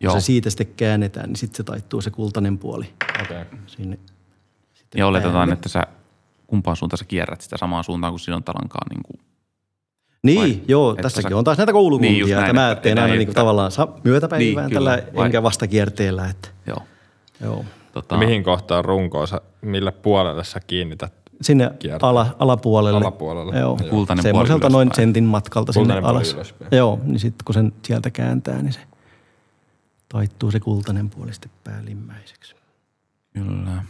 Joo. 0.00 0.14
Jos 0.14 0.22
se 0.22 0.26
siitä 0.26 0.50
sitten 0.50 0.66
käännetään, 0.76 1.28
niin 1.28 1.36
sitten 1.36 1.56
se 1.56 1.62
taittuu 1.62 2.00
se 2.00 2.10
kultainen 2.10 2.58
puoli 2.58 2.90
Okay. 3.22 3.44
sinne. 3.66 3.98
Sitten 4.74 4.98
Ja 4.98 5.06
oletetaan, 5.06 5.34
päälle. 5.34 5.52
että 5.52 5.68
sä 5.68 5.82
kumpaan 6.52 6.76
suuntaan 6.76 6.98
sä 6.98 7.04
kierrät 7.04 7.40
sitä 7.40 7.56
samaan 7.56 7.84
suuntaan 7.84 8.12
kuin 8.12 8.20
sidontalankaa. 8.20 8.82
Niin 8.90 9.00
kuin, 9.02 9.20
Niin, 10.22 10.40
Vai- 10.40 10.60
joo, 10.68 10.94
tässäkin 10.94 11.30
sä- 11.30 11.36
on 11.36 11.44
taas 11.44 11.58
näitä 11.58 11.72
koulukuntia, 11.72 12.10
Niin, 12.26 12.36
näin, 12.36 12.40
että 12.40 12.52
mä 12.52 12.74
teen 12.74 12.98
aina 12.98 13.14
niin 13.14 13.26
kuin 13.26 13.34
tavallaan 13.34 13.70
myötäpäivään 14.04 14.66
Niin, 14.66 14.74
tällä. 14.74 15.02
Vai- 15.16 15.26
enkä 15.26 15.42
vastakierteellä. 15.42 16.26
Että, 16.28 16.48
joo. 16.66 16.78
joo. 17.40 17.64
Tota, 17.92 18.16
Mihin 18.18 18.42
kohtaan 18.44 18.84
runkoa 18.84 19.26
sä, 19.26 19.40
mille 19.62 19.90
puolelle 19.92 20.44
sä 20.44 20.60
kiinnität? 20.60 21.12
Sinne 21.42 21.70
ala, 22.02 22.36
alapuolelle. 22.38 23.00
Alapuolelle, 23.00 23.58
Joo. 23.58 23.76
Kultainen 23.76 24.06
puoli 24.06 24.22
Semmoiselta 24.22 24.68
noin 24.68 24.86
ylöspäin. 24.86 25.06
sentin 25.06 25.24
matkalta 25.24 25.72
sinne 25.72 25.82
Kultainen 25.82 26.02
puoli 26.04 26.16
alas. 26.16 26.34
ylöspäin. 26.34 26.68
Joo, 26.76 27.00
niin 27.04 27.20
sitten 27.20 27.44
kun 27.44 27.54
sen 27.54 27.72
sieltä 27.86 28.10
kääntää, 28.10 28.62
niin 28.62 28.72
se 28.72 28.80
taittuu 30.08 30.50
se 30.50 30.60
kultainen 30.60 31.10
puoli 31.10 31.32
sitten 31.32 31.50
päällimmäiseksi. 31.64 32.54
Kyllä. 33.32 33.84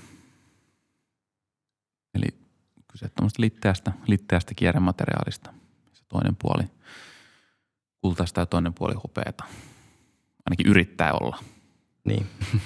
Eli 2.14 2.28
kyse 3.02 3.14
tämmöistä 3.14 3.42
litteästä, 3.42 3.92
litteästä 4.06 4.54
kierremateriaalista. 4.56 5.50
Se 5.92 6.02
toinen 6.08 6.36
puoli 6.42 6.64
kultaista 8.00 8.40
ja 8.40 8.46
toinen 8.46 8.74
puoli 8.74 8.94
hopeata. 8.94 9.44
Ainakin 10.46 10.66
yrittää 10.66 11.12
olla. 11.12 11.38
Niin. 12.04 12.26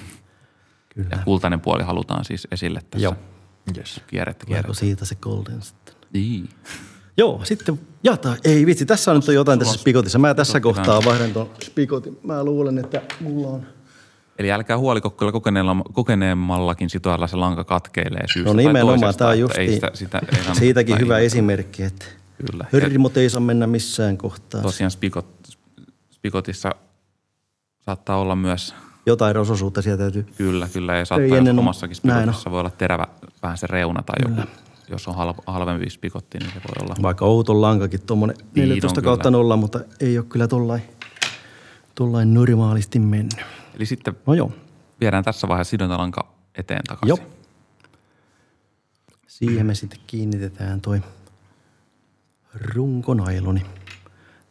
Kyllä. 0.95 1.09
Ja 1.11 1.17
kultainen 1.17 1.59
puoli 1.59 1.83
halutaan 1.83 2.25
siis 2.25 2.47
esille 2.51 2.81
tässä 2.89 3.03
Joo. 3.03 3.15
Yes. 3.77 4.01
kierrettä 4.07 4.45
kierrettä. 4.45 4.73
siitä 4.73 5.05
se 5.05 5.15
golden 5.15 5.61
sitten? 5.61 5.95
Niin. 6.13 6.49
Joo, 7.17 7.41
sitten 7.43 7.79
jata. 8.03 8.35
Ei 8.43 8.65
vitsi, 8.65 8.85
tässä 8.85 9.11
on 9.11 9.17
nyt 9.17 9.27
jotain 9.27 9.59
tässä 9.59 9.71
Sulla 9.73 9.81
spikotissa. 9.81 10.19
Mä 10.19 10.33
tässä 10.33 10.59
kohtaa 10.59 11.01
vaihdan 11.05 11.33
tuon 11.33 11.49
spikotin. 11.63 12.19
Mä 12.23 12.43
luulen, 12.43 12.77
että 12.77 13.01
mulla 13.19 13.47
on... 13.47 13.67
Eli 14.39 14.51
älkää 14.51 14.77
huoliko, 14.77 15.09
kyllä 15.09 15.31
kokeneemmallakin 15.93 16.89
sitoilla 16.89 17.27
se 17.27 17.35
lanka 17.37 17.63
katkeilee 17.63 18.23
syystä 18.33 18.49
No 18.49 18.55
tai 18.55 18.63
nimenomaan, 18.63 18.99
toisesta, 18.99 19.17
tämä 19.17 19.29
on 19.29 19.39
just 19.39 19.57
ei 19.57 19.73
sitä, 19.73 19.91
sitä, 19.93 20.21
ei 20.49 20.55
siitäkin 20.59 20.99
hyvä 20.99 21.17
esimerkki, 21.19 21.83
että 21.83 22.05
Kyllä. 22.51 22.65
Hörrimot 22.73 23.17
ei 23.17 23.29
saa 23.29 23.41
mennä 23.41 23.67
missään 23.67 24.17
kohtaa. 24.17 24.61
tosiaan 24.61 24.91
spikot, 24.91 25.27
spikotissa 26.11 26.75
saattaa 27.85 28.17
olla 28.17 28.35
myös, 28.35 28.75
Jotain 29.05 29.35
rososuutta 29.35 29.81
sieltä 29.81 30.03
täytyy. 30.03 30.25
kyllä, 30.37 30.69
kyllä, 30.73 30.95
ja 30.97 31.05
saattaa 31.05 31.25
Ei 31.25 31.37
ennen 31.37 31.59
omassakin 31.59 31.95
spikotissa 31.95 32.51
voi 32.51 32.59
olla 32.59 32.69
terävä 32.69 33.07
vähän 33.43 33.57
se 33.57 33.67
reuna 33.67 34.03
tai 34.03 34.15
joku, 34.29 34.49
jos 34.89 35.07
on 35.07 35.15
halv, 35.15 35.35
halvempi 35.47 35.89
spikotti, 35.89 36.37
niin 36.37 36.49
se 36.49 36.55
voi 36.67 36.85
olla. 36.85 36.95
Vaikka 37.01 37.25
outon 37.25 37.61
lankakin 37.61 38.01
tuommoinen 38.01 38.37
Niin 38.55 38.69
14 38.69 38.99
on 38.99 39.03
kautta 39.03 39.29
kyllä. 39.29 39.37
nolla, 39.37 39.57
mutta 39.57 39.79
ei 39.99 40.17
ole 40.17 40.25
kyllä 40.29 40.47
tollain, 40.47 40.81
tollain 41.95 42.33
normaalisti 42.33 42.99
mennyt. 42.99 43.37
Eli 43.77 43.85
sitten 43.85 44.17
No 44.25 44.33
joo, 44.33 44.51
viedään 44.99 45.23
tässä 45.23 45.47
vaiheessa 45.47 45.71
sidontalanka 45.71 46.33
eteen 46.55 46.83
takaisin. 46.87 47.07
Joo. 47.07 47.19
siihen 49.27 49.65
me 49.65 49.75
sitten 49.75 49.99
kiinnitetään 50.07 50.81
toi 50.81 51.01
runkonailoni. 52.53 53.65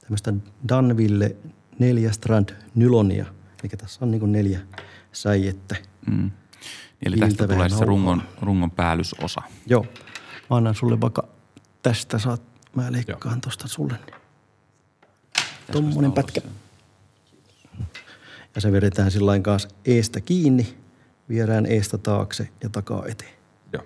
Tämmöistä 0.00 0.34
Danville 0.68 1.36
neljä 1.78 2.12
strand 2.12 2.48
nylonia. 2.74 3.26
Eli 3.62 3.70
tässä 3.78 4.04
on 4.04 4.10
niin 4.10 4.32
neljä 4.32 4.60
säijettä. 5.12 5.76
Mm. 6.10 6.30
Eli 7.06 7.16
tästä 7.16 7.48
tulee 7.48 7.68
se 7.68 7.84
rungon, 7.84 8.22
rungon 8.42 8.70
päällysosa. 8.70 9.42
Joo. 9.66 9.86
Mä 10.50 10.56
annan 10.56 10.74
sulle 10.74 11.00
vaikka 11.00 11.28
tästä 11.82 12.18
saat, 12.18 12.42
mä 12.74 12.92
leikkaan 12.92 13.40
tosta 13.40 13.68
sulle. 13.68 13.98
Tommonen 15.72 16.12
pätkä. 16.12 16.40
Ja 18.56 18.60
se 18.60 18.72
vedetään 18.72 19.10
sillä 19.10 19.26
lailla 19.26 19.42
kanssa 19.42 19.68
eestä 19.84 20.20
kiinni, 20.20 20.76
viedään 21.28 21.66
eestä 21.66 21.98
taakse 21.98 22.48
ja 22.62 22.68
takaa 22.68 23.02
eteen. 23.06 23.30
Joo. 23.72 23.82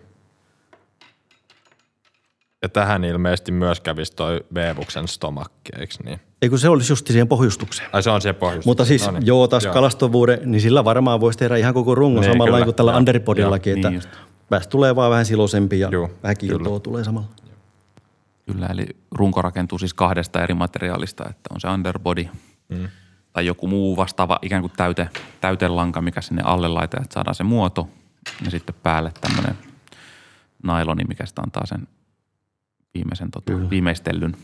Ja 2.63 2.69
tähän 2.69 3.05
ilmeisesti 3.05 3.53
myös 3.53 3.81
kävisi 3.81 4.13
toi 4.13 4.41
Veevuksen 4.55 5.09
stomakki, 5.09 5.73
eikö 5.81 5.95
niin? 6.05 6.21
Ei 6.43 6.49
kun 6.49 6.59
se 6.59 6.69
olisi 6.69 6.93
just 6.93 7.07
siihen 7.07 7.29
pohjustukseen. 7.29 7.89
Ai 7.93 8.03
se 8.03 8.11
on 8.11 8.21
se 8.21 8.33
pohjus. 8.33 8.67
Mutta 8.67 8.85
siis 8.85 9.07
No 9.07 9.13
niin. 9.13 9.27
joo, 9.27 9.49
taas 9.49 9.67
kalastovuuden, 9.67 10.41
niin 10.45 10.61
sillä 10.61 10.85
varmaan 10.85 11.21
voisi 11.21 11.39
tehdä 11.39 11.57
ihan 11.57 11.75
koko 11.75 11.95
rungon 11.95 12.21
Niin, 12.21 12.33
samalla 12.33 12.55
kyllä. 12.57 12.65
kuin 12.65 12.75
tällä 12.75 12.93
Joo. 12.93 12.99
underpodillakin, 12.99 13.71
Joo, 13.71 13.77
että 13.77 13.91
niin 13.91 14.03
päästä 14.49 14.71
tulee 14.71 14.97
vaan 14.97 15.11
vähän 15.11 15.27
silosempi 15.27 15.81
ja 15.81 15.89
Joo, 15.93 16.11
vähän 16.23 16.37
kiiltoa 16.37 16.65
kyllä. 16.67 16.81
tulee 16.81 17.05
samalla. 17.05 17.29
Kyllä, 18.47 18.67
eli 18.67 18.87
runko 19.11 19.43
rakentuu 19.43 19.79
siis 19.79 19.95
kahdesta 19.95 20.43
eri 20.43 20.55
materiaalista, 20.55 21.25
että 21.31 21.55
on 21.55 21.61
se 21.61 21.69
underbody 21.69 22.27
mm. 22.69 22.89
Tai 23.33 23.47
joku 23.47 23.67
muu 23.67 23.97
vastaava 23.97 24.39
ikään 24.43 24.63
kuin 24.63 24.73
täyte, 24.77 25.09
täytelanka, 25.41 26.01
mikä 26.01 26.21
sinne 26.21 26.43
alle 26.43 26.69
laitetaan, 26.69 27.03
että 27.05 27.15
saadaan 27.15 27.35
se 27.35 27.45
muoto. 27.45 27.89
Ja 28.45 28.51
sitten 28.51 28.75
päälle 28.83 29.13
tämmöinen 29.21 29.55
nailoni, 30.63 31.05
mikä 31.05 31.27
sitten 31.27 31.45
antaa 31.45 31.67
sen 31.67 31.89
viimeisen, 32.95 33.31
tota, 33.31 33.53
viimeistellyn 33.71 34.37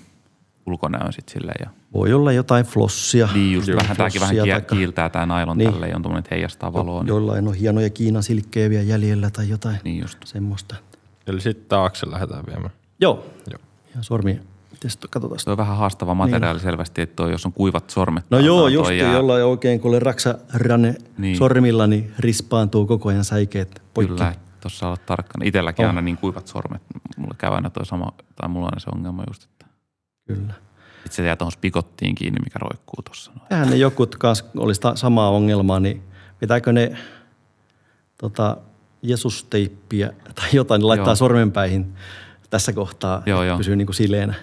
ulkonäön 0.67 1.13
sitten 1.13 1.33
silleen. 1.33 1.57
Ja 1.65 1.71
Voi 1.93 2.13
olla 2.13 2.33
jotain 2.33 2.65
flossia. 2.65 3.29
niin 3.35 3.55
just 3.55 3.69
Joo, 3.69 3.79
vähän, 3.83 3.97
tämäkin 3.97 4.21
vähän 4.21 4.37
taikka- 4.37 4.75
kiiltää 4.77 5.09
tämä 5.09 5.27
nailon 5.27 5.59
Niin. 5.59 5.73
tälleen, 5.73 5.97
on 5.97 6.03
tuommoinen, 6.03 6.19
että 6.25 6.35
heijastaa 6.35 6.73
valoa. 6.73 7.03
Niin, 7.03 7.09
Jollain 7.09 7.49
on 7.49 7.55
hienoja 7.55 7.91
Kiinan 7.91 8.23
silkkejä 8.23 8.71
vielä 8.71 8.83
jäljellä 8.85 9.31
tai 9.31 9.49
jotain 9.49 9.77
niin 9.85 10.01
just. 10.03 10.19
semmoista. 10.25 10.75
Eli 11.27 11.41
sitten 11.41 11.69
taakse 11.69 12.11
lähdetään 12.11 12.45
viemään. 12.47 12.71
Joo. 13.01 13.27
Joo. 13.51 13.61
Ja 13.97 14.03
sormi, 14.03 14.41
to- 15.01 15.09
katsotaan. 15.11 15.41
Se 15.41 15.51
on 15.51 15.57
vähän 15.57 15.77
haastava 15.77 16.15
materiaali 16.15 16.61
selvästi, 16.61 17.03
että 17.03 17.17
toi, 17.17 17.31
jos 17.31 17.47
on 17.47 17.53
kuivat 17.53 17.91
sormet. 17.91 18.25
No 18.31 18.39
joo, 18.39 18.69
just 18.69 18.91
jää- 18.91 19.13
jollain 19.13 19.45
oikein, 19.45 19.81
kun 19.81 19.91
oli 19.91 20.01
raksa 20.01 20.39
ranne 20.55 20.91
niin. 20.93 21.05
Niin. 21.19 21.37
sormilla, 21.37 21.87
niin 21.87 22.13
rispaantuu 22.19 22.87
koko 22.87 23.09
ajan 23.09 23.25
säikeet 23.25 23.83
poikki. 23.95 24.15
Kyllä, 24.17 24.35
tuossa 24.61 24.89
olet 24.89 25.07
tarkkana. 25.07 25.45
Itselläkin 25.45 25.85
On. 25.85 25.89
aina 25.89 26.01
niin 26.01 26.17
kuivat 26.17 26.47
sormet. 26.47 26.83
Mulle 27.17 27.35
käy 27.39 27.55
aina 27.55 27.71
toi 27.71 27.87
sama, 27.87 28.13
tai 28.37 28.49
mulla 28.49 28.67
on 28.67 28.73
aina 28.73 28.81
se 28.81 28.91
ongelma 28.95 29.25
just, 29.29 29.43
että 29.45 29.67
Kyllä. 30.27 30.55
sit 31.03 31.13
se 31.13 31.27
jää 31.27 31.37
tuohon 31.37 31.53
spikottiin 31.53 32.15
kiinni, 32.15 32.39
mikä 32.45 32.59
roikkuu 32.59 33.03
tuossa. 33.05 33.33
Eihän 33.51 33.71
ne 33.71 33.77
jokut 33.77 34.17
kanssa 34.17 34.45
olisi 34.57 34.81
ta- 34.81 34.97
samaa 34.97 35.31
ongelmaa, 35.31 35.81
niin 35.81 36.03
pitääkö 36.39 36.73
ne 36.73 36.97
tota, 38.19 38.57
Jeesus-teippiä 39.03 40.13
tai 40.35 40.49
jotain, 40.53 40.79
niin 40.79 40.89
laittaa 40.89 41.09
Joo. 41.11 41.17
sormenpäihin 41.17 41.95
tässä 42.51 42.73
kohtaa, 42.73 43.23
Joo, 43.27 43.43
joo. 43.43 43.57
pysyy 43.57 43.77
niin 43.77 43.87
kuin 43.87 43.95
sileenä. 43.95 44.35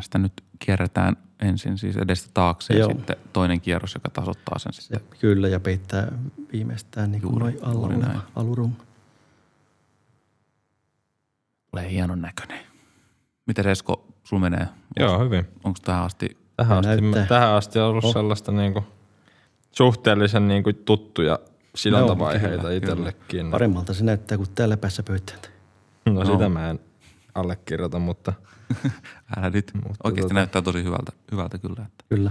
Sitä 0.00 0.18
nyt 0.18 0.32
kierretään 0.58 1.16
ensin 1.42 1.78
siis 1.78 1.96
edestä 1.96 2.30
taakse 2.34 2.74
Joo. 2.74 2.88
ja 2.88 2.94
sitten 2.96 3.16
toinen 3.32 3.60
kierros, 3.60 3.94
joka 3.94 4.10
tasoittaa 4.10 4.58
sen 4.58 4.70
Ja, 4.76 4.80
sitten. 4.82 5.18
kyllä, 5.20 5.48
ja 5.48 5.60
peittää 5.60 6.12
viimeistään 6.52 7.12
niin 7.12 7.22
kuin 7.22 7.30
Juuri- 7.32 7.44
noin 7.60 7.76
juuri 7.76 7.94
oleva 7.94 8.06
näin. 8.06 8.20
alurun. 8.36 8.76
Tulee 11.70 11.90
hienon 11.90 12.20
näköinen. 12.22 12.60
Miten 13.46 13.68
Esko, 13.68 14.06
sul 14.24 14.38
menee? 14.38 14.68
Joo, 15.00 15.24
hyvin. 15.24 15.44
Onko 15.64 15.78
tähän 15.84 16.04
asti 16.04 16.36
Tähän 16.56 16.78
asti, 16.78 17.00
Näyttää. 17.00 17.26
tähän 17.26 17.48
asti 17.54 17.78
on 17.78 17.86
ollut 17.88 18.04
Oh. 18.04 18.12
sellaista 18.12 18.52
niinku 18.52 18.84
suhteellisen 19.72 20.48
niinku 20.48 20.72
tuttuja 20.72 21.38
sidontavaiheita 21.74 22.56
kyllä, 22.62 22.72
itsellekin. 22.74 23.50
Paremmalta 23.50 23.94
se 23.94 24.04
näyttää 24.04 24.38
kuin 24.38 24.50
täällä 24.54 24.76
päässä 24.76 25.02
pöytään. 25.02 25.40
No, 26.06 26.12
No. 26.12 26.24
sitä 26.32 26.48
mä 26.48 26.70
en 26.70 26.80
allekirjoita, 27.34 27.98
mutta 27.98 28.32
älä 29.36 29.50
nyt? 29.50 29.70
Mutta 29.74 29.98
Oikeasti 30.04 30.30
tota- 30.30 30.34
näyttää 30.34 30.62
tosi 30.62 30.84
hyvältä, 30.84 31.12
hyvältä 31.32 31.58
kyllä. 31.58 31.82
Että. 31.86 32.04
Kyllä. 32.08 32.30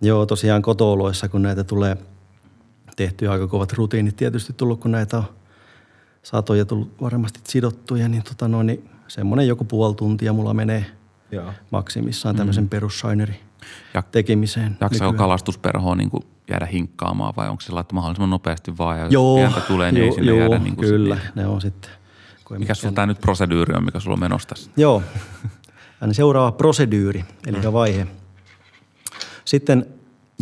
Joo, 0.00 0.26
tosiaan 0.26 0.62
kotooloissa, 0.62 1.28
kun 1.28 1.42
näitä 1.42 1.64
tulee 1.64 1.96
tehtyä 2.96 3.32
aika 3.32 3.46
kovat 3.46 3.72
rutiinit 3.72 4.16
tietysti 4.16 4.52
tullut, 4.52 4.80
kun 4.80 4.92
näitä 4.92 5.18
on 5.18 5.24
satoja 6.22 6.64
tullut 6.64 7.00
varmasti 7.00 7.40
sidottuja, 7.44 8.08
niin, 8.08 8.22
tota 8.22 8.48
noin, 8.48 8.66
niin 8.66 8.90
semmoinen 9.08 9.48
joku 9.48 9.64
puoli 9.64 9.94
tuntia 9.94 10.32
mulla 10.32 10.54
menee 10.54 10.86
joo. 11.30 11.52
maksimissaan 11.70 12.36
tämmöisen 12.36 12.64
mm. 12.64 12.68
perussainerin 12.68 13.36
Ja 13.94 14.02
tekemiseen. 14.02 14.76
jaksaako 14.80 15.18
kalastusperhoa 15.18 15.94
niin 15.94 16.10
kuin 16.10 16.24
jäädä 16.50 16.66
hinkkaamaan 16.66 17.34
vai 17.36 17.48
onko 17.48 17.60
se 17.60 17.72
että 17.80 17.94
mahdollisimman 17.94 18.30
nopeasti 18.30 18.78
vaan 18.78 18.98
ja 18.98 19.06
Joo, 19.10 19.36
pientä 19.36 19.60
tulee, 19.60 19.92
niin 19.92 20.02
ei 20.02 20.08
joo, 20.08 20.14
sinne 20.14 20.30
joo, 20.30 20.38
jäädä 20.38 20.58
niin 20.58 20.76
kuin 20.76 20.88
kyllä, 20.88 21.14
Sitten. 21.14 21.32
ne 21.34 21.46
on 21.46 21.60
sitten. 21.60 21.90
Mikä 22.50 22.74
sulla 22.74 22.94
tämä 22.94 23.06
nyt 23.06 23.20
proseduuri 23.20 23.74
on, 23.74 23.84
mikä 23.84 24.00
sulla 24.00 24.14
on 24.14 24.20
menossa 24.20 24.48
tässä? 24.48 24.70
Joo, 24.76 25.02
Aina 26.00 26.14
seuraava 26.14 26.52
prosedyyri, 26.52 27.24
eli 27.46 27.56
Mm. 27.56 27.72
vaihe. 27.72 28.06
Sitten 29.44 29.86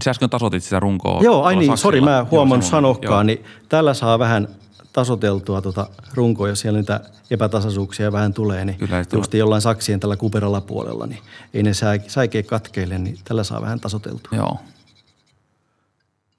Sä 0.04 0.10
äsken 0.10 0.30
tasoitit 0.30 0.64
sitä 0.64 0.80
runkoa. 0.80 1.20
Joo, 1.22 1.42
ai 1.44 1.56
niin, 1.56 1.78
sori, 1.78 2.00
mä 2.00 2.16
Joo, 2.16 2.26
huomannut 2.30 2.66
sanokkaan, 2.66 3.26
niin 3.26 3.44
tällä 3.68 3.94
saa 3.94 4.18
vähän 4.18 4.48
tasoteltua 4.92 5.62
tuota 5.62 5.86
runkoa, 6.14 6.48
jos 6.48 6.60
siellä 6.60 6.78
niitä 6.78 7.00
epätasaisuuksia 7.30 8.12
vähän 8.12 8.34
tulee, 8.34 8.64
niin 8.64 8.78
Kyllä, 8.78 9.04
just 9.12 9.34
jollain 9.34 9.62
saksien 9.62 10.00
tällä 10.00 10.16
kuperalla 10.16 10.60
puolella, 10.60 11.06
niin 11.06 11.20
ei 11.54 11.62
ne 11.62 11.70
säi- 11.72 12.08
säikeä 12.10 12.42
katkeille, 12.42 12.98
niin 12.98 13.18
tällä 13.24 13.44
saa 13.44 13.62
vähän 13.62 13.80
tasoteltua. 13.80 14.30
Joo, 14.38 14.58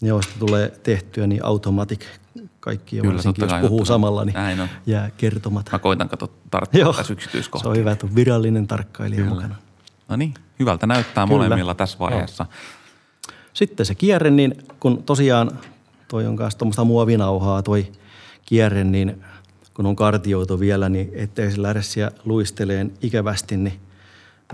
Joo, 0.01 0.21
sitten 0.21 0.39
tulee 0.39 0.69
tehtyä, 0.83 1.27
niin 1.27 1.45
automatic 1.45 2.05
kaikki, 2.63 3.01
Kyllä, 3.01 3.13
varsinkin 3.13 3.43
jos 3.43 3.53
puhuu 3.61 3.85
samalla, 3.85 4.25
niin 4.25 4.33
Näin 4.33 4.59
on. 4.59 4.67
jää 4.85 5.11
kertomat. 5.17 5.69
mä 5.71 5.79
koitan 5.79 6.09
katsoa 6.09 6.29
Joo, 6.73 6.93
tässä 6.93 7.07
se 7.07 7.13
yksityiskohtia. 7.13 7.71
on 7.71 7.77
hyvä, 7.77 7.91
että 7.91 8.05
on 8.05 8.15
virallinen 8.15 8.67
tarkkailija 8.67 9.25
mukana. 9.25 9.55
No 10.09 10.15
niin, 10.15 10.33
hyvältä 10.59 10.87
näyttää 10.87 11.27
Kyllä. 11.27 11.37
molemmilla 11.37 11.75
tässä 11.75 11.99
vaiheessa. 11.99 12.45
Sitten 13.53 13.85
se 13.85 13.95
kierre, 13.95 14.29
niin 14.31 14.55
kun 14.79 15.03
tosiaan 15.03 15.51
toi 16.07 16.25
on 16.27 16.35
kanssa 16.35 16.57
tuommoista 16.59 16.83
muovinauhaa 16.83 17.61
toi 17.63 17.91
kierre, 18.45 18.83
niin 18.83 19.23
kun 19.73 19.85
on 19.85 19.95
kartioitu 19.95 20.59
vielä, 20.59 20.89
niin 20.89 21.11
ettei 21.13 21.51
se 21.51 21.61
lähde 21.61 21.81
siellä 21.81 22.11
luisteleen 22.25 22.93
ikävästi, 23.01 23.57
niin 23.57 23.79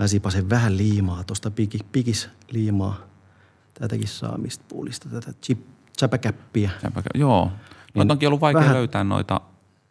mä 0.00 0.06
sipasen 0.06 0.50
vähän 0.50 0.76
liimaa 0.76 1.24
tuosta 1.24 1.50
piki, 1.50 1.78
pikis 1.92 2.28
liimaa. 2.50 2.96
Tätäkin 3.74 4.08
saa 4.08 4.38
mistä 4.38 4.64
puulista, 4.68 5.08
tätä 5.08 5.32
chip, 5.42 5.58
chäpäkäppiä. 5.98 6.70
Säpä, 6.82 7.02
joo, 7.14 7.50
noita 7.94 8.12
onkin 8.12 8.28
ollut 8.28 8.40
vaikea 8.40 8.60
vähän- 8.60 8.76
löytää 8.76 9.04
noita 9.04 9.40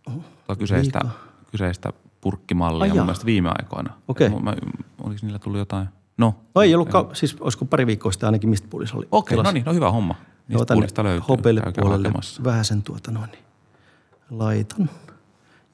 tuota 0.05 0.59
kyseistä, 0.59 0.99
liikaa. 1.03 1.19
kyseistä 1.51 1.89
purkkimallia 2.21 2.83
Ai 2.83 2.89
mun 2.89 2.95
jaa. 2.97 3.05
mielestä 3.05 3.25
viime 3.25 3.49
aikoina. 3.59 3.93
Okei. 4.07 4.29
Mä, 4.29 4.53
oliko 5.03 5.19
niillä 5.21 5.39
tullut 5.39 5.59
jotain? 5.59 5.87
No, 6.17 6.35
No 6.55 6.61
ei 6.61 6.75
ollut, 6.75 6.89
ka- 6.89 7.09
siis 7.13 7.35
olisiko 7.39 7.65
pari 7.65 7.87
viikkoa 7.87 8.11
sitten 8.11 8.27
ainakin 8.27 8.49
mistä 8.49 8.67
puolissa 8.69 8.97
oli. 8.97 9.07
okei, 9.11 9.29
tilassa. 9.35 9.51
no 9.51 9.53
niin, 9.53 9.65
no 9.65 9.73
hyvä 9.73 9.91
homma. 9.91 10.13
Joo, 10.19 10.25
Niistä 10.47 10.65
tänne 10.65 10.79
puolista 10.79 11.03
löytyy. 11.03 11.25
hopeille 11.29 11.61
puolelle 11.79 12.11
vähän 12.43 12.65
sen 12.65 12.83
tuota 12.83 13.11
noin, 13.11 13.31
niin 13.31 13.43
laitan 14.29 14.89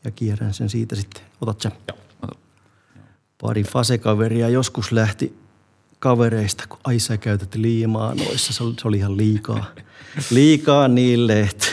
ja 0.04 0.12
kierrän 0.12 0.54
sen 0.54 0.70
siitä 0.70 0.96
sitten. 0.96 1.24
Otat 1.42 1.62
sä. 1.62 1.72
Ota. 2.22 2.36
Pari 3.42 3.64
fasekaveria 3.64 4.50
joskus 4.50 4.92
lähti 4.92 5.40
kavereista, 6.00 6.64
kun 6.70 6.80
ai 6.84 7.00
sä 7.00 7.18
käytät 7.18 7.56
liimaa 7.56 8.16
noissa. 8.16 8.54
Se 8.54 8.64
oli, 8.64 8.74
se 8.82 8.88
oli 8.88 8.98
ihan 8.98 9.18
liikaa. 9.18 9.66
liikaa 10.32 10.88
niille, 10.88 11.42
että 11.42 11.68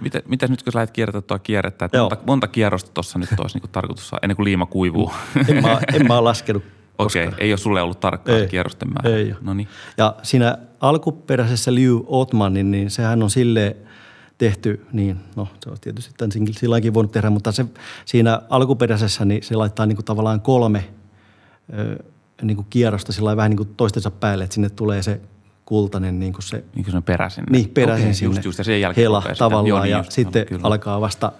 Miten, 0.00 0.22
mitäs 0.28 0.50
nyt 0.50 0.62
kun 0.62 0.72
sä 0.72 0.76
lähdet 0.76 0.90
kiertämään 0.90 1.24
tuo 1.24 1.38
kierrettä, 1.38 1.84
että 1.84 1.96
Joo. 1.98 2.08
monta, 2.08 2.24
monta 2.26 2.48
kierrosta 2.48 2.90
tuossa 2.94 3.18
nyt 3.18 3.28
olisi 3.40 3.58
niin 3.58 3.70
tarkoitus 3.70 4.08
saada, 4.08 4.20
ennen 4.22 4.36
kuin 4.36 4.44
liima 4.44 4.66
kuivuu? 4.66 5.12
en 5.48 5.62
mä, 5.62 5.80
en 5.92 6.06
mä 6.06 6.14
ole 6.18 6.24
laskenut 6.24 6.62
Okei, 6.98 7.24
koskaan. 7.26 7.42
ei 7.42 7.52
ole 7.52 7.58
sulle 7.58 7.82
ollut 7.82 8.00
tarkkaa 8.00 8.36
Ei. 8.36 8.48
kierrosten 8.48 8.88
määrä. 8.88 9.16
Ei 9.16 9.24
ole. 9.32 9.36
No 9.40 9.54
niin, 9.54 9.68
Ja 9.96 10.16
siinä 10.22 10.58
alkuperäisessä 10.80 11.74
Liu 11.74 12.04
Otmanin, 12.06 12.70
niin 12.70 12.90
sehän 12.90 13.22
on 13.22 13.30
sille 13.30 13.76
tehty, 14.38 14.86
niin 14.92 15.16
no 15.36 15.48
se 15.64 15.70
on 15.70 15.76
tietysti 15.80 16.14
tämän 16.16 16.32
sillä 16.32 16.58
silläkin 16.58 16.94
voinut 16.94 17.12
tehdä, 17.12 17.30
mutta 17.30 17.52
se, 17.52 17.66
siinä 18.04 18.40
alkuperäisessä 18.50 19.24
niin 19.24 19.42
se 19.42 19.56
laittaa 19.56 19.86
niin 19.86 19.96
kuin 19.96 20.04
tavallaan 20.06 20.40
kolme 20.40 20.84
ö, 21.78 22.04
niin 22.42 22.56
kuin 22.56 22.66
kierrosta 22.70 23.12
sillä 23.12 23.36
vähän 23.36 23.50
niin 23.50 23.56
kuin 23.56 23.74
toistensa 23.76 24.10
päälle, 24.10 24.44
että 24.44 24.54
sinne 24.54 24.70
tulee 24.70 25.02
se 25.02 25.20
kultainen 25.64 26.18
niin 26.18 26.32
kuin 26.32 26.42
se 26.42 26.64
niin 26.74 26.84
kuin 26.84 26.92
se 26.92 27.00
peräsin. 27.00 27.44
niin 27.50 27.68
peräisin 27.68 28.04
Okei, 28.06 28.14
sinne 28.14 28.34
Just, 28.34 28.44
just, 28.44 28.58
ja 28.58 28.64
sen 28.64 28.80
jälkeen 28.80 29.04
hela 29.04 29.22
tavallaan 29.38 29.66
joo, 29.66 29.82
niin 29.82 29.90
ja 29.90 29.98
just, 29.98 30.12
sitten 30.12 30.42
no, 30.42 30.48
kyllä. 30.48 30.60
alkaa 30.62 31.00
vasta 31.00 31.32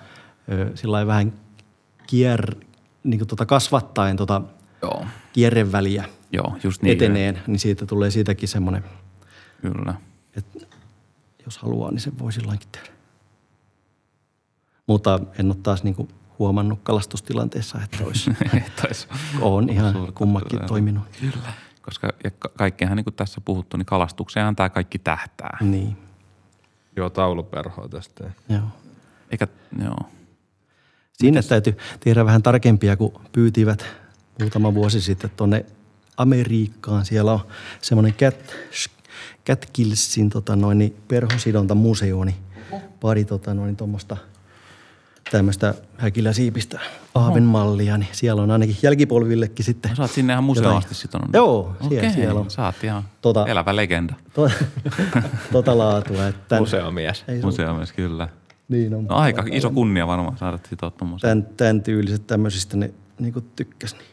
ö, 0.53 0.71
sillä 0.75 0.93
lailla 0.93 1.07
vähän 1.13 1.33
kier, 2.07 2.55
niin 3.05 3.19
kuin 3.19 3.29
tuota 3.29 3.47
kasvattaen 3.47 4.17
tuota 4.17 4.43
Joo, 4.83 5.07
kierreväliä 5.33 6.05
joo, 6.33 6.57
just 6.65 6.83
niin. 6.83 6.93
eteneen, 6.93 7.43
niin 7.47 7.59
siitä 7.59 7.87
tulee 7.87 8.11
siitäkin 8.11 8.49
semmoinen 8.49 8.85
Kyllä. 9.61 9.95
että 10.37 10.67
jos 11.45 11.59
haluaa, 11.59 11.91
niin 11.91 12.01
sen 12.01 12.19
voi 12.19 12.33
silloinkin 12.33 12.69
tehdä. 12.73 12.89
Mutta 14.87 15.21
en 15.39 15.47
ole 15.47 15.57
taas 15.63 15.83
niin 15.83 16.09
huomannut 16.39 16.79
kalastustilanteessa, 16.83 17.79
että 17.85 18.05
olisi, 18.05 18.31
Että 18.67 18.83
olisi 18.87 19.09
on 19.41 19.71
ihan 19.71 20.13
kummakin 20.15 20.61
toiminut. 20.67 21.05
Kyllä. 21.21 21.53
Koska 21.83 22.09
ja 22.25 22.31
ka- 22.31 22.51
kaikkeenhan 22.59 22.97
niin 22.97 23.05
kuin 23.05 23.15
tässä 23.15 23.41
puhuttu, 23.45 23.77
niin 23.77 23.87
kalastukseenhan 23.87 24.57
tämä 24.57 24.69
kaikki 24.71 24.99
tähtää. 24.99 25.59
Niin, 25.61 25.97
Joo, 26.97 27.11
tauluperhoa 27.11 27.89
tästä. 27.89 28.31
joo. 28.49 28.63
Eikä, 29.31 29.49
joo. 29.85 29.99
Sinne 31.13 31.43
täytyy 31.43 31.77
tehdä 32.01 32.25
vähän 32.25 32.43
tarkempia, 32.43 32.97
kun 32.97 33.21
pyytivät 33.33 33.85
muutama 34.41 34.75
vuosi 34.75 35.01
sitten 35.01 35.31
tuonne 35.37 35.67
Amerikkaan. 36.17 37.05
Siellä 37.05 37.33
on 37.33 37.41
semmoinen 37.81 38.15
Cat, 38.15 38.37
Cat 39.47 39.67
Killsin 39.73 40.31
tota 40.31 40.57
noin, 40.57 40.79
niin 40.79 40.97
perhosidontamuseo, 41.09 42.25
niin 42.25 42.37
pari 43.01 43.25
tota 43.25 43.55
noin 43.55 43.77
tuommoista 43.77 44.17
tämmöistä 45.31 45.75
häkiläsiipistä 45.99 46.81
aavenmallia, 47.15 47.99
niin 47.99 48.09
siellä 48.13 48.43
on 48.43 48.51
ainakin 48.51 48.77
jälkipolvillekin 48.83 49.65
sitten. 49.65 49.91
No, 49.99 50.05
oot 50.05 50.11
sinne 50.11 50.33
ihan 50.33 50.45
museoon 50.45 50.77
asti 50.77 50.95
sitonut. 50.95 51.29
Joo, 51.33 51.77
siellä, 51.81 51.99
Okei, 51.99 52.11
siellä 52.13 52.41
on 52.41 52.47
oot 52.59 52.85
ihan 52.85 53.03
Tota- 53.03 53.49
elävä 53.51 53.77
legenda. 53.77 54.15
to, 54.35 54.51
tota 55.53 55.79
laatua. 55.79 56.27
Että 56.27 56.59
Museomies. 56.61 57.25
ei 57.29 57.41
se- 57.41 57.47
Museomies, 57.47 57.93
kyllä. 57.93 58.29
Niin 58.69 58.95
on. 58.95 59.05
No 59.05 59.15
aika 59.17 59.45
iso 59.51 59.71
kunnia 59.71 60.07
varmaan 60.07 60.39
saada 60.39 60.59
sitoa 60.69 60.91
tuommoisen. 60.91 61.29
Tämän, 61.43 61.57
tämän 61.57 61.83
tyyliset 61.83 62.27
tämmöisistä 62.27 62.77
ne 62.77 62.91
niin 63.19 63.33
kuin 63.33 63.45
tykkäs, 63.57 63.93
niin 63.95 64.07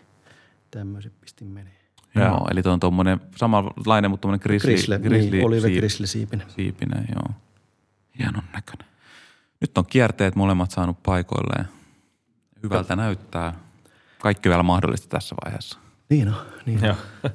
tämmöiset 0.71 1.13
pistin 1.21 1.47
menee. 1.47 1.73
Joo, 2.15 2.47
eli 2.51 2.63
tuo 2.63 2.73
on 2.73 2.79
tuommoinen 2.79 3.21
samanlainen, 3.35 4.11
mutta 4.11 4.21
tuommoinen 4.21 4.43
grisli, 4.43 4.71
Grisle, 4.73 4.99
grisli 4.99 5.31
niin, 5.31 5.45
Olive 5.45 5.67
siip- 5.67 5.77
Grisle 5.77 6.07
siipinen. 6.07 6.47
siipinen, 6.55 7.07
joo. 7.15 7.35
Hienon 8.19 8.43
näköinen. 8.53 8.87
Nyt 9.61 9.77
on 9.77 9.85
kierteet 9.85 10.35
molemmat 10.35 10.71
saanut 10.71 11.03
paikoilleen. 11.03 11.65
Hyvältä 12.63 12.95
näyttää. 12.95 13.53
Kaikki 14.21 14.49
vielä 14.49 14.63
mahdollista 14.63 15.07
tässä 15.07 15.35
vaiheessa. 15.45 15.79
Niin 16.09 16.27
on, 16.27 16.35
niin 16.65 16.79
on. 16.79 16.85
Joo. 16.85 16.95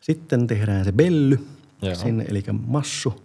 Sitten 0.00 0.46
tehdään 0.46 0.84
se 0.84 0.92
belly 0.92 1.46
Joo. 1.82 1.94
sinne, 1.94 2.24
eli 2.28 2.42
massu. 2.66 3.22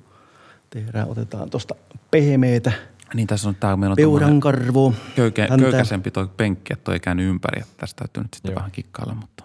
Tehdään, 0.70 1.08
otetaan 1.08 1.50
tuosta 1.50 1.76
pehmeitä 2.12 2.72
Niin 3.14 3.28
tässä 3.28 3.50
on 3.50 3.56
tää, 3.56 3.78
meillä 3.78 3.92
on 3.94 3.98
tommonen 3.98 4.20
peurankarvoa. 4.20 4.94
köyke, 5.16 5.48
köykäisempi 5.60 6.12
toi 6.12 6.28
penkki, 6.38 6.74
että 6.74 6.84
toi 6.84 6.96
ei 6.96 7.00
käynyt 7.00 7.26
ympäri, 7.30 7.62
että 7.62 7.74
tästä 7.78 8.00
täytyy 8.00 8.24
nyt 8.24 8.34
sitten 8.34 8.52
Joo. 8.52 8.56
vähän 8.56 8.72
kikkailla, 8.72 9.14
mutta 9.14 9.44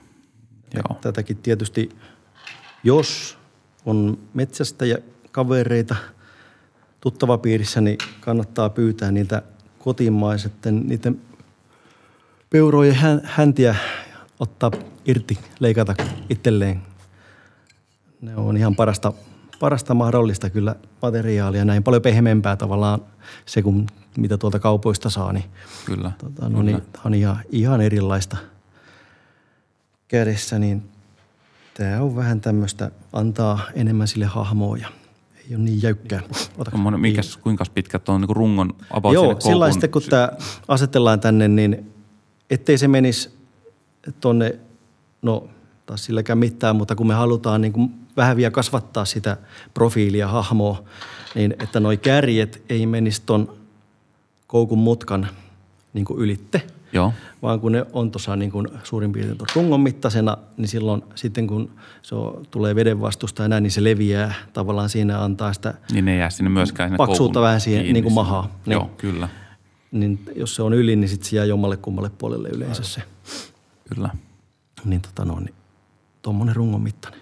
joo. 0.75 0.99
Tätäkin 1.01 1.37
tietysti, 1.37 1.89
jos 2.85 3.39
on 3.87 4.19
metsästäjä 4.35 4.99
kavereita 5.31 5.97
tuttavapiirissä, 7.03 7.81
niin 7.81 7.99
kannattaa 8.21 8.71
pyytää 8.71 9.13
niiltä 9.13 9.43
kotimaisetten, 9.79 10.89
niiden 10.89 11.21
peurojen 12.51 12.95
hän- 12.95 13.21
häntiä 13.25 13.77
ottaa 14.41 14.71
irti, 15.07 15.39
leikata 15.61 15.95
itselleen. 16.31 16.83
Ne 18.21 18.37
on 18.37 18.57
ihan 18.57 18.77
parasta, 18.77 19.13
parasta 19.61 19.95
mahdollista 19.95 20.51
kyllä 20.51 20.77
materiaalia, 21.03 21.65
näin 21.65 21.83
paljon 21.83 22.03
pehmeämpää 22.03 22.57
tavallaan 22.57 23.01
se, 23.47 23.63
kun 23.63 23.87
mitä 24.17 24.39
tuolta 24.39 24.59
kaupoista 24.59 25.11
saa, 25.11 25.33
niin 25.33 25.45
Kyllä. 25.85 26.13
Tota, 26.19 26.49
no 26.49 26.63
niin, 26.63 26.83
tää 26.93 27.03
on 27.05 27.15
ihan, 27.15 27.39
ihan 27.51 27.81
erilaista 27.81 28.37
kädessä, 30.09 30.59
niin 30.59 30.83
tämä 31.75 32.01
on 32.01 32.17
vähän 32.17 32.41
tämmöistä, 32.41 32.91
antaa 33.13 33.61
enemmän 33.75 34.09
sille 34.09 34.27
hahmoa 34.27 34.77
ja 34.77 34.89
ei 35.53 35.57
ole 35.57 35.65
niin 35.65 35.83
jäykkää. 35.83 36.23
Mikäs, 36.59 37.01
mikäs, 37.01 37.37
kuinka 37.37 37.65
pitkät 37.75 38.09
on 38.09 38.21
niin 38.21 38.37
rungon 38.37 38.75
about 38.91 39.15
Joo, 39.15 39.37
sillä 39.41 39.73
sitten 39.73 39.91
kun 39.91 40.03
tämä 40.11 40.29
asetellaan 40.69 41.21
tänne, 41.21 41.49
niin 41.49 41.93
ettei 42.51 42.79
se 42.79 42.89
menisi 42.89 43.31
tonne, 44.21 44.59
no 45.23 45.49
taas 45.87 46.05
silläkään 46.05 46.39
mitään, 46.39 46.77
mutta 46.77 46.95
kun 46.95 47.07
me 47.07 47.15
halutaan 47.15 47.61
niin 47.61 47.73
kuin 47.73 47.95
vähän 48.17 48.37
vielä 48.37 48.51
kasvattaa 48.51 49.05
sitä 49.05 49.37
profiilia, 49.75 50.29
hahmoa, 50.29 50.83
niin 51.35 51.55
että 51.63 51.81
noi 51.81 51.97
kärjet 51.97 52.63
ei 52.69 52.87
menisi 52.87 53.23
ton 53.27 53.57
koukun 54.47 54.79
mutkan 54.79 55.29
niin 55.93 56.05
kuin 56.05 56.19
ylitte, 56.21 56.63
Joo. 56.93 57.13
vaan 57.43 57.61
kun 57.61 57.73
ne 57.73 57.87
on 57.93 58.11
tuossa 58.11 58.37
niin 58.37 58.51
kuin 58.51 58.69
suurin 58.83 59.13
piirtein 59.13 59.39
rungon 59.55 59.81
mittaisena, 59.81 60.37
niin 60.57 60.69
silloin 60.69 61.03
sitten 61.15 61.47
kun 61.47 61.71
se 62.03 62.15
on, 62.15 62.47
tulee 62.51 62.75
veden 62.75 63.01
vastusta 63.01 63.43
ja 63.43 63.49
näin, 63.49 63.63
niin 63.63 63.71
se 63.71 63.85
leviää 63.85 64.35
tavallaan 64.53 64.89
siinä 64.89 65.23
antaa 65.23 65.53
sitä 65.53 65.75
niin 65.93 66.05
ne 66.05 66.17
jää 66.17 66.31
sinne 66.31 66.51
myöskään 66.51 66.89
sinne 66.89 66.97
paksuutta 66.97 67.41
vähän 67.41 67.61
siihen 67.61 67.93
niin 67.93 68.03
kuin 68.03 68.15
mahaa. 68.15 68.59
Niin, 68.67 68.73
Joo, 68.73 68.91
kyllä. 68.99 69.29
Niin 69.93 70.21
jos 70.37 70.55
se 70.55 70.63
on 70.63 70.75
yli, 70.75 70.97
niin 70.97 71.09
sitten 71.09 71.31
se 71.31 71.37
jää 71.37 71.45
jommalle 71.45 71.77
kummalle 71.77 72.11
puolelle 72.19 72.49
yleensä 72.49 72.83
se. 72.83 73.03
Kyllä. 73.95 74.11
Niin 74.85 75.01
tota 75.01 75.25
no, 75.25 75.41
niin 75.41 75.55
tuommoinen 76.23 76.57
rungon 76.57 76.81
mittainen. 76.81 77.21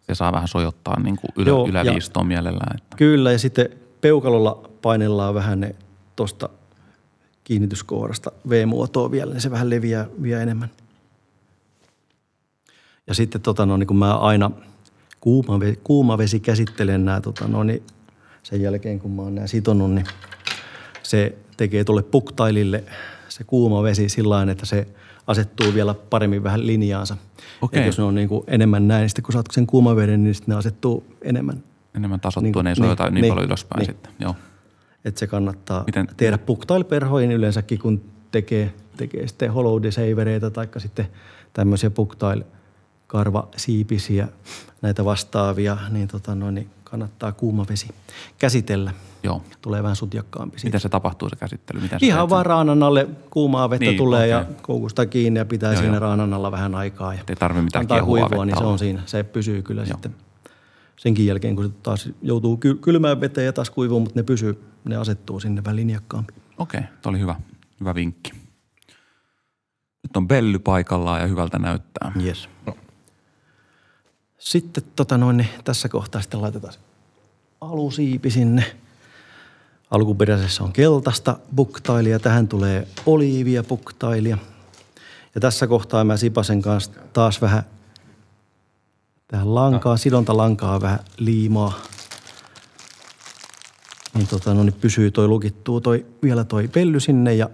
Se 0.00 0.14
saa 0.14 0.32
vähän 0.32 0.48
sojottaa 0.48 1.00
niin 1.00 1.16
kuin 1.16 1.30
ylä, 1.36 1.48
Joo, 1.48 1.68
yläviistoon 1.68 2.26
mielellään. 2.26 2.76
Että. 2.76 2.96
Kyllä, 2.96 3.32
ja 3.32 3.38
sitten 3.38 3.68
peukalolla 4.00 4.70
painellaan 4.82 5.34
vähän 5.34 5.60
ne 5.60 5.74
tuosta 6.16 6.48
kiinnityskohdasta 7.46 8.32
V-muotoa 8.48 9.10
vielä, 9.10 9.32
niin 9.32 9.40
se 9.40 9.50
vähän 9.50 9.70
leviää 9.70 10.06
vielä 10.22 10.42
enemmän. 10.42 10.70
Ja 13.06 13.14
sitten 13.14 13.40
tota, 13.40 13.66
no, 13.66 13.76
niin 13.76 13.86
kun 13.86 13.96
mä 13.96 14.18
aina 14.18 14.50
kuuma, 15.20 15.58
kuuma 15.84 16.18
vesi 16.18 16.40
käsittelen 16.40 17.04
nämä, 17.04 17.20
tota, 17.20 17.48
no, 17.48 17.64
niin 17.64 17.82
sen 18.42 18.62
jälkeen 18.62 19.00
kun 19.00 19.10
mä 19.10 19.22
oon 19.22 19.34
nämä 19.34 19.46
sitonut, 19.46 19.94
niin 19.94 20.06
se 21.02 21.38
tekee 21.56 21.84
tuolle 21.84 22.02
puktailille 22.02 22.84
se 23.28 23.44
kuuma 23.44 23.82
vesi 23.82 24.08
sillä 24.08 24.46
että 24.50 24.66
se 24.66 24.86
asettuu 25.26 25.74
vielä 25.74 25.94
paremmin 25.94 26.42
vähän 26.42 26.66
linjaansa. 26.66 27.16
Okay. 27.62 27.82
jos 27.86 27.98
ne 27.98 28.04
on 28.04 28.14
niin 28.14 28.28
kuin 28.28 28.44
enemmän 28.46 28.88
näin, 28.88 29.00
niin 29.00 29.10
sitten 29.10 29.22
kun 29.22 29.32
saat 29.32 29.46
sen 29.52 29.66
kuuma 29.66 29.96
veden, 29.96 30.24
niin 30.24 30.34
sitten 30.34 30.52
ne 30.52 30.58
asettuu 30.58 31.04
enemmän. 31.22 31.62
Enemmän 31.94 32.20
tasottua, 32.20 32.62
niin, 32.62 32.64
ne 32.64 32.70
ei 32.70 32.76
sojota 32.76 33.04
niin, 33.04 33.14
niin, 33.14 33.22
niin 33.22 33.30
paljon 33.30 33.46
ylöspäin 33.46 33.78
niin. 33.78 33.86
sitten. 33.86 34.12
Joo 34.20 34.34
että 35.06 35.18
se 35.18 35.26
kannattaa 35.26 35.84
Miten? 35.86 36.08
tehdä 36.16 36.38
puktailperhoihin 36.38 37.32
yleensäkin, 37.32 37.78
kun 37.78 38.02
tekee, 38.30 38.74
tekee 38.96 39.28
sitten 39.28 39.52
hollow 39.52 39.82
savereita 39.90 40.50
tai 40.50 40.68
sitten 40.78 41.06
tämmöisiä 41.52 41.90
puktail 41.90 42.42
siipisiä, 43.56 44.28
näitä 44.82 45.04
vastaavia, 45.04 45.76
niin, 45.90 46.08
tota 46.08 46.34
noin, 46.34 46.54
niin 46.54 46.70
kannattaa 46.84 47.32
kuuma 47.32 47.66
vesi 47.68 47.88
käsitellä. 48.38 48.92
Joo. 49.22 49.42
Tulee 49.62 49.82
vähän 49.82 49.96
sutjakkaampi. 49.96 50.56
Miten 50.64 50.80
se 50.80 50.88
tapahtuu 50.88 51.28
se 51.28 51.36
käsittely? 51.36 51.80
Miten 51.80 51.98
Ihan 52.02 52.30
vaan 52.30 52.46
raanan 52.46 52.82
alle 52.82 53.08
kuumaa 53.30 53.70
vettä 53.70 53.84
niin, 53.84 53.96
tulee 53.96 54.36
okay. 54.36 54.50
ja 54.52 54.60
koukusta 54.62 55.06
kiinni 55.06 55.38
ja 55.38 55.44
pitää 55.44 55.72
joo, 55.72 55.80
siinä 55.80 55.94
joo. 55.94 56.00
raanan 56.00 56.34
alla 56.34 56.52
vähän 56.52 56.74
aikaa. 56.74 57.14
Ja 57.14 57.20
Ei 57.28 57.36
tarvitse 57.36 57.64
mitään 57.64 57.86
kiehuvaa 57.86 58.30
vettä 58.30 58.44
niin 58.44 58.58
se 58.58 58.64
on 58.64 58.78
siinä. 58.78 59.02
Se 59.06 59.22
pysyy 59.22 59.62
kyllä 59.62 59.80
joo. 59.80 59.86
sitten 59.86 60.14
senkin 60.96 61.26
jälkeen, 61.26 61.56
kun 61.56 61.64
se 61.64 61.70
taas 61.82 62.08
joutuu 62.22 62.56
kylmään 62.80 63.20
veteen 63.20 63.44
ja 63.44 63.52
taas 63.52 63.70
kuivuu, 63.70 64.00
mutta 64.00 64.18
ne 64.18 64.22
pysyy, 64.22 64.62
ne 64.88 64.96
asettuu 64.96 65.40
sinne 65.40 65.64
vähän 65.64 65.76
linjakkaampi. 65.76 66.32
Okei, 66.58 66.80
okay, 66.80 66.90
oli 67.06 67.20
hyvä, 67.20 67.34
hyvä 67.80 67.94
vinkki. 67.94 68.32
Nyt 70.02 70.16
on 70.16 70.28
belly 70.28 70.58
paikallaan 70.58 71.20
ja 71.20 71.26
hyvältä 71.26 71.58
näyttää. 71.58 72.12
Yes. 72.24 72.48
No. 72.66 72.76
Sitten 74.38 74.84
tota 74.96 75.18
noin, 75.18 75.36
niin 75.36 75.48
tässä 75.64 75.88
kohtaa 75.88 76.22
sitten 76.22 76.42
laitetaan 76.42 76.74
alusiipi 77.60 78.30
sinne. 78.30 78.76
Alkuperäisessä 79.90 80.64
on 80.64 80.72
keltaista 80.72 81.38
buktailia, 81.54 82.18
tähän 82.18 82.48
tulee 82.48 82.88
oliivia 83.06 83.64
buktailia. 83.64 84.38
Ja 85.34 85.40
tässä 85.40 85.66
kohtaa 85.66 86.04
mä 86.04 86.16
Sipasen 86.16 86.62
kanssa 86.62 86.92
taas 87.12 87.40
vähän 87.40 87.62
tähän 89.28 89.54
lankaa, 89.54 89.96
sidontalankaa 89.96 90.80
vähän 90.80 90.98
liimaa. 91.16 91.72
Niin, 94.16 94.28
tota, 94.28 94.54
no, 94.54 94.64
niin 94.64 94.74
pysyy 94.80 95.10
toi 95.10 95.28
lukittuu 95.28 95.80
toi, 95.80 96.06
vielä 96.22 96.44
toi 96.44 96.68
pelly 96.68 97.00
sinne 97.00 97.34
ja 97.34 97.50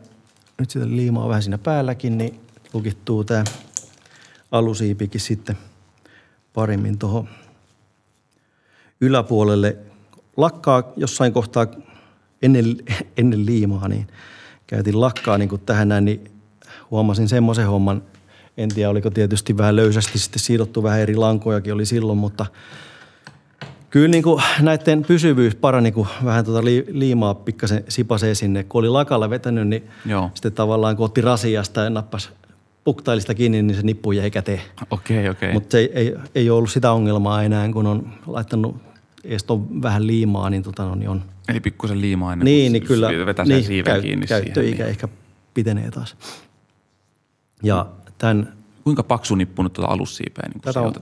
nyt 0.58 0.70
sitä 0.70 0.86
liimaa 0.88 1.28
vähän 1.28 1.42
siinä 1.42 1.58
päälläkin, 1.58 2.18
niin 2.18 2.40
lukittuu 2.72 3.24
tämä 3.24 3.44
alusiipikin 4.52 5.20
sitten 5.20 5.58
paremmin 6.54 6.98
tuohon 6.98 7.28
yläpuolelle. 9.00 9.76
Lakkaa 10.36 10.92
jossain 10.96 11.32
kohtaa 11.32 11.66
ennen, 12.42 12.76
ennen 13.16 13.46
liimaa, 13.46 13.88
niin 13.88 14.06
käytin 14.66 15.00
lakkaa 15.00 15.38
niin 15.38 15.48
kuin 15.48 15.60
tähän 15.60 15.88
näin, 15.88 16.04
niin 16.04 16.30
huomasin 16.90 17.28
semmoisen 17.28 17.66
homman– 17.66 18.02
en 18.56 18.68
tiedä, 18.68 18.90
oliko 18.90 19.10
tietysti 19.10 19.56
vähän 19.56 19.76
löysästi 19.76 20.18
sitten 20.18 20.40
siirrottu 20.40 20.82
vähän 20.82 21.00
eri 21.00 21.16
lankojakin 21.16 21.72
oli 21.72 21.86
silloin, 21.86 22.18
mutta 22.18 22.46
kyllä 23.92 24.08
niin 24.08 24.22
kuin 24.22 24.42
näiden 24.60 25.04
pysyvyys 25.04 25.54
parani, 25.54 25.92
kun 25.92 26.06
vähän 26.24 26.44
tuota 26.44 26.64
liimaa 26.90 27.34
pikkasen 27.34 27.84
sipasee 27.88 28.34
sinne. 28.34 28.64
Kun 28.64 28.78
oli 28.78 28.88
lakalla 28.88 29.30
vetänyt, 29.30 29.68
niin 29.68 29.88
Joo. 30.06 30.30
sitten 30.34 30.52
tavallaan 30.52 30.96
kun 30.96 31.04
otti 31.04 31.20
rasiasta 31.20 31.80
ja 31.80 31.90
nappasi 31.90 32.30
puktailista 32.84 33.34
kiinni, 33.34 33.62
niin 33.62 33.76
se 33.76 33.82
nippu 33.82 34.12
jäi 34.12 34.30
käteen. 34.30 34.60
Okei, 34.90 35.18
okay, 35.18 35.30
okei. 35.30 35.30
Okay. 35.30 35.52
Mutta 35.52 35.78
ei, 35.78 35.90
ei, 35.94 36.14
ei 36.34 36.50
ole 36.50 36.58
ollut 36.58 36.70
sitä 36.70 36.92
ongelmaa 36.92 37.42
enää, 37.42 37.72
kun 37.72 37.86
on 37.86 38.12
laittanut 38.26 38.76
edes 39.24 39.46
vähän 39.82 40.06
liimaa, 40.06 40.50
niin, 40.50 40.62
tota, 40.62 40.84
no, 40.84 40.94
niin 40.94 41.08
on. 41.08 41.22
Eli 41.48 41.60
pikkusen 41.60 42.00
liimaa 42.00 42.32
ennen 42.32 42.44
niin, 42.44 42.72
niin 42.72 42.82
kyllä, 42.82 43.26
vetää 43.26 43.44
niin, 43.44 43.64
siiven 43.64 43.92
käy, 43.92 44.02
kiinni 44.02 44.26
käyttöikä 44.26 44.60
siihen, 44.60 44.78
niin. 44.78 44.88
ehkä 44.88 45.08
pitenee 45.54 45.90
taas. 45.90 46.16
Ja 47.62 47.86
tämän... 48.18 48.52
Kuinka 48.84 49.02
paksu 49.02 49.34
nippu 49.34 49.62
nyt 49.62 49.72
tuota 49.72 49.92
alussiipeä 49.92 50.48
niin 50.48 50.60
Tätä 50.60 50.80
on, 50.80 50.94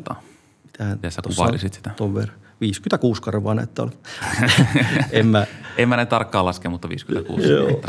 Mitähän 0.65 0.97
Miten 0.97 1.12
sä 1.12 1.23
kuvailisit 1.23 1.75
sitä? 1.75 1.91
Ton 1.97 2.15
verran. 2.15 2.40
56 2.61 3.23
karvaa 3.23 3.55
näyttää 3.55 3.82
olla. 3.82 3.95
en 5.11 5.27
mä... 5.27 5.47
en 5.77 5.89
mä 5.89 5.97
näin 5.97 6.09
tarkkaan 6.09 6.45
laske, 6.45 6.69
mutta 6.69 6.89
56 6.89 7.49
Joo. 7.49 7.82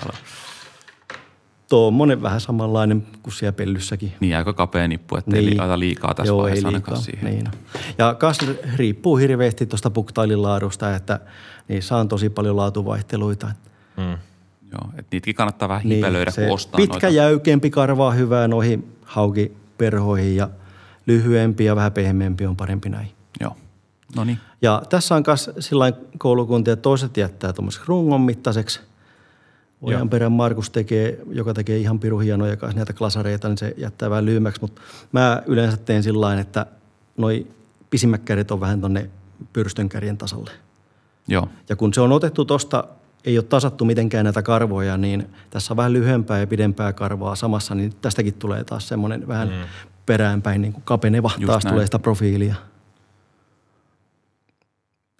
Tuommoinen 1.69 2.21
vähän 2.21 2.41
samanlainen 2.41 3.07
kuin 3.23 3.33
siellä 3.33 3.53
pellyssäkin. 3.53 4.13
Niin, 4.19 4.37
aika 4.37 4.53
kapea 4.53 4.87
nippu, 4.87 5.15
ettei 5.15 5.33
niin. 5.33 5.49
liikaa, 5.49 5.79
liikaa 5.79 6.13
tässä 6.13 6.31
Joo, 6.31 6.41
vaiheessa 6.41 6.67
ei 6.67 6.73
liikaa. 6.73 6.95
siihen. 6.95 7.25
Niin. 7.25 7.47
Ja 7.97 8.13
kas 8.13 8.37
riippuu 8.75 9.17
hirveästi 9.17 9.65
tuosta 9.65 9.89
puktailin 9.89 10.41
laadusta, 10.41 10.95
että 10.95 11.19
niissä 11.67 11.95
on 11.95 12.07
tosi 12.07 12.29
paljon 12.29 12.57
laatuvaihteluita. 12.57 13.47
Mm. 13.97 14.17
Joo, 14.71 14.89
että 14.97 15.07
niitäkin 15.11 15.35
kannattaa 15.35 15.69
vähän 15.69 15.81
niin, 15.83 15.95
hipelöidä, 15.95 16.31
kun 16.35 16.53
ostaa 16.53 16.77
Pitkä 16.77 16.93
noita. 16.93 17.09
jäykempi 17.09 17.69
karvaa 17.69 18.11
hyvää 18.11 18.47
noihin 18.47 18.97
haukiperhoihin 19.05 20.35
ja 20.35 20.49
lyhyempi 21.07 21.65
ja 21.65 21.75
vähän 21.75 21.91
pehmeämpi 21.91 22.45
on 22.45 22.55
parempi 22.55 22.89
näin. 22.89 23.07
Joo, 23.39 23.55
no 24.15 24.23
niin. 24.23 24.37
Ja 24.61 24.81
tässä 24.89 25.15
on 25.15 25.23
myös 25.27 25.51
sellainen 25.59 26.01
koulukunta, 26.17 26.71
että 26.71 26.81
toiset 26.81 27.17
jättää 27.17 27.53
tuommoiseksi 27.53 27.87
rungon 27.87 28.21
mittaiseksi. 28.21 28.79
Ojan 29.81 30.09
perän 30.09 30.31
Markus 30.31 30.69
tekee, 30.69 31.19
joka 31.31 31.53
tekee 31.53 31.77
ihan 31.77 31.99
piru 31.99 32.19
hienoja 32.19 32.57
kanssa 32.57 32.77
näitä 32.77 32.93
klasareita, 32.93 33.47
niin 33.47 33.57
se 33.57 33.73
jättää 33.77 34.09
vähän 34.09 34.25
lyhyemmäksi. 34.25 34.61
Mutta 34.61 34.81
mä 35.11 35.43
yleensä 35.45 35.77
teen 35.77 36.03
sillä 36.03 36.39
että 36.39 36.65
noi 37.17 37.47
pisimmät 37.89 38.21
kädet 38.25 38.51
on 38.51 38.59
vähän 38.59 38.79
tuonne 38.79 39.09
pyrstönkärjen 39.53 40.17
tasalle. 40.17 40.51
Joo. 41.27 41.47
Ja 41.69 41.75
kun 41.75 41.93
se 41.93 42.01
on 42.01 42.11
otettu 42.11 42.45
tuosta 42.45 42.83
ei 43.25 43.37
ole 43.37 43.45
tasattu 43.45 43.85
mitenkään 43.85 44.23
näitä 44.23 44.41
karvoja, 44.41 44.97
niin 44.97 45.29
tässä 45.49 45.73
on 45.73 45.77
vähän 45.77 45.93
lyhyempää 45.93 46.39
ja 46.39 46.47
pidempää 46.47 46.93
karvaa 46.93 47.35
samassa, 47.35 47.75
niin 47.75 47.93
tästäkin 48.01 48.33
tulee 48.33 48.63
taas 48.63 48.87
semmoinen 48.87 49.27
vähän 49.27 49.47
mm. 49.47 49.55
peräänpäin 50.05 50.61
niin 50.61 50.73
kuin 50.73 50.83
kapeneva, 50.83 51.31
Just 51.37 51.51
taas 51.51 51.63
näin. 51.63 51.73
tulee 51.73 51.85
sitä 51.87 51.99
profiilia. 51.99 52.55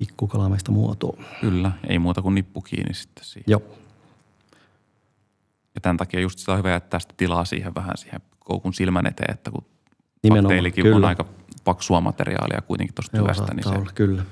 Pikkukalamaista 0.02 0.72
muotoa. 0.72 1.18
Kyllä, 1.41 1.72
ei 1.88 1.99
muuta 1.99 2.22
kuin 2.22 2.36
nippu 2.36 2.61
kiinni 2.61 2.94
sitten 2.94 3.26
siihen. 3.26 3.44
Joo. 3.48 3.61
Ja 5.76 5.82
tämän 5.82 5.98
takia 5.98 6.19
just 6.19 6.40
sitä 6.40 6.52
on 6.52 6.57
hyvä 6.57 6.72
jättää 6.72 6.99
sitä 6.99 7.14
tilaa 7.18 7.45
siihen 7.45 7.76
vähän 7.76 7.98
siihen 7.98 8.22
koukun 8.40 8.73
silmän 8.73 9.07
eteen, 9.07 9.34
että 9.34 9.52
kun 9.52 9.65
bakteilikin 10.30 10.94
on 10.94 11.06
aika 11.06 11.26
paksua 11.64 12.02
materiaalia 12.02 12.61
kuitenkin 12.61 12.95
tuosta 12.95 13.18
hyvästä, 13.18 13.53
niin 13.53 13.64
se, 13.64 13.69
olla, 13.69 13.91
kyllä. 13.95 14.26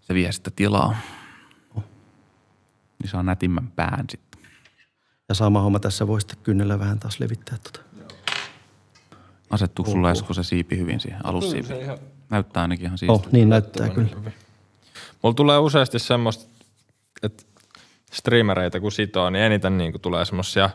se 0.00 0.14
vie 0.14 0.32
sitä 0.32 0.50
tilaa 0.56 0.96
niin 3.02 3.10
saa 3.10 3.22
nätimmän 3.22 3.68
pään 3.76 4.04
sitten. 4.10 4.40
Ja 5.28 5.34
sama 5.34 5.60
homma 5.60 5.78
tässä 5.78 6.06
voi 6.06 6.20
sitten 6.20 6.38
kynnellä 6.42 6.78
vähän 6.78 6.98
taas 6.98 7.20
levittää 7.20 7.58
tuota. 7.62 7.80
Asettuuko 9.50 9.90
sulla 9.90 10.10
Esko 10.10 10.34
se 10.34 10.42
siipi 10.42 10.78
hyvin 10.78 11.00
siihen 11.00 11.26
alussiipi? 11.26 11.68
Se 11.68 11.80
ihan... 11.80 11.98
Näyttää 12.30 12.62
ainakin 12.62 12.86
ihan 12.86 12.98
siistiä. 12.98 13.14
Oh, 13.14 13.32
niin 13.32 13.48
näyttää 13.48 13.88
kyllä. 13.88 14.08
Hyvin. 14.16 14.32
Mulla 15.24 15.34
tulee 15.34 15.58
useasti 15.58 15.98
semmoista, 15.98 16.64
että 17.22 17.42
streamereita 18.12 18.80
kun 18.80 18.92
sitoo, 18.92 19.30
niin 19.30 19.44
eniten 19.44 19.78
niin 19.78 19.92
kuin 19.92 20.02
tulee 20.02 20.24
semmoisia 20.24 20.70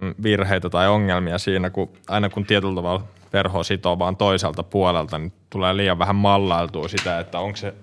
mm, 0.00 0.14
virheitä 0.22 0.70
tai 0.70 0.88
ongelmia 0.88 1.38
siinä, 1.38 1.70
kun 1.70 1.90
aina 2.08 2.28
kun 2.28 2.44
tietyllä 2.44 2.74
tavalla 2.74 3.04
verho 3.32 3.62
sitoo 3.62 3.98
vaan 3.98 4.16
toiselta 4.16 4.62
puolelta, 4.62 5.18
niin 5.18 5.32
tulee 5.50 5.76
liian 5.76 5.98
vähän 5.98 6.16
mallailtua 6.16 6.88
sitä, 6.88 7.18
että 7.18 7.38
onko 7.38 7.56
se, 7.56 7.74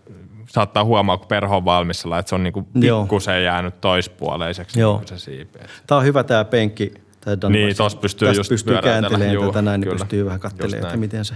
saattaa 0.50 0.84
huomaa, 0.84 1.18
kun 1.18 1.28
perho 1.28 1.58
on 1.58 1.66
valmissa, 1.66 2.18
että 2.20 2.30
se 2.30 2.36
on 2.36 2.44
niinku 2.44 2.62
pikkusen 2.62 3.44
jäänyt 3.44 3.82
toispuoleiseksi 3.82 4.80
Joo. 4.80 4.98
Niin 4.98 5.08
se 5.08 5.20
siipi. 5.20 5.60
Tämä 5.88 6.00
on 6.00 6.06
hyvä 6.06 6.24
tämä 6.24 6.46
penkki. 6.46 6.94
Tämä 7.22 7.50
niin, 7.50 7.78
tuossa 7.78 7.98
pystyy 7.98 8.32
just 8.32 8.50
pystyy 8.50 8.82
kääntelemään 8.82 9.48
tätä 9.48 9.62
näin, 9.62 9.82
niin 9.82 9.92
pystyy 9.92 10.26
vähän 10.26 10.40
katselemaan, 10.40 10.86
että 10.86 10.98
miten 10.98 11.26
se, 11.26 11.36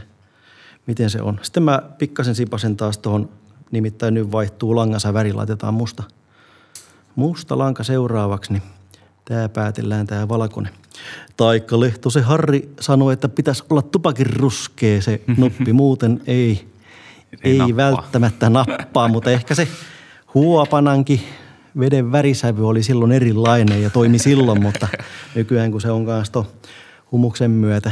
miten 0.88 1.10
se 1.10 1.22
on. 1.22 1.40
Sitten 1.42 1.64
mä 1.64 1.82
pikkasen 1.98 2.36
sipasen 2.36 2.78
taas 2.78 2.98
tuohon, 2.98 3.30
nimittäin 3.72 4.14
nyt 4.14 4.32
vaihtuu 4.32 4.76
langansa 4.76 5.14
väri, 5.14 5.34
laitetaan 5.34 5.74
musta, 5.74 6.04
musta 7.16 7.58
lanka 7.58 7.84
seuraavaksi, 7.84 8.54
niin 8.54 8.64
tämä 9.26 9.50
päätellään 9.50 10.08
tämä 10.08 10.28
valkoinen. 10.28 10.74
Taikka 11.38 11.80
Lehtosen 11.80 12.24
Harri 12.24 12.70
sanoi, 12.80 13.14
että 13.14 13.30
pitäisi 13.30 13.64
olla 13.70 13.82
tupakin 13.82 14.36
ruskea 14.36 15.02
se 15.02 15.22
nuppi, 15.38 15.74
muuten 15.84 16.22
ei, 16.28 16.68
ei, 17.44 17.62
ei 17.62 17.76
välttämättä 17.76 18.50
nappaa, 18.50 19.08
mutta 19.08 19.32
ehkä 19.32 19.56
se 19.56 19.68
huopanankin 20.34 21.22
veden 21.80 22.12
värisävy 22.12 22.68
oli 22.68 22.84
silloin 22.84 23.12
erilainen 23.12 23.82
ja 23.82 23.90
toimi 23.90 24.20
silloin, 24.20 24.62
mutta 24.62 24.88
nykyään 25.36 25.72
kun 25.72 25.82
se 25.82 25.92
on 25.92 26.06
kanssa 26.06 26.46
humuksen 27.12 27.52
myötä, 27.52 27.92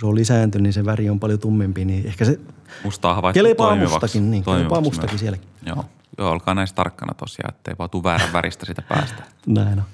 kun 0.00 0.06
se 0.06 0.10
on 0.10 0.14
lisääntynyt, 0.14 0.62
niin 0.62 0.72
se 0.72 0.84
väri 0.84 1.10
on 1.10 1.20
paljon 1.20 1.38
tummempi, 1.38 1.84
niin 1.84 2.06
ehkä 2.06 2.24
se 2.24 2.40
Mustaa 2.84 3.14
havaittu 3.14 3.38
kelepaa 3.38 3.76
mustakin, 3.76 4.30
niin, 4.30 4.44
kelepaa 4.44 4.80
mustakin 4.80 5.18
sielläkin. 5.18 5.48
Joo. 5.66 5.84
Joo, 6.18 6.30
olkaa 6.30 6.54
näistä 6.54 6.76
tarkkana 6.76 7.14
tosiaan, 7.14 7.54
ettei 7.54 7.74
vaan 7.78 7.90
tule 7.90 8.02
väärän 8.02 8.32
väristä 8.32 8.66
sitä 8.66 8.82
päästä. 8.82 9.22
Näin 9.46 9.78
on. 9.78 9.84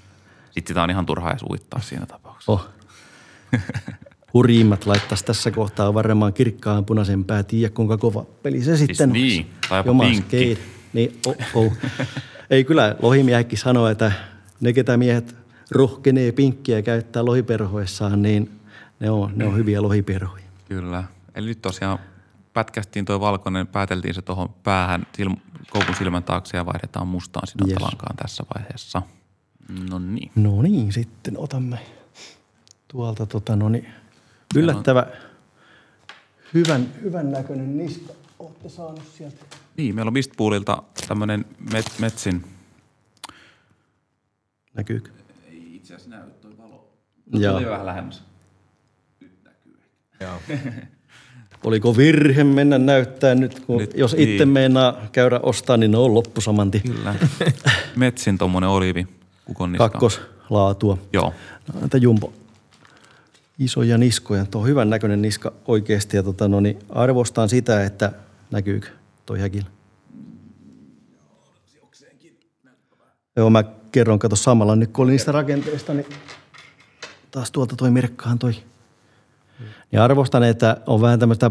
Sitten 0.51 0.69
sitä 0.69 0.83
on 0.83 0.91
ihan 0.91 1.07
turhaa 1.07 1.31
edes 1.31 1.43
uittaa 1.43 1.81
siinä 1.81 2.07
tapauksessa. 2.07 2.53
Oh. 2.53 2.69
Hurjimmat 4.35 4.87
laittaisi 4.87 5.25
tässä 5.25 5.51
kohtaa 5.51 5.95
varmaan 5.95 6.33
kirkkaan 6.33 6.85
punaisen 6.85 7.25
pää. 7.25 7.43
Tiedä 7.43 7.75
kuinka 7.75 7.97
kova 7.97 8.25
peli 8.43 8.61
se 8.61 8.77
siis 8.77 8.87
sitten 8.87 9.13
niin, 9.13 9.51
tai 9.69 9.83
jopa 9.87 10.05
pinkki. 10.05 10.59
Niin, 10.93 11.21
oh, 11.27 11.37
oh. 11.55 11.73
Ei 12.51 12.65
kyllä, 12.65 12.97
lohimiehekin 13.03 13.59
sanoo, 13.59 13.89
että 13.89 14.13
ne 14.61 14.73
ketä 14.73 14.97
miehet 14.97 15.37
rohkenee 15.71 16.33
pinkkiä 16.33 16.83
käyttää 16.83 17.25
lohiperhoissaan, 17.25 18.23
niin 18.23 18.61
ne 19.01 19.11
on, 19.11 19.33
ne 19.37 19.47
on 19.47 19.57
hyviä 19.57 19.83
lohiperhoja. 19.83 20.45
Kyllä. 20.69 21.05
Eli 21.35 21.47
nyt 21.47 21.63
tosiaan 21.63 21.99
pätkästiin 22.53 23.05
tuo 23.05 23.21
valkoinen, 23.21 23.67
pääteltiin 23.67 24.15
se 24.15 24.23
tuohon 24.23 24.49
päähän 24.63 25.07
silm, 25.17 25.37
koukun 25.71 25.95
silmän 25.95 26.23
taakse 26.23 26.57
ja 26.57 26.67
vaihdetaan 26.67 27.09
mustaan 27.09 27.47
sidontalankaan 27.47 28.15
yes. 28.15 28.23
tässä 28.23 28.45
vaiheessa. 28.55 29.03
No 29.91 29.99
niin. 29.99 30.31
No 30.35 30.63
niin, 30.63 30.93
sitten 30.93 31.39
otamme 31.39 31.79
tuolta 32.89 33.27
tota, 33.27 33.57
no 33.57 33.69
niin, 33.69 33.89
yllättävä 34.55 35.07
hyvän, 36.55 36.89
hyvän 37.03 37.31
näköinen 37.31 37.79
niska. 37.79 38.13
Olette 38.39 38.69
saanut 38.69 39.03
sieltä. 39.15 39.45
Niin, 39.77 39.95
meillä 39.95 40.09
on 40.09 40.13
Mistpoolilta 40.13 40.83
tämmöinen 41.09 41.45
met, 41.73 41.87
metsin. 41.99 42.45
Näkyykö? 44.75 45.11
Ei 45.47 45.77
itse 45.77 45.95
asiassa 45.95 46.17
näy 46.17 46.31
toi 46.31 46.59
valo. 46.59 46.93
Joo. 47.33 47.59
Tuli 47.59 47.71
vähän 47.71 47.87
lähemmäs. 47.87 48.26
Oliko 51.65 51.97
virhe 51.97 52.45
mennä 52.45 52.79
näyttää 52.79 53.35
nyt, 53.35 53.61
kun 53.61 53.79
nyt, 53.79 53.95
jos 53.97 54.13
itse 54.13 54.45
niin. 54.45 54.49
meinaa 54.49 55.01
käydä 55.13 55.41
ostaa, 55.43 55.77
niin 55.77 55.91
ne 55.91 55.99
on 55.99 56.15
loppu 56.15 56.41
samanti. 56.41 56.81
Kyllä. 56.81 57.15
Metsin 57.97 58.39
tuommoinen 58.39 58.71
oliivi 58.71 59.07
kukonniska. 59.45 59.89
Kakkoslaatua. 59.89 60.99
Joo. 61.13 61.35
Näitä 61.81 61.97
jumbo 61.97 62.33
isoja 63.59 63.99
niskoja. 63.99 64.47
Tuo 64.47 64.61
on 64.61 64.69
hyvän 64.69 64.91
näköinen 64.91 65.23
niska 65.23 65.53
oikeasti 65.67 66.17
ja 66.17 66.23
tota, 66.23 66.49
no 66.49 66.61
niin, 66.61 66.79
arvostan 66.89 67.49
sitä, 67.49 67.85
että 67.85 68.13
näkyykö 68.51 68.89
toi 69.27 69.41
häkillä. 69.41 69.67
Joo, 73.37 73.51
mä 73.51 73.65
kerron, 73.93 74.19
kato 74.19 74.37
samalla 74.37 74.77
nyt 74.77 74.91
kun 74.91 75.03
oli 75.03 75.13
niistä 75.13 75.33
rakenteista, 75.33 75.95
niin 75.95 76.07
taas 77.31 77.51
tuolta 77.51 77.77
toi 77.77 77.91
merkkaan 77.91 78.39
toi. 78.39 78.55
Niin 79.93 80.01
arvostan, 80.01 80.43
että 80.43 80.77
on 80.87 81.01
vähän 81.01 81.19
tämmöistä 81.19 81.51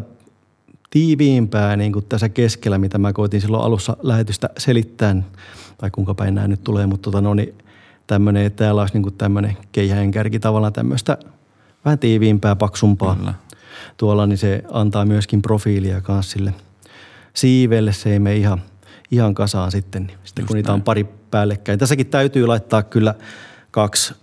tiiviimpää 0.89 1.75
niin 1.75 1.93
kuin 1.93 2.05
tässä 2.05 2.29
keskellä, 2.29 2.77
mitä 2.77 2.97
mä 2.97 3.13
koitin 3.13 3.41
silloin 3.41 3.63
alussa 3.63 3.97
lähetystä 4.03 4.49
selittää, 4.57 5.15
tai 5.77 5.91
kuinka 5.91 6.13
päin 6.13 6.35
nämä 6.35 6.47
nyt 6.47 6.63
tulee, 6.63 6.87
mutta 6.87 7.03
tota, 7.03 7.21
no 7.21 7.33
niin, 7.33 7.55
tämmöinen, 8.07 8.45
että 8.45 8.63
täällä 8.63 8.81
olisi 8.81 8.93
niin 8.93 9.03
kuin 9.03 9.15
tämmöinen 9.15 9.57
keihäen 9.71 10.11
kärki 10.11 10.39
tavallaan 10.39 10.73
tämmöistä 10.73 11.17
vähän 11.85 11.99
tiiviimpää, 11.99 12.55
paksumpaa. 12.55 13.15
Kyllä. 13.15 13.33
Tuolla 13.97 14.25
niin 14.25 14.37
se 14.37 14.63
antaa 14.71 15.05
myöskin 15.05 15.41
profiilia 15.41 16.01
kanssa 16.01 16.31
sille 16.31 16.53
siivelle. 17.33 17.93
Se 17.93 18.09
ei 18.13 18.19
mene 18.19 18.35
ihan, 18.35 18.61
ihan 19.11 19.33
kasaan 19.33 19.71
sitten, 19.71 20.03
niin 20.03 20.17
sitten 20.23 20.45
kun 20.45 20.55
niitä 20.55 20.73
on 20.73 20.81
pari 20.81 21.03
päällekkäin. 21.31 21.79
Tässäkin 21.79 22.07
täytyy 22.07 22.47
laittaa 22.47 22.83
kyllä 22.83 23.15
kaksi 23.71 24.13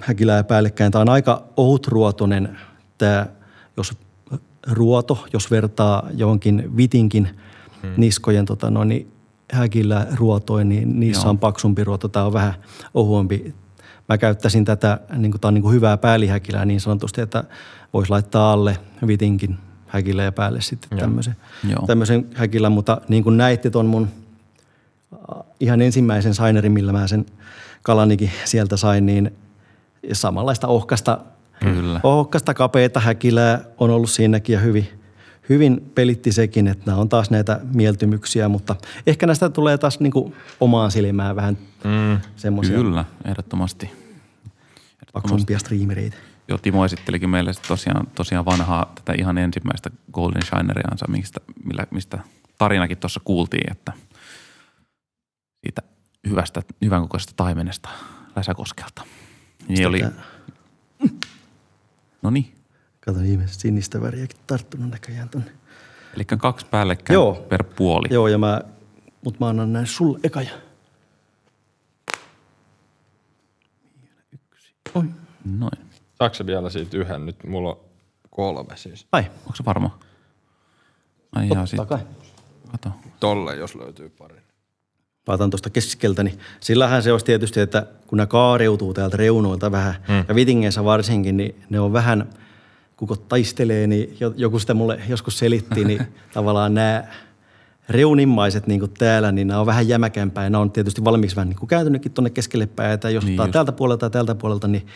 häkilää 0.00 0.44
päällekkäin. 0.44 0.92
Tämä 0.92 1.02
on 1.02 1.08
aika 1.08 1.44
ohutruotoinen 1.56 2.58
tämä, 3.02 3.26
jos 3.76 3.98
ruoto, 4.70 5.26
jos 5.32 5.50
vertaa 5.50 6.08
johonkin 6.14 6.76
vitinkin 6.76 7.28
hmm. 7.82 7.94
niskojen 7.96 8.44
tota, 8.44 8.70
no, 8.70 8.84
niin 8.84 9.12
häkillä 9.52 10.06
ruotoin, 10.14 10.68
niin 10.68 11.00
niissä 11.00 11.22
Joo. 11.22 11.30
on 11.30 11.38
paksumpi 11.38 11.84
ruoto. 11.84 12.08
Tämä 12.08 12.26
on 12.26 12.32
vähän 12.32 12.54
ohuempi. 12.94 13.54
Mä 14.08 14.18
käyttäisin 14.18 14.64
tätä, 14.64 15.00
niin 15.16 15.30
kuin, 15.30 15.40
tämä 15.40 15.48
on 15.48 15.54
niin 15.54 15.62
kuin 15.62 15.74
hyvää 15.74 15.96
päällihäkilää 15.96 16.64
niin 16.64 16.80
sanotusti, 16.80 17.20
että 17.20 17.44
voisi 17.92 18.10
laittaa 18.10 18.52
alle 18.52 18.78
vitinkin 19.06 19.58
häkillä 19.86 20.22
ja 20.22 20.32
päälle 20.32 20.60
sitten 20.60 20.88
Joo. 20.90 21.00
tämmöisen, 21.00 21.36
Joo. 21.68 21.86
tämmöisen 21.86 22.26
häkillä. 22.34 22.70
Mutta 22.70 23.00
niin 23.08 23.22
kuin 23.22 23.36
näitte 23.36 23.70
tuon 23.70 23.86
mun 23.86 24.08
ihan 25.60 25.80
ensimmäisen 25.80 26.34
sainerin, 26.34 26.72
millä 26.72 26.92
mä 26.92 27.06
sen 27.06 27.26
kalanikin 27.82 28.30
sieltä 28.44 28.76
sain, 28.76 29.06
niin 29.06 29.36
samanlaista 30.12 30.68
ohkasta, 30.68 31.18
Kyllä. 31.60 32.00
ohkasta 32.02 32.54
kapeita 32.54 33.00
häkilää 33.00 33.64
on 33.78 33.90
ollut 33.90 34.10
siinäkin 34.10 34.52
ja 34.52 34.60
hyvin– 34.60 34.88
hyvin 35.48 35.90
pelitti 35.94 36.32
sekin, 36.32 36.68
että 36.68 36.82
nämä 36.86 36.98
on 36.98 37.08
taas 37.08 37.30
näitä 37.30 37.60
mieltymyksiä, 37.74 38.48
mutta 38.48 38.76
ehkä 39.06 39.26
näistä 39.26 39.50
tulee 39.50 39.78
taas 39.78 40.00
niin 40.00 40.10
kuin 40.12 40.34
omaan 40.60 40.90
silmään 40.90 41.36
vähän 41.36 41.58
mm, 41.84 42.20
semmoisia. 42.36 42.76
Kyllä, 42.76 43.04
ehdottomasti. 43.24 43.90
Paksumpia 45.12 45.58
striimereitä. 45.58 46.16
Joo, 46.48 46.58
Timo 46.58 46.84
esittelikin 46.84 47.30
meille 47.30 47.52
tosiaan, 47.68 48.06
tosiaan 48.14 48.44
vanhaa 48.44 48.92
tätä 48.94 49.12
ihan 49.18 49.38
ensimmäistä 49.38 49.90
Golden 50.12 50.42
Shineriansa, 50.42 51.06
mistä, 51.08 51.40
millä, 51.64 51.86
mistä 51.90 52.18
tarinakin 52.58 52.98
tuossa 52.98 53.20
kuultiin, 53.24 53.72
että 53.72 53.92
siitä 55.60 55.82
hyvästä, 56.28 56.62
hyvän 56.84 57.02
kokoisesta 57.02 57.32
taimenesta 57.36 57.88
Läsäkoskelta. 58.36 59.02
Niin 59.68 59.86
oli... 59.86 60.02
No 62.22 62.30
niin. 62.30 62.54
Kato 63.00 63.20
ihmiset 63.20 63.60
sinistä 63.60 64.00
väriäkin 64.00 64.38
tarttunut 64.46 64.90
näköjään 64.90 65.28
tonne. 65.28 65.50
Eli 66.14 66.24
kaksi 66.24 66.66
päällekkäin 66.66 67.14
Joo. 67.14 67.34
per 67.48 67.64
puoli. 67.64 68.08
Joo, 68.10 68.28
ja 68.28 68.38
mä, 68.38 68.60
mut 69.24 69.40
mä 69.40 69.48
annan 69.48 69.72
näin 69.72 69.86
sulle 69.86 70.18
eka 70.24 70.42
ja. 70.42 70.50
Yksi. 74.32 74.74
Oi. 74.94 75.04
Noin. 75.44 75.78
Saatko 76.14 76.46
vielä 76.46 76.70
siitä 76.70 76.96
yhden? 76.96 77.26
Nyt 77.26 77.44
mulla 77.44 77.70
on 77.70 77.80
kolme 78.30 78.76
siis. 78.76 79.06
Ai. 79.12 79.22
Onko 79.40 79.56
se 79.56 79.64
varma? 79.64 79.98
Ai 81.32 81.48
Totta 81.48 81.58
jaa, 81.58 81.66
sit. 81.66 81.80
kai. 81.88 81.98
Kato. 82.72 82.90
Tolle, 83.20 83.56
jos 83.56 83.74
löytyy 83.74 84.08
pari. 84.08 84.41
Päätän 85.24 85.50
tuosta 85.50 85.70
keskeltä, 85.70 86.22
niin 86.22 86.38
sillähän 86.60 87.02
se 87.02 87.12
olisi 87.12 87.24
tietysti, 87.24 87.60
että 87.60 87.86
kun 88.06 88.18
ne 88.18 88.26
kaareutuu 88.26 88.94
täältä 88.94 89.16
reunoilta 89.16 89.72
vähän, 89.72 89.94
hmm. 90.06 90.24
ja 90.28 90.34
vitingeissä 90.34 90.84
varsinkin, 90.84 91.36
niin 91.36 91.54
ne 91.70 91.80
on 91.80 91.92
vähän– 91.92 92.26
kukot 93.02 93.28
taistelee, 93.28 93.86
niin 93.86 94.16
joku 94.36 94.58
sitä 94.58 94.74
mulle 94.74 95.00
joskus 95.08 95.38
selitti, 95.38 95.84
niin 95.84 96.06
tavallaan 96.34 96.74
nämä 96.74 97.04
reunimmaiset 97.88 98.66
niin 98.66 98.80
kuin 98.80 98.90
täällä, 98.98 99.32
niin 99.32 99.48
nämä 99.48 99.60
on 99.60 99.66
vähän 99.66 99.88
jämäkämpää 99.88 100.44
ja 100.44 100.50
nämä 100.50 100.62
on 100.62 100.70
tietysti 100.70 101.04
valmiiksi 101.04 101.36
vähän 101.36 101.48
niin 101.48 101.58
kuin 101.58 101.68
kääntynytkin 101.68 102.12
tuonne 102.12 102.30
keskelle 102.30 102.66
päin, 102.66 102.92
että 102.92 103.10
jos 103.10 103.24
niin 103.24 103.40
ottaa 103.40 103.52
täältä 103.52 103.72
puolelta 103.72 104.06
ja 104.06 104.10
tältä 104.10 104.34
puolelta, 104.34 104.68
niin 104.68 104.86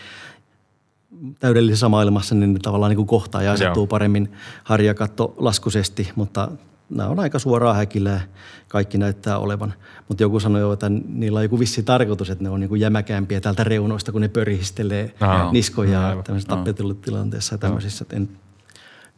täydellisessä 1.39 1.89
maailmassa, 1.89 2.35
niin 2.35 2.53
ne 2.53 2.59
tavallaan 2.63 2.91
niin 2.91 2.97
kuin 2.97 3.07
kohtaa 3.07 3.43
ja 3.43 3.53
asettuu 3.53 3.83
Joo. 3.83 3.87
paremmin 3.87 4.33
harjakatto 4.65 5.35
laskusesti, 5.37 6.11
mutta 6.17 6.49
nämä 6.91 7.09
on 7.09 7.21
aika 7.21 7.39
suoraa 7.39 7.75
häkillä 7.75 8.11
ja 8.11 8.21
kaikki 8.69 8.99
näyttää 8.99 9.39
olevan. 9.39 9.75
Mutta 10.09 10.23
joku 10.23 10.41
sanoi 10.41 10.61
jo, 10.61 10.73
että 10.73 10.89
niillä 11.09 11.39
on 11.39 11.43
joku 11.43 11.59
vissi 11.59 11.83
tarkoitus, 11.83 12.31
että 12.31 12.45
ne 12.45 12.51
on 12.51 12.61
niinku 12.61 12.75
jämäkämpiä 12.75 13.41
täältä 13.41 13.65
reunoista, 13.65 14.13
kun 14.13 14.21
ne 14.21 14.29
pörihistelee 14.29 15.15
Aha, 15.21 15.53
niskoja 15.53 16.15
no, 16.15 16.23
tämmöisessä 16.23 16.57
tappetulutilanteessa 16.57 17.55
ja 17.55 17.59
tämmöisissä. 17.59 18.05
En... 18.13 18.29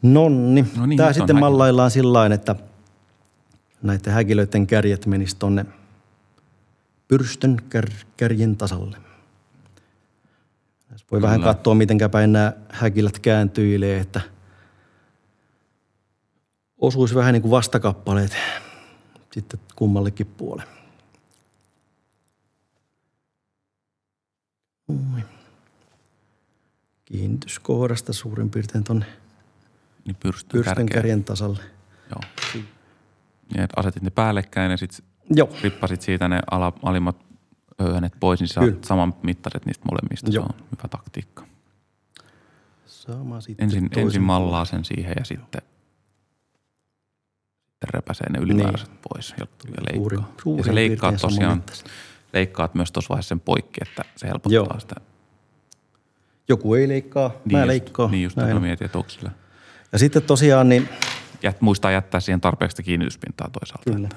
Nonni. 0.02 0.64
No 0.76 0.86
niin, 0.86 0.96
Tämä 0.96 1.12
sitten 1.12 1.38
mallaillaan 1.38 1.90
sillä 1.90 2.26
että 2.26 2.56
näiden 3.82 4.12
häkilöiden 4.12 4.66
kärjet 4.66 5.06
menis 5.06 5.34
tonne 5.34 5.66
pyrstön 7.08 7.56
kär, 7.70 7.90
kärjen 8.16 8.56
tasalle. 8.56 8.96
Voi 11.10 11.16
Kyllä. 11.16 11.26
vähän 11.26 11.42
katsoa, 11.42 11.74
miten 11.74 11.98
päin 12.10 12.32
nämä 12.32 12.52
häkilät 12.68 13.18
kääntyilee, 13.18 14.00
että 14.00 14.20
osuisi 16.78 17.14
vähän 17.14 17.32
niin 17.32 17.42
kuin 17.42 17.50
vastakappaleet 17.50 18.36
sitten 19.32 19.60
kummallekin 19.76 20.26
puolelle. 20.26 20.72
Kiinnityskohdasta 27.04 28.12
suurin 28.12 28.50
piirtein 28.50 28.84
tuonne 28.84 29.06
Niin 30.04 30.16
pyrstön 30.20 30.64
kärkeen. 30.64 30.88
kärjen 30.88 31.24
tasalle. 31.24 31.62
Joo. 32.10 32.20
Ja 33.56 33.64
et 33.64 33.70
asetit 33.76 34.02
ne 34.02 34.10
päällekkäin 34.10 34.70
ja 34.70 34.76
sitten 34.76 35.04
rippasit 35.62 36.02
siitä 36.02 36.28
ne 36.28 36.40
ala, 36.50 36.72
alimmat 36.82 37.16
höyhenet 37.78 38.12
pois, 38.20 38.40
niin 38.40 38.48
Kyllä. 38.54 38.70
saat 38.72 38.84
saman 38.84 39.14
mittaiset 39.22 39.66
niistä 39.66 39.84
molemmista. 39.90 40.30
Joo. 40.30 40.46
Se 40.46 40.52
on 40.54 40.64
hyvä 40.76 40.88
taktiikka. 40.90 41.46
sama 42.86 43.40
sitten 43.40 43.64
Ensin, 43.64 43.88
ensin 43.96 44.22
mallaa 44.22 44.64
sen 44.64 44.84
siihen 44.84 45.14
ja 45.18 45.24
sitten, 45.24 45.62
sitten 47.78 47.94
repäsee 47.94 48.30
ne 48.30 48.38
ylimääräiset 48.38 48.88
niin. 48.88 48.98
pois 49.08 49.34
ja, 49.40 49.46
ja 49.46 49.46
Suurin- 49.94 50.18
leikkaa. 50.18 50.32
suurin 50.42 50.58
ja 50.58 50.64
se 50.64 50.74
leikkaat 50.74 51.12
piirtein 51.12 51.30
tosiaan, 51.30 51.62
leikkaat 52.32 52.74
myös 52.74 52.92
tuossa 52.92 53.08
vaiheessa 53.08 53.28
sen 53.28 53.40
poikki, 53.40 53.80
että 53.82 54.04
se 54.16 54.26
helpottaa 54.26 54.52
Joo. 54.52 54.80
sitä. 54.80 54.94
Joku 56.48 56.74
ei 56.74 56.88
leikkaa, 56.88 57.30
mä 57.52 57.58
just, 57.58 57.66
leikkaan. 57.66 58.10
Niin 58.10 58.22
just, 58.22 58.36
näin. 58.36 58.54
mä 58.54 58.60
mietin, 58.60 58.84
että 58.84 58.98
onko 58.98 59.10
sillä. 59.10 59.30
Ja 59.92 59.98
sitten 59.98 60.22
tosiaan 60.22 60.68
niin, 60.68 60.88
Jät, 61.42 61.60
muistaa 61.60 61.90
jättää 61.90 62.20
siihen 62.20 62.40
tarpeeksi 62.40 62.82
kiinnityspintaa 62.82 63.50
toisaalta. 63.60 63.90
Kyllä. 63.92 64.08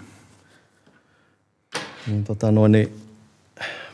niin, 2.08 2.24
tota 2.24 2.52
noin, 2.52 2.72
niin 2.72 3.02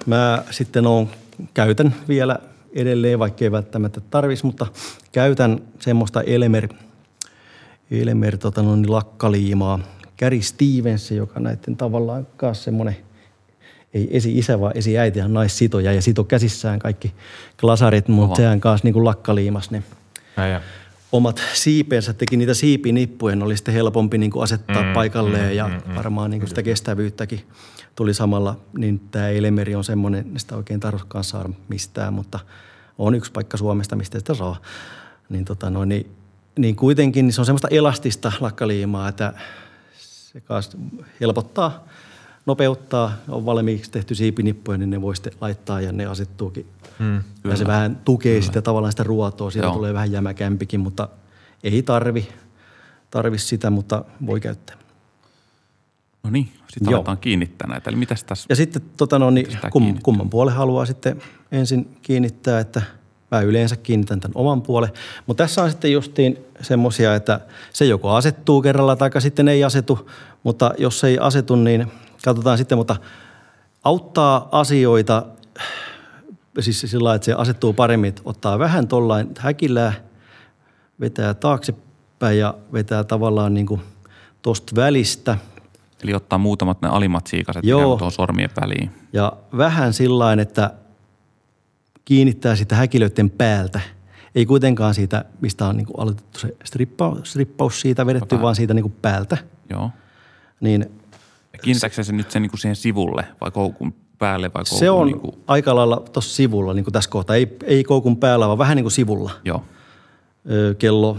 mä 0.06 0.44
sitten 0.52 0.88
on, 0.88 1.10
käytän 1.54 1.96
vielä 2.08 2.40
edelleen, 2.74 3.20
vaikka 3.20 3.46
ei 3.46 3.52
välttämättä 3.52 4.02
tarvisi, 4.02 4.46
mutta 4.46 4.68
käytän 5.12 5.62
semmoista 5.80 6.22
Elmer, 6.22 6.68
Elmer 7.92 8.38
tota 8.38 8.62
noin, 8.62 8.82
niin 8.82 8.92
lakkaliimaa. 8.92 9.80
Gary 10.20 10.42
Stevens, 10.42 11.12
joka 11.12 11.40
näiden 11.40 11.78
tavallaan 11.78 12.28
kanssa 12.38 12.64
semmoinen, 12.64 12.98
ei 13.94 14.18
esi-isä, 14.18 14.60
vaan 14.60 14.78
esi-äiti, 14.78 15.20
hän 15.20 15.34
naissitoja 15.34 15.94
ja 15.94 16.02
sito 16.02 16.24
käsissään 16.24 16.80
kaikki 16.80 17.14
glasarit, 17.58 18.08
mutta 18.08 18.26
Oho. 18.26 18.36
sehän 18.36 18.62
kanssa 18.62 18.86
niin 18.86 18.94
kuin 18.94 19.06
lakkaliimas 19.06 19.72
ne 19.72 19.84
Äijä. 20.38 20.62
omat 21.12 21.42
siipensä, 21.54 22.14
teki 22.14 22.38
niitä 22.38 22.54
siipinippuja, 22.54 23.36
ne 23.36 23.44
oli 23.44 23.58
sitten 23.58 23.74
helpompi 23.74 24.18
niin 24.18 24.32
kuin 24.32 24.44
asettaa 24.44 24.84
Mm, 24.84 24.94
paikalleen 24.94 25.50
mm, 25.50 25.56
ja 25.56 25.68
mm, 25.68 25.74
mm, 25.92 25.96
varmaan 25.96 26.32
niin 26.32 26.40
kuin 26.42 26.50
sitä 26.50 26.64
kestävyyttäkin 26.64 27.42
tuli 27.96 28.14
samalla. 28.14 28.60
Niin 28.78 29.00
tämä 29.00 29.30
Elemeri 29.30 29.76
on 29.76 29.84
semmoinen, 29.84 30.32
sitä 30.38 30.56
oikein 30.56 30.80
tarvitsekaan 30.80 31.24
saada 31.24 31.50
mistään, 31.70 32.14
mutta 32.14 32.40
on 32.98 33.16
yksi 33.16 33.32
paikka 33.32 33.58
Suomesta, 33.58 33.96
mistä 33.96 34.20
sitä 34.20 34.34
saa. 34.34 34.62
Niin, 35.30 35.46
tota 35.46 35.70
noin, 35.70 35.90
niin, 35.90 36.17
niin 36.58 36.76
kuitenkin 36.76 37.26
niin 37.26 37.34
se 37.34 37.42
on 37.42 37.46
semmoista 37.46 37.68
elastista 37.72 38.32
lakkaliimaa, 38.40 39.10
että 39.10 39.34
se 39.98 40.42
helpottaa, 41.22 41.84
nopeuttaa, 42.46 43.14
on 43.30 43.46
valmiiksi 43.46 43.92
tehty 43.92 44.16
siipinippuja, 44.16 44.78
niin 44.78 44.90
ne 44.90 45.02
voi 45.02 45.16
sitten 45.16 45.34
laittaa 45.42 45.82
ja 45.82 45.92
ne 45.92 46.06
asettuukin 46.06 46.66
Mm. 47.00 47.24
ja 47.44 47.58
se 47.58 47.68
vähän 47.68 48.02
tukee 48.06 48.34
Kyllä. 48.34 48.46
sitä 48.46 48.62
tavallaan 48.62 48.92
sitä 48.92 49.04
ruotoa. 49.04 49.52
Siitä 49.52 49.68
Joo. 49.68 49.76
tulee 49.76 49.94
vähän 49.94 50.12
jämäkämpikin, 50.12 50.80
mutta 50.80 51.10
ei 51.64 51.84
tarvi, 51.84 52.28
tarvi 53.12 53.38
sitä, 53.38 53.70
mutta 53.70 54.06
voi 54.26 54.40
käyttää. 54.40 54.76
No 56.24 56.30
niin, 56.30 56.50
sitten 56.68 56.92
Joo. 56.92 56.98
aletaan 56.98 57.18
kiinnittää 57.18 57.68
näitä. 57.68 57.90
Eli 57.90 57.98
mitäs 57.98 58.24
tässä? 58.24 58.46
Ja 58.50 58.56
sitten 58.56 58.82
tota 58.98 59.20
no, 59.20 59.30
niin, 59.30 59.48
kum, 59.72 60.00
kumman 60.04 60.30
puolen 60.30 60.54
haluaa 60.56 60.86
sitten 60.86 61.22
ensin 61.52 61.98
kiinnittää, 62.02 62.60
että 62.60 62.82
mä 63.32 63.42
yleensä 63.42 63.76
kiinnitän 63.76 64.20
tämän 64.20 64.38
oman 64.38 64.62
puolen. 64.62 64.90
Mutta 65.26 65.44
tässä 65.44 65.64
on 65.64 65.70
sitten 65.70 65.92
justiin 65.92 66.38
semmoisia, 66.62 67.16
että 67.16 67.40
se 67.74 67.86
joko 67.86 68.16
asettuu 68.16 68.62
kerralla 68.62 68.96
tai 68.96 69.10
sitten 69.20 69.48
ei 69.48 69.64
asetu, 69.64 70.10
mutta 70.44 70.72
jos 70.78 71.04
ei 71.04 71.20
asetu, 71.20 71.56
niin 71.56 71.92
katsotaan 72.26 72.58
sitten, 72.58 72.78
mutta 72.78 72.96
auttaa 73.84 74.50
asioita 74.52 75.26
siis 76.60 76.82
sillä 76.82 77.04
lailla, 77.04 77.16
että 77.16 77.26
se 77.26 77.34
asettuu 77.34 77.74
paremmin, 77.74 78.10
että 78.10 78.22
ottaa 78.26 78.60
vähän 78.60 78.88
tollain 78.88 79.30
häkilää, 79.40 79.94
vetää 81.00 81.34
taaksepäin 81.34 82.40
ja 82.40 82.54
vetää 82.74 83.04
tavallaan 83.04 83.54
niin 83.54 83.66
kuin 83.66 83.82
tosta 84.42 84.76
välistä. 84.76 85.38
Eli 86.04 86.14
ottaa 86.14 86.40
muutamat 86.40 86.82
ne 86.82 86.88
alimmat 86.88 87.28
siikaset 87.28 87.64
Joo. 87.66 87.82
tuohon 87.82 88.12
sormien 88.12 88.50
väliin. 88.62 88.92
Ja 89.14 89.34
vähän 89.58 89.94
sillä 89.94 90.34
että 90.34 90.72
kiinnittää 92.08 92.56
sitä 92.56 92.76
häkilöiden 92.76 93.30
päältä. 93.30 93.80
Ei 94.36 94.46
kuitenkaan 94.46 94.94
siitä, 94.94 95.26
mistä 95.42 95.68
on 95.68 95.78
niin 95.78 95.88
kuin 95.88 96.00
aloitettu 96.00 96.40
se 96.40 96.56
strippaus, 96.64 97.32
strippaus 97.32 97.82
siitä 97.82 98.06
vedetty, 98.06 98.36
Tota- 98.36 98.42
vaan 98.42 98.56
siitä 98.56 98.74
niin 98.74 98.84
kuin 98.84 98.96
päältä. 99.02 99.38
Joo. 99.70 99.92
Niin 100.60 100.86
Ja 101.54 101.60
Kiinnittääkö 101.60 102.04
se 102.04 102.12
nyt 102.14 102.32
sen 102.32 102.42
niin 102.42 102.50
kuin 102.50 102.60
siihen 102.60 102.76
sivulle 102.76 103.26
vai 103.42 103.52
koukun 103.52 103.94
päälle 104.20 104.52
vai 104.54 104.64
koukun 104.64 104.80
se 104.80 104.90
on 104.90 105.08
niin 105.08 105.20
kuin, 105.20 105.36
aika 105.48 105.76
lailla 105.76 106.04
tuossa 106.14 106.36
sivulla, 106.36 106.74
niin 106.74 106.84
kuin 106.84 106.94
tässä 106.94 107.10
kohtaa. 107.10 107.36
Ei, 107.36 107.58
ei 107.64 107.84
koukun 107.84 108.18
päällä, 108.18 108.48
vaan 108.48 108.58
vähän 108.58 108.76
niin 108.76 108.84
kuin 108.84 108.92
sivulla. 108.92 109.32
joo. 109.46 109.64
Kello 110.80 111.18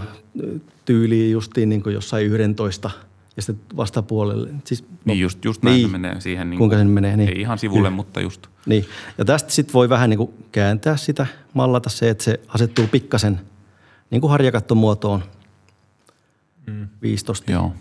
tyyliin 0.84 1.32
justiin 1.32 1.68
niin 1.68 1.82
kuin 1.82 1.94
jossain 1.94 2.26
11 2.26 2.90
ja 3.38 3.42
sitten 3.42 3.76
vastapuolelle. 3.76 4.50
Siis, 4.64 4.84
Niin 5.04 5.20
just, 5.20 5.44
just 5.44 5.62
näin 5.62 5.76
niin. 5.76 5.90
menee 5.90 6.20
siihen. 6.20 6.50
Niin 6.50 6.58
Kuinka 6.58 6.76
se 6.76 6.84
menee, 6.84 7.16
niin. 7.16 7.28
Ei 7.28 7.40
ihan 7.40 7.58
sivulle, 7.58 7.90
mutta 7.90 8.20
just. 8.20 8.46
Niin. 8.66 8.84
Ja 9.18 9.24
tästä 9.24 9.50
sitten 9.52 9.72
voi 9.72 9.88
vähän 9.88 10.10
niin 10.10 10.18
kuin 10.18 10.30
kääntää 10.52 10.96
sitä, 10.96 11.26
mallata 11.54 11.90
se, 11.90 12.10
että 12.10 12.24
se 12.24 12.40
asettuu 12.48 12.86
pikkasen 12.86 13.40
niin 14.10 14.20
kuin 14.20 14.30
harjakattomuotoon. 14.30 15.24
Mm. 16.66 16.88
15. 17.02 17.52
Joo. 17.52 17.72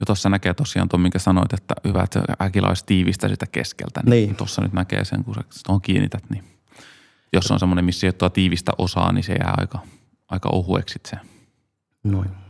Ja 0.00 0.06
tuossa 0.06 0.28
näkee 0.28 0.54
tosiaan 0.54 0.88
tuon, 0.88 1.00
minkä 1.00 1.18
sanoit, 1.18 1.52
että 1.52 1.74
hyvä, 1.84 2.02
että 2.02 2.22
äkillä 2.42 2.68
olisi 2.68 2.86
tiivistä 2.86 3.28
sitä 3.28 3.46
keskeltä. 3.46 4.00
Niin, 4.04 4.10
Niin. 4.10 4.36
Tuossa 4.36 4.62
nyt 4.62 4.72
näkee 4.72 5.04
sen, 5.04 5.24
kun 5.24 5.34
sä 5.34 5.40
tuohon 5.66 5.80
kiinnität, 5.80 6.30
niin 6.30 6.44
jos 7.32 7.50
on 7.50 7.58
semmoinen, 7.58 7.84
missä 7.84 8.06
ei 8.06 8.08
ole 8.08 8.12
tuota 8.12 8.34
tiivistä 8.34 8.72
osaa, 8.78 9.12
niin 9.12 9.24
se 9.24 9.32
jää 9.32 9.54
aika, 9.56 9.78
aika 10.28 10.48
ohueksi 10.52 11.00
se. 11.06 11.16
Noin. 12.04 12.43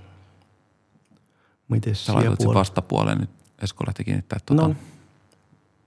Miten 1.68 1.94
Sä 1.94 2.14
laitoit 2.14 2.40
sen 2.40 2.54
vastapuoleen 2.54 3.18
nyt. 3.18 3.30
Esko 3.62 3.84
lähti 3.86 4.04
kiinnittää 4.04 4.38
tuota 4.46 4.68
No. 4.68 4.74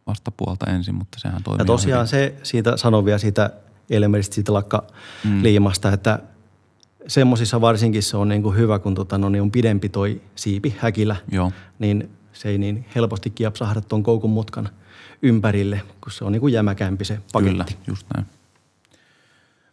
vastapuolta 0.08 0.72
ensin, 0.72 0.96
mutta 0.96 1.20
sehän 1.20 1.44
toimii 1.44 1.62
Ja 1.62 1.66
tosiaan 1.66 2.00
hyvin. 2.00 2.08
se, 2.08 2.36
siitä 2.44 2.78
sanon 2.78 3.06
vielä 3.06 3.18
siitä 3.18 3.50
Elmeristä, 3.90 4.36
siitä 4.36 4.54
lakkaliimasta, 4.54 5.88
mm. 5.88 5.94
että 5.94 6.20
semmoisissa 7.08 7.62
varsinkin 7.62 8.04
se 8.04 8.18
on 8.18 8.30
niin 8.30 8.44
kuin 8.44 8.58
hyvä, 8.58 8.80
kun 8.80 8.96
tota, 8.96 9.18
no, 9.18 9.30
niin 9.30 9.42
on 9.42 9.52
pidempi 9.52 9.90
toi 9.90 10.22
siipi 10.36 10.76
häkillä, 10.80 11.16
Joo, 11.32 11.52
niin 11.80 12.10
se 12.34 12.50
ei 12.50 12.58
niin 12.58 12.86
helposti 12.96 13.30
kiepsahda 13.30 13.82
tuon 13.82 14.04
koukun 14.04 14.30
mutkan 14.30 14.70
ympärille, 15.22 15.82
kun 16.02 16.12
se 16.12 16.26
on 16.26 16.32
niin 16.32 16.40
kuin 16.42 16.54
jämäkämpi 16.54 17.06
se 17.06 17.20
paketti. 17.34 17.52
kyllä, 17.52 17.66
just 17.88 18.08
näin. 18.16 18.28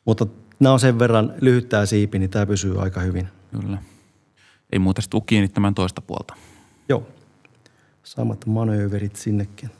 Mutta 0.04 0.26
nämä 0.60 0.72
on 0.72 0.80
sen 0.80 0.98
verran 0.98 1.34
lyhyttää 1.40 1.86
siipi, 1.86 2.18
niin 2.18 2.30
tämä 2.30 2.46
pysyy 2.46 2.82
aika 2.82 3.00
hyvin. 3.00 3.28
Kyllä. 3.60 3.78
Ei 4.74 4.78
muuta 4.78 5.02
sitten 5.02 5.10
tule 5.20 5.26
kiinnittämään 5.26 5.74
toista 5.74 6.00
puolta. 6.00 6.34
Joo. 6.88 7.06
Samat 8.02 8.46
manööverit 8.46 9.16
sinnekin. 9.16 9.70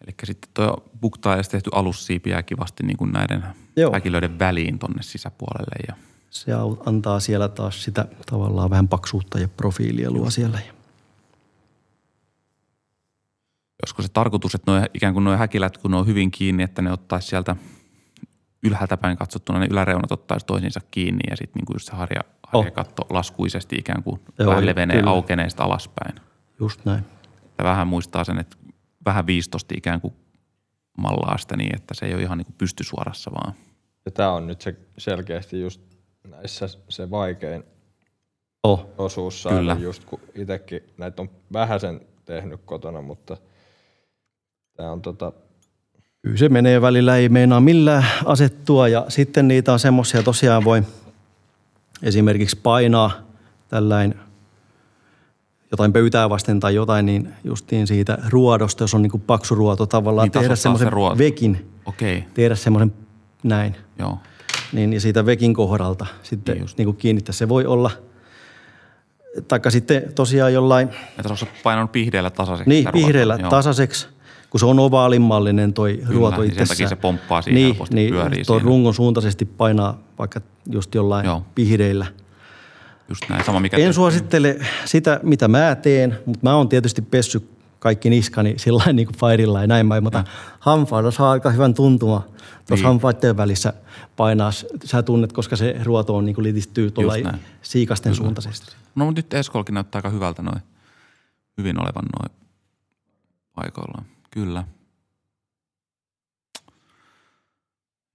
Eli 0.00 0.14
sitten 0.24 0.50
tuo 0.54 0.84
buktaajasta 1.00 1.50
tehty 1.50 1.70
alussiipi 1.72 2.30
jää 2.30 2.42
kivasti 2.42 2.82
niin 2.86 2.96
kuin 2.96 3.12
näiden 3.12 3.44
Joo. 3.76 3.92
häkilöiden 3.92 4.38
väliin 4.38 4.78
tonne 4.78 5.02
sisäpuolelle. 5.02 5.84
Ja 5.88 5.94
Se 6.30 6.52
antaa 6.86 7.20
siellä 7.20 7.48
taas 7.48 7.84
sitä 7.84 8.06
tavallaan 8.30 8.70
vähän 8.70 8.88
paksuutta 8.88 9.38
ja 9.38 9.48
profiilia 9.48 10.10
luo 10.10 10.30
siellä. 10.30 10.58
olisiko 13.82 14.02
se 14.02 14.08
tarkoitus, 14.08 14.54
että 14.54 14.70
noi, 14.70 14.82
ikään 14.94 15.12
kuin 15.14 15.24
nuo 15.24 15.36
häkilät, 15.36 15.78
kun 15.78 15.90
ne 15.90 15.96
on 15.96 16.06
hyvin 16.06 16.30
kiinni, 16.30 16.62
että 16.62 16.82
ne 16.82 16.92
ottaisi 16.92 17.28
sieltä 17.28 17.56
ylhäältä 18.64 18.96
päin 18.96 19.16
katsottuna, 19.16 19.58
ne 19.58 19.66
yläreunat 19.70 20.12
ottaisi 20.12 20.46
toisiinsa 20.46 20.80
kiinni 20.90 21.20
ja 21.30 21.36
sitten 21.36 21.60
niin 21.60 21.66
kuin 21.66 21.74
just 21.74 21.86
se 21.86 21.92
harja, 21.92 22.20
harjakatto 22.52 23.06
laskuisesti 23.10 23.76
ikään 23.76 24.02
kuin 24.02 24.20
Oh. 24.20 24.34
Joo, 24.38 24.50
vähän 24.50 24.66
levenee, 24.66 24.96
kyllä. 24.96 25.10
aukenee 25.10 25.50
sitä 25.50 25.62
alaspäin. 25.64 26.14
Just 26.60 26.84
näin. 26.84 27.04
Ja 27.58 27.64
vähän 27.64 27.86
muistaa 27.86 28.24
sen, 28.24 28.38
että 28.38 28.56
vähän 29.04 29.26
viistosti 29.26 29.74
ikään 29.78 30.00
kuin 30.00 30.14
mallaa 30.98 31.38
sitä 31.38 31.56
niin, 31.56 31.76
että 31.76 31.94
se 31.94 32.06
ei 32.06 32.14
ole 32.14 32.22
ihan 32.22 32.38
niin 32.38 32.46
kuin 32.46 32.54
pystysuorassa 32.58 33.30
vaan. 33.30 33.54
Ja 34.04 34.10
tämä 34.10 34.32
on 34.32 34.46
nyt 34.46 34.60
se 34.60 34.76
selkeästi 34.98 35.60
just 35.60 35.80
näissä 36.28 36.68
se 36.88 37.10
vaikein 37.10 37.64
Oh. 38.62 38.86
osuus 38.98 39.42
saada, 39.42 39.58
Kyllä. 39.58 39.76
just 39.80 40.04
kun 40.04 40.20
itsekin 40.34 40.80
näitä 40.98 41.22
on 41.22 41.30
vähäsen 41.52 42.00
tehnyt 42.24 42.60
kotona, 42.64 43.00
mutta 43.02 43.36
tämä 44.76 44.92
on 44.92 45.02
tota, 45.02 45.32
Kyllä 46.24 46.36
se 46.36 46.48
menee 46.48 46.80
välillä, 46.82 47.16
ei 47.16 47.28
meinaa 47.28 47.60
millään 47.60 48.04
asettua 48.24 48.88
ja 48.88 49.04
sitten 49.08 49.48
niitä 49.48 49.72
on 49.72 49.78
semmoisia 49.78 50.22
tosiaan 50.22 50.64
voi 50.64 50.82
esimerkiksi 52.02 52.56
painaa 52.62 53.12
tällain 53.68 54.14
jotain 55.70 55.92
pöytää 55.92 56.30
vasten 56.30 56.60
tai 56.60 56.74
jotain, 56.74 57.06
niin 57.06 57.28
justiin 57.44 57.86
siitä 57.86 58.18
ruodosta, 58.28 58.84
jos 58.84 58.94
on 58.94 59.02
niin 59.02 59.10
kuin 59.10 59.20
paksu 59.20 59.54
ruoto 59.54 59.86
tavallaan, 59.86 60.24
Niin 60.26 60.32
tehdä 60.32 60.56
se 60.56 60.62
semmoisen 60.62 60.92
ruoto. 60.92 61.18
vekin, 61.18 61.70
Okei, 61.86 62.24
tehdä 62.34 62.54
semmoisen 62.54 62.92
näin. 63.42 63.76
joo. 63.98 64.18
niin 64.72 64.92
ja 64.92 65.00
siitä 65.00 65.26
vekin 65.26 65.54
kohdalta 65.54 66.06
sitten 66.22 66.56
Niin 66.56 66.66
niin 66.76 66.86
kuin 66.86 66.96
kiinnittää. 66.96 67.32
Se 67.32 67.48
voi 67.48 67.66
olla, 67.66 67.90
taikka 69.48 69.70
sitten 69.70 70.02
tosiaan 70.14 70.52
jollain, 70.52 70.88
Että 70.88 71.28
olisi 71.28 71.46
painanut 71.62 71.92
pihdeellä 71.92 72.30
tasaiseksi. 72.30 72.70
niin 72.70 72.88
Joo. 73.40 73.50
tasaiseksi, 73.50 74.08
kun 74.54 74.60
se 74.60 74.66
on 74.66 74.78
ovaalimallinen 74.78 75.72
toi 75.74 76.02
ruoto 76.08 76.36
niin 76.40 76.50
sen 76.50 76.52
itsessään. 76.52 76.68
takia 76.68 76.88
se 76.88 76.96
pomppaa 76.96 77.42
siinä 77.42 77.54
niin, 77.54 77.66
helposti, 77.66 77.94
niin, 77.94 78.10
pyörii 78.10 78.44
siinä. 78.44 78.62
rungon 78.64 78.94
suuntaisesti 78.94 79.44
painaa 79.44 79.98
vaikka 80.18 80.40
just 80.72 80.94
jollain 80.94 81.26
Joo. 81.26 81.42
pihdeillä. 81.54 82.06
Just 83.08 83.22
näin, 83.28 83.44
sama 83.44 83.60
mikä... 83.60 83.76
En 83.76 83.94
suosittele 83.94 84.58
sitä, 84.84 85.20
mitä 85.22 85.48
mä 85.48 85.74
teen, 85.82 86.18
mutta 86.26 86.40
mä 86.42 86.56
oon 86.56 86.68
tietysti 86.68 87.02
pessy 87.02 87.48
kaikki 87.78 88.10
niskani 88.10 88.54
sillä 88.64 88.92
niin 88.92 89.06
kuin 89.06 89.16
Fairilla 89.16 89.60
ja 89.60 89.66
näin 89.66 89.88
päin, 89.88 90.02
mutta 90.02 90.24
hampailla 90.60 91.10
saa 91.10 91.30
aika 91.30 91.50
hyvän 91.50 91.74
tuntuma 91.74 92.22
tuossa 92.66 92.74
Niin. 92.74 92.84
hampaiden 92.84 93.36
välissä 93.36 93.72
painaa. 94.16 94.50
Sä 94.84 95.02
tunnet, 95.02 95.32
koska 95.32 95.56
se 95.56 95.76
ruoto 95.82 96.16
on 96.16 96.24
niin 96.24 96.34
kuin 96.34 96.42
litistyy 96.44 96.90
tuolla 96.90 97.16
näin. 97.16 97.38
siikasten 97.62 98.14
suuntaisesti. 98.14 98.76
No 98.94 99.04
mutta 99.04 99.18
nyt 99.18 99.34
Eskolkin 99.34 99.74
näyttää 99.74 99.98
aika 99.98 100.10
hyvältä 100.10 100.42
noin. 100.42 100.60
Hyvin 101.58 101.80
olevan 101.80 102.04
noin 102.20 102.36
paikoillaan. 103.54 104.13
Kyllä. 104.34 104.64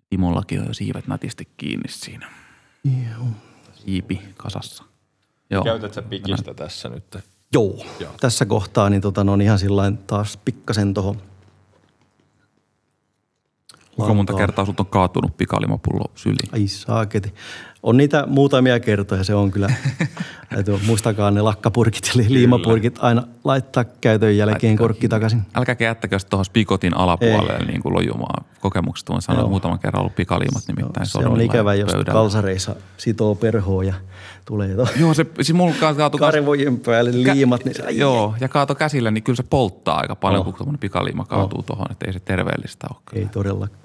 Timollakin 0.10 0.60
on 0.60 0.68
jo 0.68 0.74
siivet 0.74 1.08
nätisti 1.08 1.48
kiinni 1.58 1.90
siinä. 1.90 2.32
Joo. 2.84 3.28
Siipi 3.74 4.22
kasassa. 4.38 4.84
Joo. 5.50 5.64
Käytät 5.64 5.94
sä 5.94 6.02
pikistä 6.02 6.54
tässä 6.54 6.90
nyt? 6.90 7.18
Joo. 7.54 7.86
Joo. 8.00 8.14
Tässä 8.20 8.46
kohtaa 8.46 8.90
niin 8.90 9.02
tota, 9.02 9.24
no, 9.24 9.34
on 9.34 9.42
ihan 9.42 9.60
sillain 9.60 9.98
taas 9.98 10.38
pikkasen 10.38 10.94
tuohon 10.94 11.22
Kuinka 13.96 14.14
monta 14.14 14.34
kertaa 14.34 14.66
sut 14.66 14.80
on 14.80 14.86
kaatunut 14.86 15.38
pikalimapullo 15.38 16.06
syliin? 16.16 16.50
Ai 16.52 16.68
saaketi. 16.68 17.34
On 17.84 17.98
niitä 17.98 18.24
muutamia 18.28 18.80
kertoja, 18.80 19.24
se 19.24 19.36
on 19.36 19.52
kyllä. 19.52 19.68
Täytyy, 20.50 20.80
muistakaa 20.88 21.32
ne 21.32 21.42
lakkapurkit 21.42 22.12
eli 22.16 22.26
liimapurkit 22.30 22.96
aina 23.02 23.24
laittaa 23.44 23.84
käytön 23.84 24.38
jälkeen 24.38 24.72
Laittaa 24.72 24.84
korkki 24.88 25.08
takaisin. 25.10 25.42
Älkääkä 25.56 25.86
jättäkö 25.86 26.18
tuohon 26.30 26.46
spikotin 26.46 26.98
alapuolelle 26.98 27.66
niin 27.66 27.82
kuin 27.82 27.94
lojumaan. 27.96 28.46
Kokemuksesta 28.60 29.14
voin 29.14 29.22
sanoa, 29.22 29.42
Joo. 29.42 29.50
muutaman 29.50 29.80
kerran 29.80 30.00
ollut 30.02 30.16
pikaliimat 30.16 30.64
nimittäin 30.68 31.06
Se 31.06 31.18
on 31.18 31.42
ikävä, 31.42 31.74
jos 31.74 31.92
pöydällä. 31.92 32.14
kalsareissa 32.14 32.76
sitoo 32.98 33.36
perhoa 33.36 33.84
ja 33.84 33.94
tulee 34.46 34.76
to 34.76 34.88
Joo, 35.00 35.14
se, 35.14 35.26
siis 35.36 35.54
mulla 35.54 35.76
kaatui 35.80 36.20
kas- 36.20 36.34
karvojen 36.34 36.80
päälle 36.80 37.12
liimat. 37.14 37.66
Niin 37.66 37.76
se, 37.76 37.84
Joo, 37.92 38.36
ja 38.42 38.48
kaato 38.50 38.76
käsillä, 38.76 39.12
niin 39.12 39.24
kyllä 39.24 39.38
se 39.38 39.44
polttaa 39.50 39.98
aika 40.00 40.16
paljon, 40.16 40.40
Oh. 40.40 40.46
kun 40.46 40.54
tuommoinen 40.54 40.80
pikaliima 40.80 41.26
kaatuu 41.26 41.64
tuohon, 41.64 41.86
että 41.92 42.06
ei 42.08 42.14
se 42.14 42.20
terveellistä 42.20 42.88
ole. 42.92 43.00
Ei 43.14 43.26
todellakaan. 43.28 43.80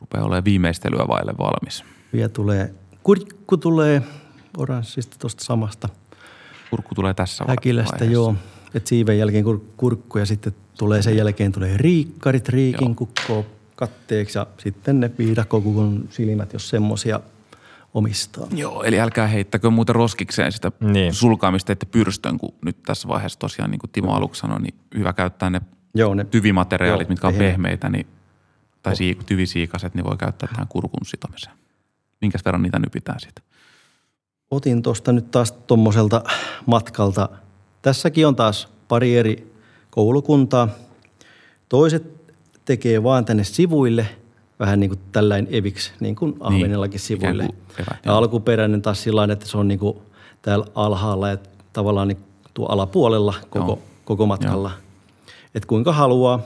Rupeaa 0.00 0.24
olemaan 0.24 0.44
viimeistelyä 0.44 1.08
vaille 1.08 1.32
valmis. 1.38 1.84
Vielä 2.12 2.28
tulee, 2.28 2.74
kurkku 3.02 3.56
tulee 3.56 4.02
oranssista 4.56 5.16
tuosta 5.18 5.44
samasta 5.44 5.88
Kurkku 6.70 6.94
tulee 6.94 7.14
tässä 7.14 7.44
häkilästä, 7.48 7.92
vaiheessa. 7.92 8.12
joo. 8.12 8.34
Et 8.74 8.86
siiven 8.86 9.18
jälkeen 9.18 9.44
kur, 9.44 9.60
kurkku 9.76 10.18
ja 10.18 10.26
sitten 10.26 10.54
tulee 10.78 11.02
sen 11.02 11.16
jälkeen 11.16 11.52
tulee 11.52 11.76
riikkarit, 11.76 12.48
riikin 12.48 12.86
Joo. 12.88 12.94
kukko 12.94 13.46
katteeksi 13.76 14.38
ja 14.38 14.46
sitten 14.58 15.00
ne 15.00 15.10
viidakkokukun 15.18 16.08
silmät, 16.10 16.52
jos 16.52 16.68
semmosia 16.68 17.20
omistaa. 17.94 18.46
Joo, 18.54 18.82
eli 18.82 19.00
älkää 19.00 19.26
heittäkö 19.26 19.70
muuten 19.70 19.94
roskikseen 19.94 20.52
sitä 20.52 20.72
Niin. 20.80 21.14
sulkaamista, 21.14 21.72
että 21.72 21.86
pyrstön, 21.86 22.38
kun 22.38 22.54
nyt 22.64 22.82
tässä 22.82 23.08
vaiheessa 23.08 23.38
tosiaan, 23.38 23.70
niin 23.70 23.78
kuin 23.78 23.90
Timo 23.90 24.12
aluksi 24.14 24.40
sanoi, 24.40 24.60
niin 24.60 24.74
hyvä 24.98 25.12
käyttää 25.12 25.50
ne 25.50 25.60
Joo, 25.94 26.14
ne 26.14 26.24
tyvimateriaalit, 26.24 27.04
Joo, 27.08 27.08
mitkä 27.08 27.28
on 27.28 27.34
pehmeitä, 27.34 27.88
niin, 27.88 28.06
tai 28.82 28.94
siik- 28.94 29.24
tyvisiikaset, 29.26 29.94
niin 29.94 30.04
voi 30.04 30.16
käyttää 30.16 30.48
tähän 30.48 30.68
kurkun 30.68 31.06
sitomiseen. 31.06 31.56
Minkäs 32.20 32.44
verran 32.44 32.62
niitä 32.62 32.78
nypitään 32.78 33.20
sitten? 33.20 33.44
otin 34.50 34.82
tuosta 34.82 35.12
nyt 35.12 35.30
taas 35.30 35.52
tuommoiselta 35.52 36.22
matkalta. 36.66 37.28
Tässäkin 37.82 38.26
on 38.26 38.36
taas 38.36 38.68
pari 38.88 39.16
eri 39.16 39.52
koulukuntaa. 39.90 40.68
Toiset 41.68 42.04
tekee 42.64 43.02
vaan 43.02 43.24
tänne 43.24 43.44
sivuille, 43.44 44.06
vähän 44.60 44.80
niin 44.80 44.90
kuin 44.90 45.00
tällainen 45.12 45.54
eviksi, 45.54 45.92
niin 46.00 46.16
kuin 46.16 46.36
Ahvenellakin 46.40 47.00
sivuille. 47.00 47.44
ikään 47.44 47.86
kuin 47.86 47.98
ja 48.04 48.16
alkuperäinen 48.16 48.82
taas 48.82 49.02
sillä 49.02 49.28
että 49.32 49.46
se 49.46 49.58
on 49.58 49.68
niin 49.68 49.78
kuin 49.78 49.98
täällä 50.42 50.66
alhaalla 50.74 51.28
ja 51.28 51.38
tavallaan 51.72 52.08
niin 52.08 52.18
tuo 52.54 52.66
alapuolella 52.66 53.34
koko, 53.50 53.66
Joo. 53.66 53.78
koko 54.04 54.26
matkalla. 54.26 54.70
Että 55.54 55.66
kuinka 55.66 55.92
haluaa. 55.92 56.40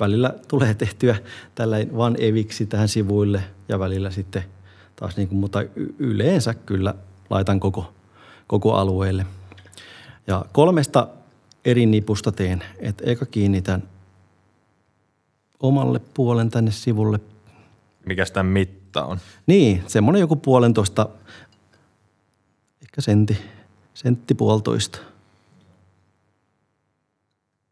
Välillä 0.00 0.34
tulee 0.48 0.74
tehtyä 0.74 1.16
tällainen 1.54 1.96
vaan 1.96 2.16
eviksi 2.18 2.66
tähän 2.66 2.88
sivuille 2.88 3.42
ja 3.68 3.78
välillä 3.78 4.10
sitten 4.10 4.44
taas 4.96 5.16
niin 5.16 5.28
kuin, 5.28 5.38
mutta 5.38 5.58
yleensä 5.98 6.54
kyllä 6.54 6.94
laitan 7.30 7.60
koko, 7.60 7.92
koko 8.46 8.74
alueelle. 8.74 9.26
Ja 10.26 10.44
kolmesta 10.52 11.08
eri 11.64 11.86
nipusta 11.86 12.32
teen, 12.32 12.64
että 12.78 13.04
eka 13.06 13.26
kiinnitän 13.26 13.82
omalle 15.60 16.00
puolen 16.14 16.50
tänne 16.50 16.70
sivulle. 16.70 17.20
Mikä 18.06 18.24
sitä 18.24 18.42
mitta 18.42 19.04
on? 19.04 19.18
Niin, 19.46 19.82
semmoinen 19.86 20.20
joku 20.20 20.36
puolentoista, 20.36 21.08
ehkä 22.82 23.00
sentti, 23.00 23.38
sentti 23.94 24.34
puolitoista. 24.34 24.98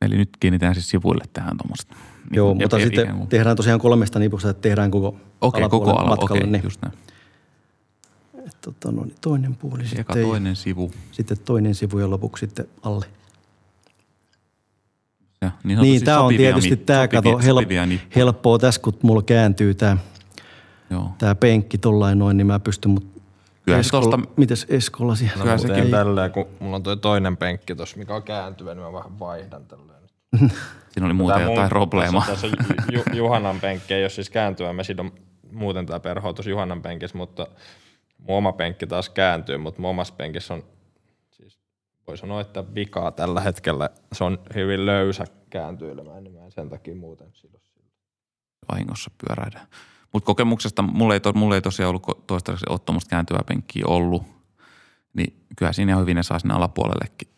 Eli 0.02 0.16
nyt 0.16 0.30
kiinnitään 0.40 0.74
siis 0.74 0.90
sivuille 0.90 1.24
tähän 1.32 1.56
tuommoista. 1.56 1.94
Niin 1.94 2.36
Joo, 2.36 2.55
mutta 2.55 2.78
sitten 2.78 3.16
kuin- 3.16 3.28
tehdään 3.28 3.56
tosiaan 3.56 3.80
kolmesta 3.80 4.18
nipusta, 4.18 4.51
että 4.51 4.60
tehdään 4.62 4.90
koko 4.90 5.16
koko 5.40 5.59
alapuolen 5.59 5.96
ala, 5.96 6.09
matkalle. 6.09 6.38
okei, 6.38 6.51
niin. 6.51 6.64
just 6.64 6.82
näin. 6.82 6.94
Tota, 8.65 8.93
no, 8.93 9.05
niin 9.05 9.15
toinen 9.20 9.57
puoli 9.57 9.82
Eka 9.82 9.89
sitten, 9.89 10.20
ja 10.23 10.27
toinen 10.27 10.57
sivu. 10.57 10.91
sitten 11.12 11.36
toinen 11.45 11.74
sivu 11.74 11.99
ja 11.99 12.11
lopuksi 12.11 12.47
sitten 12.47 12.66
alle. 12.82 13.07
Ja 15.41 15.51
niin, 15.65 15.78
Niin, 15.81 16.05
tämä 16.05 16.20
on 16.20 16.36
tietysti 16.36 16.77
tämä 16.77 17.09
kato 17.09 17.39
help, 17.39 17.69
helppoa 18.16 18.59
tässä, 18.59 18.81
kun 18.81 18.95
mulla 19.03 19.23
kääntyy 19.23 19.74
tämä 19.74 19.97
Joo. 20.91 21.11
tää 21.19 21.35
penkki 21.35 21.78
tollain 21.78 22.19
noin, 22.19 22.36
niin 22.36 22.47
mä 22.47 22.59
pystyn, 22.59 22.91
mutta 22.91 23.20
Kyllä 23.65 23.82
se 23.82 23.91
tosta, 23.91 24.19
mites 24.36 24.66
Eskolla 24.69 25.15
siellä? 25.15 25.36
No 25.36 25.45
Kyllä 25.45 25.59
sekin- 25.59 25.91
tälleen, 25.91 26.31
kun 26.31 26.47
mulla 26.61 26.77
on 26.77 26.82
toi 26.82 26.97
toinen 26.97 27.36
penkki 27.36 27.74
tossa, 27.74 27.97
mikä 27.97 28.15
on 28.15 28.23
kääntyvä, 28.23 28.74
niin 28.74 28.85
mä 28.85 28.93
vähän 28.93 29.19
vaihdan 29.19 29.65
tälleen. 29.66 30.03
siinä 30.91 31.07
oli 31.07 31.15
muuten 31.15 31.39
Tää 31.41 31.51
jotain 31.51 31.69
probleemaa. 31.69 32.24
Tässä, 32.27 32.49
tässä 32.57 32.74
Ju, 32.93 33.03
Juhanan 33.12 33.61
penkki 33.61 33.95
ei 33.95 34.03
ole 34.03 34.11
siis 34.11 34.31
kääntyvä. 34.31 34.73
Me 34.73 34.85
sidon 34.85 35.12
muuten 35.53 35.86
tää 35.86 36.01
perho 36.01 36.32
tuossa 36.32 36.51
Juhanan 36.51 36.82
penkissä, 36.82 37.19
mutta 37.19 37.47
mun 38.28 38.36
oma 38.36 38.52
penkki 38.52 38.86
taas 38.86 39.09
kääntyy, 39.09 39.59
mutta 39.59 39.80
mun 39.80 39.90
omassa 39.90 40.14
penkissä 40.14 40.55
on 40.55 40.64
siis 41.30 41.59
voi 42.06 42.18
sanoa, 42.18 42.40
että 42.40 42.74
vikaa 42.74 43.10
tällä 43.10 43.40
hetkellä. 43.40 43.90
Se 44.12 44.24
on 44.24 44.38
hyvin 44.55 44.86
löysä 44.86 45.24
kääntyilemään, 45.51 46.24
niin 46.24 46.34
mä 46.34 46.44
en 46.44 46.52
sen 46.52 46.68
takia 46.68 46.94
muuten 46.94 47.28
sido 47.32 47.59
sillä. 47.62 47.88
vahingossa 48.72 49.10
pyöräidään. 49.26 49.66
Mutta 50.12 50.26
kokemuksesta 50.26 50.82
mulla 50.82 51.14
ei, 51.14 51.20
to, 51.20 51.32
mulla 51.32 51.55
ei 51.55 51.62
tosiaan 51.62 51.88
ollut 51.88 52.26
toistaiseksi 52.26 52.66
ole 52.68 52.78
tuommoista 52.78 53.10
kääntyvää 53.10 53.42
penkkiä 53.48 53.84
ollut, 53.86 54.22
niin 55.14 55.36
kyllä 55.56 55.72
siinä 55.72 55.92
ihan 55.92 56.02
hyvin 56.02 56.16
ne 56.16 56.22
saa 56.22 56.38
sinne 56.38 56.55
alapuolellekin 56.55 57.28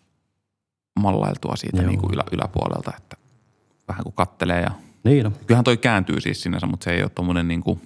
mallailtua 1.00 1.56
siitä 1.56 1.76
Joo. 1.76 1.86
niin 1.86 2.00
kuin 2.00 2.14
ylä, 2.14 2.24
yläpuolelta, 2.32 2.92
että 2.96 3.16
vähän 3.88 4.02
kuin 4.02 4.14
kattelee 4.14 4.60
ja 4.60 4.70
Niin 5.04 5.24
no. 5.24 5.32
kyllähän 5.46 5.64
toi 5.64 5.76
kääntyy 5.76 6.20
siis 6.20 6.42
sinänsä, 6.42 6.66
mutta 6.66 6.84
se 6.84 6.90
ei 6.90 7.02
ole 7.02 7.10
tuommoinen 7.10 7.48
niin 7.48 7.60
kuin, 7.60 7.80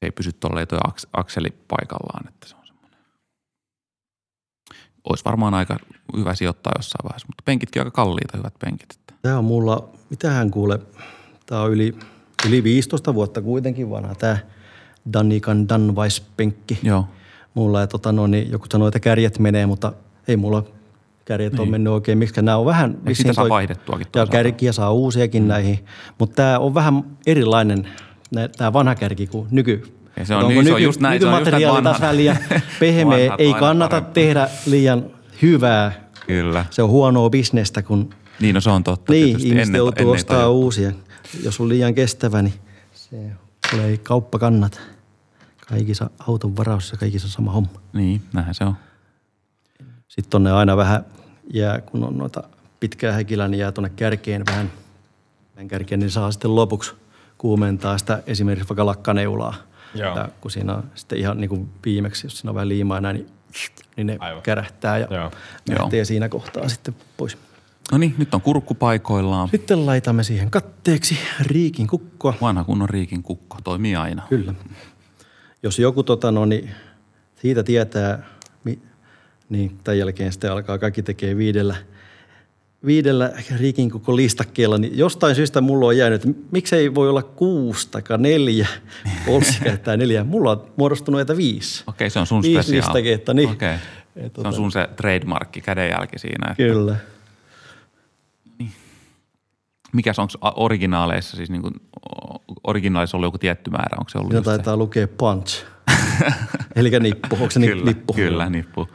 se 0.00 0.06
ei 0.06 0.10
pysy 0.10 0.32
tolleen 0.32 0.68
toi 0.68 0.78
aks, 0.84 1.06
akseli 1.12 1.48
paikallaan, 1.68 2.28
että 2.28 2.48
se 2.48 2.56
on 2.56 2.66
semmoinen. 2.66 3.00
Olisi 5.04 5.24
varmaan 5.24 5.54
aika 5.54 5.76
hyvä 6.16 6.34
sijoittaa 6.34 6.72
jossain 6.76 7.04
vaiheessa, 7.04 7.26
mutta 7.28 7.42
penkitkin 7.44 7.82
on 7.82 7.86
aika 7.86 7.94
kalliita, 7.94 8.36
hyvät 8.36 8.54
penkit. 8.58 8.90
Että. 8.90 9.14
Tämä 9.22 9.38
on 9.38 9.44
mulla, 9.44 9.88
mitähän 10.10 10.50
kuule, 10.50 10.78
tämä 11.46 11.60
on 11.60 11.72
yli, 11.72 11.94
yli 12.48 12.62
15 12.62 13.14
vuotta 13.14 13.42
kuitenkin 13.42 13.90
vanha 13.90 14.14
tämä 14.14 14.38
Danikan 15.12 15.68
Danvais-penkki. 15.68 16.78
Joo. 16.82 17.08
Mulla 17.54 17.80
ja 17.80 17.86
tota, 17.86 18.12
no, 18.12 18.26
niin 18.26 18.50
joku 18.50 18.66
sanoi, 18.72 18.88
että 18.88 19.00
kärjet 19.00 19.38
menee, 19.38 19.66
mutta 19.66 19.92
ei 20.28 20.36
mulla 20.36 20.64
kärjet 21.24 21.52
niin. 21.52 21.60
Ole 21.60 21.70
mennyt 21.70 21.92
oikein. 21.92 22.18
Miksi 22.18 22.42
nämä 22.42 22.56
on 22.56 22.66
vähän... 22.66 22.98
Eikö 23.06 23.14
sitä 23.14 23.32
saa 23.32 23.48
vaihdettuakin 23.48 24.06
Ja 24.16 24.26
kärkiä 24.26 24.72
saa 24.72 24.92
uusiakin 24.92 25.42
mm. 25.42 25.48
näihin, 25.48 25.84
mutta 26.18 26.34
tämä 26.36 26.58
on 26.58 26.74
vähän 26.74 27.04
erilainen, 27.26 27.88
tämä 28.56 28.72
vanha 28.72 28.94
kärki 28.94 29.26
kuin 29.26 29.48
nyky. 29.50 29.92
Ja 30.16 30.24
se 30.24 30.34
on 30.34 30.40
Onko 30.44 30.52
niin, 30.52 30.64
se 30.64 30.72
on 30.74 30.82
just 30.82 31.00
näin, 31.00 31.20
se 31.20 31.26
on 31.26 31.32
just 31.32 31.38
Nykymateriaali 31.44 31.74
näin 31.74 31.84
taas 31.84 32.00
vähän 32.00 32.16
liian 32.16 32.36
pehmeä, 32.80 33.34
ei 33.38 33.54
kannata 33.54 33.90
parempi. 33.96 34.12
tehdä 34.20 34.48
liian 34.66 35.04
hyvää. 35.42 36.10
Kyllä. 36.26 36.64
Se 36.70 36.82
on 36.82 36.88
huonoa 36.90 37.30
bisnestä, 37.30 37.82
kun 37.82 38.10
Niin, 38.40 38.54
no 38.54 38.60
se 38.60 38.70
on 38.70 38.84
totta. 38.84 39.12
niin, 39.12 39.24
tietysti. 39.26 39.48
ihmiset 39.48 39.66
Ennen- 39.68 39.78
joutuu 39.78 40.02
ennen 40.02 40.14
ostaa 40.14 40.36
tajuttu. 40.36 40.60
uusia. 40.60 40.92
Jos 41.44 41.60
on 41.60 41.68
liian 41.68 41.94
kestävä, 41.94 42.42
niin 42.42 42.54
se 42.94 43.84
ei 43.84 43.98
kauppa 43.98 44.38
kannata. 44.38 44.78
Kaikissa 45.68 46.10
auton 46.28 46.56
varaus 46.56 46.92
ja 46.92 46.98
kaikissa 46.98 47.28
sama 47.28 47.52
homma. 47.52 47.70
Niin, 47.92 48.22
näinhän 48.32 48.54
se 48.54 48.64
on. 48.64 48.74
Sitten 50.08 50.30
tonne 50.30 50.52
aina 50.52 50.76
vähän 50.76 51.04
jää, 51.52 51.80
kun 51.80 52.04
on 52.04 52.18
noita 52.18 52.42
pitkää 52.80 53.12
häkilää, 53.12 53.48
niin 53.48 53.58
jää 53.58 53.72
tonne 53.72 53.90
kärkeen 53.96 54.42
vähän. 54.46 54.70
Vähän 55.56 55.68
kärkeen, 55.68 55.98
niin 56.00 56.10
saa 56.10 56.32
sitten 56.32 56.54
lopuksi 56.54 56.92
kuumentaa 57.38 57.98
sitä 57.98 58.22
esimerkiksi 58.26 58.68
vaikka 58.68 58.86
lakkaneulaa. 58.86 59.54
Joo. 59.94 60.16
Ja 60.16 60.28
kun 60.40 60.50
siinä 60.50 60.74
on 60.74 60.84
sitten 60.94 61.18
ihan 61.18 61.40
niin 61.40 61.48
kuin 61.48 61.68
viimeksi, 61.84 62.26
jos 62.26 62.38
siinä 62.38 62.50
on 62.50 62.54
vähän 62.54 62.68
liimaa 62.68 63.00
näin, 63.00 63.16
niin, 63.16 63.26
niin 63.96 64.06
ne 64.06 64.16
Aivan. 64.20 64.42
kärähtää 64.42 64.98
ja 64.98 65.06
Joo. 65.10 65.30
lähtee 65.68 65.98
Joo. 65.98 66.04
siinä 66.04 66.28
kohtaa 66.28 66.68
sitten 66.68 66.94
pois. 67.16 67.38
No 67.92 67.98
niin, 67.98 68.14
nyt 68.18 68.34
on 68.34 68.40
kurkku 68.40 68.74
paikoillaan. 68.74 69.48
Sitten 69.48 69.86
laitamme 69.86 70.22
siihen 70.22 70.50
katteeksi 70.50 71.18
riikin 71.40 71.86
kukkoa. 71.86 72.34
Vanha 72.40 72.64
kunnon 72.64 72.88
riikin 72.88 73.22
kukko, 73.22 73.58
toimii 73.64 73.96
aina. 73.96 74.22
Kyllä. 74.28 74.54
Jos 75.62 75.78
joku 75.78 76.02
tota, 76.02 76.30
no, 76.30 76.44
niin 76.44 76.70
siitä 77.36 77.62
tietää, 77.62 78.22
niin 79.48 79.78
tämän 79.84 79.98
jälkeen 79.98 80.32
sitten 80.32 80.52
alkaa 80.52 80.78
kaikki 80.78 81.02
tekee 81.02 81.36
viidellä, 81.36 81.76
viidellä 82.86 83.32
riikin 83.56 83.90
koko 83.90 84.16
listakkeella, 84.16 84.78
niin 84.78 84.98
jostain 84.98 85.34
syystä 85.34 85.60
mulla 85.60 85.86
on 85.86 85.96
jäänyt, 85.96 86.24
että 86.24 86.40
miksei 86.50 86.94
voi 86.94 87.08
olla 87.08 87.22
kuusi 87.22 87.88
tai 87.90 88.02
neljä, 88.18 88.66
Olssi 89.28 89.60
käyttää 89.60 89.96
neljä. 89.96 90.24
Mulla 90.24 90.50
on 90.50 90.64
muodostunut 90.76 91.18
näitä 91.18 91.36
viisi. 91.36 91.84
Okei, 91.86 92.10
se 92.10 92.18
on 92.18 92.26
sun 92.26 92.42
viisi 92.42 92.76
listaketta, 92.76 93.34
niin. 93.34 93.50
Okei. 93.50 93.76
Se 94.14 94.30
on 94.38 94.46
tota- 94.46 94.56
sun 94.56 94.72
se 94.72 94.88
trademarkki, 94.96 95.60
kädenjälki 95.60 96.18
siinä. 96.18 96.50
Että... 96.50 96.62
Kyllä. 96.62 96.96
Niin. 98.58 98.72
Mikäs 99.92 100.18
onko 100.18 100.32
originaaleissa, 100.56 101.36
siis 101.36 101.50
niin 101.50 101.62
kuin, 101.62 101.74
originaalissa 102.64 103.16
ollut 103.16 103.26
joku 103.26 103.38
tietty 103.38 103.70
määrä, 103.70 103.96
onko 103.98 104.08
se 104.08 104.18
ollut 104.18 104.30
Siinä 104.30 104.42
taitaa 104.42 104.74
se? 104.74 104.76
lukea 104.76 105.08
punch. 105.08 105.64
Eli 106.76 106.90
nippu, 107.00 107.36
onko 107.36 107.50
se 107.50 107.60
kyllä, 107.60 107.84
nippu? 107.84 108.12
Kyllä, 108.12 108.50
nippu. 108.50 108.88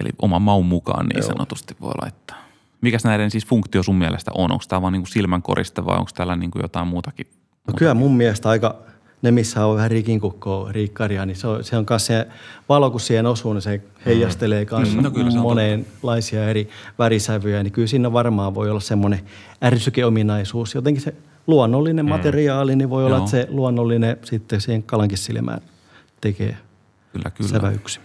Eli 0.00 0.10
oman 0.22 0.42
maun 0.42 0.66
mukaan 0.66 1.06
niin 1.06 1.18
Joo. 1.18 1.28
sanotusti 1.28 1.76
voi 1.80 1.92
laittaa. 2.02 2.41
Mikäs 2.82 3.04
näiden 3.04 3.30
siis 3.30 3.46
funktio 3.46 3.82
sun 3.82 3.98
mielestä 3.98 4.30
on? 4.34 4.52
Onko 4.52 4.64
tämä 4.68 4.82
vaan 4.82 4.92
niin 4.92 5.06
silmänkoriste 5.06 5.84
vai 5.84 5.98
onko 5.98 6.10
täällä 6.14 6.36
niin 6.36 6.50
kuin 6.50 6.62
jotain 6.62 6.88
muutakin? 6.88 7.26
No 7.66 7.74
kyllä 7.76 7.94
mun 7.94 8.16
mielestä 8.16 8.48
aika, 8.48 8.74
ne 9.22 9.30
missä 9.30 9.66
on 9.66 9.76
vähän 9.76 9.90
rikinkukkoa, 9.90 10.72
riikkaria, 10.72 11.26
niin 11.26 11.36
se 11.36 11.46
on, 11.46 11.64
se 11.64 11.76
on 11.76 11.86
myös 11.90 12.06
se 12.06 12.26
valo, 12.68 12.90
kun 12.90 13.00
siihen 13.00 13.26
osuu, 13.26 13.52
niin 13.52 13.62
se 13.62 13.80
heijastelee 14.06 14.66
myös 14.76 14.96
mm. 14.96 15.02
no, 15.02 15.42
monenlaisia 15.42 16.48
eri 16.48 16.68
värisävyjä. 16.98 17.62
Niin 17.62 17.72
kyllä 17.72 17.88
siinä 17.88 18.12
varmaan 18.12 18.54
voi 18.54 18.70
olla 18.70 18.80
semmoinen 18.80 19.20
ärsykeominaisuus. 19.64 20.74
Jotenkin 20.74 21.02
se 21.02 21.14
luonnollinen 21.46 22.04
mm. 22.06 22.08
materiaali, 22.08 22.76
niin 22.76 22.90
voi 22.90 23.02
Joo. 23.02 23.06
olla, 23.06 23.18
että 23.18 23.30
se 23.30 23.46
luonnollinen 23.50 24.16
sitten 24.24 24.60
siihen 24.60 24.82
kalankin 24.82 25.18
silmään 25.18 25.60
tekee 26.20 26.56
kyllä, 27.12 27.30
kyllä. 27.30 27.50
säväyksi. 27.50 28.00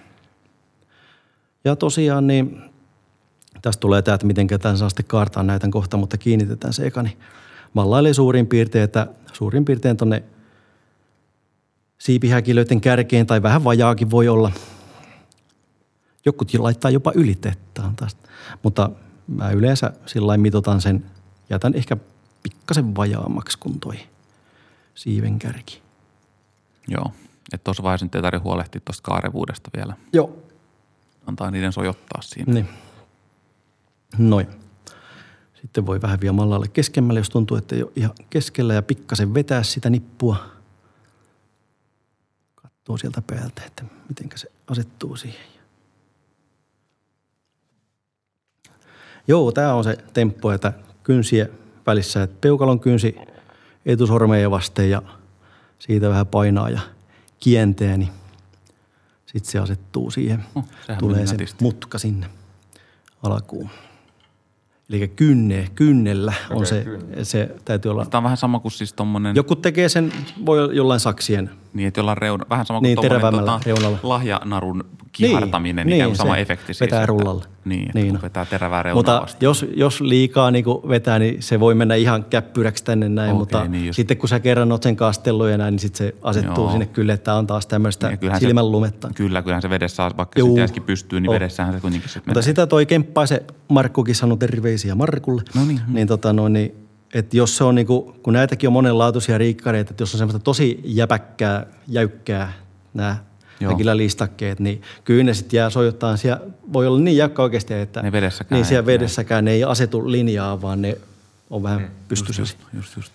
Ja 1.65 1.75
tosiaan 1.75 2.27
niin 2.27 2.66
tästä 3.61 3.81
tulee 3.81 4.01
tämä, 4.01 4.15
että 4.15 4.27
miten 4.27 4.47
tämän 4.47 4.77
saa 4.77 4.89
sitten 4.89 5.05
kaartaa 5.05 5.43
näitä 5.43 5.67
kohta, 5.71 5.97
mutta 5.97 6.17
kiinnitetään 6.17 6.73
se 6.73 6.87
eka, 6.87 7.03
niin 7.03 7.17
mallailee 7.73 8.13
suurin 8.13 8.47
piirtein, 8.47 8.83
että 8.83 9.07
suurin 9.33 9.65
piirtein 9.65 9.97
tuonne 9.97 10.23
siipihäkilöiden 11.97 12.81
kärkeen 12.81 13.27
tai 13.27 13.43
vähän 13.43 13.63
vajaakin 13.63 14.11
voi 14.11 14.27
olla. 14.27 14.51
Jokut 16.25 16.53
laittaa 16.53 16.91
jopa 16.91 17.11
ylitettaan 17.15 17.95
tästä, 17.95 18.29
mutta 18.63 18.89
mä 19.27 19.51
yleensä 19.51 19.93
sillä 20.05 20.37
mitotan 20.37 20.81
sen, 20.81 21.05
jätän 21.49 21.75
ehkä 21.75 21.97
pikkasen 22.43 22.95
vajaammaksi 22.95 23.57
kuin 23.57 23.79
toi 23.79 23.99
siiven 24.95 25.39
kärki. 25.39 25.81
Joo, 26.87 27.11
että 27.53 27.63
tuossa 27.63 27.83
vaiheessa 27.83 28.05
nyt 28.05 28.15
ei 28.15 28.21
tarvitse 28.21 28.43
huolehtia 28.43 28.81
tuosta 28.85 29.01
kaarevuudesta 29.03 29.69
vielä. 29.75 29.93
Joo. 30.13 30.37
Antaa 31.27 31.51
niiden 31.51 31.73
sojottaa 31.73 32.21
siinä. 32.21 32.53
Niin. 32.53 32.67
Noin. 34.17 34.47
Sitten 35.61 35.85
voi 35.85 36.01
vähän 36.01 36.21
vielä 36.21 36.33
mallalle 36.33 36.67
keskemmälle, 36.67 37.19
jos 37.19 37.29
tuntuu, 37.29 37.57
että 37.57 37.75
ei 37.75 37.83
ole 37.83 37.91
ihan 37.95 38.13
keskellä 38.29 38.73
ja 38.73 38.81
pikkasen 38.81 39.33
vetää 39.33 39.63
sitä 39.63 39.89
nippua. 39.89 40.45
Katsoo 42.55 42.97
sieltä 42.97 43.21
päältä, 43.21 43.61
että 43.65 43.83
miten 44.09 44.29
se 44.35 44.51
asettuu 44.67 45.15
siihen. 45.15 45.47
Joo, 49.27 49.51
tämä 49.51 49.73
on 49.73 49.83
se 49.83 49.97
temppu, 50.13 50.49
että 50.49 50.73
kynsiä 51.03 51.47
välissä, 51.87 52.23
että 52.23 52.37
peukalon 52.41 52.79
kynsi 52.79 53.15
etusormeja 53.85 54.51
vasten 54.51 54.89
ja 54.89 55.01
siitä 55.79 56.09
vähän 56.09 56.27
painaa 56.27 56.69
ja 56.69 56.79
kientää, 57.39 57.97
niin 57.97 58.09
sitten 59.25 59.51
se 59.51 59.59
asettuu 59.59 60.11
siihen. 60.11 60.45
Oh, 60.55 60.65
Tulee 60.99 61.27
se 61.27 61.37
mutka 61.61 61.97
sinne 61.97 62.29
alkuun. 63.23 63.69
Eli 64.89 65.07
kynne, 65.07 65.67
kynnellä 65.75 66.33
on 66.49 66.55
okay, 66.55 66.65
se, 66.65 66.83
kynne. 66.83 67.23
se 67.23 67.55
täytyy 67.65 67.91
olla. 67.91 68.05
Tämä 68.05 68.19
on 68.19 68.23
vähän 68.23 68.37
sama 68.37 68.59
kuin 68.59 68.71
siis 68.71 68.93
tommonen... 68.93 69.35
Joku 69.35 69.55
tekee 69.55 69.89
sen, 69.89 70.13
voi 70.45 70.75
jollain 70.75 70.99
saksien. 70.99 71.49
Niin, 71.73 71.87
että 71.87 71.99
jollain 71.99 72.17
reuna, 72.17 72.45
vähän 72.49 72.65
sama 72.65 72.79
kuin 72.79 72.83
niin, 72.83 72.95
tota, 72.95 73.59
reunalla. 73.65 73.99
lahjanarun 74.03 74.83
kihartaminen, 75.17 75.87
niin, 75.87 76.05
niin, 76.05 76.15
sama 76.15 76.35
se 76.35 76.41
efekti. 76.41 76.65
Siis, 76.65 76.81
vetää 76.81 77.05
rullalla. 77.05 77.45
Niin, 77.65 77.91
niin 77.93 78.13
no. 78.13 78.19
vetää 78.21 78.45
terävää 78.45 78.83
reunaa 78.83 78.99
Mutta 78.99 79.21
vasta. 79.21 79.45
jos, 79.45 79.65
jos 79.75 80.01
liikaa 80.01 80.51
niin 80.51 80.65
vetää, 80.65 81.19
niin 81.19 81.43
se 81.43 81.59
voi 81.59 81.75
mennä 81.75 81.95
ihan 81.95 82.25
käppyräksi 82.25 82.83
tänne 82.83 83.09
näin, 83.09 83.29
okay, 83.29 83.39
mutta 83.39 83.67
niin 83.67 83.93
sitten 83.93 84.17
kun 84.17 84.29
sä 84.29 84.39
kerran 84.39 84.71
oot 84.71 84.83
sen 84.83 84.95
kastellut 84.95 85.49
ja 85.49 85.57
näin, 85.57 85.71
niin 85.71 85.79
sitten 85.79 85.97
se 85.97 86.15
asettuu 86.21 86.63
Joo. 86.63 86.71
sinne 86.71 86.85
kyllä, 86.85 87.13
että 87.13 87.33
on 87.33 87.47
taas 87.47 87.67
tämmöistä 87.67 88.09
niin, 88.09 88.39
silmän 88.39 88.71
lumetta. 88.71 89.09
Kyllä, 89.15 89.41
kyllähän 89.41 89.61
se 89.61 89.69
vedessä, 89.69 90.11
vaikka 90.17 90.39
Juu. 90.39 90.57
se 90.57 90.79
pystyy, 90.85 91.21
niin 91.21 91.29
oh. 91.29 91.35
vedessähän 91.35 91.73
se 91.73 91.79
kuitenkin 91.79 92.09
sitten 92.09 92.31
Mutta 92.31 92.41
sitä 92.41 92.67
toi 92.67 92.85
Kemppaisen 92.85 93.41
Markkukin 93.67 94.15
sanoi 94.15 94.37
terveisiä 94.37 94.95
Markulle. 94.95 95.41
No 95.55 95.65
niin. 95.65 95.81
Niin, 95.87 96.07
tota, 96.07 96.33
no, 96.33 96.47
niin 96.47 96.86
että 97.17 97.37
jos 97.37 97.57
se 97.57 97.63
on 97.63 97.75
niinku, 97.75 98.15
kun 98.23 98.33
näitäkin 98.33 98.67
on 98.67 98.73
monenlaatuisia 98.73 99.37
riikkareita, 99.37 99.91
että 99.91 100.01
jos 100.01 100.13
on 100.13 100.17
semmoista 100.17 100.39
tosi 100.39 100.79
jäpäkkää, 100.83 101.65
jäykkää 101.87 102.53
nämä 102.93 103.17
listakkeet, 103.93 104.59
niin 104.59 104.81
kyllä 105.03 105.23
ne 105.23 105.33
sitten 105.33 105.57
jää 105.57 105.69
sojottaa. 105.69 106.17
Siellä 106.17 106.41
voi 106.73 106.87
olla 106.87 106.99
niin 106.99 107.17
jäykkä 107.17 107.41
oikeasti, 107.41 107.73
että 107.73 108.01
ne 108.01 108.11
vedessäkään 108.11 108.57
niin 108.57 108.65
siellä 108.65 108.85
vedessäkään 108.85 109.45
ne 109.45 109.51
ei 109.51 109.63
asetu 109.63 110.11
linjaa, 110.11 110.61
vaan 110.61 110.81
ne 110.81 110.97
on 111.49 111.63
vähän 111.63 111.81
mm, 111.81 111.87
pystyssä. 112.07 112.41
Just, 112.41 112.57
just, 112.73 112.95
just. 112.95 113.13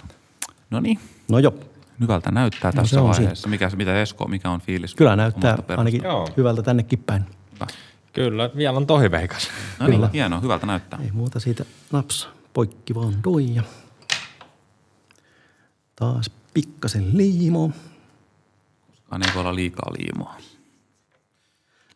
No 0.70 0.80
niin. 0.80 0.98
No 1.28 1.38
joo. 1.38 1.54
Hyvältä 2.00 2.30
näyttää 2.30 2.72
no, 2.74 2.82
tässä 2.82 3.02
vaiheessa. 3.02 3.48
Mikä, 3.48 3.70
mitä 3.76 4.02
Esko, 4.02 4.28
mikä 4.28 4.50
on 4.50 4.60
fiilis? 4.60 4.94
Kyllä 4.94 5.16
näyttää 5.16 5.58
ainakin 5.76 6.02
joo. 6.04 6.28
hyvältä 6.36 6.62
tännekin 6.62 6.98
päin. 6.98 7.22
Hyvä. 7.54 7.66
Kyllä, 8.12 8.50
vielä 8.56 8.76
on 8.76 8.86
tohi 8.86 9.10
veikas. 9.10 9.48
No 9.78 9.86
niin, 9.86 10.10
hienoa, 10.12 10.40
hyvältä 10.40 10.66
näyttää. 10.66 10.98
Ei 11.02 11.10
muuta 11.12 11.40
siitä 11.40 11.64
naps, 11.92 12.28
poikki 12.52 12.94
vaan 12.94 13.14
doi 13.24 13.54
ja 13.54 13.62
taas 16.02 16.30
pikkasen 16.54 17.16
liimo. 17.16 17.70
Koskaan 18.90 19.22
ei 19.22 19.34
voi 19.34 19.40
olla 19.40 19.54
liikaa 19.54 19.92
liimoa. 19.98 20.34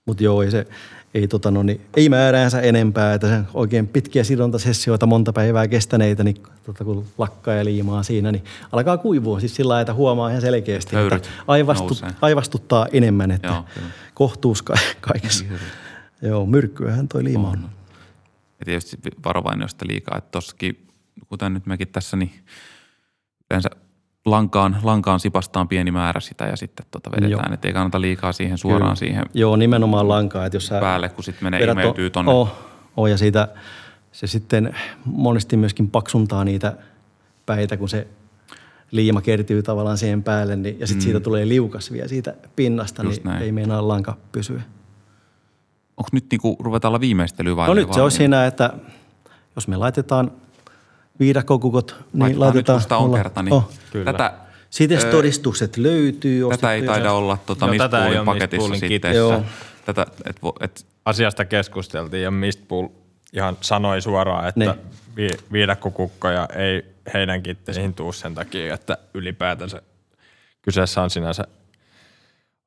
Mutta 0.07 0.23
joo, 0.23 0.43
ei 0.43 0.51
se 0.51 0.67
ei, 1.15 1.29
tota, 1.29 1.51
no, 1.51 1.63
niin, 1.63 1.81
ei 1.97 2.09
määräänsä 2.09 2.61
enempää, 2.61 3.15
että 3.15 3.29
se 3.29 3.43
oikein 3.55 3.89
pitkiä 3.89 4.25
sidontasessioita 4.25 5.07
monta 5.07 5.33
päivää 5.33 5.69
kestäneitä, 5.69 6.25
niin 6.25 6.43
tota, 6.67 6.85
kun 6.85 7.07
lakkaa 7.19 7.55
ja 7.55 7.65
liimaa 7.65 8.03
siinä, 8.03 8.33
niin 8.33 8.45
alkaa 8.73 8.99
kuivua. 8.99 9.41
Siis 9.41 9.55
sillä 9.55 9.81
että 9.81 9.95
huomaa 9.95 10.31
ihan 10.31 10.41
selkeästi, 10.41 10.97
Höyryt 10.97 11.27
että 11.27 11.43
aivastu, 11.47 11.99
aivastuttaa 12.21 12.87
enemmän, 12.93 13.31
että 13.31 13.49
joo, 13.49 13.65
kohtuus 14.15 14.63
ka- 14.63 14.75
kaikessa. 15.01 15.45
Niin, 15.45 15.61
joo, 16.23 16.47
myrkkyähän 16.47 17.09
toi 17.09 17.25
liima 17.25 17.49
on. 17.49 17.65
on. 17.65 17.71
Ja 18.59 18.65
tietysti 18.65 18.97
varovainen, 19.25 19.65
jos 19.65 19.77
liikaa. 19.83 20.19
Että 20.19 20.31
tossakin, 20.31 20.87
kuten 21.29 21.55
nyt 21.55 21.67
mekin 21.67 21.89
tässä, 21.89 22.17
niin 22.17 22.33
yleensä 23.51 23.71
lankaan, 24.27 24.77
lankaan 24.83 25.21
sipastaan 25.21 25.69
pieni 25.69 25.91
määrä 25.91 26.21
sitä 26.21 26.45
ja 26.47 26.57
sitten 26.57 26.87
tota 26.91 27.11
vedetään, 27.11 27.53
että 27.53 27.69
ei 27.69 27.75
kannata 27.75 28.01
liikaa 28.01 28.33
siihen 28.33 28.59
suoraan 28.59 28.83
Kyllä. 28.83 28.95
siihen 28.95 29.25
Joo, 29.35 29.57
nimenomaan 29.57 30.09
lankaa. 30.09 30.47
Että 30.47 30.57
jos 30.57 30.67
sä 30.67 30.81
päälle, 30.81 31.09
kun 31.09 31.25
sitten 31.25 31.45
menee 31.45 31.65
imeytyy 31.65 32.11
tonne. 32.11 32.33
Oh, 32.33 32.53
oh, 32.97 33.07
ja 33.07 33.19
siitä 33.19 33.49
se 34.13 34.27
sitten 34.27 34.77
monesti 35.05 35.57
myöskin 35.57 35.91
paksuntaa 35.91 36.45
niitä 36.45 36.77
päitä, 37.47 37.77
kun 37.77 37.89
se 37.89 38.07
liima 38.91 39.21
kertyy 39.21 39.63
tavallaan 39.63 39.99
siihen 39.99 40.23
päälle, 40.23 40.57
niin, 40.57 40.81
ja 40.81 40.87
sitten 40.87 41.03
mm. 41.03 41.05
siitä 41.05 41.21
tulee 41.21 41.49
liukas 41.49 41.93
vielä 41.93 42.09
siitä 42.09 42.35
pinnasta, 42.57 43.03
Just 43.03 43.25
niin 43.25 43.31
näin. 43.31 43.43
ei 43.43 43.53
meinaa 43.53 43.89
lanka 43.89 44.17
pysyä. 44.33 44.63
Onko 45.97 46.09
nyt 46.13 46.27
niinku, 46.31 46.57
ruvetaan 46.61 46.91
olla 46.91 47.01
viimeistelyä 47.01 47.57
vai? 47.57 47.69
No 47.69 47.75
nyt 47.75 47.93
se 47.93 48.03
on 48.03 48.11
siinä, 48.11 48.47
että 48.47 48.73
jos 49.57 49.69
me 49.69 49.77
laitetaan– 49.77 50.31
viidakkokukot, 51.21 51.97
niin 52.13 52.41
laitetaan. 52.41 52.81
Nyt, 52.81 52.93
on 52.93 53.15
kerta, 53.15 53.43
niin 53.43 53.53
oh. 53.53 53.71
Tätä, 54.05 54.33
Sitten 54.71 55.11
todistukset 55.11 55.77
löytyy. 55.77 56.49
Tätä 56.49 56.73
ei 56.73 56.83
taida 56.83 57.13
olla 57.13 57.39
tuota, 57.47 57.67
Mistpoolin 57.67 58.25
paketissa 58.25 58.75
sitten. 58.75 59.15
Tätä, 59.85 60.07
et, 60.25 60.37
et, 60.61 60.87
Asiasta 61.05 61.45
keskusteltiin 61.45 62.23
ja 62.23 62.31
Mistpool 62.31 62.89
ihan 63.33 63.57
sanoi 63.61 64.03
suoraan, 64.03 64.49
että 64.49 64.77
vi, 65.17 65.29
viidakkokukkoja 65.53 66.49
ei 66.57 66.83
heidän 67.15 67.43
kitteihin 67.43 67.95
tuu 67.95 68.13
sen 68.13 68.35
takia, 68.35 68.75
että 68.75 68.99
ylipäätänsä 69.15 69.83
kyseessä 70.63 71.03
on 71.03 71.11
sinänsä 71.11 71.45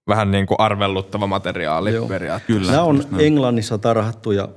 vähän 0.07 0.31
niin 0.31 0.45
kuin 0.45 0.59
arvelluttava 0.59 1.27
materiaali 1.27 1.91
periaatteessa. 2.07 2.59
Kyllä. 2.59 2.71
Nämä 2.71 2.83
on 2.83 3.05
Englannissa 3.19 3.77
tarhattuja 3.77 4.49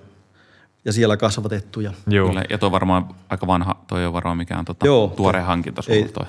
ja 0.84 0.92
siellä 0.92 1.16
kasvatettuja. 1.16 1.92
Joo. 2.06 2.28
Kyllä, 2.28 2.44
ja 2.50 2.58
tuo 2.58 2.70
varmaan 2.70 3.08
aika 3.28 3.46
vanha, 3.46 3.76
toi 3.86 4.06
on 4.06 4.12
varmaan 4.12 4.36
mikään 4.36 4.64
tota, 4.64 4.86
Joo, 4.86 5.12
tuore 5.16 5.40
to, 5.40 5.44
hankinta 5.46 5.82
ei, 5.88 6.08
toi. 6.08 6.26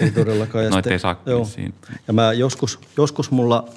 ei 0.00 0.10
todellakaan. 0.10 0.70
Noit 0.70 0.86
ei 0.86 0.98
saa 0.98 1.16
joo. 1.26 1.44
Siinä. 1.44 1.74
Ja 2.06 2.12
mä 2.12 2.32
joskus, 2.32 2.78
joskus 2.96 3.30
mulla 3.30 3.68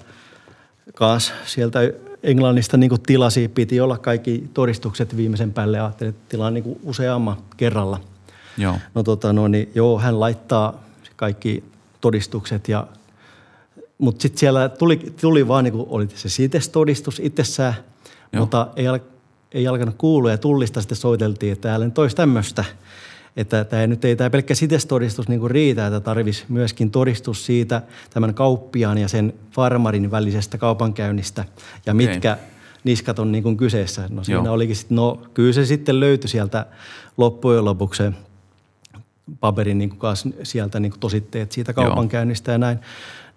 kaas 0.96 1.34
sieltä 1.46 1.80
Englannista 2.24 2.78
niin 2.78 2.92
tilasi, 3.08 3.48
piti 3.48 3.80
olla 3.80 3.98
kaikki 3.98 4.50
todistukset 4.54 5.18
viimeisen 5.18 5.54
päälle. 5.54 5.80
Ajattelin, 5.80 6.10
että 6.10 6.30
tilaan 6.30 6.54
niin 6.54 6.80
useamman 6.84 7.38
kerralla. 7.58 8.00
Joo. 8.58 8.76
No 8.96 9.04
tota, 9.04 9.34
no 9.34 9.48
niin, 9.48 9.72
joo, 9.76 10.00
hän 10.00 10.20
laittaa 10.20 10.84
kaikki 11.16 11.64
todistukset 12.02 12.68
ja 12.70 12.88
mutta 13.98 14.22
sitten 14.22 14.40
siellä 14.40 14.70
tuli, 14.70 14.98
tuli 15.22 15.48
vaan, 15.48 15.64
niin 15.64 15.74
kuin 15.74 15.86
oli 15.90 16.08
se 16.16 16.30
sitestodistus 16.30 17.22
itsessään, 17.24 17.74
Joo. 18.34 18.40
mutta 18.40 18.68
ei, 18.76 18.86
ei 19.56 19.68
alkanut 19.68 19.96
kuulua 19.98 20.32
ja 20.32 20.38
tullista 20.38 20.82
sitten 20.82 20.96
soiteltiin, 20.96 21.54
että 21.54 21.68
täällä 21.68 21.86
nyt 21.86 21.98
olisi 21.98 22.16
tämmöistä. 22.16 22.66
Että 23.38 23.64
tämä 23.64 23.88
nyt 23.88 24.06
ei 24.06 24.16
tämä 24.16 24.30
pelkkä 24.30 24.56
sitestodistus 24.56 25.28
niin 25.28 25.52
riitä, 25.52 25.88
että 25.88 26.00
tarvisi 26.00 26.46
myöskin 26.50 26.92
todistus 26.92 27.46
siitä 27.46 27.82
tämän 28.14 28.34
kauppiaan 28.34 28.98
ja 28.98 29.08
sen 29.08 29.34
farmarin 29.52 30.12
välisestä 30.12 30.58
kaupankäynnistä 30.58 31.46
ja 31.86 31.94
mitkä 31.94 32.34
okay. 32.34 32.46
niskat 32.84 33.20
on 33.20 33.32
niin 33.32 33.44
kuin 33.44 33.58
kyseessä. 33.58 34.08
No 34.10 34.24
siinä 34.24 34.44
Joo. 34.44 34.54
olikin 34.54 34.76
sitten, 34.76 34.96
no 34.96 35.22
kyllä 35.34 35.54
se 35.54 35.66
sitten 35.66 36.00
löytyi 36.00 36.30
sieltä 36.30 36.66
loppujen 37.18 37.66
lopuksi 37.66 38.04
paperin 39.40 39.78
niin 39.78 39.90
kuin 39.90 40.00
sieltä 40.44 40.80
niin 40.80 40.92
kuin 40.92 41.00
tositteet 41.00 41.52
siitä 41.52 41.74
kaupankäynnistä 41.74 42.52
Joo. 42.52 42.54
ja 42.54 42.58
näin 42.58 42.80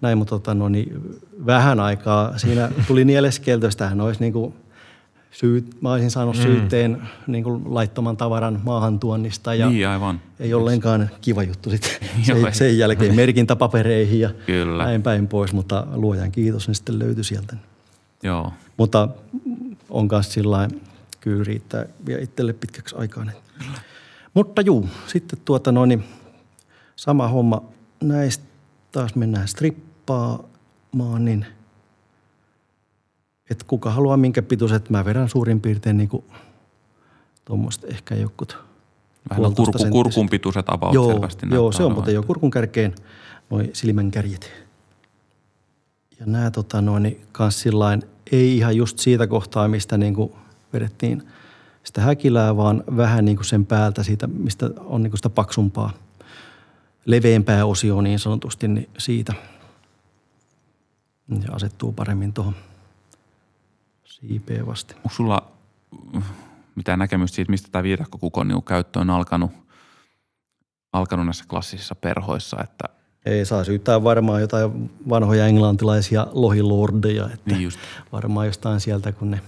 näin, 0.01 0.19
mutta 0.19 0.31
tota, 0.31 0.55
no, 0.55 0.69
niin 0.69 1.21
vähän 1.47 1.81
aikaa 1.81 2.39
siinä 2.39 2.69
tuli 2.87 3.05
nieleskeltä, 3.05 3.69
tähän 3.77 4.01
olisi 4.01 4.21
niin 4.21 4.33
kuin 4.33 4.55
syyt, 5.31 5.83
mä 5.83 5.93
olisin 5.93 6.11
saanut 6.11 6.37
mm. 6.37 6.43
syytteen 6.43 7.03
niin 7.27 7.45
kuin 7.45 7.63
laittoman 7.75 8.17
tavaran 8.17 8.61
maahantuonnista 8.65 9.55
ja 9.55 9.69
niin, 9.69 9.89
aivan. 9.89 10.21
ei 10.41 10.55
ollenkaan 10.55 11.11
kiva 11.21 11.43
juttu 11.43 11.71
sitten 11.71 11.91
sen, 12.27 12.55
sen 12.55 12.79
jälkeen 12.79 13.15
merkintäpapereihin 13.15 14.21
ja 14.21 14.31
Kyllä. 14.47 14.85
näin 14.85 15.03
päin 15.03 15.29
pois, 15.29 15.53
mutta 15.53 15.87
luojan 15.93 16.33
kiitos, 16.33 16.67
niin 16.67 16.75
sitten 16.75 16.99
löytyi 16.99 17.25
sieltä. 17.25 17.57
Joo. 18.23 18.53
Mutta 18.77 19.09
on 19.91 20.09
kanssa 20.09 20.33
sillä 20.33 20.69
kyllä 21.21 21.45
riittää 21.45 21.87
vielä 22.07 22.23
itselle 22.23 22.53
pitkäksi 22.53 22.97
aikaa. 22.99 23.27
Mutta 24.35 24.63
juu, 24.63 24.89
sitten 25.07 25.39
tuota 25.45 25.73
noin, 25.73 25.89
niin 25.89 26.05
sama 26.97 27.29
homma 27.29 27.63
näistä 28.03 28.45
taas 28.93 29.15
mennään 29.15 29.49
strip 29.49 29.79
nappaamaan, 30.09 31.25
niin 31.25 31.47
että 33.51 33.65
kuka 33.67 33.91
haluaa 33.91 34.17
minkä 34.17 34.43
pituiset, 34.43 34.91
mä 34.91 35.05
vedän 35.05 35.29
suurin 35.29 35.61
piirtein 35.61 35.97
niin 35.97 36.09
kuin 36.09 36.25
tuommoista 37.45 37.87
ehkä 37.87 38.15
jokut. 38.15 38.59
Vähän 39.31 39.55
kurku, 39.55 39.79
kurkun 39.91 40.29
pituiset 40.29 40.67
about 40.69 40.95
joo, 40.95 41.13
selvästi. 41.13 41.47
Joo, 41.53 41.73
se 41.73 41.83
on 41.83 41.93
muuten 41.93 42.15
jo 42.15 42.23
kurkun 42.23 42.51
kärkeen 42.51 42.95
noin 43.51 43.71
silmän 43.73 44.11
kärjet. 44.11 44.51
Ja 46.21 46.27
nämä 46.27 46.51
tota, 46.51 46.83
noin, 46.83 47.03
niin 47.03 47.21
kans 47.33 47.61
sillain, 47.61 48.03
ei 48.33 48.57
ihan 48.57 48.77
just 48.77 48.99
siitä 48.99 49.27
kohtaa, 49.27 49.69
mistä 49.69 49.99
niin 49.99 50.15
kuin 50.15 50.33
vedettiin 50.73 51.23
sitä 51.85 52.01
häkilää, 52.01 52.57
vaan 52.57 52.85
vähän 52.97 53.25
niin 53.25 53.37
kuin 53.37 53.47
sen 53.47 53.67
päältä 53.67 54.03
siitä, 54.03 54.27
mistä 54.27 54.71
on 54.77 55.03
niin 55.03 55.11
kuin 55.11 55.19
sitä 55.19 55.31
paksumpaa, 55.31 55.91
leveämpää 57.05 57.65
osioa 57.65 58.03
niin 58.03 58.19
sanotusti, 58.19 58.69
niin 58.69 58.89
siitä– 58.99 59.35
se 61.43 61.49
asettuu 61.53 61.93
paremmin 61.93 62.33
tuohon 62.33 62.55
siipeen 64.21 64.67
vasti. 64.67 64.95
Onko 64.95 65.11
sulla 65.11 65.51
äh, 66.17 66.23
mitään 66.75 66.99
näkemystä 66.99 67.35
siitä, 67.35 67.51
mistä 67.51 67.69
tämä 67.73 67.83
viidakkokukon 67.83 68.49
niin 68.49 68.63
käyttö 68.63 68.99
on 68.99 69.11
alkanut, 69.11 69.51
alkanut 70.93 71.27
näissä 71.27 71.45
klassisissa 71.49 71.95
perhoissa, 71.95 72.57
että 72.63 72.85
ei 73.27 73.45
saa 73.45 73.65
syyttää 73.65 74.05
varmaan 74.05 74.41
jotain 74.41 74.91
vanhoja 75.09 75.47
englantilaisia 75.47 76.27
lohilordeja, 76.33 77.25
että 77.25 77.51
niin 77.51 77.63
just. 77.63 77.79
varmaan 78.13 78.47
jostain 78.47 78.81
sieltä, 78.81 79.13
kun 79.13 79.31
ne 79.31 79.41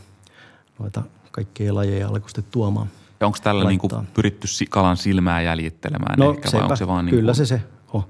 noita 0.79 1.03
kaikkia 1.31 1.75
lajeja 1.75 2.09
alkoi 2.09 2.31
sitten 2.31 2.45
tuomaan. 2.51 2.87
Ja 3.21 3.27
onko 3.27 3.39
tällä 3.43 3.65
niin 3.65 3.79
kuin 3.79 3.93
pyritty 4.15 4.47
kalan 4.71 4.97
silmää 4.97 5.43
jäljittelemään 5.43 6.19
no, 6.19 6.31
ehkä, 6.31 6.49
vai 6.53 6.63
onko 6.63 6.77
se 6.77 6.87
vaan 6.87 7.07
kyllä 7.07 7.33
kuin... 7.33 7.35
se 7.35 7.47
se 7.47 7.63
Oh. 7.93 8.09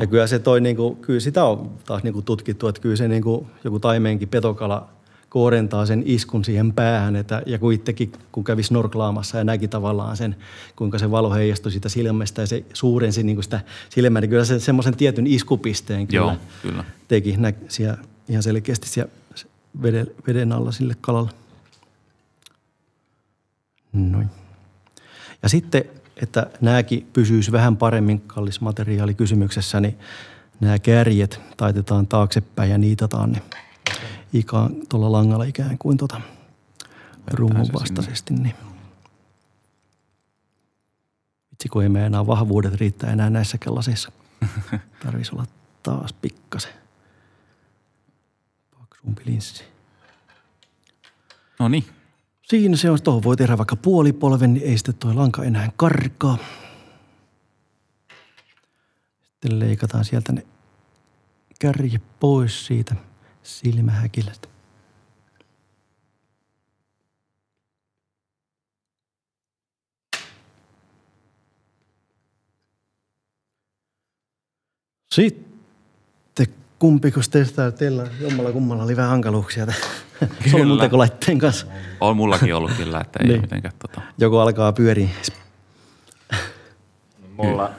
Ja 0.00 0.06
kyllä 0.06 0.26
se 0.26 0.38
toi, 0.38 0.60
niin 0.60 0.76
kuin, 0.76 0.96
kyllä 0.96 1.20
sitä 1.20 1.44
on 1.44 1.70
taas 1.86 2.02
niin 2.02 2.14
kuin 2.14 2.24
tutkittu, 2.24 2.68
että 2.68 2.80
kyllä 2.80 2.96
se 2.96 3.08
niin 3.08 3.22
kuin, 3.22 3.46
joku 3.64 3.80
taimeenkin 3.80 4.28
petokala 4.28 4.88
koorentaa 5.28 5.86
sen 5.86 6.02
iskun 6.06 6.44
siihen 6.44 6.72
päähän. 6.72 7.16
Että, 7.16 7.42
ja 7.46 7.58
kun 7.58 7.72
itsekin, 7.72 8.12
kun 8.32 8.44
kävi 8.44 8.62
snorklaamassa 8.62 9.38
ja 9.38 9.44
näki 9.44 9.68
tavallaan 9.68 10.16
sen, 10.16 10.36
kuinka 10.76 10.98
se 10.98 11.10
valo 11.10 11.30
heijastui 11.30 11.72
sitä 11.72 11.88
silmästä 11.88 12.42
ja 12.42 12.46
se 12.46 12.64
suurensi 12.72 13.22
niin 13.22 13.36
kuin 13.36 13.44
sitä 13.44 13.60
silmää, 13.90 14.20
niin 14.20 14.30
kyllä 14.30 14.44
se 14.44 14.60
semmoisen 14.60 14.96
tietyn 14.96 15.26
iskupisteen 15.26 16.06
kyllä, 16.06 16.20
Joo, 16.20 16.36
kyllä. 16.62 16.84
teki 17.08 17.36
nä, 17.36 17.52
siellä, 17.68 17.98
ihan 18.28 18.42
selkeästi 18.42 18.88
siellä 18.88 19.12
veden, 19.82 20.06
veden 20.26 20.52
alla 20.52 20.72
sille 20.72 20.96
kalalle. 21.00 21.30
Noin. 23.92 24.28
Ja 25.42 25.48
sitten 25.48 25.84
että 26.22 26.46
nämäkin 26.60 27.06
pysyisi 27.12 27.52
vähän 27.52 27.76
paremmin 27.76 28.20
kallis 28.20 28.60
materiaali 28.60 29.14
kysymyksessä, 29.14 29.80
niin 29.80 29.98
nämä 30.60 30.78
kärjet 30.78 31.40
taitetaan 31.56 32.06
taaksepäin 32.06 32.70
ja 32.70 32.78
niitataan 32.78 33.32
ne 33.32 33.42
ikään 34.32 34.70
tuolla 34.88 35.12
langalla 35.12 35.44
ikään 35.44 35.78
kuin 35.78 35.98
tuota 35.98 36.20
rungon 37.32 37.66
vastaisesti. 37.72 38.34
Niin. 38.34 38.54
Vitsi, 41.50 41.68
kun 41.68 41.82
ei 41.82 41.88
me 41.88 42.06
enää 42.06 42.26
vahvuudet 42.26 42.74
riittää 42.74 43.12
enää 43.12 43.30
näissä 43.30 43.58
lasissa. 43.66 44.12
Tarvisi 45.04 45.32
olla 45.32 45.46
taas 45.82 46.12
pikkasen 46.12 46.72
paksumpi 48.78 49.22
linssi. 49.26 49.64
No 51.58 51.68
niin. 51.68 51.84
Siinä 52.42 52.76
se 52.76 52.90
on, 52.90 53.02
tuohon 53.02 53.22
voi 53.22 53.36
tehdä 53.36 53.58
vaikka 53.58 53.76
puolipolven, 53.76 54.54
niin 54.54 54.66
ei 54.66 54.78
sitten 54.78 54.94
toi 54.94 55.14
lanka 55.14 55.44
enää 55.44 55.72
karkaa. 55.76 56.38
Sitten 59.22 59.58
leikataan 59.58 60.04
sieltä 60.04 60.32
ne 60.32 60.46
kärje 61.58 62.00
pois 62.20 62.66
siitä 62.66 62.94
silmähäkilästä. 63.48 64.48
Sitten 75.14 76.46
kumpiko 76.78 77.20
teistä 77.30 77.70
teillä 77.70 78.06
jommalla 78.20 78.52
kummalla 78.52 78.82
oli 78.82 78.96
vähän 78.96 79.10
hankaluuksia 79.10 79.66
solmuntekolaitteen 80.50 81.38
kanssa? 81.38 81.66
On 82.00 82.16
mullakin 82.16 82.54
ollut 82.54 82.72
kyllä, 82.76 83.00
että 83.00 83.18
ei 83.22 83.28
niin. 83.28 83.40
mitenkään 83.40 83.74
tota. 83.78 84.00
Joku 84.18 84.36
alkaa 84.36 84.72
pyöriä. 84.72 85.08
Mulla, 87.36 87.70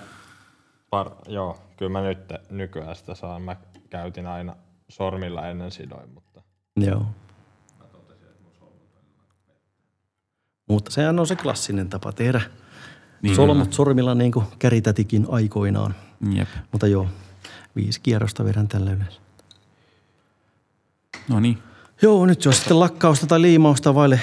par, 0.90 1.10
joo, 1.28 1.60
kyllä 1.78 1.92
mä 1.92 2.02
nyt 2.02 2.34
nykyään 2.50 2.96
sitä 2.96 3.16
saan. 3.16 3.42
Mä 3.42 3.56
käytin 3.90 4.28
aina 4.28 4.56
sormilla 4.90 5.48
ennen 5.48 5.72
sidoin, 5.72 6.10
mutta... 6.10 6.42
Joo. 6.76 7.06
Mutta 10.70 10.92
sehän 10.92 11.20
on 11.20 11.28
se 11.28 11.36
klassinen 11.36 11.90
tapa 11.90 12.12
tehdä. 12.12 12.42
Niin 13.22 13.36
Solmut 13.36 13.74
sormilla 13.74 14.16
niin 14.16 14.32
kuin 14.32 14.46
käritätikin 14.60 15.26
aikoinaan. 15.30 15.96
Jep. 16.34 16.48
Mutta 16.72 16.88
joo, 16.88 17.08
viisi 17.76 18.02
kierrosta 18.02 18.46
vedän 18.46 18.68
tällä 18.68 18.92
yleensä. 18.92 19.22
No 21.30 21.40
niin. 21.40 21.58
Joo, 22.02 22.26
nyt 22.26 22.46
on 22.46 22.54
sitten 22.54 22.80
lakkausta 22.80 23.28
tai 23.28 23.42
liimausta 23.42 23.96
vaille. 23.96 24.20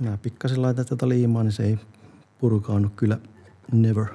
Mä 0.00 0.16
pikkasen 0.16 0.62
laitan 0.62 0.86
tätä 0.86 1.08
liimaa, 1.08 1.42
niin 1.42 1.52
se 1.52 1.62
ei 1.62 1.78
purkaannu 2.38 2.88
kyllä 2.96 3.18
never. 3.72 4.06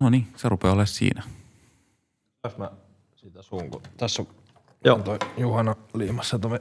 No 0.00 0.10
niin, 0.10 0.26
se 0.36 0.48
rupeaa 0.48 0.72
olemaan 0.72 0.86
siinä. 0.86 1.22
Jos 2.44 2.58
mä 2.58 2.70
sitä 3.24 3.42
suun, 3.42 3.70
kun 3.70 3.82
tässä 3.96 4.22
on 4.22 4.28
Joo. 4.84 4.98
toi 4.98 5.18
Juhana 5.36 5.74
liimassa 5.94 6.38
toi. 6.38 6.58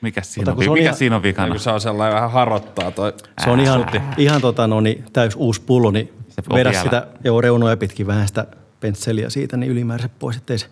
Mikä 0.00 0.22
siinä, 0.22 0.52
on, 0.52 0.58
on, 0.58 0.64
mikä 0.64 0.82
ihan, 0.82 0.96
siinä 0.96 1.16
on 1.16 1.22
vikana? 1.22 1.58
Se 1.58 1.70
on 1.70 1.80
sellainen 1.80 2.14
vähän 2.14 2.30
harottaa 2.30 2.90
toi. 2.90 3.12
Se 3.44 3.50
on 3.50 3.60
ihan, 3.60 3.86
ihan 4.16 4.40
tota, 4.40 4.66
no, 4.66 4.80
niin, 4.80 5.04
täys 5.12 5.36
uusi 5.36 5.60
pullo, 5.60 5.90
niin 5.90 6.12
vedä 6.54 6.72
sitä 6.72 7.06
joo, 7.24 7.40
reunoja 7.40 7.76
pitkin 7.76 8.06
vähän 8.06 8.28
sitä 8.28 8.46
pensseliä 8.80 9.30
siitä, 9.30 9.56
niin 9.56 9.72
ylimääräiset 9.72 10.18
pois, 10.18 10.36
ettei 10.36 10.58
se 10.58 10.66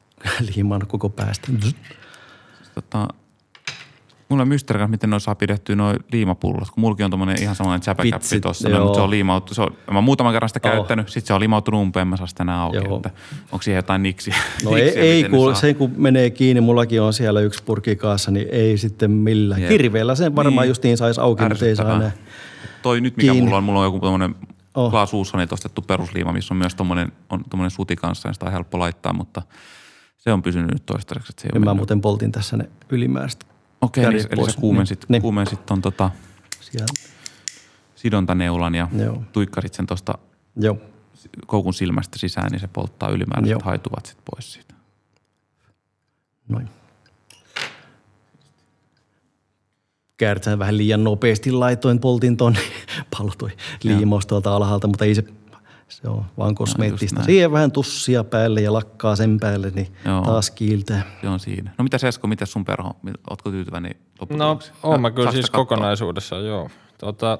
liimaan 0.54 0.86
koko 0.86 1.08
päästä. 1.08 1.48
Siis, 1.60 1.76
tota, 2.74 3.08
Mulla 4.32 4.42
on 4.42 4.48
mysteeri, 4.48 4.86
miten 4.86 5.10
ne 5.10 5.20
saa 5.20 5.34
pidettyä 5.34 5.76
noin 5.76 5.96
liimapullot, 6.12 6.70
kun 6.70 6.80
mullakin 6.80 7.04
on 7.04 7.10
tommonen 7.10 7.42
ihan 7.42 7.56
samanlainen 7.56 7.84
chäpäkäppi 7.84 8.40
tossa, 8.40 8.68
noin, 8.68 8.82
mutta 8.82 8.96
se 8.96 9.02
on 9.02 9.10
liimauttu. 9.10 9.54
Se 9.54 9.62
on, 9.62 9.72
mä 9.90 9.94
oon 9.94 10.04
muutaman 10.04 10.32
kerran 10.32 10.48
sitä 10.48 10.68
oh. 10.68 10.74
käyttänyt, 10.74 11.08
sit 11.08 11.26
se 11.26 11.34
on 11.34 11.40
liimauttunut 11.40 11.80
umpeen, 11.80 12.08
mä 12.08 12.16
saan 12.16 12.28
sitä 12.28 12.42
enää 12.42 12.62
auki. 12.62 12.78
Että 12.78 13.10
onko 13.52 13.62
siihen 13.62 13.76
jotain 13.76 14.02
niksiä? 14.02 14.34
No 14.64 14.70
niksiä, 14.70 15.02
ei, 15.02 15.10
ei 15.10 15.28
kuule, 15.28 15.54
se 15.54 15.74
kun 15.74 15.92
menee 15.96 16.30
kiinni, 16.30 16.60
mullakin 16.60 17.02
on 17.02 17.12
siellä 17.12 17.40
yksi 17.40 17.62
purki 17.62 17.96
kaassa, 17.96 18.30
niin 18.30 18.48
ei 18.50 18.78
sitten 18.78 19.10
millään. 19.10 19.62
Jep. 19.62 19.70
Kirveellä 19.70 20.14
sen 20.14 20.36
varmaan 20.36 20.64
niin. 20.64 20.70
justiin 20.70 20.96
saisi 20.96 21.20
auki, 21.20 21.44
mutta 21.48 21.66
ei 21.66 21.76
saa 21.76 21.96
enää 21.96 22.12
Toi 22.82 23.00
nyt 23.00 23.16
mikä 23.16 23.32
kiinni. 23.32 23.44
mulla 23.44 23.56
on, 23.56 23.64
mulla 23.64 23.80
on 23.80 23.86
joku 23.86 24.00
tommonen 24.00 24.34
oh. 24.74 24.90
Klaas 24.90 25.12
ostettu 25.52 25.82
perusliima, 25.82 26.32
missä 26.32 26.54
on 26.54 26.58
myös 26.58 26.74
tommonen, 26.74 27.12
on 27.30 27.44
tommonen 27.50 27.70
suti 27.70 27.96
kanssa, 27.96 28.28
ja 28.28 28.32
sitä 28.32 28.46
on 28.46 28.52
helppo 28.52 28.78
laittaa, 28.78 29.12
mutta 29.12 29.42
se 30.16 30.32
on 30.32 30.42
pysynyt 30.42 30.70
nyt 30.70 30.86
toistaiseksi. 30.86 31.32
Se 31.38 31.48
ei 31.54 31.60
mä 31.60 31.74
muuten 31.74 32.00
poltin 32.00 32.32
tässä 32.32 32.56
ne 32.56 32.70
ylimääräiset 32.90 33.51
Okei, 33.82 34.04
eli, 34.04 34.24
eli 34.30 34.50
sä 34.50 34.60
kuumensit, 34.60 35.04
niin. 35.08 35.22
kuumensit 35.22 35.66
ton 35.66 35.82
tota 35.82 36.10
sidontaneulan 37.94 38.74
ja 38.74 38.88
Joo. 38.98 39.22
tuikkasit 39.32 39.74
sen 39.74 39.86
tuosta 39.86 40.18
koukun 41.46 41.74
silmästä 41.74 42.18
sisään, 42.18 42.50
niin 42.50 42.60
se 42.60 42.68
polttaa 42.68 43.08
ylimääräiset 43.08 43.62
haituvat 43.62 44.06
sit 44.06 44.18
pois 44.30 44.52
siitä. 44.52 44.74
Noin. 46.48 46.68
Kääritään 50.16 50.58
vähän 50.58 50.76
liian 50.76 51.04
nopeasti 51.04 51.52
laitoin 51.52 52.00
poltin 52.00 52.36
ton 52.36 52.56
pallo 53.18 53.32
toi 53.38 53.50
liimaus 53.82 54.26
tuolta 54.26 54.56
alhaalta, 54.56 54.86
mutta 54.86 55.04
ei 55.04 55.14
se 55.14 55.24
se 55.96 56.08
on 56.08 56.24
vaan 56.38 56.54
kosmeettista. 56.54 57.20
No, 57.20 57.24
Siihen 57.24 57.52
vähän 57.52 57.72
tussia 57.72 58.24
päälle 58.24 58.60
ja 58.60 58.72
lakkaa 58.72 59.16
sen 59.16 59.40
päälle, 59.40 59.70
niin 59.70 59.88
Joo. 60.04 60.22
taas 60.22 60.50
kiiltää. 60.50 61.02
Se 61.20 61.28
on 61.28 61.40
siinä. 61.40 61.70
No 61.78 61.82
mitä 61.82 61.98
Sesko, 61.98 62.26
mitä 62.26 62.46
sun 62.46 62.64
perho? 62.64 62.90
Ootko 63.30 63.50
tyytyväinen 63.50 63.94
No, 64.30 64.58
oon 64.82 65.00
mä 65.00 65.10
kyllä 65.10 65.32
siis 65.32 65.50
kokonaisuudessa, 65.50 66.36
joo. 66.36 66.70
Tota, 66.98 67.38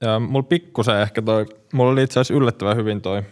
ja 0.00 0.18
mulla 0.18 0.42
pikkusen 0.42 1.00
ehkä 1.00 1.22
toi, 1.22 1.46
mulla 1.72 1.92
oli 1.92 2.02
itse 2.02 2.20
asiassa 2.20 2.34
yllättävän 2.34 2.76
hyvin 2.76 3.00
toi 3.00 3.22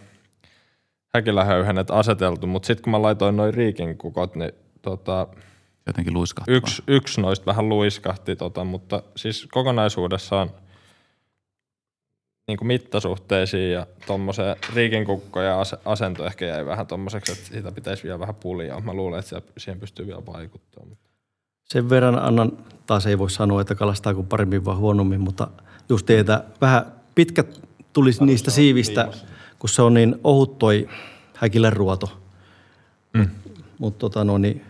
häkilähöyhenet 1.13 1.91
aseteltu, 1.91 2.47
mutta 2.47 2.67
sitten 2.67 2.83
kun 2.83 2.91
mä 2.91 3.01
laitoin 3.01 3.37
noin 3.37 3.53
riikinkukot, 3.53 4.35
niin 4.35 4.51
tota, 4.81 5.27
jotenkin 5.87 6.13
luiskahti. 6.13 6.51
Yksi, 6.51 6.83
yksi 6.87 7.21
noista 7.21 7.45
vähän 7.45 7.69
luiskahti, 7.69 8.35
tota, 8.35 8.63
mutta 8.63 9.03
siis 9.15 9.47
kokonaisuudessaan– 9.51 10.49
niin 12.47 12.57
kuin 12.57 12.67
mittasuhteisiin 12.67 13.71
ja 13.71 13.87
tuommoiseen 14.07 14.55
riikinkukko 14.73 15.41
ja 15.41 15.57
asento 15.85 16.25
ehkä 16.25 16.45
jäi 16.45 16.65
vähän 16.65 16.87
tuommoiseksi, 16.87 17.31
että 17.31 17.45
siitä 17.45 17.71
pitäisi 17.71 18.03
vielä 18.03 18.19
vähän 18.19 18.35
pulia. 18.35 18.79
Mä 18.79 18.93
luulen, 18.93 19.19
että 19.19 19.41
siihen 19.57 19.79
pystyy 19.79 20.07
vielä 20.07 20.25
vaikuttamaan. 20.25 20.97
Sen 21.63 21.89
verran 21.89 22.19
annan, 22.19 22.51
taas 22.85 23.05
ei 23.05 23.19
voi 23.19 23.31
sanoa, 23.31 23.61
että 23.61 23.75
kalastaa 23.75 24.13
kuin 24.13 24.27
paremmin 24.27 24.65
vai 24.65 24.75
huonommin, 24.75 25.21
mutta 25.21 25.47
just 25.89 26.05
teitä 26.05 26.43
vähän 26.61 26.85
pitkät 27.15 27.61
tulisi 27.93 28.25
niistä 28.25 28.51
siivistä, 28.51 29.01
liimassa. 29.01 29.25
kun 29.59 29.69
se 29.69 29.81
on 29.81 29.93
niin 29.93 30.15
ohut 30.23 30.59
toi 30.59 30.89
häkilän 31.37 31.73
ruoto. 31.73 32.21
Mm. 33.13 33.29
Mutta 33.77 33.99
tota 33.99 34.23
no 34.23 34.37
niin, 34.37 34.65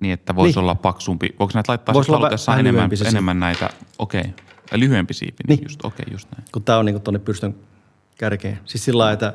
niin, 0.00 0.12
että 0.12 0.34
voisi 0.34 0.54
niin. 0.54 0.62
olla 0.62 0.74
paksumpi. 0.74 1.34
Voiko 1.38 1.50
näitä 1.54 1.72
laittaa 1.72 1.92
Vois 1.92 2.10
olla 2.10 2.30
enemmän, 2.58 2.90
enemmän 3.08 3.40
näitä? 3.40 3.70
Okei. 3.98 4.20
Okay. 4.20 4.45
Ja 4.72 4.78
lyhyempi 4.78 5.14
siipi, 5.14 5.36
niin, 5.48 5.56
niin. 5.56 5.64
just, 5.64 5.84
okei, 5.84 6.02
okay, 6.02 6.14
just 6.14 6.28
näin. 6.36 6.44
Kun 6.52 6.62
tämä 6.62 6.78
on 6.78 6.86
niin 6.86 7.00
tuonne 7.00 7.18
pystön 7.18 7.54
kärkeen. 8.18 8.58
Siis 8.64 8.84
sillä 8.84 8.98
lailla, 8.98 9.12
että 9.12 9.34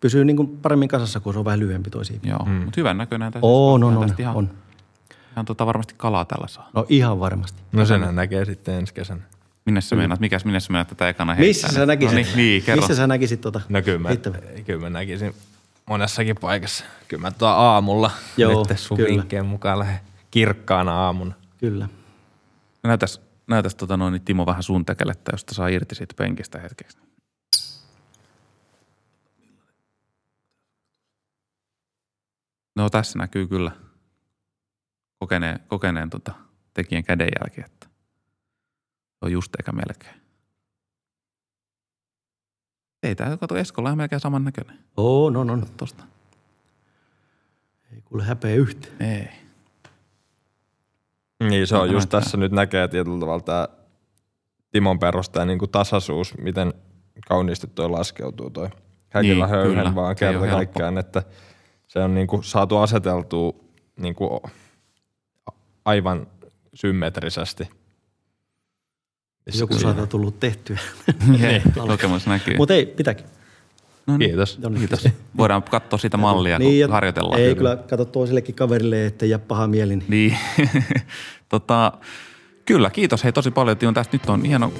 pysyy 0.00 0.24
niin 0.24 0.58
paremmin 0.62 0.88
kasassa, 0.88 1.20
kun 1.20 1.32
se 1.32 1.38
on 1.38 1.44
vähän 1.44 1.60
lyhyempi 1.60 1.90
toi 1.90 2.04
siipi. 2.04 2.28
Joo, 2.28 2.44
mm. 2.46 2.52
mutta 2.52 2.80
hyvän 2.80 2.98
näköinen 2.98 3.32
tässä. 3.32 3.46
On, 3.46 3.84
on, 3.84 3.96
on, 3.96 4.14
ihan, 4.18 4.36
on. 4.36 4.50
Ihan 5.32 5.44
tota 5.44 5.66
varmasti 5.66 5.94
kalaa 5.96 6.24
tällä 6.24 6.48
saa. 6.48 6.70
No 6.72 6.86
ihan 6.88 7.20
varmasti. 7.20 7.62
No 7.72 7.86
sen 7.86 8.14
näkee 8.14 8.44
sitten 8.44 8.74
ensi 8.74 8.94
kesänä. 8.94 9.20
Minne 9.66 9.80
sä 9.80 9.96
meinaat, 9.96 10.20
mikäs, 10.20 10.44
minne 10.44 10.60
sä 10.60 10.72
meinaat 10.72 10.88
tätä 10.88 11.08
ekana 11.08 11.34
heittää? 11.34 11.68
Missä 11.68 11.80
sä 11.80 11.86
näkisit? 11.86 12.12
No 12.12 12.16
niin, 12.16 12.36
niin, 12.36 12.62
kerro. 12.62 12.80
Missä 12.80 12.94
sä 12.94 13.06
näkisit 13.06 13.40
tota 13.40 13.60
No 13.68 13.82
kyllä 13.82 13.98
mä, 13.98 14.10
kyllä 14.66 14.80
mä 14.80 14.90
näkisin 14.90 15.34
monessakin 15.86 16.36
paikassa. 16.40 16.84
Kyllä 17.08 17.20
mä 17.20 17.30
tuo 17.30 17.48
aamulla 17.48 18.10
Joo, 18.36 18.66
nyt 18.68 18.78
sun 18.78 18.98
vinkkeen 18.98 19.46
mukaan 19.46 19.78
lähden 19.78 20.00
kirkkaana 20.30 20.92
aamuna. 20.92 21.34
Kyllä. 21.58 21.88
Näytäs 22.82 23.20
näytäs 23.46 23.74
tota 23.74 23.96
noin, 23.96 24.12
niin 24.12 24.24
Timo 24.24 24.46
vähän 24.46 24.62
sun 24.62 24.84
tekelettä, 24.84 25.30
josta 25.32 25.54
saa 25.54 25.68
irti 25.68 25.94
siitä 25.94 26.14
penkistä 26.18 26.60
hetkeksi. 26.60 26.98
No 32.76 32.90
tässä 32.90 33.18
näkyy 33.18 33.46
kyllä 33.46 33.70
kokeneen, 35.18 35.60
kokeneen 35.68 36.10
tota, 36.10 36.34
tekijän 36.74 37.04
kädenjälki, 37.04 37.60
että 37.64 37.86
on 39.20 39.32
just 39.32 39.54
eikä 39.54 39.72
melkein. 39.72 40.24
Ei 43.02 43.14
tää, 43.14 43.36
kato 43.36 43.56
Eskolla 43.56 43.90
on 43.90 43.96
melkein 43.96 44.20
saman 44.20 44.44
näköinen. 44.44 44.78
Oo, 44.96 45.30
no, 45.30 45.44
no. 45.44 45.66
Tosta. 45.76 46.04
Ei 47.92 48.02
kuule 48.02 48.24
häpeä 48.24 48.54
yhtään. 48.54 49.02
Ei. 49.02 49.43
Niin 51.48 51.66
se 51.66 51.76
on 51.76 51.90
just 51.90 52.08
tässä 52.08 52.36
nyt 52.36 52.52
näkee 52.52 52.88
tietyllä 52.88 53.20
tavalla 53.20 53.42
tämä 53.42 53.68
Timon 54.70 54.98
perustaja 54.98 55.46
niin 55.46 55.58
kuin 55.58 55.70
tasaisuus, 55.70 56.38
miten 56.38 56.74
kauniisti 57.28 57.66
tuo 57.66 57.92
laskeutuu 57.92 58.50
toi 58.50 58.68
häkillä 59.08 59.46
niin, 59.46 59.56
höyhen 59.56 59.78
kyllä. 59.78 59.94
vaan 59.94 60.16
kerta 60.16 60.46
kaikkiaan, 60.46 60.98
että 60.98 61.22
se 61.86 61.98
on 61.98 62.14
niin 62.14 62.26
kuin 62.26 62.44
saatu 62.44 62.76
aseteltua 62.76 63.54
niin 63.96 64.14
kuin 64.14 64.40
aivan 65.84 66.26
symmetrisesti. 66.74 67.68
Joku 69.58 69.78
saattaa 69.78 70.06
tullut 70.06 70.40
tehtyä. 70.40 70.78
niin, 71.38 71.62
kokemus 71.88 72.26
näkyy. 72.26 72.56
Mutta 72.56 72.74
ei, 72.74 72.86
pitääkin. 72.86 73.26
No 74.06 74.16
niin. 74.16 74.30
Kiitos. 74.30 74.58
No 74.58 74.68
niin. 74.68 74.78
Kiitos. 74.78 75.08
Voidaan 75.36 75.62
katsoa 75.62 75.98
sitä 75.98 76.16
mallia, 76.16 76.58
niin, 76.58 76.86
kun 76.86 76.92
harjoitellaan. 76.92 77.40
Ei 77.40 77.54
kyllä, 77.54 77.76
kato 77.76 78.04
toisellekin 78.04 78.54
kaverille, 78.54 79.06
ettei 79.06 79.30
jää 79.30 79.38
paha 79.38 79.66
mieli. 79.66 79.96
Niin. 79.96 80.04
niin. 80.08 80.36
tota, 81.48 81.92
kyllä, 82.64 82.90
kiitos 82.90 83.24
hei 83.24 83.32
tosi 83.32 83.50
paljon, 83.50 83.76
Tion. 83.76 83.94
Tästä 83.94 84.16
nyt 84.16 84.28
on 84.28 84.44
hieno, 84.44 84.72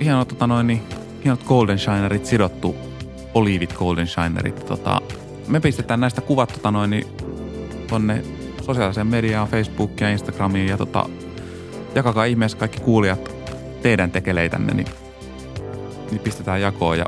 hieno 0.00 0.24
tota 0.24 0.46
noin, 0.46 0.66
niin, 0.66 0.82
hienot 1.24 1.44
golden 1.44 1.78
shinerit 1.78 2.26
sidottu, 2.26 2.76
oliivit 3.34 3.72
golden 3.72 4.06
shinerit. 4.06 4.66
Tota, 4.66 5.00
me 5.48 5.60
pistetään 5.60 6.00
näistä 6.00 6.20
kuvat 6.20 6.52
tota 6.52 6.70
noin, 6.70 6.90
niin, 6.90 7.06
tonne 7.88 8.24
sosiaaliseen 8.62 9.06
mediaan, 9.06 9.48
Facebookiin 9.48 10.06
ja 10.06 10.12
Instagramiin 10.12 10.68
ja 10.68 10.76
tota, 10.76 11.08
jakakaa 11.94 12.24
ihmeessä 12.24 12.58
kaikki 12.58 12.80
kuulijat 12.80 13.30
teidän 13.82 14.10
tekeleitänne, 14.10 14.74
niin, 14.74 14.86
niin 16.10 16.20
pistetään 16.20 16.60
jakoon 16.60 16.98
ja 16.98 17.06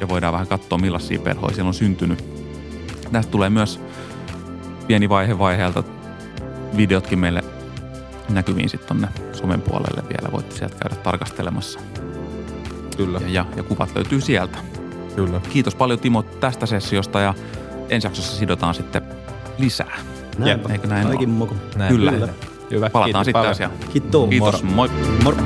ja 0.00 0.08
voidaan 0.08 0.32
vähän 0.32 0.46
katsoa 0.46 0.78
millaisia 0.78 1.18
perhoja 1.18 1.54
siellä 1.54 1.68
on 1.68 1.74
syntynyt. 1.74 2.24
Tästä 3.12 3.30
tulee 3.30 3.50
myös 3.50 3.80
pieni 4.86 5.08
vaihe 5.08 5.38
vaiheelta 5.38 5.82
videotkin 6.76 7.18
meille 7.18 7.44
näkyviin 8.28 8.68
sitten 8.68 8.88
tonne 8.88 9.08
somen 9.32 9.62
puolelle 9.62 10.02
vielä. 10.08 10.32
Voitte 10.32 10.56
sieltä 10.56 10.76
käydä 10.80 10.96
tarkastelemassa. 10.96 11.80
Kyllä. 12.96 13.20
Ja, 13.22 13.28
ja, 13.28 13.44
ja 13.56 13.62
kuvat 13.62 13.94
löytyy 13.94 14.20
sieltä. 14.20 14.58
Kyllä. 15.16 15.40
Kiitos 15.48 15.74
paljon 15.74 15.98
Timo 15.98 16.22
tästä 16.22 16.66
sessiosta 16.66 17.20
ja 17.20 17.34
ensi 17.88 18.06
jaksossa 18.06 18.36
sidotaan 18.36 18.74
sitten 18.74 19.02
lisää. 19.58 19.98
Näin. 20.38 20.70
Eikö 20.70 20.86
näin 20.86 21.08
Näin. 21.76 21.94
Kyllä. 21.94 22.12
Hyvä. 22.70 22.90
Palataan 22.90 23.24
sitten 23.24 23.48
asiaan. 23.48 23.72
Kiitos. 23.92 24.28
Kiitos. 24.28 24.62
Moi. 24.62 24.90
Moro. 25.24 25.36